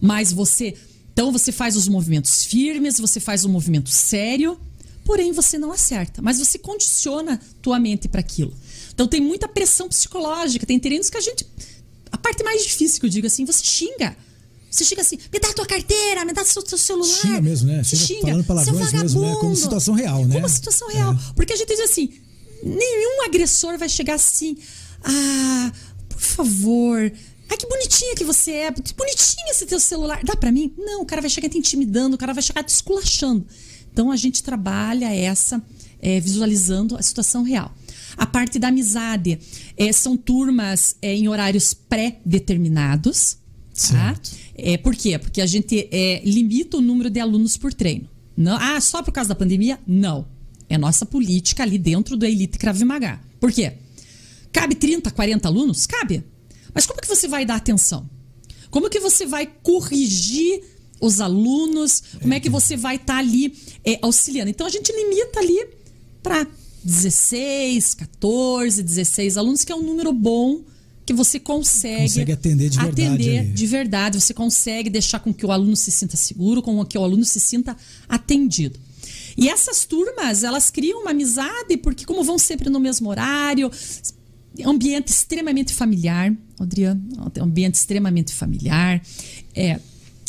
Mas 0.00 0.32
você. 0.32 0.74
Então 1.12 1.30
você 1.30 1.52
faz 1.52 1.76
os 1.76 1.86
movimentos 1.86 2.44
firmes, 2.44 2.98
você 2.98 3.20
faz 3.20 3.44
um 3.44 3.50
movimento 3.50 3.90
sério, 3.90 4.58
porém 5.04 5.32
você 5.32 5.58
não 5.58 5.72
acerta. 5.72 6.22
Mas 6.22 6.38
você 6.38 6.58
condiciona 6.58 7.40
tua 7.60 7.78
mente 7.78 8.08
para 8.08 8.20
aquilo. 8.20 8.52
Então 8.92 9.06
tem 9.06 9.20
muita 9.20 9.48
pressão 9.48 9.88
psicológica, 9.88 10.66
tem 10.66 10.78
treinos 10.78 11.08
que 11.08 11.16
a 11.16 11.20
gente. 11.20 11.46
A 12.12 12.18
parte 12.18 12.42
mais 12.42 12.62
difícil 12.62 13.00
que 13.00 13.06
eu 13.06 13.10
digo 13.10 13.26
assim, 13.26 13.44
você 13.44 13.64
xinga. 13.64 14.16
Você 14.70 14.84
chega 14.84 15.00
assim, 15.02 15.18
me 15.32 15.40
dá 15.40 15.48
a 15.48 15.52
tua 15.52 15.66
carteira, 15.66 16.24
me 16.24 16.32
dá 16.32 16.44
seu, 16.44 16.64
seu 16.64 16.78
celular. 16.78 17.08
Xinga 17.08 17.40
mesmo, 17.40 17.68
né? 17.68 17.82
Chega 17.82 18.02
xinga. 18.02 18.20
falando 18.20 18.44
palavrões 18.44 18.92
mesmo, 18.92 19.20
né? 19.20 19.36
Como 19.40 19.56
situação 19.56 19.94
real, 19.94 20.24
né? 20.26 20.34
Como 20.34 20.48
situação 20.48 20.88
real. 20.88 21.16
Porque 21.34 21.52
a 21.52 21.56
gente 21.56 21.68
diz 21.68 21.80
assim, 21.80 22.12
nenhum 22.62 23.24
agressor 23.24 23.76
vai 23.76 23.88
chegar 23.88 24.14
assim, 24.14 24.56
ah, 25.02 25.72
por 26.08 26.20
favor, 26.20 27.12
ah, 27.48 27.56
que 27.56 27.66
bonitinha 27.66 28.14
que 28.14 28.24
você 28.24 28.52
é, 28.52 28.72
que 28.72 28.94
bonitinho 28.94 29.48
esse 29.50 29.66
teu 29.66 29.80
celular. 29.80 30.22
Dá 30.22 30.36
pra 30.36 30.52
mim? 30.52 30.72
Não, 30.78 31.02
o 31.02 31.06
cara 31.06 31.20
vai 31.20 31.30
chegar 31.30 31.48
te 31.48 31.58
intimidando, 31.58 32.14
o 32.14 32.18
cara 32.18 32.32
vai 32.32 32.42
chegar 32.42 32.62
te 32.62 32.68
esculachando. 32.68 33.44
Então 33.92 34.10
a 34.10 34.16
gente 34.16 34.42
trabalha 34.42 35.14
essa 35.14 35.62
é, 36.00 36.20
visualizando 36.20 36.96
a 36.96 37.02
situação 37.02 37.42
real. 37.42 37.74
A 38.16 38.26
parte 38.26 38.58
da 38.58 38.68
amizade 38.68 39.38
é, 39.76 39.92
são 39.92 40.16
turmas 40.16 40.96
é, 41.00 41.14
em 41.14 41.28
horários 41.28 41.74
pré-determinados. 41.74 43.38
Tá? 43.90 44.18
É, 44.54 44.76
por 44.76 44.94
quê? 44.94 45.18
Porque 45.18 45.40
a 45.40 45.46
gente 45.46 45.88
é, 45.90 46.20
limita 46.24 46.76
o 46.76 46.80
número 46.80 47.08
de 47.08 47.20
alunos 47.20 47.56
por 47.56 47.72
treino. 47.72 48.08
Não, 48.36 48.56
ah, 48.56 48.80
só 48.80 49.02
por 49.02 49.12
causa 49.12 49.28
da 49.28 49.34
pandemia? 49.34 49.78
Não. 49.86 50.26
É 50.68 50.78
nossa 50.78 51.04
política 51.04 51.62
ali 51.62 51.78
dentro 51.78 52.16
do 52.16 52.24
Elite 52.26 52.58
Krav 52.58 52.80
Maga. 52.84 53.20
Por 53.38 53.52
quê? 53.52 53.72
Cabe 54.52 54.74
30, 54.74 55.10
40 55.10 55.48
alunos? 55.48 55.86
Cabe. 55.86 56.24
Mas 56.74 56.86
como 56.86 57.00
que 57.00 57.08
você 57.08 57.26
vai 57.26 57.44
dar 57.44 57.56
atenção? 57.56 58.08
Como 58.70 58.88
que 58.88 59.00
você 59.00 59.26
vai 59.26 59.46
corrigir 59.46 60.62
os 61.00 61.20
alunos? 61.20 62.02
Como 62.20 62.34
é 62.34 62.40
que 62.40 62.50
você 62.50 62.76
vai 62.76 62.96
estar 62.96 63.18
ali 63.18 63.54
é, 63.84 63.98
auxiliando? 64.02 64.50
Então 64.50 64.66
a 64.66 64.70
gente 64.70 64.92
limita 64.92 65.40
ali 65.40 65.66
para 66.22 66.46
16, 66.84 67.94
14, 67.94 68.82
16 68.82 69.36
alunos, 69.36 69.64
que 69.64 69.72
é 69.72 69.76
um 69.76 69.82
número 69.82 70.12
bom 70.12 70.62
que 71.04 71.12
você 71.12 71.40
consegue, 71.40 72.02
Consegue 72.02 72.32
atender 72.32 72.68
de 72.68 72.78
verdade 72.78 73.02
atender 73.02 73.52
de 73.52 73.66
verdade. 73.66 74.20
Você 74.20 74.32
consegue 74.32 74.88
deixar 74.88 75.18
com 75.18 75.34
que 75.34 75.44
o 75.44 75.50
aluno 75.50 75.74
se 75.74 75.90
sinta 75.90 76.16
seguro, 76.16 76.62
com 76.62 76.84
que 76.84 76.96
o 76.96 77.02
aluno 77.02 77.24
se 77.24 77.40
sinta 77.40 77.76
atendido. 78.08 78.78
E 79.36 79.48
essas 79.48 79.84
turmas, 79.84 80.44
elas 80.44 80.70
criam 80.70 81.00
uma 81.00 81.10
amizade, 81.10 81.76
porque 81.78 82.04
como 82.04 82.22
vão 82.22 82.38
sempre 82.38 82.70
no 82.70 82.78
mesmo 82.78 83.08
horário, 83.08 83.70
ambiente 84.64 85.08
extremamente 85.08 85.74
familiar, 85.74 86.32
Adriano, 86.58 87.02
ambiente 87.40 87.74
extremamente 87.74 88.32
familiar, 88.34 89.02
é, 89.54 89.80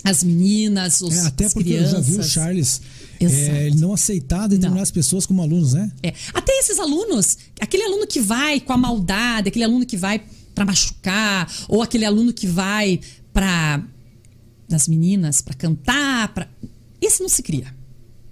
as 0.04 0.24
meninas, 0.24 1.02
os 1.02 1.16
É, 1.16 1.22
até 1.28 1.50
porque 1.50 1.70
crianças. 1.70 1.94
eu 1.94 2.00
já 2.00 2.02
vi 2.02 2.18
o 2.18 2.24
Charles 2.24 2.82
é, 3.20 3.68
ele 3.68 3.80
não 3.80 3.94
aceitar 3.94 4.48
determinadas 4.48 4.90
pessoas 4.90 5.26
como 5.26 5.42
alunos, 5.42 5.74
né? 5.74 5.92
É. 6.02 6.14
Até 6.34 6.54
esses 6.60 6.80
alunos, 6.80 7.38
aquele 7.60 7.84
aluno 7.84 8.08
que 8.08 8.20
vai 8.20 8.60
com 8.60 8.74
a 8.74 8.78
maldade, 8.78 9.50
aquele 9.50 9.66
aluno 9.66 9.86
que 9.86 9.98
vai 9.98 10.24
para 10.56 10.66
machucar, 10.66 11.52
ou 11.68 11.82
aquele 11.82 12.06
aluno 12.06 12.34
que 12.34 12.48
vai 12.48 13.00
para 13.32 13.84
das 14.68 14.88
meninas 14.88 15.42
para 15.42 15.54
cantar, 15.54 16.34
para 16.34 16.48
esse 17.02 17.22
não 17.22 17.30
se 17.30 17.44
cria. 17.44 17.76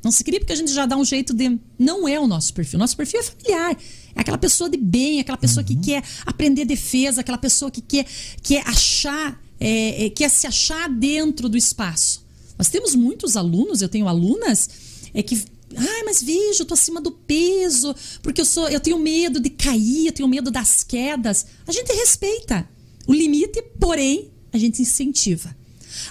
Não 0.02 0.12
se 0.12 0.24
cria 0.24 0.40
porque 0.40 0.54
a 0.54 0.56
gente 0.56 0.72
já 0.72 0.86
dá 0.86 0.96
um 0.96 1.04
jeito 1.04 1.34
de 1.34 1.60
não 1.78 2.08
é 2.08 2.18
o 2.20 2.26
nosso 2.26 2.54
perfil. 2.54 2.80
Nosso 2.80 2.96
perfil 2.96 3.20
é 3.20 3.24
familiar. 3.24 3.78
É 4.16 4.22
aquela 4.22 4.38
pessoa 4.38 4.70
de 4.70 4.78
bem, 4.78 5.20
aquela 5.20 5.38
pessoa 5.38 5.64
que 5.64 5.76
quer 5.76 6.02
aprender 6.26 6.64
defesa, 6.64 7.20
aquela 7.20 7.38
pessoa 7.38 7.70
que 7.70 7.82
quer, 7.82 8.06
quer 8.42 8.66
achar, 8.66 9.40
é, 9.60 10.06
é, 10.06 10.10
quer 10.10 10.30
se 10.30 10.48
achar 10.48 10.90
dentro 10.90 11.50
do 11.50 11.58
espaço. 11.58 12.26
Nós 12.58 12.70
temos 12.70 12.96
muitos 12.96 13.38
alunos, 13.38 13.82
eu 13.82 13.90
tenho 13.90 14.08
alunas 14.08 14.70
é 15.14 15.24
que 15.24 15.44
Ai, 15.76 16.04
mas 16.04 16.24
veja, 16.24 16.64
eu 16.64 16.66
tô 16.66 16.74
acima 16.74 17.00
do 17.00 17.12
peso, 17.12 17.96
porque 18.24 18.42
eu 18.42 18.46
sou, 18.46 18.68
eu 18.70 18.80
tenho 18.80 18.98
medo 18.98 19.40
de 19.40 19.52
cair, 19.52 20.08
eu 20.08 20.12
tenho 20.12 20.28
medo 20.28 20.50
das 20.50 20.84
quedas. 20.84 21.46
A 21.68 21.72
gente 21.72 21.94
respeita 21.94 22.68
o 23.06 23.14
limite, 23.14 23.62
porém, 23.80 24.32
a 24.52 24.58
gente 24.58 24.82
incentiva. 24.82 25.56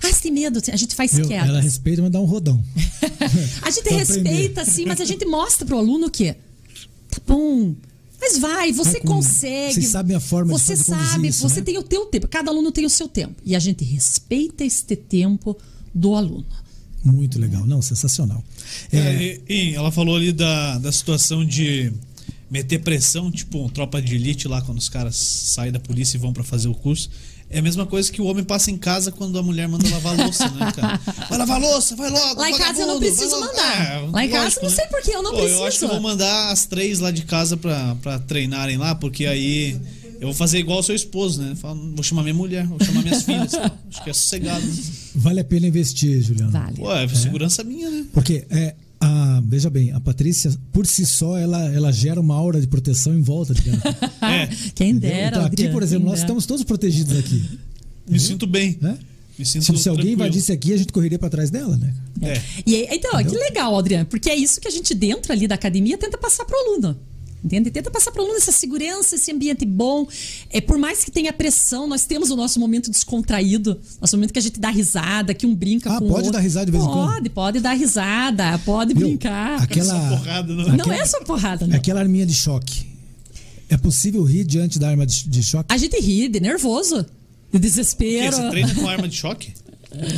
Ah, 0.02 0.12
você 0.12 0.22
tem 0.22 0.32
medo? 0.32 0.60
A 0.72 0.76
gente 0.76 0.94
faz 0.94 1.18
Eu- 1.18 1.26
quedas. 1.26 1.48
ela 1.48 1.60
respeita, 1.60 2.02
mas 2.02 2.10
dá 2.12 2.20
um 2.20 2.24
rodão. 2.24 2.62
A 3.62 3.70
gente 3.70 3.88
respeita, 3.90 4.64
sim, 4.64 4.84
mas 4.86 5.00
a 5.00 5.04
gente 5.04 5.24
mostra 5.24 5.66
pro 5.66 5.78
aluno 5.78 6.10
que 6.10 6.32
tá 6.32 7.20
bom. 7.26 7.74
Mas 8.20 8.38
vai, 8.38 8.72
você 8.72 8.92
Vai 8.92 9.00
com- 9.02 9.08
consegue. 9.08 9.74
vocês 9.74 9.88
sabem 9.88 10.16
a 10.16 10.20
forma 10.20 10.52
de 10.52 10.58
Você 10.60 10.76
fazer- 10.76 10.90
conduzir 10.92 11.10
sabe, 11.12 11.28
isso, 11.28 11.48
você 11.48 11.60
né? 11.60 11.66
tem 11.66 11.78
o 11.78 11.82
teu 11.82 12.06
tempo. 12.06 12.26
Cada 12.28 12.50
aluno 12.50 12.72
tem 12.72 12.84
o 12.84 12.90
seu 12.90 13.08
tempo. 13.08 13.34
E 13.44 13.54
a 13.54 13.58
gente 13.58 13.84
respeita 13.84 14.64
este 14.64 14.96
tempo 14.96 15.56
do 15.94 16.14
aluno. 16.14 16.44
Muito 17.04 17.38
legal. 17.38 17.64
Não, 17.64 17.80
sensacional. 17.80 18.42
É, 18.92 18.98
É, 18.98 19.22
e- 19.48 19.70
e 19.70 19.74
ela 19.74 19.90
falou 19.92 20.16
ali 20.16 20.32
da, 20.32 20.78
da 20.78 20.90
situação 20.90 21.44
de 21.44 21.92
meter 22.50 22.80
pressão, 22.80 23.30
tipo 23.30 23.64
um 23.64 23.68
tropa 23.68 24.00
de 24.02 24.14
elite 24.16 24.48
lá, 24.48 24.60
quando 24.62 24.78
os 24.78 24.88
caras 24.88 25.14
saem 25.16 25.70
da 25.70 25.78
polícia 25.78 26.16
e 26.16 26.20
vão 26.20 26.32
pra 26.32 26.42
fazer 26.42 26.66
o 26.68 26.74
curso. 26.74 27.08
É 27.50 27.60
a 27.60 27.62
mesma 27.62 27.86
coisa 27.86 28.12
que 28.12 28.20
o 28.20 28.26
homem 28.26 28.44
passa 28.44 28.70
em 28.70 28.76
casa 28.76 29.10
quando 29.10 29.38
a 29.38 29.42
mulher 29.42 29.66
manda 29.68 29.88
lavar 29.88 30.18
a 30.18 30.22
louça, 30.24 30.48
né, 30.50 30.70
cara? 30.70 31.00
Vai 31.30 31.38
lavar 31.38 31.56
a 31.56 31.66
louça, 31.66 31.96
vai 31.96 32.10
logo. 32.10 32.38
Lá 32.40 32.50
em 32.50 32.56
casa 32.58 32.82
eu 32.82 32.86
não 32.86 32.98
preciso 32.98 33.40
mandar. 33.40 33.80
É, 33.80 34.08
Lá 34.12 34.24
em 34.24 34.28
casa 34.28 34.44
lógico, 34.44 34.62
não 34.64 34.70
né? 34.70 34.76
sei 34.76 34.86
por 34.86 35.00
que 35.02 35.10
eu 35.10 35.22
não 35.22 35.30
Pô, 35.30 35.36
preciso. 35.38 35.60
Eu 35.60 35.66
acho 35.66 35.78
que 35.78 35.84
eu 35.84 35.88
vou 35.88 36.00
mandar 36.00 36.52
as 36.52 36.66
três 36.66 36.98
lá 37.00 37.10
de 37.10 37.22
casa 37.22 37.56
pra, 37.56 37.94
pra 38.02 38.18
treinarem 38.18 38.76
lá, 38.76 38.94
porque 38.94 39.24
aí 39.24 39.80
eu 40.20 40.26
vou 40.28 40.34
fazer 40.34 40.58
igual 40.58 40.80
o 40.80 40.82
seu 40.82 40.94
esposo, 40.94 41.40
né? 41.40 41.54
Vou 41.94 42.02
chamar 42.02 42.22
minha 42.22 42.34
mulher, 42.34 42.66
vou 42.66 42.78
chamar 42.84 43.02
minhas 43.02 43.22
filhas. 43.22 43.54
Acho 43.90 44.04
que 44.04 44.10
é 44.10 44.12
sossegado. 44.12 44.64
Vale 45.14 45.40
a 45.40 45.44
pena 45.44 45.66
investir, 45.68 46.20
Juliano. 46.20 46.50
Vale. 46.50 46.74
Pô, 46.76 46.92
é 46.92 47.08
segurança 47.08 47.64
minha, 47.64 47.88
né? 47.88 48.04
Porque 48.12 48.44
é, 48.50 48.74
a, 49.00 49.42
veja 49.44 49.70
bem, 49.70 49.92
a 49.92 50.00
Patrícia, 50.00 50.52
por 50.72 50.86
si 50.86 51.06
só, 51.06 51.38
ela, 51.38 51.72
ela 51.72 51.92
gera 51.92 52.20
uma 52.20 52.34
aura 52.34 52.60
de 52.60 52.66
proteção 52.66 53.14
em 53.14 53.22
volta. 53.22 53.54
É, 54.20 54.46
Quem 54.74 54.90
Entendeu? 54.90 55.10
dera. 55.10 55.28
Então, 55.28 55.44
aqui, 55.44 55.68
por 55.68 55.82
exemplo, 55.82 56.08
nós 56.08 56.18
estamos 56.18 56.44
todos 56.44 56.64
protegidos 56.64 57.16
aqui. 57.16 57.42
me 58.08 58.18
sinto 58.18 58.46
bem. 58.46 58.76
Né? 58.80 58.98
Me 59.38 59.46
sinto 59.46 59.64
Se, 59.64 59.76
se 59.84 59.88
alguém 59.88 60.12
invadisse 60.14 60.50
aqui, 60.50 60.72
a 60.72 60.76
gente 60.76 60.92
correria 60.92 61.18
para 61.18 61.30
trás 61.30 61.50
dela, 61.50 61.76
né? 61.76 61.94
É. 62.20 62.42
E 62.66 62.74
aí, 62.74 62.88
então, 62.90 63.12
ó, 63.14 63.22
que 63.22 63.36
legal, 63.36 63.78
Adriano, 63.78 64.06
porque 64.06 64.28
é 64.28 64.34
isso 64.34 64.60
que 64.60 64.66
a 64.66 64.70
gente 64.70 64.94
dentro 64.94 65.32
ali 65.32 65.46
da 65.46 65.54
academia 65.54 65.96
tenta 65.96 66.18
passar 66.18 66.44
pro 66.44 66.56
aluno. 66.58 66.98
Entende? 67.44 67.70
Tenta 67.70 67.90
passar 67.90 68.10
para 68.10 68.20
o 68.20 68.24
aluno 68.24 68.38
essa 68.38 68.50
segurança, 68.50 69.14
esse 69.14 69.30
ambiente 69.30 69.64
bom. 69.64 70.06
É, 70.50 70.60
por 70.60 70.76
mais 70.76 71.04
que 71.04 71.10
tenha 71.10 71.32
pressão, 71.32 71.86
nós 71.86 72.04
temos 72.04 72.30
o 72.30 72.36
nosso 72.36 72.58
momento 72.58 72.90
descontraído, 72.90 73.80
nosso 74.00 74.16
momento 74.16 74.32
que 74.32 74.38
a 74.40 74.42
gente 74.42 74.58
dá 74.58 74.70
risada, 74.70 75.32
que 75.32 75.46
um 75.46 75.54
brinca 75.54 75.88
Ah, 75.94 75.98
com 75.98 76.06
o 76.06 76.08
pode 76.08 76.18
outro. 76.26 76.32
dar 76.32 76.40
risada 76.40 76.66
de 76.66 76.72
vez 76.72 76.82
em 76.82 76.86
quando? 76.86 77.12
Pode, 77.14 77.30
pode 77.30 77.60
dar 77.60 77.74
risada, 77.74 78.58
pode 78.64 78.92
Viu? 78.92 79.08
brincar. 79.08 79.62
Aquela, 79.62 79.84
Só 80.10 80.16
porrada, 80.16 80.52
não. 80.54 80.64
Não 80.64 80.74
aquela- 80.74 80.94
é 80.96 81.06
só 81.06 81.20
porrada, 81.20 81.66
não. 81.66 81.76
aquela 81.76 82.00
arminha 82.00 82.26
de 82.26 82.34
choque. 82.34 82.86
É 83.68 83.76
possível 83.76 84.24
rir 84.24 84.44
diante 84.44 84.78
da 84.78 84.88
arma 84.88 85.06
de, 85.06 85.28
de 85.28 85.42
choque? 85.42 85.72
A 85.72 85.76
gente 85.76 85.96
ri 86.00 86.28
de 86.28 86.40
nervoso, 86.40 87.06
de 87.52 87.58
desespero. 87.60 88.34
Você 88.36 88.50
treina 88.50 88.74
com 88.74 88.88
arma 88.88 89.06
de 89.08 89.14
choque? 89.16 89.52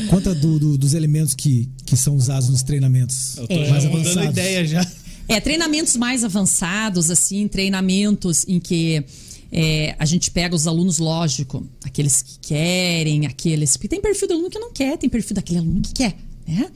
Conta 0.09 0.35
do- 0.35 0.59
do- 0.59 0.79
dos 0.79 0.95
elementos 0.95 1.35
que, 1.35 1.69
que 1.85 1.97
são 1.97 2.17
usados 2.17 2.49
nos 2.49 2.63
treinamentos 2.63 3.37
Eu 3.37 3.47
tô 3.47 3.55
É. 3.55 3.65
já 3.67 3.71
mais 3.73 3.85
mudando 3.85 4.01
avançados. 4.07 4.31
ideia 4.31 4.65
já. 4.67 4.87
É, 5.31 5.39
treinamentos 5.39 5.97
mais 5.97 6.25
avançados, 6.25 7.09
assim, 7.09 7.47
treinamentos 7.47 8.45
em 8.49 8.59
que 8.59 9.05
é, 9.53 9.95
a 9.97 10.05
gente 10.05 10.29
pega 10.29 10.57
os 10.57 10.67
alunos, 10.67 10.99
lógico, 10.99 11.65
aqueles 11.85 12.21
que 12.21 12.37
querem, 12.41 13.27
aqueles. 13.27 13.77
Porque 13.77 13.87
tem 13.87 14.01
perfil 14.01 14.27
do 14.27 14.35
aluno 14.35 14.51
que 14.51 14.59
não 14.59 14.73
quer, 14.73 14.99
tem 14.99 15.09
perfil 15.09 15.37
daquele 15.37 15.61
aluno 15.61 15.83
que 15.83 15.93
quer, 15.93 16.17
né? 16.45 16.69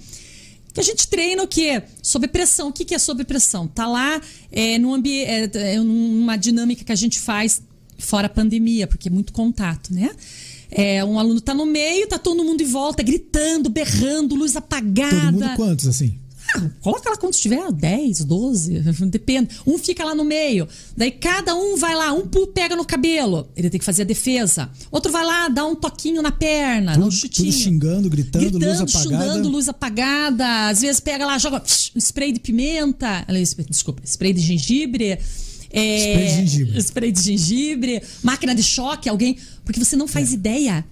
Que 0.73 0.79
a 0.79 0.85
gente 0.85 1.09
treina 1.09 1.43
o 1.43 1.49
quê? 1.49 1.83
Sob 2.01 2.29
pressão. 2.29 2.69
O 2.69 2.73
que, 2.73 2.85
que 2.85 2.95
é 2.95 2.99
sob 2.99 3.25
pressão? 3.25 3.67
Tá 3.67 3.89
lá 3.89 4.21
é, 4.53 4.79
num 4.79 4.95
ambi 4.95 5.25
é, 5.25 5.51
é, 5.53 5.79
numa 5.81 6.37
dinâmica 6.37 6.85
que 6.85 6.93
a 6.93 6.97
gente 6.97 7.19
faz 7.19 7.61
fora 7.99 8.29
a 8.29 8.31
pandemia, 8.31 8.87
porque 8.87 9.09
é 9.09 9.11
muito 9.11 9.33
contato, 9.33 9.93
né? 9.93 10.11
É, 10.71 11.05
um 11.05 11.19
aluno 11.19 11.41
tá 11.41 11.55
no 11.55 11.67
meio, 11.67 12.07
tá 12.07 12.19
todo 12.19 12.45
mundo 12.45 12.61
em 12.61 12.67
volta, 12.67 13.03
gritando, 13.03 13.69
berrando, 13.69 14.37
luz 14.37 14.55
apagada. 14.55 15.11
Todo 15.11 15.33
mundo 15.33 15.57
quantos, 15.57 15.89
assim? 15.89 16.19
Ah, 16.57 16.69
coloca 16.81 17.11
lá 17.11 17.17
quando 17.17 17.33
tiver 17.35 17.73
10, 17.73 18.25
12, 18.25 18.81
depende. 19.11 19.49
Um 19.67 19.79
fica 19.79 20.05
lá 20.05 20.15
no 20.15 20.25
meio. 20.25 20.69
Daí 20.97 21.11
cada 21.11 21.55
um 21.55 21.77
vai 21.77 21.95
lá, 21.95 22.13
um 22.13 22.27
pega 22.47 22.77
no 22.77 22.85
cabelo, 22.85 23.49
ele 23.57 23.71
tem 23.71 23.79
que 23.79 23.85
fazer 23.85 24.03
a 24.03 24.05
defesa. 24.05 24.71
Outro 24.91 25.11
vai 25.11 25.25
lá, 25.25 25.49
dá 25.49 25.65
um 25.65 25.75
toquinho 25.75 26.21
na 26.23 26.31
perna, 26.31 26.93
dá 26.93 26.99
um 26.99 27.03
Tudo, 27.09 27.13
chutinho. 27.13 27.51
tudo 27.51 27.61
xingando, 27.63 28.11
gritando, 28.11 28.45
luz 28.45 28.53
Gritando, 28.79 28.83
apagada. 28.91 29.25
xingando, 29.25 29.49
luz 29.49 29.69
apagada. 29.69 30.69
Às 30.69 30.81
vezes 30.83 31.01
pega 31.01 31.27
lá, 31.27 31.39
joga 31.39 31.63
um 31.95 31.99
spray 31.99 32.33
de 32.33 32.41
pimenta. 32.41 33.25
Desculpa, 33.69 34.03
spray 34.05 34.33
de 34.33 34.41
gengibre. 34.41 35.19
é, 35.71 35.99
Spray 35.99 36.27
de 36.29 36.35
gengibre. 36.37 36.79
Spray 36.83 37.13
de 37.13 37.23
gengibre. 37.23 38.03
Máquina 38.23 38.55
de 38.55 38.63
choque, 38.63 39.09
alguém. 39.09 39.37
Porque 39.65 39.83
você 39.83 39.97
não 39.97 40.05
É. 40.07 40.09
faz 40.09 40.33
ideia 40.33 40.85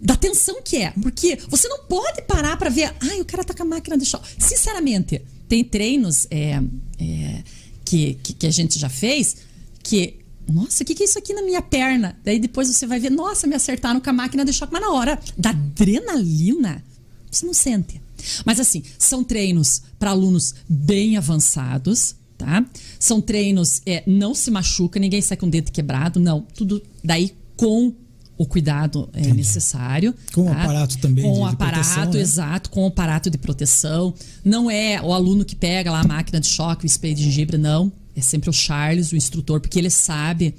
da 0.00 0.16
tensão 0.16 0.62
que 0.62 0.76
é. 0.76 0.92
Porque 1.02 1.38
você 1.48 1.68
não 1.68 1.84
pode 1.84 2.22
parar 2.22 2.56
pra 2.56 2.70
ver. 2.70 2.94
Ai, 3.00 3.20
o 3.20 3.24
cara 3.24 3.44
tá 3.44 3.54
com 3.54 3.62
a 3.62 3.66
máquina 3.66 3.96
de 3.96 4.04
choque. 4.04 4.28
Sinceramente, 4.38 5.22
tem 5.48 5.64
treinos 5.64 6.26
é, 6.30 6.60
é, 6.98 7.42
que, 7.84 8.14
que, 8.22 8.32
que 8.34 8.46
a 8.46 8.50
gente 8.50 8.78
já 8.78 8.88
fez 8.88 9.36
que. 9.82 10.16
Nossa, 10.50 10.82
o 10.82 10.86
que, 10.86 10.94
que 10.94 11.02
é 11.02 11.06
isso 11.06 11.18
aqui 11.18 11.34
na 11.34 11.42
minha 11.42 11.60
perna? 11.60 12.18
Daí 12.24 12.38
depois 12.38 12.68
você 12.68 12.86
vai 12.86 12.98
ver, 12.98 13.10
nossa, 13.10 13.46
me 13.46 13.54
acertaram 13.54 14.00
com 14.00 14.08
a 14.08 14.12
máquina 14.14 14.46
de 14.46 14.52
choque. 14.52 14.72
Mas 14.72 14.80
na 14.80 14.90
hora 14.92 15.20
da 15.36 15.50
adrenalina, 15.50 16.82
você 17.30 17.44
não 17.44 17.52
sente. 17.52 18.00
Mas 18.46 18.58
assim, 18.58 18.82
são 18.98 19.22
treinos 19.22 19.82
para 19.98 20.10
alunos 20.10 20.54
bem 20.66 21.18
avançados, 21.18 22.16
tá? 22.38 22.64
São 22.98 23.20
treinos, 23.20 23.82
é, 23.84 24.02
não 24.06 24.34
se 24.34 24.50
machuca, 24.50 24.98
ninguém 24.98 25.20
sai 25.20 25.36
com 25.36 25.46
o 25.46 25.50
dedo 25.50 25.70
quebrado, 25.70 26.18
não. 26.18 26.40
Tudo 26.54 26.82
daí 27.04 27.36
com 27.54 27.94
o 28.38 28.46
cuidado 28.46 29.10
é, 29.12 29.32
necessário. 29.34 30.14
Com 30.32 30.42
o 30.42 30.44
tá? 30.54 30.62
aparato 30.62 30.96
também 30.98 31.24
Com 31.24 31.40
o 31.40 31.44
aparato, 31.44 31.82
proteção, 31.84 32.12
né? 32.12 32.20
exato, 32.20 32.70
com 32.70 32.84
o 32.84 32.86
aparato 32.86 33.28
de 33.28 33.36
proteção. 33.36 34.14
Não 34.44 34.70
é 34.70 35.02
o 35.02 35.12
aluno 35.12 35.44
que 35.44 35.56
pega 35.56 35.90
lá 35.90 36.00
a 36.00 36.06
máquina 36.06 36.40
de 36.40 36.46
choque, 36.46 36.84
o 36.84 36.88
spray 36.88 37.14
de 37.14 37.24
gengibre, 37.24 37.58
não. 37.58 37.92
É 38.14 38.20
sempre 38.20 38.48
o 38.48 38.52
Charles, 38.52 39.10
o 39.12 39.16
instrutor, 39.16 39.60
porque 39.60 39.78
ele 39.78 39.90
sabe 39.90 40.54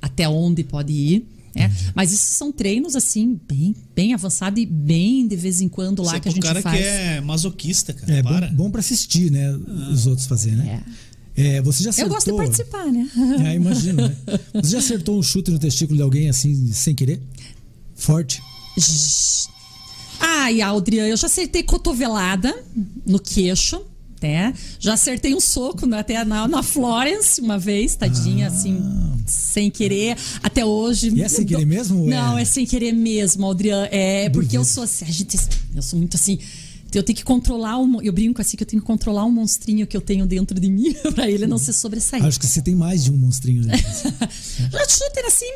até 0.00 0.28
onde 0.28 0.62
pode 0.62 0.92
ir. 0.92 1.26
né? 1.56 1.70
Mas 1.94 2.12
isso 2.12 2.26
são 2.32 2.52
treinos, 2.52 2.94
assim, 2.94 3.40
bem, 3.48 3.74
bem 3.96 4.12
avançados 4.12 4.62
e 4.62 4.66
bem 4.66 5.26
de 5.26 5.36
vez 5.36 5.60
em 5.62 5.68
quando 5.68 6.02
lá 6.02 6.08
Isso 6.08 6.16
é 6.16 6.20
que 6.20 6.28
a 6.28 6.32
gente 6.32 6.42
cara 6.42 6.60
faz. 6.60 6.78
que 6.78 6.84
é 6.84 7.20
masoquista, 7.22 7.92
cara. 7.94 8.12
É 8.12 8.22
Para. 8.22 8.48
bom, 8.48 8.64
bom 8.64 8.70
para 8.70 8.80
assistir, 8.80 9.30
né? 9.30 9.50
Os 9.90 10.06
outros 10.06 10.26
fazer, 10.26 10.52
né? 10.52 10.82
É, 10.86 10.92
você 11.62 11.82
já 11.84 11.88
Eu 11.88 11.90
acertou... 11.90 12.14
gosto 12.14 12.30
de 12.30 12.36
participar, 12.36 12.86
né? 12.92 13.08
É, 13.46 13.54
imagino, 13.54 14.02
né? 14.08 14.16
Você 14.54 14.70
já 14.70 14.78
acertou 14.78 15.18
um 15.18 15.22
chute 15.22 15.50
no 15.50 15.58
testículo 15.58 15.96
de 15.96 16.02
alguém 16.02 16.28
assim, 16.28 16.72
sem 16.72 16.94
querer? 16.94 17.20
Forte? 17.94 18.40
Ai, 20.20 20.60
Aldria, 20.60 21.06
eu 21.08 21.16
já 21.16 21.26
acertei 21.26 21.62
cotovelada 21.62 22.54
no 23.06 23.18
queixo, 23.18 23.82
né? 24.22 24.54
Já 24.78 24.94
acertei 24.94 25.34
um 25.34 25.40
soco 25.40 25.86
né, 25.86 25.98
até 25.98 26.24
na, 26.24 26.48
na 26.48 26.62
Florence 26.62 27.40
uma 27.40 27.58
vez, 27.58 27.94
tadinha, 27.94 28.48
assim, 28.48 28.80
sem 29.26 29.70
querer. 29.70 30.16
Até 30.42 30.64
hoje. 30.64 31.10
Ah. 31.10 31.16
E 31.16 31.22
é 31.22 31.28
sem 31.28 31.44
querer 31.44 31.66
mesmo, 31.66 32.00
ou 32.00 32.06
é- 32.06 32.10
Não, 32.10 32.38
é 32.38 32.44
sem 32.44 32.64
querer 32.64 32.92
mesmo, 32.92 33.44
Aldrian. 33.44 33.88
É 33.90 34.28
porque 34.30 34.56
eu 34.56 34.64
sou 34.64 34.84
assim, 34.84 35.04
a 35.04 35.10
gente, 35.10 35.36
eu 35.74 35.82
sou 35.82 35.98
muito 35.98 36.16
assim. 36.16 36.38
Eu 36.98 37.02
tenho 37.02 37.16
que 37.16 37.24
controlar 37.24 37.78
um, 37.78 38.00
eu 38.00 38.12
brinco 38.12 38.40
assim 38.40 38.56
que 38.56 38.62
eu 38.62 38.66
tenho 38.66 38.80
que 38.82 38.86
controlar 38.86 39.24
um 39.24 39.30
monstrinho 39.30 39.86
que 39.86 39.96
eu 39.96 40.00
tenho 40.00 40.26
dentro 40.26 40.58
de 40.58 40.70
mim 40.70 40.94
pra 41.14 41.28
ele 41.30 41.46
não 41.46 41.58
se 41.58 41.72
sobressair. 41.72 42.24
Acho 42.24 42.38
que 42.38 42.46
você 42.46 42.62
tem 42.62 42.74
mais 42.74 43.04
de 43.04 43.12
um 43.12 43.16
monstrinho, 43.16 43.64
né? 43.64 43.76
Já 43.76 44.88
shooter 44.88 45.26
assim, 45.26 45.52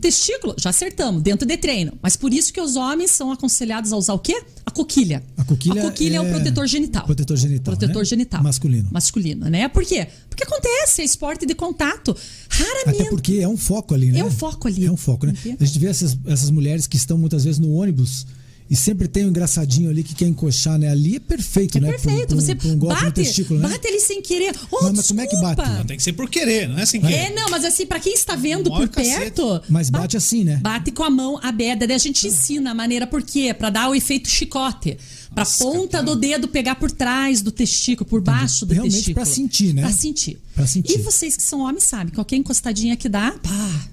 testículo, 0.00 0.54
já 0.58 0.70
acertamos, 0.70 1.22
dentro 1.22 1.46
de 1.46 1.56
treino. 1.56 1.92
Mas 2.02 2.16
por 2.16 2.32
isso 2.32 2.52
que 2.52 2.60
os 2.60 2.74
homens 2.76 3.10
são 3.10 3.30
aconselhados 3.30 3.92
a 3.92 3.96
usar 3.96 4.14
o 4.14 4.18
quê? 4.18 4.42
A 4.64 4.70
coquilha. 4.70 5.22
A 5.36 5.44
coquilha 5.44 5.82
A 5.82 5.84
coquilha 5.84 6.16
é, 6.16 6.20
o 6.20 6.26
é 6.26 6.30
protetor 6.30 6.66
genital. 6.66 7.04
protetor 7.04 7.36
genital, 7.36 7.76
Protetor 7.76 8.02
né? 8.02 8.04
genital. 8.04 8.42
Masculino. 8.42 8.88
Masculino, 8.90 9.48
né? 9.48 9.68
Por 9.68 9.84
quê? 9.84 10.08
Porque 10.28 10.44
acontece, 10.44 11.02
é 11.02 11.04
esporte 11.04 11.44
de 11.44 11.54
contato. 11.54 12.16
Raramente. 12.48 13.02
Até 13.02 13.10
porque 13.10 13.34
é 13.34 13.48
um 13.48 13.56
foco 13.56 13.94
ali, 13.94 14.10
né? 14.10 14.20
É 14.20 14.24
um 14.24 14.30
foco 14.30 14.66
ali. 14.66 14.86
É 14.86 14.90
um 14.90 14.96
foco, 14.96 15.26
né? 15.26 15.34
A 15.60 15.64
gente 15.64 15.78
vê 15.78 15.86
essas, 15.86 16.18
essas 16.26 16.50
mulheres 16.50 16.86
que 16.86 16.96
estão 16.96 17.18
muitas 17.18 17.44
vezes 17.44 17.58
no 17.58 17.72
ônibus 17.72 18.26
e 18.70 18.76
sempre 18.76 19.08
tem 19.08 19.24
um 19.26 19.30
engraçadinho 19.30 19.90
ali 19.90 20.04
que 20.04 20.14
quer 20.14 20.28
encoxar, 20.28 20.78
né? 20.78 20.88
Ali 20.88 21.16
é 21.16 21.18
perfeito, 21.18 21.78
É 21.78 21.80
né? 21.80 21.90
perfeito. 21.90 22.28
Pra 22.28 22.36
um- 22.36 22.40
Você 22.40 22.54
pra 22.54 22.68
um 22.68 22.78
golpe 22.78 22.94
no 22.96 23.00
bate, 23.02 23.14
testículo, 23.22 23.58
né? 23.60 23.68
bate 23.68 23.86
ali 23.88 24.00
sem 24.00 24.22
querer. 24.22 24.54
Oh, 24.70 24.84
Mas- 24.84 24.92
mas 24.96 25.08
como 25.08 25.20
é 25.20 25.26
que 25.26 25.36
bate? 25.40 25.62
Não, 25.68 25.84
tem 25.84 25.96
que 25.96 26.02
ser 26.02 26.12
por 26.12 26.30
querer, 26.30 26.68
não 26.68 26.78
é 26.78 26.86
sem 26.86 27.00
querer. 27.00 27.14
É, 27.14 27.34
não, 27.34 27.50
mas 27.50 27.64
assim, 27.64 27.84
pra 27.84 27.98
quem 27.98 28.14
está 28.14 28.36
vendo 28.36 28.70
por 28.70 28.88
cacete. 28.88 29.18
perto. 29.18 29.60
Mas 29.68 29.90
bate 29.90 30.16
assim, 30.16 30.44
né? 30.44 30.56
Bate 30.62 30.92
com 30.92 31.02
a 31.02 31.10
mão 31.10 31.38
aberta. 31.42 31.86
Daí 31.86 31.96
a 31.96 31.98
gente 31.98 32.26
ensina 32.26 32.70
a 32.70 32.74
maneira 32.74 33.06
por 33.06 33.22
quê? 33.22 33.52
Pra 33.52 33.70
dar 33.70 33.88
o 33.90 33.94
efeito 33.94 34.28
chicote. 34.28 34.96
Pra 35.34 35.42
Nossa, 35.44 35.64
ponta 35.64 35.98
cara. 35.98 36.04
do 36.04 36.16
dedo 36.16 36.48
pegar 36.48 36.74
por 36.74 36.90
trás 36.90 37.40
do 37.40 37.52
testículo, 37.52 38.08
por 38.08 38.20
baixo 38.20 38.66
do 38.66 38.72
Realmente 38.74 38.94
testículo. 38.94 39.24
pra 39.24 39.34
sentir, 39.34 39.72
né? 39.74 39.82
Pra 39.82 39.92
sentir. 39.92 40.38
Pra 40.54 40.66
sentir. 40.66 40.94
E 40.94 40.98
vocês 41.02 41.36
que 41.36 41.42
são 41.42 41.60
homens 41.60 41.84
sabem, 41.84 42.12
qualquer 42.12 42.36
encostadinha 42.36 42.96
que 42.96 43.08
dá, 43.08 43.32
pá. 43.42 43.88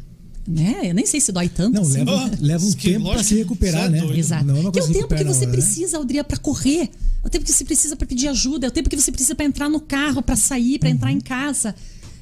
Né? 0.48 0.80
Eu 0.84 0.94
nem 0.94 1.06
sei 1.06 1.20
se 1.20 1.32
dói 1.32 1.50
tanto 1.50 1.76
Não, 1.76 1.82
assim. 1.82 1.98
leva, 2.00 2.12
Ah, 2.12 2.32
leva 2.40 2.66
um 2.66 2.72
que 2.72 2.88
tempo 2.92 3.00
pra 3.02 3.10
lógico 3.10 3.24
se 3.28 3.34
que 3.36 3.40
recuperar, 3.42 3.82
você 3.82 3.88
é 3.88 3.90
né? 3.90 4.00
doido. 4.00 4.18
Exato. 4.18 4.46
Não 4.46 4.56
é 4.56 4.62
que 4.62 4.68
é 4.68 4.72
coisa 4.72 4.90
o 4.90 4.94
tempo 4.94 5.08
que 5.16 5.24
você 5.26 5.38
hora, 5.40 5.46
né? 5.46 5.52
precisa, 5.52 5.98
Aldria, 5.98 6.24
pra 6.24 6.38
correr. 6.38 6.90
É 7.24 7.28
o 7.28 7.30
tempo 7.30 7.44
que 7.46 7.52
você 7.52 7.66
precisa 7.66 7.96
pra 7.98 8.08
pedir 8.08 8.30
ajuda. 8.30 8.68
É 8.68 8.70
o 8.70 8.72
tempo 8.72 8.90
que 8.90 8.96
você 8.96 9.12
precisa 9.12 9.36
pra 9.36 9.46
entrar 9.46 9.68
no 9.70 9.82
carro, 9.82 10.22
pra 10.22 10.38
sair, 10.38 10.80
pra 10.80 10.90
entrar 10.90 11.12
em 11.12 11.20
casa. 11.20 11.76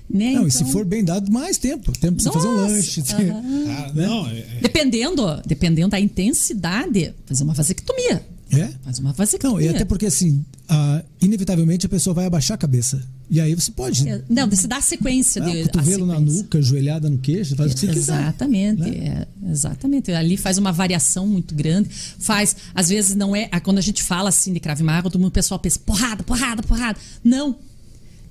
Né? 0.10 0.30
Uhum. 0.34 0.34
Não, 0.42 0.48
e 0.48 0.52
se 0.52 0.58
Então- 0.62 0.72
for 0.72 0.86
bem 0.86 1.04
dado, 1.04 1.32
mais 1.32 1.58
tempo. 1.60 1.92
Tempo 2.00 2.16
pra 2.22 2.24
você 2.24 2.32
fazer 2.32 2.48
um 2.48 2.56
lanche. 2.56 3.02
Cara, 3.04 3.24
Né? 3.24 3.92
não, 4.08 4.28
é- 4.28 4.38
é- 4.40 4.60
Dependendo, 4.62 5.42
dependendo 5.46 5.90
da 5.90 6.00
intensidade, 6.00 7.14
fazer 7.28 7.44
uma 7.44 7.54
vasectomia. 7.54 8.26
É? 8.62 8.72
Faz 8.84 9.00
uma 9.00 9.10
Não, 9.10 9.16
vasectomia. 9.16 9.66
e 9.66 9.70
até 9.70 9.86
porque 9.86 10.06
assim, 10.06 10.44
ah, 10.68 11.04
inevitavelmente 11.22 11.86
a 11.86 11.90
pessoa 11.90 12.14
vai 12.14 12.26
abaixar 12.26 12.56
a 12.56 12.58
cabeça. 12.58 13.02
E 13.30 13.42
aí 13.42 13.56
você 13.56 13.72
pode. 13.72 14.08
É, 14.08 14.22
Não, 14.30 14.48
você 14.50 14.68
dá 14.68 14.78
a 14.78 14.82
sequência 14.82 15.42
Ah, 15.44 15.50
de. 15.50 15.64
cotovelo 15.64 16.04
a 16.04 16.08
na 16.08 16.14
sequência. 16.20 16.44
nuca, 16.44 16.62
joelhada 16.62 17.10
no 17.10 17.18
queixo, 17.18 17.56
faz 17.56 17.72
o 17.72 17.74
que 17.76 17.80
você 17.82 17.88
quiser. 17.88 18.20
Exatamente, 18.22 18.82
né? 18.82 19.28
é, 19.44 19.52
exatamente. 19.52 20.12
Ali 20.12 20.38
faz 20.38 20.58
uma 20.58 20.72
variação 20.72 21.26
muito 21.28 21.56
grande. 21.56 21.90
Faz, 22.20 22.56
às 22.74 22.90
vezes 22.90 23.16
não 23.16 23.36
é. 23.36 23.48
Quando 23.64 23.80
a 23.80 23.82
gente 23.82 24.04
fala 24.04 24.30
assim 24.30 24.54
de 24.54 24.60
Krav 24.60 24.80
Maga, 24.82 25.10
todo 25.10 25.20
mundo 25.20 25.30
o 25.30 25.34
pessoal 25.34 25.60
pensa 25.60 25.80
porrada, 25.80 26.24
porrada, 26.24 26.62
porrada. 26.62 27.00
Não. 27.24 27.56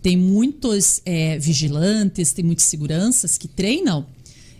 Tem 0.00 0.16
muitos 0.16 1.00
é, 1.04 1.38
vigilantes, 1.38 2.32
tem 2.32 2.44
muitas 2.44 2.66
seguranças 2.66 3.36
que 3.38 3.48
treinam 3.48 4.06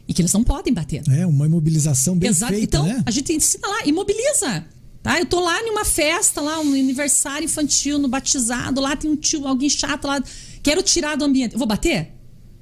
e 0.09 0.13
que 0.15 0.21
eles 0.23 0.33
não 0.33 0.43
podem 0.43 0.73
bater. 0.73 1.03
É, 1.11 1.27
uma 1.27 1.47
imobilização 1.47 2.17
bem 2.17 2.31
Exato. 2.31 2.53
feita, 2.53 2.65
então, 2.79 2.87
né? 2.87 3.03
a 3.07 3.11
gente 3.11 3.33
ensina 3.33 3.69
lá, 3.69 3.87
imobiliza. 3.87 4.65
Tá? 5.05 5.21
Eu 5.21 5.27
tô 5.27 5.39
lá 5.39 5.63
numa 5.63 5.85
festa, 5.85 6.41
lá, 6.41 6.59
um 6.61 6.73
aniversário 6.73 7.45
infantil, 7.45 7.99
no 7.99 8.09
batizado, 8.09 8.81
lá 8.81 8.97
tem 8.97 9.11
um 9.11 9.17
tio, 9.17 9.47
alguém 9.47 9.69
chato 9.69 10.07
lá. 10.07 10.19
Quero 10.63 10.83
tirar 10.83 11.15
do 11.15 11.27
ambiente. 11.27 11.53
Eu 11.53 11.59
vou 11.59 11.69
bater? 11.69 12.11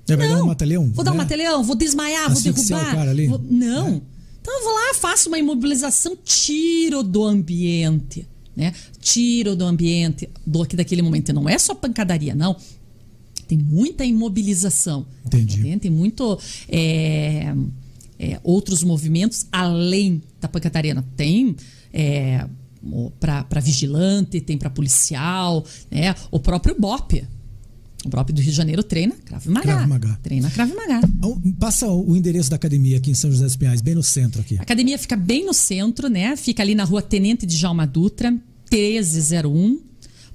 É, 0.08 0.16
vai 0.16 0.26
dar 0.26 0.34
Não. 0.34 0.42
um 0.42 0.46
mata-leão? 0.48 0.90
Vou 0.92 1.04
dar 1.04 1.12
um 1.12 1.14
né? 1.14 1.18
mata-leão, 1.18 1.62
vou 1.62 1.76
desmaiar, 1.76 2.28
vou 2.32 2.42
derrubar. 2.42 3.14
Vou- 3.28 3.40
Não. 3.48 3.86
É. 3.86 4.00
Então 4.40 4.58
eu 4.58 4.64
vou 4.64 4.74
lá, 4.74 4.94
faço 4.94 5.28
uma 5.28 5.38
imobilização, 5.38 6.18
tiro 6.24 7.04
do 7.04 7.22
ambiente. 7.22 8.26
Né? 8.56 8.74
Tiro 9.00 9.54
do 9.54 9.64
ambiente 9.64 10.28
do, 10.44 10.66
daquele 10.66 11.00
momento. 11.00 11.32
Não 11.32 11.48
é 11.48 11.56
só 11.60 11.76
pancadaria, 11.76 12.34
não. 12.34 12.56
Tem 13.46 13.56
muita 13.56 14.04
imobilização. 14.04 15.06
Entendi. 15.24 15.60
Entende? 15.60 15.78
Tem 15.78 15.90
muito. 15.92 16.36
é, 16.68 17.54
outros 18.42 18.82
movimentos 18.82 19.46
além 19.52 20.20
da 20.40 20.48
pancadaria. 20.48 21.04
Tem. 21.16 21.54
É, 21.92 22.46
para 23.20 23.60
vigilante, 23.60 24.40
tem 24.40 24.58
para 24.58 24.70
policial, 24.70 25.64
né? 25.90 26.14
O 26.30 26.40
próprio 26.40 26.74
BOP. 26.78 27.24
O 28.04 28.08
BOP 28.08 28.32
do 28.32 28.40
Rio 28.40 28.50
de 28.50 28.56
Janeiro 28.56 28.82
treina 28.82 29.14
Krav 29.24 29.46
Maga. 29.46 29.62
Krav 29.62 29.88
Maga. 29.88 30.18
Treina 30.22 30.50
Krav 30.50 30.74
Maga. 30.74 31.00
Então, 31.06 31.40
Passa 31.60 31.86
o 31.88 32.16
endereço 32.16 32.50
da 32.50 32.56
academia 32.56 32.96
aqui 32.96 33.10
em 33.10 33.14
São 33.14 33.30
José 33.30 33.44
dos 33.44 33.56
Pinhais, 33.56 33.80
bem 33.80 33.94
no 33.94 34.02
centro 34.02 34.40
aqui. 34.40 34.58
A 34.58 34.62
academia 34.62 34.98
fica 34.98 35.14
bem 35.14 35.44
no 35.44 35.54
centro, 35.54 36.08
né? 36.08 36.36
Fica 36.36 36.62
ali 36.62 36.74
na 36.74 36.82
rua 36.84 37.00
Tenente 37.00 37.46
de 37.46 37.56
Jalma 37.56 37.86
Dutra, 37.86 38.32
1301, 38.70 39.80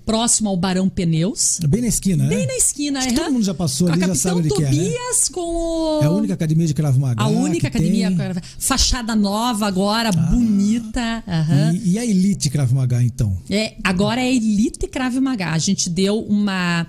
próximo 0.08 0.47
ao 0.47 0.55
Barão 0.55 0.88
Pneus. 0.88 1.60
Bem 1.68 1.82
na 1.82 1.88
esquina, 1.88 2.24
né? 2.24 2.36
Bem 2.36 2.47
na 2.47 2.55
esquina, 2.55 2.99
aham. 3.01 3.14
todo 3.14 3.34
mundo 3.34 3.43
já 3.43 3.53
passou 3.53 3.89
ali, 3.91 3.99
já 3.99 4.16
sabe 4.16 4.39
onde 4.39 4.49
que 4.49 4.64
é, 4.64 4.72
né? 4.72 4.72
Tobias 4.72 5.30
com 5.30 5.41
o... 5.41 5.99
É 6.01 6.05
a 6.05 6.12
única 6.12 6.34
academia 6.34 6.66
de 6.66 6.74
Krav 6.74 6.97
Maga. 6.97 7.22
A 7.22 7.28
única 7.28 7.68
academia, 7.68 8.10
tem. 8.10 8.26
Ah. 8.26 8.41
fachada 8.58 9.14
nova 9.16 9.68
agora, 9.68 10.12
bonita. 10.12 11.24
aham. 11.28 11.74
E, 11.74 11.91
e 11.91 11.99
a 11.99 12.05
Elite 12.05 12.49
Krav 12.49 12.72
Maga, 12.74 13.03
então? 13.03 13.38
É, 13.49 13.76
agora 13.84 14.22
é 14.22 14.34
Elite 14.34 14.88
Krav 14.88 15.14
Maga. 15.20 15.51
A 15.51 15.58
gente 15.58 15.89
deu 15.89 16.20
uma. 16.22 16.88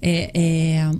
é, 0.00 0.30
é, 0.32 0.90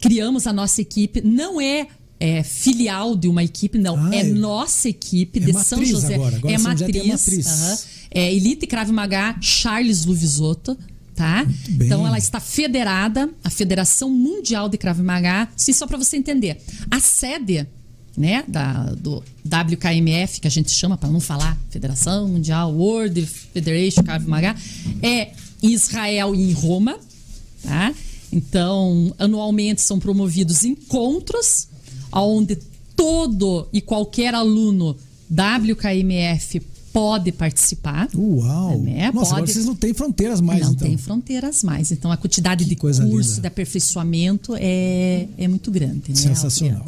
criamos 0.00 0.46
a 0.46 0.52
nossa 0.52 0.82
equipe. 0.82 1.22
Não 1.22 1.58
é, 1.58 1.86
é, 2.20 2.42
filial 2.42 3.16
de 3.16 3.26
uma 3.26 3.42
equipe, 3.42 3.78
não. 3.78 3.96
Ah, 3.96 4.14
é, 4.14 4.20
é- 4.20 4.24
nossa 4.24 4.88
equipe 4.88 5.38
é 5.38 5.46
de 5.46 5.52
São 5.52 5.78
matriz 5.78 5.88
José. 5.88 6.14
agora. 6.14 6.36
Agora 6.36 6.54
é 6.54 6.58
São 6.58 6.72
José 6.72 6.86
tem 6.86 7.00
a 7.00 7.04
matriz. 7.06 7.46
matriz. 7.46 7.46
aham. 7.46 7.78
É 8.10 8.34
Elite 8.34 8.66
Krav 8.66 8.90
Maga 8.90 9.36
Charles 9.40 10.04
Luvisoto. 10.04 10.76
Tá? 11.16 11.46
Então 11.66 12.06
ela 12.06 12.18
está 12.18 12.38
federada, 12.38 13.30
a 13.42 13.48
Federação 13.48 14.10
Mundial 14.10 14.68
de 14.68 14.76
Krav 14.76 15.00
Maga. 15.00 15.48
Sim, 15.56 15.72
só 15.72 15.86
para 15.86 15.96
você 15.96 16.18
entender. 16.18 16.60
A 16.90 17.00
sede 17.00 17.66
né, 18.14 18.44
da, 18.46 18.92
do 18.94 19.24
WKMF, 19.44 20.40
que 20.42 20.46
a 20.46 20.50
gente 20.50 20.70
chama 20.70 20.98
para 20.98 21.08
não 21.08 21.18
falar 21.18 21.56
Federação 21.70 22.28
Mundial 22.28 22.70
World 22.70 23.24
Federation 23.24 24.02
Krav 24.02 24.28
Maga, 24.28 24.54
é 25.02 25.32
em 25.62 25.72
Israel 25.72 26.34
e 26.34 26.50
em 26.50 26.52
Roma, 26.52 26.98
tá? 27.62 27.94
Então, 28.30 29.14
anualmente 29.18 29.80
são 29.80 29.98
promovidos 29.98 30.64
encontros 30.64 31.68
onde 32.12 32.56
todo 32.94 33.68
e 33.72 33.80
qualquer 33.80 34.34
aluno 34.34 34.96
WKMF 35.30 36.60
pode 36.96 37.30
participar. 37.30 38.08
Uau! 38.14 38.82
É, 38.86 39.12
Nossa, 39.12 39.32
agora 39.32 39.40
pode. 39.42 39.52
vocês 39.52 39.66
não 39.66 39.74
têm 39.76 39.92
fronteiras 39.92 40.40
mais, 40.40 40.62
não 40.62 40.72
então. 40.72 40.88
tem 40.88 40.96
froneiras 40.96 41.62
mais. 41.62 41.92
Então, 41.92 42.10
a 42.10 42.16
quantidade 42.16 42.64
de 42.64 42.74
coisa 42.74 43.06
curso, 43.06 43.28
linda. 43.30 43.40
de 43.42 43.46
aperfeiçoamento 43.48 44.54
é, 44.58 45.28
é 45.36 45.46
muito 45.46 45.70
grande. 45.70 46.08
Né, 46.08 46.14
Sensacional. 46.16 46.86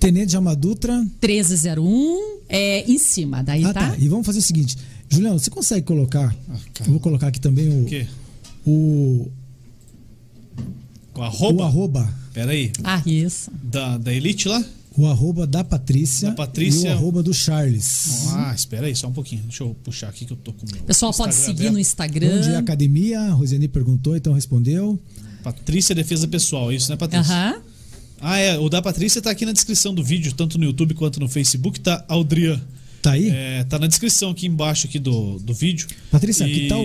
Tenente 0.00 0.30
de 0.30 0.36
Amadutra. 0.36 0.98
1301 1.22 2.38
é 2.48 2.90
em 2.90 2.98
cima, 2.98 3.40
daí 3.44 3.64
Ah, 3.64 3.72
tá? 3.72 3.90
tá. 3.90 3.96
E 3.98 4.08
vamos 4.08 4.26
fazer 4.26 4.40
o 4.40 4.42
seguinte. 4.42 4.76
Juliano, 5.08 5.38
você 5.38 5.48
consegue 5.48 5.86
colocar. 5.86 6.34
cara. 6.74 6.84
eu 6.88 6.90
vou 6.90 6.98
colocar 7.00 7.28
aqui 7.28 7.40
também 7.40 7.68
o. 7.68 7.82
O 7.82 7.86
quê? 7.86 8.04
O, 8.66 9.28
o 11.14 11.22
arroba? 11.22 11.64
arroba. 11.66 12.12
Pera 12.34 12.50
aí. 12.50 12.72
Ah, 12.82 13.00
isso. 13.06 13.48
Da, 13.62 13.96
da 13.96 14.12
Elite 14.12 14.48
lá? 14.48 14.62
O 14.96 15.06
arroba 15.06 15.46
da 15.46 15.62
Patrícia, 15.62 16.30
Da 16.30 16.34
Patrícia. 16.34 16.88
e 16.88 16.90
o 16.90 16.92
arroba 16.94 17.22
do 17.22 17.34
Charles. 17.34 18.28
Ah, 18.32 18.52
espera 18.54 18.86
aí, 18.86 18.96
só 18.96 19.08
um 19.08 19.12
pouquinho. 19.12 19.42
Deixa 19.42 19.62
eu 19.62 19.76
puxar 19.84 20.08
aqui 20.08 20.24
que 20.24 20.32
eu 20.32 20.36
tô 20.36 20.52
com 20.52 20.64
o 20.66 20.70
meu 20.72 20.82
pessoal 20.84 21.12
pode 21.12 21.34
Instagram 21.34 21.56
seguir 21.58 21.70
no. 21.70 21.78
Instagram. 21.78 22.36
Onde 22.38 22.48
é 22.50 22.56
a 22.56 22.58
academia? 22.60 23.20
A 23.20 23.32
Rosiane 23.32 23.68
perguntou, 23.68 24.16
então 24.16 24.32
respondeu. 24.32 24.98
Patrícia 25.42 25.94
Defesa 25.94 26.26
Pessoal, 26.26 26.72
é 26.72 26.76
isso, 26.76 26.90
né, 26.90 26.96
Patrícia? 26.96 27.32
Aham. 27.32 27.60
Ah, 28.20 28.38
é. 28.38 28.58
O 28.58 28.68
da 28.70 28.80
Patrícia 28.80 29.20
tá 29.20 29.30
aqui 29.30 29.44
na 29.44 29.52
descrição 29.52 29.94
do 29.94 30.02
vídeo, 30.02 30.32
tanto 30.32 30.56
no 30.58 30.64
YouTube 30.64 30.94
quanto 30.94 31.20
no 31.20 31.28
Facebook, 31.28 31.78
tá 31.80 32.02
Aldrian. 32.08 32.60
Tá 33.06 33.12
aí? 33.12 33.30
É, 33.30 33.62
tá 33.68 33.78
na 33.78 33.86
descrição 33.86 34.30
aqui 34.32 34.48
embaixo 34.48 34.88
aqui 34.88 34.98
do, 34.98 35.38
do 35.38 35.54
vídeo. 35.54 35.86
Patrícia, 36.10 36.42
E- 36.44 36.52
que 36.52 36.66
tal 36.68 36.82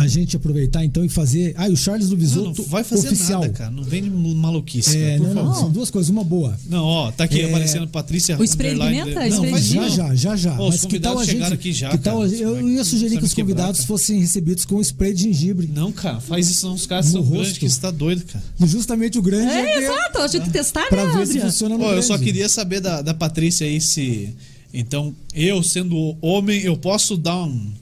a 0.00 0.06
gente 0.06 0.36
aproveitar 0.36 0.84
então 0.84 1.04
e 1.04 1.08
fazer. 1.08 1.52
Ah, 1.56 1.68
e 1.68 1.72
o 1.72 1.76
Charles 1.76 2.08
do 2.08 2.12
Não, 2.14 2.20
Visoto 2.20 2.62
não 2.62 2.68
vai 2.68 2.84
fazer 2.84 3.08
oficial. 3.08 3.40
nada, 3.40 3.52
cara. 3.52 3.70
Não 3.72 3.82
vem 3.82 4.04
de 4.04 4.08
maluquice, 4.08 4.96
É, 4.96 5.00
cara, 5.00 5.18
por 5.18 5.26
não, 5.26 5.34
não, 5.34 5.42
favor. 5.46 5.60
são 5.60 5.70
duas 5.72 5.90
coisas, 5.90 6.10
uma 6.10 6.22
boa. 6.22 6.56
Não, 6.70 6.84
ó, 6.84 7.10
tá 7.10 7.24
aqui 7.24 7.40
É, 7.40 7.48
aparecendo 7.48 7.88
Patrícia. 7.88 8.38
o 8.38 8.44
spray 8.44 8.74
de? 8.74 8.78
Não, 8.78 9.44
Spray 9.44 9.60
Já, 9.60 9.80
não. 9.80 9.88
já, 9.90 10.14
já, 10.14 10.36
já. 10.36 10.60
Os 10.60 10.68
Mas 10.68 10.84
que 10.84 11.00
tal 11.00 11.14
a 11.14 11.16
convidados 11.16 11.26
gente. 11.26 11.32
chegaram 11.34 11.54
aqui 11.54 11.72
já, 11.72 11.90
que 11.90 11.98
tal, 11.98 12.20
cara. 12.20 12.32
eu, 12.36 12.68
ia 12.68 12.84
sugerir 12.84 13.18
que 13.18 13.24
os 13.24 13.34
quebrar, 13.34 13.52
convidados 13.54 13.80
cara. 13.80 13.88
fossem 13.88 14.20
recebidos 14.20 14.64
com 14.64 14.80
spray 14.80 15.12
de 15.12 15.24
gengibre. 15.24 15.68
Não, 15.74 15.90
cara, 15.90 16.20
faz 16.20 16.48
isso, 16.48 16.60
senão 16.60 16.74
os 16.74 16.86
caras 16.86 17.06
No 17.06 17.12
são 17.14 17.22
grandes 17.22 17.48
rosto. 17.48 17.58
que 17.58 17.68
você 17.68 17.80
tá 17.80 17.90
doido, 17.90 18.22
cara. 18.32 18.44
Justamente 18.64 19.18
o 19.18 19.22
grande. 19.22 19.50
É, 19.50 19.74
é 19.74 19.84
exato. 19.84 20.18
A 20.18 20.28
gente 20.28 20.50
testar, 20.50 20.86
Pra 20.88 21.04
né, 21.04 21.18
ver 21.18 21.26
se 21.26 21.40
funciona 21.40 21.76
no 21.76 21.84
eu 21.84 22.02
só 22.04 22.16
queria 22.16 22.48
saber 22.48 22.78
da, 22.80 23.02
da 23.02 23.12
Patrícia 23.12 23.66
aí 23.66 23.80
se. 23.80 24.32
Então, 24.72 25.14
eu 25.34 25.62
sendo 25.62 26.16
homem, 26.20 26.60
eu 26.62 26.76
posso 26.76 27.16
dar 27.16 27.42
um. 27.44 27.72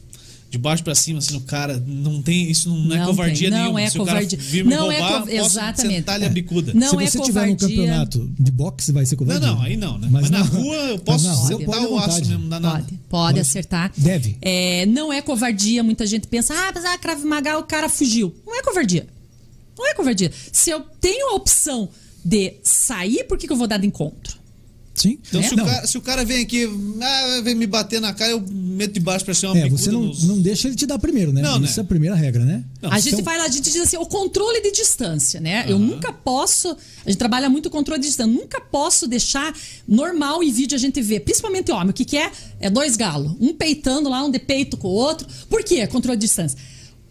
De 0.49 0.59
baixo 0.59 0.85
pra 0.85 0.95
cima, 0.95 1.19
assim, 1.19 1.35
no 1.35 1.41
cara. 1.41 1.83
Não 1.87 2.23
tem. 2.23 2.49
Isso 2.49 2.71
não, 2.71 2.95
é 2.95 2.99
Não 3.01 3.07
covardia 3.07 3.51
tem, 3.51 3.59
não 3.59 3.59
nenhuma. 3.65 3.83
é 3.83 3.91
se 3.91 3.99
covardia. 3.99 4.39
o 4.39 4.41
cara 4.41 4.43
vir 4.51 4.65
me 4.65 4.71
Não 4.75 4.91
é 4.93 5.01
roubar, 5.01 5.21
co- 5.23 5.27
posso 5.27 5.33
exatamente. 5.59 6.09
a 6.11 6.29
bicuda. 6.29 6.73
Não 6.73 6.89
Se 6.91 6.97
é 6.97 7.11
você 7.11 7.21
tiver 7.21 7.47
num 7.49 7.55
covardia. 7.57 7.77
campeonato 7.77 8.31
de 8.39 8.51
boxe, 8.53 8.93
vai 8.93 9.05
ser 9.05 9.17
covardia. 9.17 9.45
Não, 9.49 9.57
não, 9.57 9.63
aí 9.63 9.77
não, 9.77 9.99
né? 9.99 10.07
Mas, 10.09 10.31
na 10.31 10.43
rua 10.43 10.75
eu 10.77 10.95
mas 10.95 11.01
posso 11.23 11.47
sentar 11.49 11.67
pode 11.67 11.85
à 11.85 11.89
o 11.89 11.99
aço 11.99 12.19
mesmo, 12.21 12.39
não 12.39 12.49
dá 12.49 12.61
nada. 12.61 12.79
Pode, 12.85 12.99
pode 13.09 13.41
acertar. 13.41 13.93
Deve. 13.97 14.37
É, 14.41 14.87
não 14.87 15.13
é 15.13 15.21
covardia. 15.21 15.83
Muita 15.83 16.07
gente 16.07 16.29
pensa, 16.29 16.55
ah, 16.55 16.71
mas 16.73 16.85
a 16.85 16.97
Krav 16.97 17.23
Maga, 17.25 17.59
o 17.59 17.65
cara 17.65 17.89
fugiu. 17.89 18.33
Não 18.47 18.57
é 18.57 18.63
covardia. 18.63 19.09
Não 19.77 19.87
é 19.91 19.95
covardia. 19.95 20.31
Se 20.53 20.71
eu 20.71 20.81
tenho 21.01 21.33
a 21.33 21.35
opção 21.35 21.89
de 22.25 22.55
sair, 22.63 23.25
por 23.25 23.37
que, 23.37 23.49
que 23.49 23.53
eu 23.53 23.57
vou 23.57 23.67
dar 23.67 23.79
de 23.79 23.87
encontro? 23.89 24.39
Sim. 24.97 25.19
Então, 25.29 25.41
É? 25.41 25.45
se, 25.49 25.53
o 25.55 25.57
Não. 25.59 25.65
cara, 25.67 25.87
se 25.87 25.99
o 25.99 26.01
cara 26.01 26.25
vem 26.25 26.43
aqui, 26.43 26.67
ah, 27.03 27.41
vem 27.45 27.55
me 27.55 27.67
bater 27.67 28.01
na 28.01 28.13
cara, 28.15 28.31
eu 28.33 28.43
meto 28.51 28.93
de 28.95 29.01
baixo 29.01 29.25
pra 29.25 29.35
ser 29.35 29.47
uma 29.47 29.59
É, 29.59 29.69
você 29.69 29.91
não, 29.91 30.03
nos- 30.05 30.25
não 30.25 30.41
deixa 30.41 30.69
ele 30.69 30.75
te 30.77 30.87
dar 30.87 30.99
primeiro, 30.99 31.33
né? 31.33 31.43
Não, 31.43 31.59
né? 31.59 31.67
Isso 31.69 31.79
é 31.79 31.83
a 31.83 31.87
primeira 31.87 32.17
regra, 32.17 32.45
né? 32.45 32.65
Não, 32.81 32.91
a 32.91 32.99
gente 32.99 33.13
então- 33.13 33.25
vai 33.25 33.37
lá, 33.39 33.45
a 33.45 33.49
gente 33.49 33.71
diz 33.71 33.77
assim, 33.83 33.97
o 33.99 34.07
controle 34.07 34.61
de 34.63 34.73
distância, 34.73 35.39
né? 35.39 35.65
Eu 35.69 35.79
nunca 35.79 36.13
posso. 36.13 36.75
A 37.05 37.11
gente 37.11 37.19
trabalha 37.19 37.49
muito 37.51 37.67
o 37.67 37.71
controle 37.71 38.01
de 38.01 38.07
distância. 38.09 38.33
Nunca 38.33 38.61
posso 38.61 39.07
deixar 39.07 39.55
normal 39.87 40.43
em 40.43 40.51
vídeo 40.51 40.75
a 40.75 40.79
gente 40.79 41.01
ver, 41.03 41.21
principalmente 41.21 41.71
homem. 41.71 41.91
O 41.91 41.93
que, 41.93 42.05
que 42.05 42.17
é? 42.17 42.31
É 42.59 42.71
dois 42.71 42.97
galos. 42.97 43.33
Um 43.39 43.53
peitando 43.55 44.09
lá, 44.09 44.25
um 44.25 44.31
de 44.31 44.39
peito 44.39 44.77
com 44.77 44.89
o 44.89 44.93
outro. 44.93 45.27
Por 45.49 45.63
quê? 45.63 45.87
Controle 45.87 46.17
de 46.19 46.27
distância. 46.27 46.59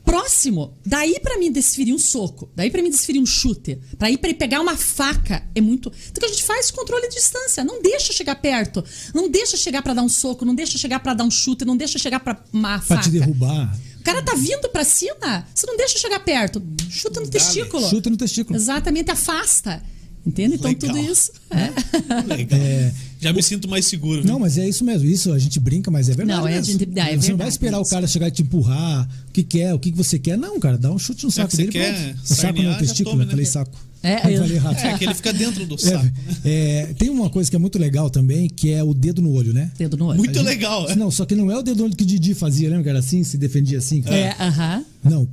Próximo, 0.05 0.77
daí 0.85 1.19
pra 1.19 1.37
mim 1.39 1.51
desferir 1.51 1.91
um 1.93 1.97
soco, 1.97 2.49
daí 2.55 2.69
pra 2.69 2.81
mim 2.81 2.91
desferir 2.91 3.19
um 3.19 3.25
chute, 3.25 3.79
pra 3.97 4.09
ir 4.11 4.17
pra 4.17 4.29
ele 4.29 4.37
pegar 4.37 4.61
uma 4.61 4.77
faca 4.77 5.43
é 5.55 5.59
muito. 5.59 5.91
Então 6.11 6.19
que 6.19 6.25
a 6.25 6.29
gente 6.29 6.43
faz 6.43 6.69
controle 6.71 7.09
de 7.09 7.15
distância, 7.15 7.63
não 7.63 7.81
deixa 7.81 8.13
chegar 8.13 8.35
perto, 8.35 8.83
não 9.13 9.27
deixa 9.29 9.57
chegar 9.57 9.81
pra 9.81 9.93
dar 9.95 10.03
um 10.03 10.09
soco, 10.09 10.45
não 10.45 10.53
deixa 10.53 10.77
chegar 10.77 10.99
pra 10.99 11.13
dar 11.15 11.23
um 11.23 11.31
chute, 11.31 11.65
não 11.65 11.75
deixa 11.75 11.97
chegar 11.97 12.19
pra 12.19 12.41
uma 12.53 12.77
Pra 12.79 12.97
faca. 12.97 13.01
te 13.03 13.09
derrubar. 13.09 13.77
O 13.99 14.03
cara 14.03 14.21
tá 14.21 14.35
vindo 14.35 14.69
pra 14.69 14.83
cima, 14.83 15.47
você 15.53 15.65
não 15.65 15.75
deixa 15.75 15.97
chegar 15.97 16.19
perto. 16.19 16.61
Chuta 16.89 17.19
no 17.19 17.27
testículo. 17.27 17.89
Chuta 17.89 18.07
no 18.09 18.15
testículo. 18.17 18.55
Exatamente, 18.55 19.09
afasta. 19.09 19.81
Entende? 20.25 20.55
Então 20.55 20.71
Legal. 20.71 20.89
tudo 20.95 21.11
isso. 21.11 21.31
É. 21.51 22.21
Legal. 22.35 22.59
É. 22.59 22.91
Já 23.21 23.31
me 23.31 23.41
sinto 23.41 23.67
mais 23.67 23.85
seguro. 23.85 24.21
viu? 24.21 24.31
Não, 24.31 24.39
mas 24.39 24.57
é 24.57 24.67
isso 24.67 24.83
mesmo. 24.83 25.07
Isso 25.07 25.31
a 25.31 25.39
gente 25.39 25.59
brinca, 25.59 25.89
mas 25.89 26.09
é 26.09 26.13
verdade. 26.13 26.39
Não, 26.41 26.47
é, 26.47 26.55
mesmo. 26.55 26.75
a 26.75 26.77
gente- 26.79 26.83
é 26.83 26.87
você 26.87 26.97
não 26.97 27.19
verdade 27.21 27.37
vai 27.37 27.47
esperar 27.47 27.81
isso. 27.81 27.87
o 27.89 27.93
cara 27.93 28.07
chegar 28.07 28.27
e 28.27 28.31
te 28.31 28.41
empurrar. 28.41 29.07
O 29.29 29.31
que 29.31 29.43
quer, 29.43 29.73
o 29.73 29.79
que 29.79 29.91
você 29.91 30.19
quer. 30.19 30.37
Não, 30.37 30.59
cara, 30.59 30.77
dá 30.77 30.91
um 30.91 30.97
chute 30.99 31.23
no 31.23 31.29
Já 31.31 31.35
saco 31.43 31.49
que 31.49 31.55
você 31.55 31.61
dele. 31.63 31.71
quer 31.71 31.93
pronto. 31.93 32.15
O 32.23 32.27
saco 32.27 32.41
sarnear, 32.41 32.65
no 32.65 32.71
já 32.73 32.79
testículo, 32.79 33.09
tome, 33.11 33.23
eu 33.23 33.25
né? 33.27 33.31
falei 33.31 33.45
saco. 33.45 33.77
É, 34.03 34.27
Eu 34.27 34.31
eu- 34.31 34.41
falei 34.41 34.57
errado. 34.57 34.77
É, 34.77 34.97
que 34.97 35.03
ele 35.05 35.13
fica 35.15 35.33
dentro 35.33 35.65
do 35.65 35.75
É, 35.75 35.77
saco. 35.77 36.07
é, 36.43 36.93
tem 36.97 37.09
uma 37.09 37.29
coisa 37.29 37.49
que 37.49 37.55
é 37.55 37.59
muito 37.59 37.79
legal 37.79 38.09
também, 38.09 38.47
que 38.49 38.69
é 38.71 38.83
o 38.83 38.93
dedo 38.93 39.21
no 39.21 39.31
olho, 39.31 39.51
né? 39.53 39.71
Dedo 39.77 39.97
no 39.97 40.05
olho. 40.07 40.17
Muito 40.17 40.39
legal. 40.41 40.87
é. 40.89 40.95
Não, 40.95 41.09
só 41.09 41.25
que 41.25 41.33
não 41.35 41.49
é 41.49 41.57
o 41.57 41.63
dedo 41.63 41.77
no 41.79 41.85
olho 41.85 41.95
que 41.95 42.03
o 42.03 42.05
Didi 42.07 42.33
fazia, 42.35 42.67
lembra 42.69 42.83
que 42.83 42.89
era 42.89 42.99
assim, 42.99 43.23
se 43.23 43.37
defendia 43.37 43.77
assim? 43.79 44.01
cara? 44.01 44.15
É, 44.15 44.35
aham. 44.39 44.85
Não. 45.03 45.27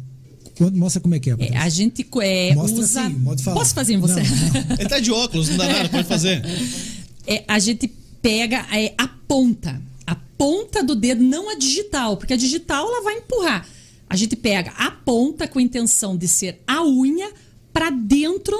Quando- 0.57 0.77
mostra 0.77 1.01
como 1.01 1.15
é 1.15 1.19
que 1.19 1.31
é. 1.31 1.37
É, 1.39 1.57
a 1.57 1.69
gente 1.69 2.07
é, 2.21 2.55
Mostra 2.55 2.81
usa. 2.81 3.01
assim, 3.03 3.15
modo 3.15 3.37
de 3.37 3.45
falar. 3.45 3.57
Posso 3.57 3.75
fazer 3.75 3.95
em 3.95 3.99
você? 3.99 4.15
Não, 4.23 4.77
Ele 4.79 4.89
tá 4.89 4.99
de 5.01 5.11
óculos, 5.11 5.49
não 5.49 5.57
dá 5.57 5.67
nada, 5.69 5.89
pode 5.89 6.07
fazer. 6.09 6.43
É, 7.25 7.45
a 7.47 7.61
gente 7.61 7.87
pega 8.21 8.67
é, 8.77 8.95
a 8.99 9.07
ponta. 9.07 9.81
A 10.05 10.17
ponta 10.37 10.83
do 10.83 10.97
dedo, 10.97 11.23
não 11.23 11.49
a 11.51 11.55
digital, 11.55 12.17
porque 12.17 12.33
a 12.33 12.37
digital 12.37 12.85
ela 12.85 13.01
vai 13.05 13.19
empurrar. 13.19 13.65
A 14.11 14.17
gente 14.17 14.35
pega 14.35 14.73
a 14.73 14.91
ponta 14.91 15.47
com 15.47 15.61
a 15.61 15.63
intenção 15.63 16.17
de 16.17 16.27
ser 16.27 16.61
a 16.67 16.85
unha 16.85 17.31
para 17.73 17.91
dentro 17.91 18.57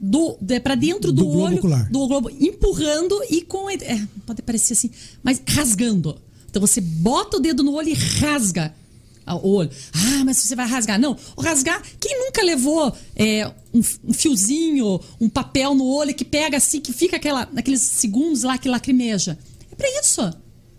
do 0.00 0.36
para 0.64 0.74
dentro 0.74 1.12
do, 1.12 1.22
Do 1.22 1.24
globo 1.26 1.42
olho, 1.46 1.58
ocular. 1.58 1.88
do 1.92 2.08
globo, 2.08 2.28
empurrando 2.40 3.16
e 3.30 3.42
com 3.42 3.70
é, 3.70 4.04
pode 4.26 4.42
parecer 4.42 4.72
assim, 4.72 4.90
mas 5.22 5.40
rasgando. 5.48 6.20
Então 6.50 6.60
você 6.60 6.80
bota 6.80 7.36
o 7.36 7.40
dedo 7.40 7.62
no 7.62 7.72
olho 7.74 7.88
e 7.88 7.94
rasga 7.94 8.74
o 9.26 9.48
olho. 9.54 9.70
Ah, 9.94 10.24
mas 10.24 10.38
você 10.38 10.54
vai 10.56 10.66
rasgar? 10.66 10.98
Não, 10.98 11.16
rasgar. 11.38 11.82
Quem 12.00 12.18
nunca 12.24 12.42
levou 12.42 12.94
é, 13.16 13.46
um, 13.72 13.80
um 14.04 14.12
fiozinho, 14.12 15.00
um 15.20 15.28
papel 15.28 15.74
no 15.74 15.84
olho 15.86 16.14
que 16.14 16.24
pega 16.24 16.56
assim, 16.56 16.80
que 16.80 16.92
fica 16.92 17.16
aquela, 17.16 17.48
naqueles 17.52 17.82
segundos 17.82 18.42
lá 18.42 18.58
que 18.58 18.68
lacrimeja? 18.68 19.38
É 19.70 19.74
pra 19.74 19.88
isso. 20.00 20.20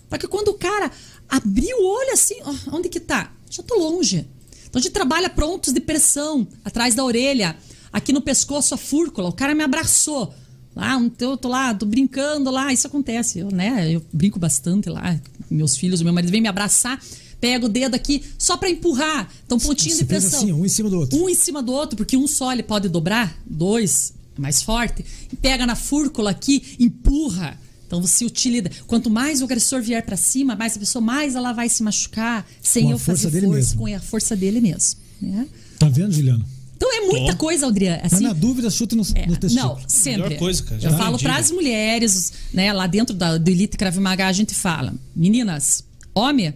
Pra 0.10 0.18
que 0.20 0.28
quando 0.28 0.50
o 0.50 0.54
cara 0.56 0.92
abrir 1.30 1.74
o 1.74 1.86
olho 1.86 2.12
assim, 2.14 2.36
ó, 2.44 2.54
onde 2.76 2.90
que 2.90 3.00
tá? 3.00 3.32
Já 3.50 3.64
tô 3.64 3.76
longe. 3.76 4.28
Então 4.70 4.80
a 4.80 4.84
gente 4.84 4.92
trabalha 4.94 5.30
prontos 5.30 5.72
de 5.74 5.80
pressão, 5.80 6.48
atrás 6.66 6.96
da 6.96 7.04
orelha, 7.04 7.56
aqui 7.92 8.12
no 8.12 8.22
pescoço 8.22 8.74
a 8.74 8.78
fúrcula. 8.78 9.30
O 9.30 9.34
cara 9.34 9.54
me 9.56 9.64
abraçou. 9.64 10.34
Lá, 10.76 10.98
um- 10.98 11.12
eu 11.20 11.38
tô 11.38 11.50
lá, 11.50 11.72
tô 11.76 11.86
brincando 11.86 12.50
lá, 12.50 12.74
isso 12.74 12.88
acontece, 12.88 13.38
eu, 13.38 13.50
né? 13.52 13.92
Eu 13.94 14.04
brinco 14.12 14.40
bastante 14.40 14.90
lá, 14.90 15.20
meus 15.50 15.78
filhos, 15.78 16.02
meu 16.02 16.12
marido 16.12 16.32
vem 16.32 16.42
me 16.42 16.48
abraçar, 16.48 17.00
pega 17.44 17.66
o 17.66 17.70
dedo 17.70 17.94
aqui 17.94 18.24
só 18.40 18.56
pra 18.56 18.70
empurrar. 18.70 19.30
Então, 19.46 19.60
pontinho 19.60 19.94
Você 19.94 20.04
de 20.04 20.08
fez 20.10 20.24
pressão. 20.24 20.40
assim, 20.40 20.54
um 20.54 20.66
em 20.66 20.70
cima 20.70 20.90
do 20.90 20.98
outro. 20.98 21.22
Um 21.22 21.28
em 21.28 21.36
cima 21.36 21.62
do 21.62 21.74
outro, 21.74 21.98
porque 21.98 22.16
um 22.16 22.26
só 22.26 22.54
ele 22.54 22.64
pode 22.64 22.88
dobrar, 22.88 23.38
dois, 23.46 24.14
mais 24.38 24.64
forte, 24.64 25.04
e 25.30 25.36
pega 25.36 25.66
na 25.66 25.76
fúrcula 25.76 26.32
aqui, 26.32 26.64
empurra. 26.80 27.60
Então 27.86 28.02
você 28.02 28.24
utiliza. 28.24 28.72
Quanto 28.88 29.10
mais 29.10 29.42
o 29.42 29.44
agressor 29.44 29.82
vier 29.82 30.06
pra 30.06 30.16
cima, 30.16 30.56
mais 30.56 30.78
a 30.78 30.80
pessoa, 30.80 31.02
mais 31.02 31.36
ela 31.36 31.52
vai 31.52 31.68
se 31.68 31.84
machucar, 31.84 32.48
sem 32.62 32.92
eu 32.92 32.98
força 32.98 33.24
fazer 33.24 33.42
dele 33.42 33.48
força, 33.48 33.60
mesmo. 33.76 33.80
com 33.82 33.94
a 33.94 34.00
força 34.00 34.36
dele 34.38 34.62
mesmo. 34.62 35.02
Né? 35.22 35.46
Tá 35.78 35.90
vendo, 35.90 36.14
Juliano? 36.14 36.46
Então 36.78 36.90
é 36.94 37.02
muita 37.02 37.34
Tô. 37.34 37.40
coisa, 37.40 37.68
Adriana. 37.68 38.00
Mas 38.04 38.14
Assim, 38.14 38.24
na 38.24 38.32
dúvida, 38.32 38.70
chute 38.72 38.96
no, 38.96 39.04
é, 39.16 39.26
no 39.28 39.36
testículo. 39.36 39.76
não, 39.76 39.82
sempre. 39.90 40.24
Melhor 40.24 40.40
coisa, 40.40 40.64
cara, 40.64 40.80
já 40.80 40.90
Eu 40.92 40.98
falo 40.98 41.20
para 41.20 41.36
as 41.36 41.52
mulheres, 41.52 42.32
né, 42.54 42.72
lá 42.72 42.88
dentro 42.88 43.14
da, 43.14 43.38
do 43.38 43.50
Elite 43.50 43.76
Krav 43.78 43.98
Maga, 44.00 44.28
a 44.28 44.32
gente 44.34 44.54
fala, 44.56 44.94
meninas, 45.14 45.84
homem, 46.16 46.54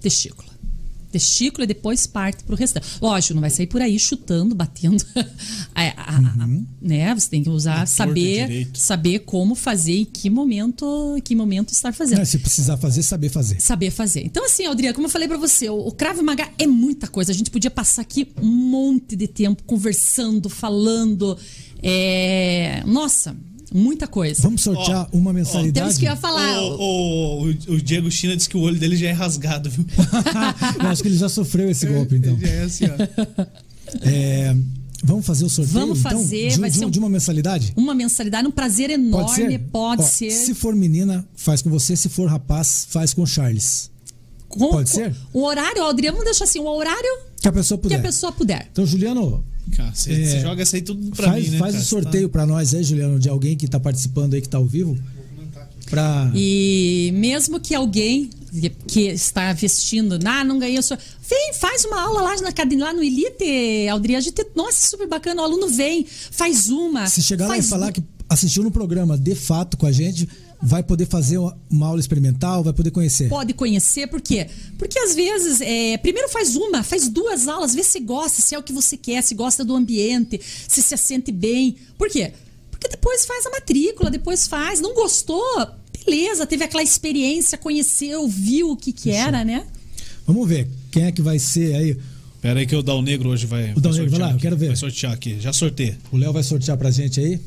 testículo. 0.00 0.48
Testículo 1.12 1.64
e 1.64 1.66
depois 1.66 2.06
parte 2.06 2.44
pro 2.44 2.54
restante. 2.54 2.86
Lógico, 3.02 3.34
não 3.34 3.40
vai 3.40 3.50
sair 3.50 3.66
por 3.66 3.82
aí 3.82 3.98
chutando, 3.98 4.54
batendo. 4.54 5.04
É, 5.74 5.88
a- 5.96 6.16
a- 6.16 6.44
a- 6.44 6.48
né? 6.80 7.14
Você 7.14 7.28
tem 7.30 7.42
que 7.42 7.48
usar, 7.48 7.86
saber, 7.86 8.68
saber 8.74 9.20
como 9.20 9.54
fazer, 9.54 9.94
em 10.00 10.04
que 10.04 10.28
momento, 10.28 11.14
em 11.16 11.20
que 11.22 11.34
momento 11.34 11.72
estar 11.72 11.92
fazendo 11.94 12.20
É, 12.20 12.24
se 12.24 12.38
precisar 12.38 12.76
fazer, 12.76 13.02
saber 13.02 13.28
fazer. 13.30 13.60
saber 13.60 13.90
fazer. 13.90 14.22
Então, 14.24 14.44
assim, 14.44 14.66
Aldria, 14.66 14.92
como 14.92 15.06
eu 15.06 15.10
falei 15.10 15.26
pra 15.26 15.38
você, 15.38 15.68
o, 15.70 15.78
o 15.88 15.92
Krav 15.92 16.20
Maga 16.22 16.48
é 16.58 16.66
muita 16.66 17.08
coisa. 17.08 17.32
A 17.32 17.34
gente 17.34 17.50
podia 17.50 17.70
passar 17.70 18.02
aqui 18.02 18.28
um 18.42 18.46
monte 18.46 19.16
de 19.16 19.26
tempo 19.26 19.62
conversando, 19.64 20.48
falando. 20.50 21.36
É... 21.82 22.82
Nossa, 22.86 23.34
muita 23.72 24.06
coisa. 24.06 24.42
Vamos 24.42 24.62
sortear 24.62 25.08
uma 25.12 25.32
mensalidade? 25.32 25.72
Temos 25.74 25.98
que 25.98 26.04
ia 26.04 26.16
falar. 26.16 26.60
O, 26.62 26.74
o, 26.74 27.44
o- 27.46 27.74
o 27.74 27.80
Diego 27.82 28.10
China 28.10 28.36
disse 28.36 28.48
que 28.48 28.56
o 28.56 28.60
olho 28.60 28.78
dele 28.78 28.96
já 28.96 29.08
é 29.08 29.12
rasgado, 29.12 29.70
viu? 29.70 29.84
Eu 30.82 30.88
acho 30.88 31.02
que 31.02 31.08
ele 31.08 31.16
já 31.16 31.28
sofreu 31.28 31.70
esse 31.70 31.86
golpe, 31.86 32.16
então. 32.16 32.38
Já 32.38 32.48
é 32.48 32.62
assim, 32.64 32.84
ó. 32.86 33.46
É, 34.02 34.56
vamos 35.02 35.26
fazer 35.26 35.44
o 35.44 35.48
sorteio, 35.48 35.78
Vamos 35.80 35.98
então? 36.00 36.10
fazer, 36.12 36.48
de, 36.50 36.58
vai 36.60 36.70
de- 36.70 36.76
ser 36.78 36.84
um- 36.86 36.90
de 36.90 36.98
uma 36.98 37.08
mensalidade? 37.08 37.72
Uma 37.76 37.94
mensalidade, 37.94 38.46
um 38.46 38.50
prazer 38.50 38.88
Pode 38.90 39.02
enorme. 39.02 39.34
ser? 39.34 39.58
Pode 39.72 40.02
Ó, 40.02 40.04
ser. 40.06 40.30
Se 40.30 40.54
for 40.54 40.74
menina, 40.74 41.26
faz 41.34 41.62
com 41.62 41.70
você. 41.70 41.96
Se 41.96 42.08
for 42.08 42.28
rapaz, 42.28 42.86
faz 42.90 43.12
com 43.14 43.22
o 43.22 43.26
Charles. 43.26 43.90
Com- 44.48 44.70
pode 44.70 44.90
com- 44.90 44.96
ser? 44.98 45.14
O 45.32 45.44
horário, 45.44 45.82
Aldria, 45.82 46.10
vamos 46.10 46.24
deixar 46.24 46.44
assim, 46.44 46.58
o 46.58 46.66
horário 46.66 47.18
Que 47.40 47.48
a 47.48 47.52
pessoa 47.52 47.78
que 47.78 47.82
puder. 47.84 47.98
a 47.98 48.02
pessoa 48.02 48.32
puder. 48.32 48.68
Então, 48.72 48.84
Juliano, 48.84 49.44
É. 49.78 49.92
você 49.92 50.40
joga 50.40 50.62
essa 50.62 50.76
aí 50.76 50.82
tudo 50.82 51.10
pra 51.14 51.28
faz, 51.28 51.44
mim, 51.44 51.50
né? 51.50 51.58
faz 51.58 51.72
cara? 51.72 51.84
o 51.84 51.86
sorteio 51.86 52.28
pra 52.28 52.46
nós 52.46 52.74
aí, 52.74 52.82
Juliano, 52.82 53.18
de 53.18 53.28
alguém 53.28 53.56
que 53.56 53.68
tá 53.68 53.78
participando 53.78 54.34
aí, 54.34 54.40
que 54.40 54.48
tá 54.48 54.58
ao 54.58 54.66
vivo. 54.66 54.98
Pra... 55.88 56.30
E 56.34 57.10
mesmo 57.14 57.58
que 57.58 57.74
alguém 57.74 58.30
que 58.86 59.08
está 59.08 59.52
vestindo, 59.52 60.18
ah, 60.24 60.44
não 60.44 60.58
ganhei, 60.58 60.80
sou. 60.82 60.96
Vem, 61.28 61.52
faz 61.54 61.84
uma 61.84 62.00
aula 62.00 62.22
lá, 62.22 62.40
na, 62.40 62.48
academia- 62.48 62.86
lá 62.86 62.92
no 62.92 63.02
Elite, 63.02 63.88
Aldria. 63.90 64.18
A 64.18 64.20
gente, 64.20 64.44
nossa, 64.54 64.86
super 64.88 65.08
bacana. 65.08 65.42
O 65.42 65.44
aluno 65.44 65.68
vem, 65.68 66.06
faz 66.06 66.68
uma. 66.68 67.06
Se 67.08 67.22
chegar 67.22 67.48
lá 67.48 67.58
e 67.58 67.62
falar 67.62 67.92
que 67.92 68.02
assistiu 68.28 68.62
no 68.62 68.70
programa 68.70 69.18
de 69.18 69.34
fato 69.34 69.76
com 69.76 69.86
a 69.86 69.92
gente, 69.92 70.28
vai 70.62 70.82
poder 70.82 71.06
fazer 71.06 71.38
uma- 71.38 71.86
aula 71.86 72.00
experimental, 72.00 72.62
vai 72.62 72.72
poder 72.72 72.90
conhecer. 72.90 73.28
Pode 73.28 73.54
conhecer, 73.54 74.06
por 74.08 74.20
quê? 74.20 74.46
Porque 74.78 74.98
às 74.98 75.14
vezes, 75.14 75.60
é, 75.60 75.96
primeiro 75.98 76.28
faz 76.28 76.54
uma, 76.56 76.82
faz 76.82 77.08
duas 77.08 77.48
aulas, 77.48 77.74
vê 77.74 77.82
se 77.82 77.98
gosta, 78.00 78.42
se 78.42 78.54
é 78.54 78.58
o 78.58 78.62
que 78.62 78.72
você 78.72 78.96
quer, 78.96 79.22
se 79.22 79.34
gosta 79.34 79.64
do 79.64 79.74
ambiente, 79.74 80.40
se 80.68 80.82
se 80.82 80.96
sente 80.96 81.32
bem. 81.32 81.76
Por 81.96 82.08
quê? 82.10 82.32
Porque 82.70 82.88
depois 82.88 83.24
faz 83.26 83.44
a 83.46 83.50
matrícula, 83.50 84.10
depois 84.10 84.46
faz. 84.46 84.80
Não 84.80 84.94
gostou? 84.94 85.42
Beleza, 86.04 86.46
teve 86.46 86.64
aquela 86.64 86.82
experiência, 86.82 87.58
conheceu, 87.58 88.26
viu 88.26 88.70
o 88.70 88.76
que 88.76 88.92
que 88.92 89.10
era, 89.10 89.44
né? 89.44 89.66
Vamos 90.26 90.48
ver 90.48 90.68
quem 90.90 91.04
é 91.04 91.12
que 91.12 91.20
vai 91.22 91.38
ser 91.38 91.74
aí. 91.74 91.96
Pera 92.40 92.58
aí 92.60 92.66
que 92.66 92.74
o 92.74 92.82
Dal 92.82 93.02
Negro 93.02 93.28
hoje 93.28 93.46
vai. 93.46 93.72
O 93.74 93.80
Dal 93.80 93.92
Negro, 93.92 94.10
vai 94.10 94.18
sortear 94.18 94.20
lá, 94.20 94.26
eu 94.28 94.30
aqui. 94.36 94.42
quero 94.42 94.56
ver. 94.56 94.66
Vai 94.68 94.76
sortear 94.76 95.12
aqui. 95.12 95.36
Já 95.40 95.52
sorteia. 95.52 95.98
O 96.10 96.16
Léo 96.16 96.32
vai 96.32 96.42
sortear 96.42 96.76
pra 96.78 96.90
gente 96.90 97.20
aí. 97.20 97.38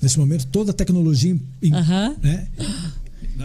Nesse 0.00 0.18
momento, 0.18 0.46
toda 0.46 0.70
a 0.70 0.74
tecnologia 0.74 1.36
em- 1.62 1.70
né, 2.22 2.48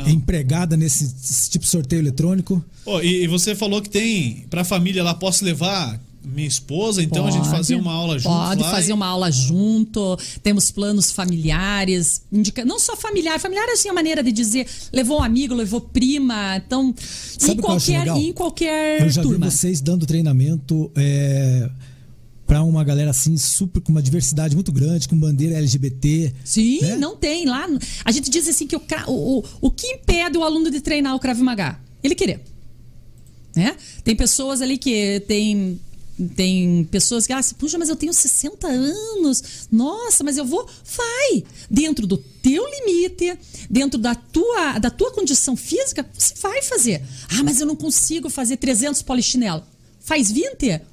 é 0.06 0.10
empregada 0.12 0.76
nesse 0.78 1.04
esse 1.06 1.50
tipo 1.50 1.66
de 1.66 1.72
sorteio 1.72 2.00
eletrônico. 2.02 2.64
Ó, 2.86 3.02
e, 3.02 3.24
e 3.24 3.28
você 3.28 3.56
falou 3.56 3.82
que 3.82 3.90
tem 3.90 4.46
pra 4.50 4.64
família 4.64 5.04
lá, 5.04 5.14
posso 5.14 5.44
levar 5.46 6.00
minha 6.26 6.48
esposa, 6.48 7.04
então 7.04 7.28
a 7.28 7.32
gente 7.32 7.42
Pode. 7.44 7.56
fazer 7.58 7.76
uma 7.76 7.92
aula 7.92 8.18
junto 8.18 8.34
Pode 8.34 8.62
lá 8.62 8.72
fazer 8.72 8.92
e- 8.92 8.94
uma 8.94 9.06
aula 9.08 9.30
junto. 9.30 10.18
Temos 10.42 10.72
planos 10.72 11.12
familiares, 11.12 12.22
indica... 12.32 12.64
não 12.64 12.80
só 12.80 12.96
familiar, 12.96 13.40
familiar 13.42 13.68
é 13.68 13.74
assim 13.74 13.90
a 13.90 13.94
maneira 13.94 14.24
de 14.24 14.32
dizer, 14.32 14.66
levou 14.94 15.20
um 15.20 15.24
amigo, 15.24 15.54
levou 15.54 15.82
prima, 15.82 16.56
então 16.66 16.94
Sabe 16.98 17.60
em 17.60 17.62
qualquer 17.62 18.08
em 18.08 18.32
qualquer 18.34 19.02
Eu 19.02 19.10
já 19.10 19.22
turma. 19.22 19.50
vi 19.50 19.52
vocês 19.56 19.82
dando 19.82 20.06
treinamento 20.06 20.90
é, 20.96 21.70
para 22.54 22.62
uma 22.62 22.84
galera 22.84 23.10
assim, 23.10 23.36
super 23.36 23.82
com 23.82 23.92
uma 23.92 24.02
diversidade 24.02 24.54
muito 24.54 24.72
grande, 24.72 25.10
com 25.10 25.18
bandeira 25.18 25.58
LGBT. 25.58 26.32
Sim, 26.46 26.82
né? 26.82 26.98
não 26.98 27.16
tem 27.18 27.48
lá. 27.48 27.68
A 28.06 28.12
gente 28.12 28.30
diz 28.30 28.48
assim 28.48 28.68
que 28.68 28.76
o, 28.76 28.82
o, 29.08 29.40
o, 29.40 29.44
o 29.60 29.72
que 29.72 29.88
impede 29.88 30.38
o 30.38 30.44
aluno 30.44 30.70
de 30.70 30.80
treinar 30.80 31.16
o 31.16 31.20
Krav 31.20 31.42
Maga? 31.42 31.80
Ele 32.04 32.14
querer. 32.14 32.44
Né? 33.56 33.76
Tem 34.04 34.16
pessoas 34.16 34.62
ali 34.62 34.78
que 34.78 35.20
tem 35.28 35.82
tem 36.36 36.84
pessoas 36.92 37.26
que 37.26 37.34
ah, 37.34 37.42
puxa, 37.58 37.80
mas 37.80 37.90
eu 37.90 37.96
tenho 37.96 38.14
60 38.14 38.68
anos. 38.68 39.68
Nossa, 39.72 40.24
mas 40.24 40.38
eu 40.38 40.46
vou, 40.46 40.70
vai. 40.96 41.44
Dentro 41.72 42.06
do 42.06 42.18
teu 42.18 42.64
limite, 42.70 43.36
dentro 43.68 44.00
da 44.00 44.14
tua 44.14 44.78
da 44.78 44.92
tua 44.92 45.10
condição 45.10 45.56
física, 45.56 46.08
você 46.16 46.36
vai 46.40 46.62
fazer. 46.62 47.02
Ah, 47.30 47.42
mas 47.44 47.60
eu 47.60 47.66
não 47.66 47.76
consigo 47.76 48.30
fazer 48.30 48.58
300 48.58 49.02
polichinelo. 49.02 49.64
Faz 50.00 50.32
20? 50.32 50.93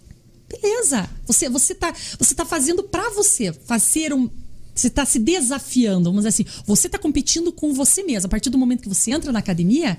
Beleza. 0.50 1.08
Você 1.26 1.48
você 1.48 1.74
tá 1.74 1.94
você 2.18 2.34
tá 2.34 2.44
fazendo 2.44 2.82
pra 2.82 3.10
você, 3.10 3.52
fazer 3.52 4.12
um 4.12 4.28
você 4.74 4.86
está 4.86 5.04
se 5.04 5.18
desafiando, 5.18 6.04
vamos 6.04 6.24
dizer 6.24 6.28
assim. 6.28 6.62
Você 6.66 6.86
está 6.86 6.98
competindo 6.98 7.52
com 7.52 7.74
você 7.74 8.02
mesmo. 8.02 8.26
A 8.26 8.30
partir 8.30 8.50
do 8.50 8.58
momento 8.58 8.82
que 8.82 8.88
você 8.88 9.10
entra 9.10 9.30
na 9.30 9.38
academia, 9.38 9.98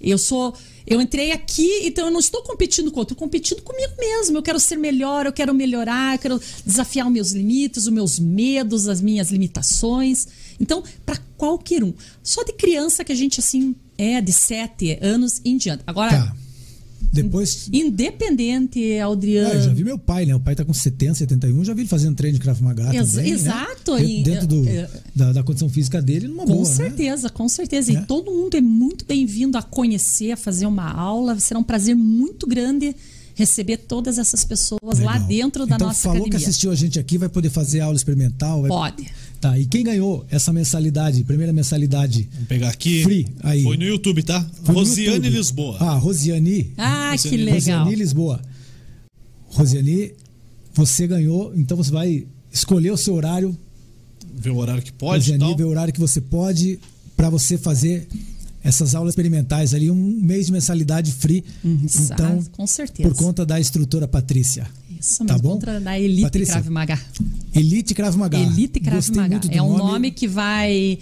eu 0.00 0.18
sou. 0.18 0.54
Eu 0.86 1.00
entrei 1.00 1.32
aqui, 1.32 1.80
então 1.84 2.06
eu 2.06 2.12
não 2.12 2.20
estou 2.20 2.42
competindo 2.42 2.92
com 2.92 3.00
outro, 3.00 3.16
competindo 3.16 3.62
comigo 3.62 3.92
mesmo. 3.98 4.36
Eu 4.36 4.42
quero 4.42 4.60
ser 4.60 4.76
melhor, 4.76 5.24
eu 5.24 5.32
quero 5.32 5.54
melhorar, 5.54 6.14
eu 6.14 6.18
quero 6.18 6.40
desafiar 6.64 7.06
os 7.06 7.12
meus 7.12 7.32
limites, 7.32 7.86
os 7.86 7.92
meus 7.92 8.18
medos, 8.18 8.86
as 8.86 9.00
minhas 9.00 9.30
limitações. 9.30 10.28
Então, 10.60 10.84
para 11.06 11.16
qualquer 11.38 11.82
um. 11.82 11.94
Só 12.22 12.44
de 12.44 12.52
criança 12.52 13.02
que 13.02 13.12
a 13.12 13.14
gente, 13.14 13.40
assim, 13.40 13.74
é 13.96 14.20
de 14.20 14.32
7 14.32 14.98
anos 15.00 15.40
em 15.44 15.56
diante. 15.56 15.82
Agora, 15.86 16.10
Tá. 16.10 16.36
Depois. 17.14 17.68
independente, 17.72 18.98
Aldriano. 18.98 19.50
Ah, 19.50 19.54
eu 19.54 19.62
já 19.62 19.72
vi 19.72 19.84
meu 19.84 19.98
pai, 19.98 20.26
né? 20.26 20.34
O 20.34 20.40
pai 20.40 20.54
tá 20.54 20.64
com 20.64 20.72
70, 20.74 21.14
71, 21.14 21.64
já 21.64 21.74
vi 21.74 21.82
ele 21.82 21.88
fazendo 21.88 22.14
treino 22.16 22.36
de 22.38 22.42
Krav 22.42 22.60
Maga 22.62 22.94
Ex- 22.94 23.10
também, 23.12 23.24
né? 23.26 23.30
exato, 23.30 23.96
Dentro, 23.96 24.04
e- 24.08 24.22
dentro 24.22 24.46
do- 24.46 24.68
é- 24.68 24.88
da, 25.14 25.32
da 25.32 25.42
condição 25.42 25.68
física 25.68 26.00
dele, 26.02 26.28
numa 26.28 26.44
Com 26.44 26.54
boa, 26.54 26.68
né? 26.68 26.74
certeza, 26.74 27.28
com 27.30 27.48
certeza. 27.48 27.92
É. 27.92 27.94
E 27.96 28.06
todo 28.06 28.30
mundo 28.30 28.56
é 28.56 28.60
muito 28.60 29.04
bem-vindo 29.04 29.56
a 29.58 29.62
conhecer, 29.62 30.32
a 30.32 30.36
fazer 30.36 30.66
uma 30.66 30.90
aula. 30.90 31.38
Será 31.40 31.58
um 31.60 31.64
prazer 31.64 31.94
muito 31.94 32.46
grande 32.46 32.94
receber 33.36 33.78
todas 33.78 34.16
essas 34.16 34.44
pessoas 34.44 35.00
lá 35.00 35.14
Legal. 35.14 35.26
dentro 35.26 35.66
da 35.66 35.74
então, 35.74 35.88
nossa 35.88 36.02
falou 36.02 36.18
academia. 36.18 36.38
que 36.38 36.44
assistiu 36.48 36.70
a 36.70 36.74
gente 36.76 37.00
aqui, 37.00 37.18
vai 37.18 37.28
poder 37.28 37.50
fazer 37.50 37.80
aula 37.80 37.96
experimental. 37.96 38.60
vai- 38.62 38.68
Pode. 38.70 39.06
Tá, 39.40 39.58
e 39.58 39.66
quem 39.66 39.84
ganhou 39.84 40.24
essa 40.30 40.52
mensalidade, 40.52 41.22
primeira 41.24 41.52
mensalidade? 41.52 42.28
Vamos 42.32 42.48
pegar 42.48 42.70
aqui. 42.70 43.02
Free, 43.02 43.26
aí. 43.42 43.62
Foi 43.62 43.76
no 43.76 43.84
YouTube, 43.84 44.22
tá? 44.22 44.44
Foi 44.64 44.74
Rosiane 44.74 45.08
YouTube. 45.16 45.28
Lisboa. 45.36 45.76
Ah, 45.80 45.94
Rosiane. 45.96 46.72
Ah, 46.78 47.10
que 47.16 47.28
Rosiane- 47.28 47.44
legal. 47.44 47.78
Rosiane 47.80 47.94
Lisboa. 47.94 48.40
Rosiane, 49.48 50.12
você 50.72 51.06
ganhou, 51.06 51.52
então 51.54 51.76
você 51.76 51.90
vai 51.90 52.26
escolher 52.52 52.90
o 52.90 52.96
seu 52.96 53.14
horário. 53.14 53.56
Ver 54.36 54.50
o 54.50 54.56
horário 54.56 54.82
que 54.82 54.92
pode 54.92 55.30
Rosiane, 55.30 55.40
tal. 55.40 55.56
ver 55.56 55.64
o 55.64 55.68
horário 55.68 55.92
que 55.92 56.00
você 56.00 56.20
pode 56.20 56.78
para 57.16 57.30
você 57.30 57.56
fazer 57.56 58.08
essas 58.62 58.94
aulas 58.94 59.12
experimentais 59.12 59.74
ali, 59.74 59.90
um 59.90 59.94
mês 60.22 60.46
de 60.46 60.52
mensalidade 60.52 61.12
free. 61.12 61.44
Uhum, 61.62 61.86
então, 62.10 62.42
com 62.52 62.66
certeza. 62.66 63.08
por 63.08 63.14
conta 63.16 63.44
da 63.44 63.60
instrutora 63.60 64.08
Patrícia. 64.08 64.66
Isso 65.04 65.24
Tá 65.24 65.36
bom? 65.38 65.50
contra 65.50 65.80
da 65.80 65.98
Elite 65.98 66.22
Patrícia, 66.22 66.54
Krav 66.54 66.70
Maga. 66.70 66.98
Elite 67.54 67.94
Krav 67.94 68.16
Maga. 68.16 68.38
Elite 68.38 68.80
Krav 68.80 68.96
Gostei 68.96 69.16
Maga. 69.16 69.40
É 69.50 69.62
um 69.62 69.76
nome 69.76 70.10
que 70.10 70.26
vai. 70.26 70.98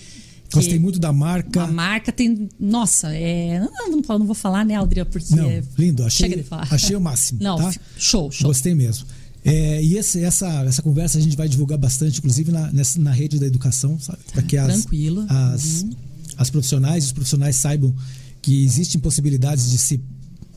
que 0.49 0.55
Gostei 0.57 0.79
muito 0.79 0.99
da 0.99 1.13
marca. 1.13 1.63
A 1.63 1.67
marca 1.69 2.11
tem. 2.13 2.49
Nossa, 2.59 3.15
é. 3.15 3.61
Não, 3.61 3.91
não, 3.91 4.19
não 4.19 4.27
vou 4.27 4.35
falar, 4.35 4.65
né, 4.65 4.75
Aldria? 4.75 5.05
Porque. 5.05 5.35
Não, 5.35 5.63
lindo. 5.79 6.05
Achei, 6.05 6.29
Chega 6.29 6.43
de 6.43 6.49
falar. 6.49 6.67
achei 6.71 6.97
o 6.97 7.01
máximo. 7.01 7.39
Não, 7.43 7.57
tá? 7.57 7.73
show, 7.97 8.31
show. 8.31 8.49
Gostei 8.49 8.75
mesmo. 8.75 9.07
É, 9.45 9.83
e 9.83 9.97
esse- 9.97 10.23
essa, 10.23 10.47
essa 10.65 10.83
conversa 10.83 11.19
a 11.19 11.21
gente 11.21 11.37
vai 11.37 11.49
divulgar 11.49 11.77
bastante, 11.79 12.19
inclusive 12.19 12.53
na, 12.53 12.71
nessa, 12.73 13.01
na 13.01 13.11
rede 13.11 13.39
da 13.41 13.47
educação, 13.47 13.99
sabe? 13.99 14.19
Para 14.33 14.43
que 14.43 14.57
as, 14.57 14.83
tranquilo. 14.83 15.27
as, 15.29 15.83
Uhum. 15.83 15.91
as 16.39 16.51
profissionais 16.51 17.05
os 17.07 17.13
profissionais 17.13 17.57
saibam 17.57 17.93
que 18.41 18.65
existem 18.65 19.01
possibilidades 19.01 19.71
de 19.71 19.79
se 19.79 20.01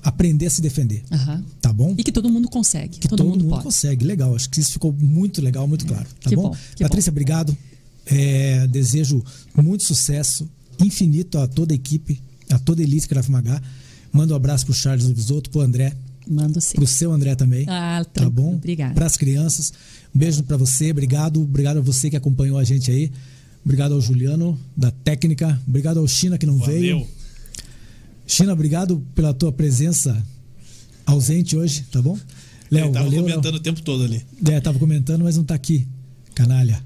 aprender 0.03 0.45
a 0.45 0.49
se 0.51 0.61
defender. 0.61 1.03
Aham. 1.11 1.43
Bom? 1.75 1.93
E 1.97 2.03
que 2.03 2.11
todo 2.11 2.29
mundo 2.29 2.49
consegue. 2.49 2.99
que 2.99 3.07
todo, 3.07 3.25
mundo, 3.25 3.45
pode. 3.45 3.63
consegue. 3.63 4.05
Legal, 4.05 4.33
acho 4.33 4.49
que 4.49 4.61
isso 4.61 4.71
ficou 4.71 4.93
muito 4.93 5.41
legal, 5.41 5.67
muito 5.67 5.85
claro. 5.85 6.07
Tá 6.21 6.29
Que 6.29 6.35
bom? 6.35 6.43
bom, 6.49 6.55
Patrícia, 6.79 7.09
obrigado. 7.09 7.55
É, 8.05 8.65
desejo 8.67 9.21
muito 9.55 9.83
sucesso, 9.83 10.49
infinito 10.79 11.37
a 11.37 11.47
toda 11.47 11.73
a 11.73 11.75
equipe, 11.75 12.21
a 12.49 12.57
toda 12.57 12.81
a 12.81 12.83
Elite 12.83 13.09
Krav 13.09 13.29
Maga. 13.29 13.61
Manda 14.13 14.33
um 14.33 14.37
abraço 14.37 14.65
pro 14.65 14.73
Charles 14.73 15.05
Lubisoto, 15.05 15.49
pro 15.49 15.59
André, 15.59 15.93
Mando 16.25 16.61
sim. 16.61 16.75
pro 16.75 16.87
seu 16.87 17.11
André 17.11 17.35
também. 17.35 17.65
Ah, 17.67 18.05
tá 18.05 18.29
bom? 18.29 18.53
Obrigada. 18.53 18.93
Para 18.93 19.05
as 19.05 19.17
crianças. 19.17 19.73
Um 20.15 20.19
beijo 20.19 20.43
para 20.43 20.55
você, 20.55 20.91
obrigado. 20.91 21.41
Obrigado 21.41 21.77
a 21.77 21.81
você 21.81 22.09
que 22.09 22.15
acompanhou 22.15 22.57
a 22.57 22.63
gente 22.63 22.89
aí. 22.89 23.11
Obrigado 23.65 23.93
ao 23.93 23.99
Juliano, 23.99 24.57
da 24.77 24.91
técnica. 24.91 25.59
Obrigado 25.67 25.99
ao 25.99 26.07
China 26.07 26.37
que 26.37 26.45
não 26.45 26.57
veio. 26.57 26.99
Valeu. 26.99 27.07
China, 28.25 28.53
obrigado 28.53 29.03
pela 29.13 29.33
tua 29.33 29.51
presença 29.51 30.23
ausente 31.05 31.55
hoje, 31.55 31.85
tá 31.91 32.01
bom? 32.01 32.17
Léo, 32.71 32.85
Ele 32.85 32.93
tava 32.93 33.05
valeu. 33.05 33.21
Léo. 33.23 33.29
comentando 33.35 33.55
o 33.55 33.59
tempo 33.59 33.81
todo 33.81 34.03
ali. 34.03 34.23
É, 34.49 34.59
tava 34.59 34.79
comentando, 34.79 35.23
mas 35.23 35.37
não 35.37 35.43
tá 35.43 35.53
aqui. 35.55 35.87
Canalha. 36.33 36.81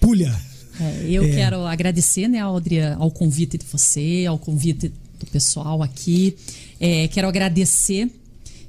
Pulha. 0.00 0.34
É, 0.80 1.06
eu 1.08 1.24
É. 1.24 1.28
quero 1.30 1.66
agradecer, 1.66 2.28
né, 2.28 2.38
Aldria, 2.38 2.94
ao 2.98 3.10
convite 3.10 3.56
de 3.58 3.64
você, 3.70 4.24
ao 4.28 4.38
convite 4.38 4.92
do 5.18 5.26
pessoal 5.26 5.82
aqui. 5.82 6.34
É, 6.80 7.08
quero 7.08 7.28
agradecer 7.28 8.10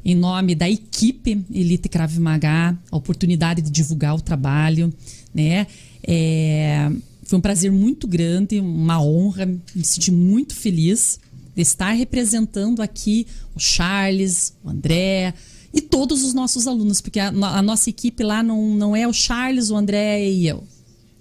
em 0.06 0.16
nome 0.16 0.54
da 0.56 0.70
equipe 0.70 1.44
Elite 1.54 1.88
Krav 1.90 2.18
Maga 2.20 2.78
a 2.92 2.96
oportunidade 2.98 3.62
de 3.62 3.70
divulgar 3.72 4.16
o 4.16 4.22
trabalho, 4.22 4.94
né? 5.34 5.66
É, 6.06 6.92
foi 7.24 7.40
um 7.40 7.42
prazer 7.42 7.72
muito 7.72 8.06
grande, 8.08 8.60
uma 8.60 9.02
honra, 9.02 9.46
me 9.46 9.84
senti 9.86 10.12
muito 10.12 10.54
feliz 10.56 11.20
de 11.56 11.62
estar 11.62 11.92
representando 11.92 12.82
aqui 12.82 13.28
o 13.56 13.60
Charles, 13.60 14.54
o 14.64 14.70
André 14.70 15.34
e 15.74 15.82
todos 15.82 16.24
os 16.24 16.34
nossos 16.34 16.68
alunos, 16.68 17.02
porque 17.02 17.20
a, 17.20 17.30
a 17.30 17.62
nossa 17.62 17.90
equipe 17.90 18.24
lá 18.24 18.44
não, 18.44 18.76
não 18.76 18.96
é 18.96 19.08
o 19.08 19.14
Charles, 19.14 19.70
o 19.70 19.76
André 19.76 20.30
e 20.30 20.48
eu 20.48 20.64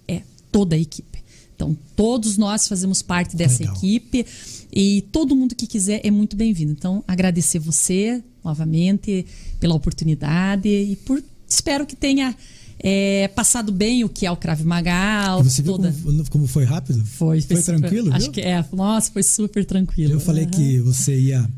é 0.06 0.22
toda 0.50 0.76
a 0.76 0.78
equipe. 0.78 1.22
Então, 1.54 1.76
todos 1.94 2.36
nós 2.36 2.66
fazemos 2.66 3.02
parte 3.02 3.36
dessa 3.36 3.60
Legal. 3.60 3.76
equipe 3.76 4.26
e 4.72 5.02
todo 5.12 5.36
mundo 5.36 5.54
que 5.54 5.66
quiser 5.66 6.00
é 6.04 6.10
muito 6.10 6.36
bem-vindo. 6.36 6.72
Então, 6.72 7.04
agradecer 7.06 7.58
você 7.58 8.22
novamente 8.44 9.24
pela 9.60 9.74
oportunidade 9.74 10.68
e 10.68 10.96
por 10.96 11.22
espero 11.48 11.86
que 11.86 11.94
tenha 11.94 12.34
é, 12.82 13.28
passado 13.28 13.70
bem 13.70 14.02
o 14.04 14.08
que 14.08 14.26
é 14.26 14.30
o 14.30 14.36
Krav 14.36 14.60
Maga. 14.64 15.38
E 15.40 15.44
você 15.44 15.62
viu 15.62 15.72
toda... 15.76 15.92
como, 16.02 16.30
como 16.30 16.46
foi 16.46 16.64
rápido? 16.64 17.04
Foi, 17.04 17.40
Foi 17.40 17.56
super- 17.56 17.62
tranquilo, 17.80 18.10
Acho 18.12 18.24
viu? 18.24 18.32
que 18.32 18.40
é. 18.40 18.64
Nossa, 18.72 19.10
foi 19.12 19.22
super 19.22 19.64
tranquilo. 19.64 20.12
Eu 20.14 20.20
falei 20.20 20.44
Aham. 20.44 20.50
que 20.50 20.80
você 20.80 21.18
ia 21.18 21.48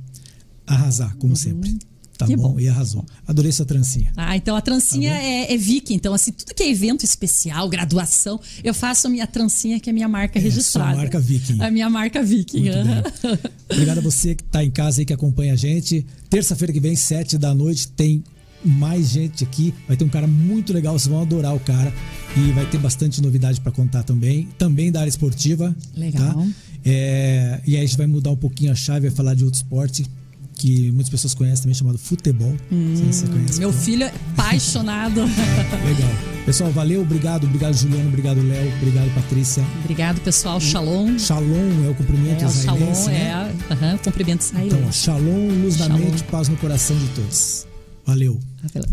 arrasar, 0.67 1.17
como 1.17 1.35
sempre. 1.37 1.77
Tá 2.17 2.27
Uhum. 2.27 2.31
Que 2.31 2.37
bom? 2.37 2.53
bom. 2.53 2.61
E 2.61 2.69
arrasou. 2.69 3.05
Adorei 3.27 3.51
sua 3.51 3.67
trancinha. 3.67 4.13
Ah, 4.17 4.37
então 4.37 4.55
a 4.55 4.61
trancinha 4.61 5.11
Tá 5.15 5.21
é, 5.21 5.53
é 5.53 5.57
Vicky. 5.57 5.95
Então, 5.95 6.15
assim, 6.15 6.31
tudo 6.31 6.55
que 6.55 6.63
é 6.63 6.71
evento 6.71 7.05
especial, 7.05 7.69
graduação, 7.69 8.41
eu 8.63 8.73
faço 8.73 9.09
a 9.09 9.11
minha 9.11 9.27
trancinha, 9.27 9.81
que 9.81 9.91
é 9.91 9.93
a 9.93 9.95
minha 9.95 10.07
marca 10.09 10.39
É, 10.39 10.43
registrada. 10.43 10.91
sua 10.93 10.97
marca 10.97 11.19
Viking. 11.19 11.61
A 11.61 11.71
minha 11.73 11.91
marca 11.91 12.23
Viking. 12.23 12.61
Muito 12.61 12.77
aham. 12.79 13.03
bem. 13.03 13.39
Obrigado 13.73 13.99
a 13.99 14.01
você 14.01 14.37
que 14.37 14.45
está 14.45 14.63
em 14.63 14.71
casa 14.71 15.01
aí, 15.01 15.05
que 15.05 15.13
acompanha 15.13 15.55
a 15.55 15.57
gente. 15.57 16.07
Terça-feira 16.31 16.73
que 16.73 16.79
vem, 16.79 16.95
sete 16.95 17.37
da 17.37 17.53
noite, 17.53 17.89
tem 17.89 18.23
mais 18.65 19.09
gente 19.11 19.45
aqui. 19.45 19.75
Vai 19.87 19.97
ter 19.97 20.05
um 20.05 20.09
cara 20.09 20.27
muito 20.27 20.73
legal, 20.73 20.99
vocês 20.99 21.09
vão 21.13 21.21
adorar 21.23 21.55
o 21.55 21.61
cara. 21.61 21.93
E 22.37 22.51
vai 22.53 22.67
ter 22.67 22.79
bastante 22.79 23.23
novidade 23.23 23.61
para 23.61 23.71
contar 23.71 24.03
também. 24.03 24.49
Também 24.59 24.91
da 24.91 25.01
área 25.01 25.09
esportiva. 25.11 25.75
Legal. 25.97 26.35
Tá? 26.35 26.47
É, 26.85 27.61
e 27.67 27.77
aí 27.77 27.83
a 27.83 27.87
gente 27.87 27.97
vai 27.97 28.07
mudar 28.07 28.31
um 28.31 28.37
pouquinho 28.37 28.73
a 28.73 28.75
chave, 28.75 29.09
vai 29.09 29.17
falar 29.17 29.35
de 29.35 29.45
outro 29.45 29.57
esporte 29.59 30.05
que 30.57 30.91
muitas 30.93 31.09
pessoas 31.11 31.35
conhecem 31.35 31.63
também, 31.63 31.75
chamado 31.75 31.99
futebol. 31.99 32.55
Sei 32.71 33.13
se 33.13 33.21
você 33.21 33.27
conhece. 33.27 33.55
Hum, 33.57 33.61
Meu 33.61 33.73
filho 33.73 34.05
é 34.05 34.13
apaixonado. 34.33 35.21
Legal. 35.85 36.11
Pessoal, 36.47 36.71
valeu, 36.71 37.03
obrigado. 37.03 37.45
Obrigado, 37.45 37.75
Juliano. 37.75 38.07
Obrigado, 38.09 38.41
Léo. 38.47 38.73
Obrigado, 38.77 39.15
Patrícia. 39.15 39.65
Obrigado, 39.83 40.21
pessoal. 40.21 40.61
Shalom. 40.61 41.19
Shalom 41.19 41.87
é 41.87 41.91
o 41.91 41.95
cumprimento 41.95 42.45
É, 42.45 42.47
israelense, 42.47 43.03
shalom 43.05 43.17
né? 43.19 43.53
é 43.69 43.73
aham, 43.73 43.99
cumprimento 43.99 44.45
Então, 44.51 44.61
ó, 44.61 44.67
israelense. 44.67 44.99
shalom, 44.99 45.49
luz 45.63 45.77
na 45.79 45.87
Shalom. 45.87 45.99
mente, 46.05 46.23
paz 46.25 46.49
no 46.49 46.57
coração 46.59 46.97
de 46.99 47.07
todos. 47.09 47.67
Valeu. 48.07 48.39
Ah, 48.65 48.69
pela- 48.73 48.87